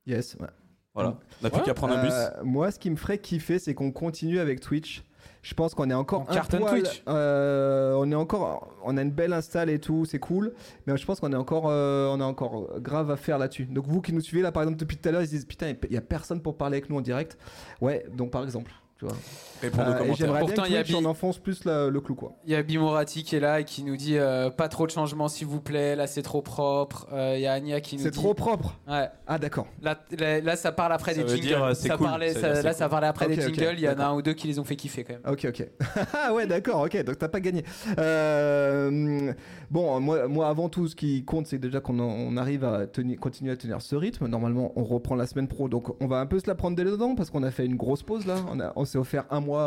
Yes. 0.06 0.36
ouais. 0.40 0.48
Voilà. 0.94 1.18
On 1.42 1.44
n'a 1.44 1.50
plus 1.50 1.62
qu'à 1.64 1.74
prendre 1.74 1.98
un 1.98 2.04
bus. 2.04 2.14
Euh, 2.14 2.30
moi, 2.44 2.72
ce 2.72 2.80
qui 2.80 2.90
me 2.90 2.96
ferait 2.96 3.18
kiffer, 3.18 3.60
c'est 3.60 3.74
qu'on 3.74 3.92
continue 3.92 4.40
avec 4.40 4.62
Twitch. 4.62 5.04
Je 5.42 5.54
pense 5.54 5.76
qu'on 5.76 5.90
est 5.90 5.94
encore 5.96 6.26
On 6.28 6.34
un 6.36 6.42
poil, 6.44 6.82
Twitch. 6.84 7.04
euh, 7.08 7.94
on 7.98 8.10
est 8.12 8.16
encore, 8.16 8.74
on 8.84 8.98
a 8.98 9.02
une 9.02 9.12
belle 9.12 9.34
install 9.34 9.70
et 9.70 9.80
tout, 9.80 10.06
c'est 10.06 10.20
cool. 10.20 10.54
Mais 10.88 10.96
je 10.98 11.06
pense 11.06 11.20
qu'on 11.20 11.32
est 11.34 11.38
encore, 11.38 11.66
euh, 11.68 12.08
on 12.08 12.20
a 12.20 12.26
encore 12.26 12.80
grave 12.80 13.12
à 13.12 13.18
faire 13.18 13.38
là-dessus. 13.38 13.66
Donc 13.66 13.88
vous 13.88 14.02
qui 14.02 14.14
nous 14.14 14.22
suivez 14.22 14.42
là, 14.42 14.52
par 14.52 14.64
exemple 14.64 14.80
depuis 14.80 14.98
tout 14.98 15.08
à 15.10 15.12
l'heure, 15.12 15.22
ils 15.22 15.28
se 15.28 15.32
disent 15.32 15.46
putain, 15.46 15.74
il 15.90 15.94
y 15.94 15.98
a 15.98 16.02
personne 16.02 16.42
pour 16.42 16.58
parler 16.58 16.78
avec 16.78 16.90
nous 16.90 16.98
en 16.98 17.02
direct. 17.02 17.38
Ouais, 17.82 18.06
donc 18.16 18.32
par 18.32 18.44
exemple, 18.44 18.72
tu 18.98 19.06
vois. 19.06 19.16
Répondre 19.62 19.84
aux 19.84 19.86
Euh, 19.88 19.94
et 19.94 19.98
commentaires. 19.98 20.16
j'aimerais 20.16 20.40
bien 20.40 20.46
Pourtant, 20.48 20.64
que 20.64 20.68
il 20.68 20.74
y 20.74 20.78
a 20.78 20.84
Twitch, 20.84 20.98
Bi- 20.98 21.06
on 21.06 21.10
enfonce 21.10 21.38
plus 21.38 21.64
la- 21.66 21.90
le 21.90 22.02
clou 22.02 22.16
quoi. 22.16 22.34
Il 22.46 22.52
y 22.52 22.56
a 22.56 22.64
Bimorati 22.64 23.24
qui 23.24 23.36
est 23.36 23.40
là 23.40 23.60
et 23.60 23.64
qui 23.64 23.84
nous 23.84 23.96
dit 23.98 24.18
euh, 24.18 24.50
pas 24.50 24.68
trop 24.70 24.86
de 24.86 24.92
changements 24.92 25.28
s'il 25.28 25.48
vous 25.48 25.60
plaît, 25.62 25.96
là 25.96 26.08
c'est 26.08 26.22
trop 26.22 26.42
propre. 26.42 27.08
Euh, 27.14 27.34
Il 27.38 27.42
y 27.42 27.48
a 27.48 27.54
Ania 27.54 27.82
qui 27.82 27.98
nous 27.98 28.04
C'est 28.04 28.12
dit. 28.12 28.18
trop 28.20 28.34
propre. 28.34 28.78
Ouais. 28.88 29.08
Ah 29.28 29.38
d'accord. 29.38 29.68
Là, 29.82 29.98
là, 30.18 30.40
là, 30.42 30.56
ça 30.56 30.72
parle 30.72 30.94
après 30.94 31.14
Ça 31.14 31.18
des 31.18 31.24
veut 31.24 31.36
jingles. 31.36 31.48
dire, 31.48 31.64
euh, 31.64 31.74
c'est 31.74 31.88
ça 31.88 31.98
cool. 31.98 32.08
parlait, 32.08 32.30
Ça 32.30 32.36
veut 32.36 32.42
ça- 32.42 32.48
dire, 32.48 32.56
c'est 32.58 32.64
là, 32.64 32.70
cool. 32.72 32.78
ça 32.80 32.90
parlait 32.90 33.08
après 33.08 33.26
Ok, 33.26 33.32
des 33.36 33.46
ok, 33.48 33.54
jingles. 33.56 33.74
Il 33.78 33.80
y 33.84 33.88
en 33.88 33.92
a 33.92 33.96
d'accord. 33.96 34.14
un 34.14 34.16
ou 34.18 34.22
deux 34.22 34.34
qui 34.34 34.48
les 34.48 34.60
ont 34.60 34.64
fait 34.64 34.76
kiffer 34.76 35.04
quand 35.04 35.14
même. 35.14 35.34
Ok, 35.34 35.46
ok. 35.50 35.68
Ah 36.14 36.34
ouais, 36.34 36.46
d'accord, 36.48 36.82
ok. 36.86 37.04
Donc 37.04 37.18
t'as 37.18 37.28
pas 37.30 37.40
gagné. 37.40 37.64
Euh, 37.98 39.34
bon, 39.72 40.00
moi, 40.00 40.28
moi, 40.28 40.48
avant 40.48 40.70
tout, 40.70 40.88
ce 40.88 40.96
qui 40.96 41.24
compte, 41.26 41.48
c'est 41.48 41.58
déjà 41.58 41.80
qu'on 41.80 42.00
en- 42.00 42.04
on 42.06 42.38
arrive 42.38 42.64
à 42.64 42.88
tenir, 42.88 43.20
continuer 43.20 43.52
à 43.52 43.58
tenir 43.58 43.82
ce 43.82 43.96
rythme. 43.96 44.28
Normalement, 44.28 44.72
on 44.76 44.84
reprend 44.84 45.16
la 45.16 45.26
semaine 45.28 45.48
pro, 45.48 45.68
donc 45.70 45.90
on 46.02 46.08
va 46.08 46.18
un 46.20 46.26
peu 46.26 46.40
se 46.40 46.48
la 46.48 46.56
prendre 46.56 46.76
dès 46.76 46.84
dedans 46.84 47.16
parce 47.16 47.30
qu'on 47.30 47.44
a 47.44 47.52
fait 47.52 47.66
une 47.66 47.76
grosse 47.76 48.04
pause 48.04 48.26
là. 48.26 48.36
On, 48.52 48.60
a- 48.60 48.74
on 48.76 48.85
s'est 48.86 48.98
offert 48.98 49.26
un 49.30 49.40
mois. 49.40 49.62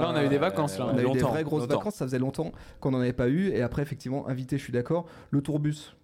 Là, 0.00 0.10
on 0.12 0.16
a 0.16 0.24
eu 0.24 0.28
des 0.28 0.38
vacances, 0.38 0.78
là. 0.78 0.86
On 0.92 0.96
a 0.98 1.02
eu 1.02 1.10
des 1.12 1.20
vraies 1.20 1.44
grosses 1.44 1.62
longtemps. 1.62 1.78
vacances. 1.78 1.94
Ça 1.94 2.04
faisait 2.04 2.18
longtemps 2.18 2.52
qu'on 2.80 2.90
n'en 2.90 3.00
avait 3.00 3.12
pas 3.12 3.28
eu. 3.28 3.48
Et 3.50 3.62
après, 3.62 3.82
effectivement, 3.82 4.28
invité, 4.28 4.58
je 4.58 4.62
suis 4.62 4.72
d'accord. 4.72 5.06
Le 5.30 5.40
tourbus. 5.40 5.94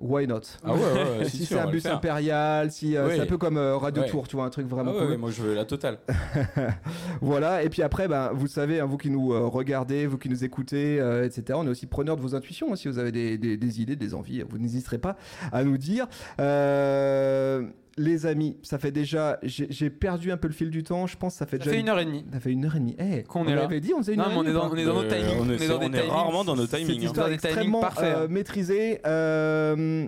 Why 0.00 0.26
not? 0.26 0.40
Ah 0.64 0.72
ouais, 0.74 1.24
Si 1.28 1.46
c'est 1.46 1.54
on 1.54 1.60
un 1.68 1.70
bus 1.70 1.86
impérial, 1.86 2.72
si 2.72 2.96
euh, 2.96 3.06
Oui. 3.06 3.12
c'est 3.14 3.20
un 3.22 3.26
peu 3.26 3.38
comme 3.38 3.56
euh, 3.56 3.76
Radio 3.76 4.02
Ouais. 4.02 4.08
Tour, 4.08 4.26
tu 4.26 4.34
vois, 4.34 4.44
un 4.44 4.50
truc 4.50 4.66
vraiment 4.66 4.90
Ah 4.92 4.98
cool. 5.00 5.10
ouais, 5.10 5.16
moi 5.16 5.30
je 5.30 5.40
veux 5.40 5.54
la 5.54 5.64
totale. 5.64 5.98
Voilà, 7.20 7.62
et 7.62 7.68
puis 7.68 7.80
après, 7.80 8.08
ben, 8.08 8.30
vous 8.34 8.48
savez, 8.48 8.80
hein, 8.80 8.86
vous 8.86 8.96
qui 8.96 9.08
nous 9.08 9.32
euh, 9.32 9.46
regardez, 9.46 10.06
vous 10.06 10.18
qui 10.18 10.28
nous 10.28 10.44
écoutez, 10.44 10.96
etc., 11.24 11.44
on 11.54 11.64
est 11.66 11.70
aussi 11.70 11.86
preneur 11.86 12.16
de 12.16 12.22
vos 12.22 12.34
intuitions. 12.34 12.72
hein, 12.72 12.76
si 12.76 12.88
vous 12.88 12.98
avez 12.98 13.12
des, 13.12 13.38
des- 13.38 13.56
des 13.56 13.80
idées, 13.80 13.94
des 13.94 14.14
envies, 14.14 14.42
vous 14.48 14.58
n'hésiterez 14.58 14.98
pas 14.98 15.16
à 15.52 15.62
nous 15.62 15.78
dire. 15.78 16.08
Euh, 16.40 17.62
les 17.96 18.26
amis, 18.26 18.56
ça 18.62 18.78
fait 18.78 18.90
déjà. 18.90 19.38
J'ai 19.42 19.90
perdu 19.90 20.32
un 20.32 20.36
peu 20.36 20.48
le 20.48 20.54
fil 20.54 20.70
du 20.70 20.82
temps, 20.82 21.06
je 21.06 21.16
pense 21.16 21.34
que 21.34 21.38
ça 21.38 21.46
fait 21.46 21.58
Ça 21.58 21.64
déjà. 21.64 21.70
fait 21.76 21.80
une 21.80 21.88
heure 21.88 21.98
et 22.00 22.04
demie. 22.04 22.24
Ça 22.32 22.40
fait 22.40 22.50
une 22.50 22.64
heure 22.64 22.74
et 22.76 22.80
demie. 22.80 22.96
Eh, 22.98 23.22
Qu'on 23.22 23.44
on 23.44 23.48
est 23.48 23.54
là. 23.54 23.64
avait 23.64 23.80
dit, 23.80 23.92
on 23.94 23.98
faisait 23.98 24.14
une 24.14 24.18
Non, 24.18 24.24
heure 24.24 24.30
mais 24.30 24.50
et 24.50 24.52
demie. 24.52 24.58
on 24.72 24.76
est 24.76 24.84
dans 24.84 24.94
nos 24.94 25.02
Euh, 25.02 25.08
timings. 25.08 25.36
on 25.40 25.50
est- 25.50 25.60
On 25.60 25.62
est 25.62 25.68
dans 25.68 25.78
des 25.78 25.86
on 25.86 25.92
est 25.92 25.96
timings. 26.00 26.10
rarement 26.10 26.44
dans 26.44 26.56
nos 26.56 26.66
Cette 26.66 26.80
timings. 26.80 27.00
hein. 27.00 27.04
histoire 27.04 27.28
des 27.28 27.34
extrêmement 27.34 27.80
parfaits. 27.80 28.16
euh, 28.16 28.28
maîtrisée. 28.28 29.00
Euh, 29.06 30.06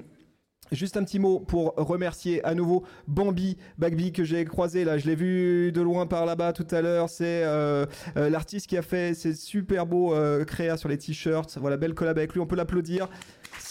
Juste 0.72 0.96
un 0.96 1.04
petit 1.04 1.20
mot 1.20 1.38
pour 1.38 1.74
remercier 1.76 2.44
à 2.44 2.52
nouveau 2.56 2.82
Bambi, 3.06 3.56
Bagby 3.78 4.10
que 4.10 4.24
j'ai 4.24 4.44
croisé 4.44 4.82
là, 4.84 4.98
je 4.98 5.06
l'ai 5.06 5.14
vu 5.14 5.70
de 5.70 5.80
loin 5.80 6.06
par 6.08 6.26
là-bas 6.26 6.52
tout 6.52 6.66
à 6.72 6.82
l'heure. 6.82 7.08
C'est 7.08 7.44
euh, 7.44 7.86
euh, 8.16 8.28
l'artiste 8.30 8.66
qui 8.66 8.76
a 8.76 8.82
fait 8.82 9.14
ces 9.14 9.32
super 9.34 9.86
beaux 9.86 10.12
euh, 10.12 10.44
créas 10.44 10.76
sur 10.76 10.88
les 10.88 10.98
t-shirts. 10.98 11.56
Voilà, 11.60 11.76
belle 11.76 11.94
collab 11.94 12.18
avec 12.18 12.32
lui, 12.32 12.40
on 12.40 12.46
peut 12.48 12.56
l'applaudir. 12.56 13.08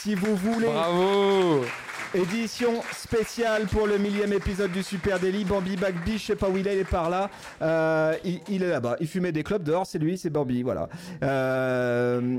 Si 0.06 0.14
vous 0.14 0.36
voulez, 0.36 0.68
Bravo 0.68 1.64
édition 2.14 2.84
spéciale 2.92 3.66
pour 3.66 3.88
le 3.88 3.98
millième 3.98 4.34
épisode 4.34 4.72
du 4.72 4.84
Super 4.84 5.20
Daily. 5.20 5.44
Bambi 5.46 5.78
Bagby, 5.78 6.20
je 6.20 6.26
sais 6.28 6.36
pas 6.36 6.48
où 6.48 6.58
il 6.58 6.68
est, 6.68 6.76
il 6.76 6.80
est 6.82 6.84
par 6.84 7.10
là. 7.10 7.32
Euh, 7.64 8.16
il, 8.24 8.40
il 8.48 8.62
est 8.62 8.70
là-bas. 8.70 8.98
Il 9.00 9.08
fumait 9.08 9.32
des 9.32 9.42
clubs 9.42 9.64
dehors, 9.64 9.88
c'est 9.88 9.98
lui, 9.98 10.16
c'est 10.20 10.30
Bambi, 10.30 10.62
voilà. 10.62 10.90
Euh, 11.24 12.38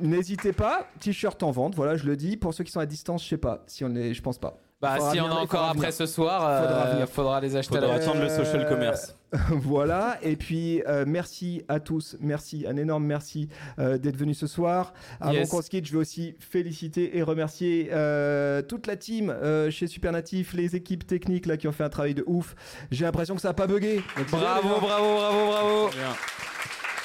N'hésitez 0.00 0.52
pas, 0.52 0.88
t-shirt 0.98 1.40
en 1.44 1.52
vente, 1.52 1.76
voilà, 1.76 1.96
je 1.96 2.04
le 2.04 2.16
dis. 2.16 2.36
Pour 2.36 2.52
ceux 2.52 2.64
qui 2.64 2.72
sont 2.72 2.80
à 2.80 2.86
distance, 2.86 3.22
je 3.22 3.28
sais 3.28 3.36
pas 3.36 3.62
si 3.68 3.84
on 3.84 3.94
est, 3.94 4.12
je 4.12 4.20
pense 4.20 4.38
pas. 4.38 4.58
Bah, 4.80 4.94
Faudra 4.96 5.12
si 5.12 5.20
on 5.20 5.24
venir, 5.24 5.36
a 5.36 5.40
il 5.40 5.42
encore 5.42 5.50
faudra 5.50 5.66
après 5.70 5.78
venir. 5.80 5.92
ce 5.92 6.06
soir, 6.06 6.40
Faudra 6.62 6.82
euh, 6.86 6.92
venir. 6.92 7.08
faudra 7.08 7.40
les 7.40 7.56
acheter 7.56 7.76
à 7.76 7.80
Faudra 7.80 7.96
la 7.96 8.02
attendre 8.02 8.22
le 8.22 8.28
social 8.28 8.60
Euh, 8.60 8.68
commerce. 8.68 9.16
voilà, 9.50 10.18
et 10.22 10.36
puis 10.36 10.82
euh, 10.86 11.04
merci 11.04 11.62
à 11.68 11.80
tous, 11.80 12.16
merci, 12.20 12.64
un 12.68 12.76
énorme 12.76 13.04
merci 13.04 13.48
euh, 13.80 13.98
d'être 13.98 14.16
venus 14.16 14.38
ce 14.38 14.46
soir. 14.46 14.92
Avant 15.20 15.32
Yes. 15.32 15.50
qu'on 15.50 15.62
se 15.62 15.68
quitte, 15.68 15.86
je 15.86 15.92
veux 15.94 15.98
aussi 15.98 16.36
féliciter 16.38 17.16
et 17.18 17.22
remercier 17.24 17.90
euh, 17.92 18.62
toute 18.62 18.86
la 18.86 18.94
team 18.96 19.30
euh, 19.30 19.68
chez 19.72 19.88
Supernatif, 19.88 20.52
les 20.54 20.76
équipes 20.76 21.04
techniques 21.06 21.46
là 21.46 21.56
qui 21.56 21.66
ont 21.66 21.72
fait 21.72 21.84
un 21.84 21.88
travail 21.90 22.14
de 22.14 22.22
ouf. 22.28 22.54
J'ai 22.92 23.04
l'impression 23.04 23.34
que 23.34 23.40
ça 23.40 23.48
a 23.48 23.54
pas 23.54 23.66
bugué. 23.66 23.96
Donc, 24.16 24.30
Bravo, 24.30 24.68
bravo, 24.80 25.14
bravo, 25.16 25.46
bravo 25.48 25.88
Bien. 25.90 26.14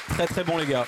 Très 0.10 0.28
très 0.28 0.44
bon 0.44 0.58
les 0.60 0.68
gars. 0.68 0.86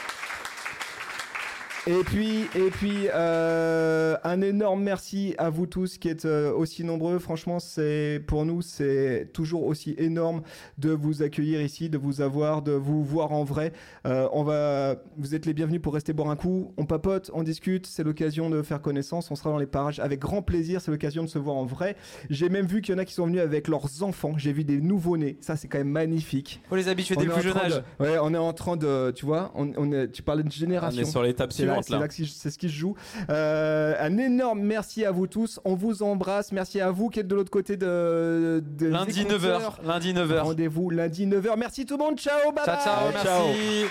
Et 1.87 2.03
puis, 2.03 2.45
et 2.55 2.71
puis 2.71 3.07
euh, 3.13 4.17
un 4.23 4.41
énorme 4.41 4.81
merci 4.81 5.35
à 5.37 5.51
vous 5.51 5.67
tous 5.67 5.99
qui 5.99 6.09
êtes 6.09 6.25
euh, 6.25 6.51
aussi 6.51 6.83
nombreux. 6.83 7.19
Franchement, 7.19 7.59
c'est 7.59 8.23
pour 8.25 8.43
nous, 8.43 8.63
c'est 8.63 9.29
toujours 9.33 9.65
aussi 9.67 9.93
énorme 9.99 10.41
de 10.79 10.89
vous 10.89 11.21
accueillir 11.21 11.61
ici, 11.61 11.87
de 11.91 11.99
vous 11.99 12.21
avoir, 12.21 12.63
de 12.63 12.71
vous 12.71 13.03
voir 13.03 13.33
en 13.33 13.43
vrai. 13.43 13.71
Euh, 14.07 14.27
on 14.33 14.43
va, 14.43 14.95
vous 15.17 15.35
êtes 15.35 15.45
les 15.45 15.53
bienvenus 15.53 15.79
pour 15.79 15.93
rester 15.93 16.11
boire 16.11 16.31
un 16.31 16.35
coup. 16.35 16.73
On 16.77 16.87
papote, 16.87 17.29
on 17.35 17.43
discute. 17.43 17.85
C'est 17.85 18.03
l'occasion 18.03 18.49
de 18.49 18.63
faire 18.63 18.81
connaissance. 18.81 19.29
On 19.29 19.35
sera 19.35 19.51
dans 19.51 19.59
les 19.59 19.67
parages 19.67 19.99
avec 19.99 20.19
grand 20.19 20.41
plaisir. 20.41 20.81
C'est 20.81 20.89
l'occasion 20.89 21.21
de 21.21 21.29
se 21.29 21.37
voir 21.37 21.55
en 21.55 21.65
vrai. 21.65 21.95
J'ai 22.31 22.49
même 22.49 22.65
vu 22.65 22.81
qu'il 22.81 22.95
y 22.95 22.97
en 22.97 22.99
a 22.99 23.05
qui 23.05 23.13
sont 23.13 23.27
venus 23.27 23.41
avec 23.41 23.67
leurs 23.67 24.01
enfants. 24.01 24.33
J'ai 24.37 24.53
vu 24.53 24.63
des 24.63 24.81
nouveaux-nés. 24.81 25.37
Ça, 25.39 25.55
c'est 25.55 25.67
quand 25.67 25.77
même 25.77 25.89
magnifique. 25.89 26.61
Faut 26.67 26.77
les 26.77 26.87
habituer 26.87 27.13
On 27.15 27.21
dès 27.21 27.27
le 27.27 27.33
plus 27.33 27.43
jeune 27.43 27.57
âge. 27.57 27.83
Ouais, 27.99 28.17
on 28.19 28.33
est 28.33 28.37
en 28.37 28.53
train 28.53 28.75
de, 28.75 29.11
tu 29.11 29.27
vois, 29.27 29.51
on, 29.53 29.71
on 29.77 29.91
est, 29.91 30.11
tu 30.11 30.23
parlais 30.23 30.41
de 30.41 30.47
On 30.47 30.51
génération. 30.51 30.99
est 30.99 31.05
sur 31.05 31.21
l'étape 31.21 31.53
suivante 31.53 31.74
c'est 31.83 31.93
là. 31.93 31.99
là 31.99 32.07
que 32.07 32.13
c'est 32.13 32.49
ce 32.49 32.57
qui 32.57 32.69
se 32.69 32.73
joue. 32.75 32.95
Euh, 33.29 33.95
Un 33.99 34.17
énorme 34.17 34.59
merci 34.61 35.05
à 35.05 35.11
vous 35.11 35.27
tous. 35.27 35.59
On 35.65 35.75
vous 35.75 36.03
embrasse. 36.03 36.51
Merci 36.51 36.79
à 36.81 36.91
vous 36.91 37.09
qui 37.09 37.19
êtes 37.19 37.27
de 37.27 37.35
l'autre 37.35 37.51
côté 37.51 37.77
de, 37.77 38.63
de 38.77 38.87
Lundi 38.87 39.13
des 39.13 39.21
écouteurs. 39.33 39.79
9h. 39.83 39.87
Lundi 39.87 40.13
9h. 40.13 40.39
Rendez-vous 40.39 40.89
lundi 40.89 41.25
9h. 41.27 41.57
Merci 41.57 41.85
tout 41.85 41.97
le 41.97 42.03
monde. 42.03 42.17
Ciao. 42.19 42.51
Bye 42.51 42.65
Ciao, 42.65 42.77
ciao, 42.83 43.11
bye. 43.11 43.13
merci. 43.13 43.85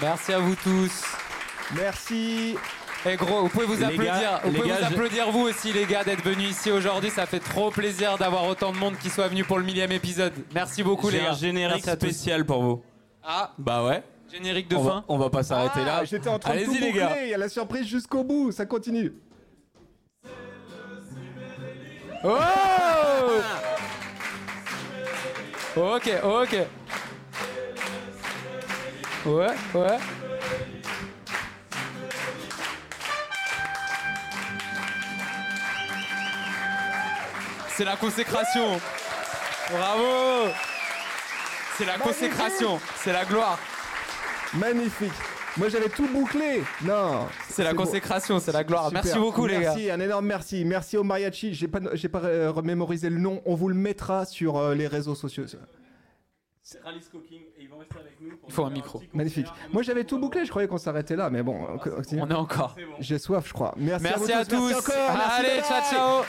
Merci 0.00 0.32
à 0.32 0.38
vous 0.38 0.54
tous. 0.56 1.02
Merci. 1.74 2.56
Et 3.08 3.16
gros, 3.16 3.42
vous 3.42 3.48
pouvez 3.48 3.66
vous 3.66 3.76
Les 3.76 3.84
applaudir. 3.84 4.04
gars, 4.20 4.40
vous 4.44 4.52
pouvez 4.52 4.68
gars, 4.68 4.74
vous 4.76 4.80
je- 4.88 4.94
applaudir 4.94 5.30
vous 5.30 5.40
aussi 5.42 5.72
les 5.72 5.84
gars 5.86 6.02
d'être 6.04 6.22
venus 6.24 6.50
ici 6.50 6.70
aujourd'hui. 6.70 7.10
Ça 7.10 7.26
fait 7.26 7.38
trop 7.40 7.70
plaisir 7.70 8.18
d'avoir 8.18 8.44
autant 8.46 8.72
de 8.72 8.78
monde 8.78 8.96
qui 8.98 9.10
soit 9.10 9.28
venu 9.28 9.44
pour 9.44 9.58
le 9.58 9.64
millième 9.64 9.92
épisode. 9.92 10.32
Merci 10.54 10.82
beaucoup 10.82 11.08
les 11.10 11.18
gars. 11.18 11.30
un 11.30 11.34
générique 11.34 11.86
Merci 11.86 12.00
spécial 12.06 12.44
pour 12.44 12.62
vous. 12.62 12.82
Ah, 13.22 13.52
Bah 13.58 13.84
ouais. 13.84 14.02
générique 14.32 14.68
de 14.68 14.76
on, 14.76 14.82
va, 14.82 14.90
fin. 14.90 15.04
on 15.08 15.18
va 15.18 15.30
pas 15.30 15.42
s'arrêter 15.42 15.80
Ah, 15.82 15.84
là. 16.00 16.04
J'étais 16.04 16.28
en 16.28 16.38
train 16.38 16.54
de 16.54 16.64
tout 16.64 16.70
Allez-y 16.70 16.80
les 16.80 16.86
boucler. 16.88 17.00
gars. 17.00 17.22
Il 17.22 17.28
y 17.28 17.34
a 17.34 17.38
la 17.38 17.48
surprise 17.48 17.86
jusqu'au 17.86 18.24
bout. 18.24 18.50
Ça 18.52 18.66
continue. 18.66 19.12
Oh 22.24 22.38
Ok, 25.76 26.10
ok. 26.24 26.56
Ouais, 29.26 29.46
ouais. 29.74 29.98
C'est 37.76 37.84
la 37.84 37.96
consécration. 37.96 38.80
Bravo. 39.70 40.50
C'est 41.76 41.84
la 41.84 41.98
consécration. 41.98 42.80
C'est 42.96 43.12
la 43.12 43.26
gloire. 43.26 43.58
Magnifique. 44.54 45.12
Moi 45.58 45.68
j'avais 45.68 45.90
tout 45.90 46.08
bouclé. 46.08 46.62
Non. 46.82 47.26
C'est 47.50 47.64
la 47.64 47.74
consécration. 47.74 48.40
C'est 48.40 48.52
la 48.52 48.64
gloire. 48.64 48.86
Super. 48.86 49.04
Merci 49.04 49.18
beaucoup 49.18 49.44
les 49.44 49.60
gars. 49.60 49.74
Merci, 49.74 49.90
un 49.90 50.00
énorme 50.00 50.24
merci. 50.24 50.64
Merci 50.64 50.96
au 50.96 51.02
mariachi. 51.02 51.52
J'ai 51.52 51.68
pas, 51.68 51.80
j'ai 51.92 52.08
pas 52.08 52.20
euh, 52.24 52.50
remémorisé 52.50 53.10
le 53.10 53.18
nom. 53.18 53.42
On 53.44 53.54
vous 53.54 53.68
le 53.68 53.74
mettra 53.74 54.24
sur 54.24 54.56
euh, 54.56 54.74
les 54.74 54.86
réseaux 54.86 55.14
sociaux. 55.14 55.44
Alice 56.86 57.10
Cooking 57.10 57.42
et 57.58 57.62
ils 57.62 57.68
vont 57.68 57.76
rester 57.76 57.98
avec 57.98 58.18
nous. 58.22 58.38
Il 58.46 58.52
faut 58.54 58.64
un 58.64 58.70
micro. 58.70 59.02
Magnifique. 59.12 59.48
Moi 59.70 59.82
j'avais 59.82 60.04
tout 60.04 60.18
bouclé. 60.18 60.46
Je 60.46 60.50
croyais 60.50 60.66
qu'on 60.66 60.78
s'arrêtait 60.78 61.14
là, 61.14 61.28
mais 61.28 61.42
bon. 61.42 61.58
on 61.74 61.76
continue. 61.76 62.22
On 62.22 62.30
est 62.30 62.34
encore. 62.34 62.74
J'ai 63.00 63.18
soif, 63.18 63.46
je 63.46 63.52
crois. 63.52 63.74
Merci, 63.76 64.04
Merci 64.04 64.32
à, 64.32 64.44
vous 64.44 64.48
tous. 64.48 64.68
Merci 64.70 64.90
encore. 64.92 65.14
Merci, 65.14 65.46
Allez, 65.46 65.60
ciao, 65.60 65.82
ciao. 65.92 66.24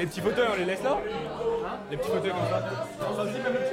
Les 0.00 0.06
petits 0.06 0.22
fauteuils, 0.22 0.48
on 0.50 0.56
les 0.56 0.64
laisse 0.64 0.82
là 0.82 0.96
Les 1.90 1.96
petits 1.98 2.08
fauteuils 2.08 2.30
comme 2.30 2.48
ça. 2.48 3.69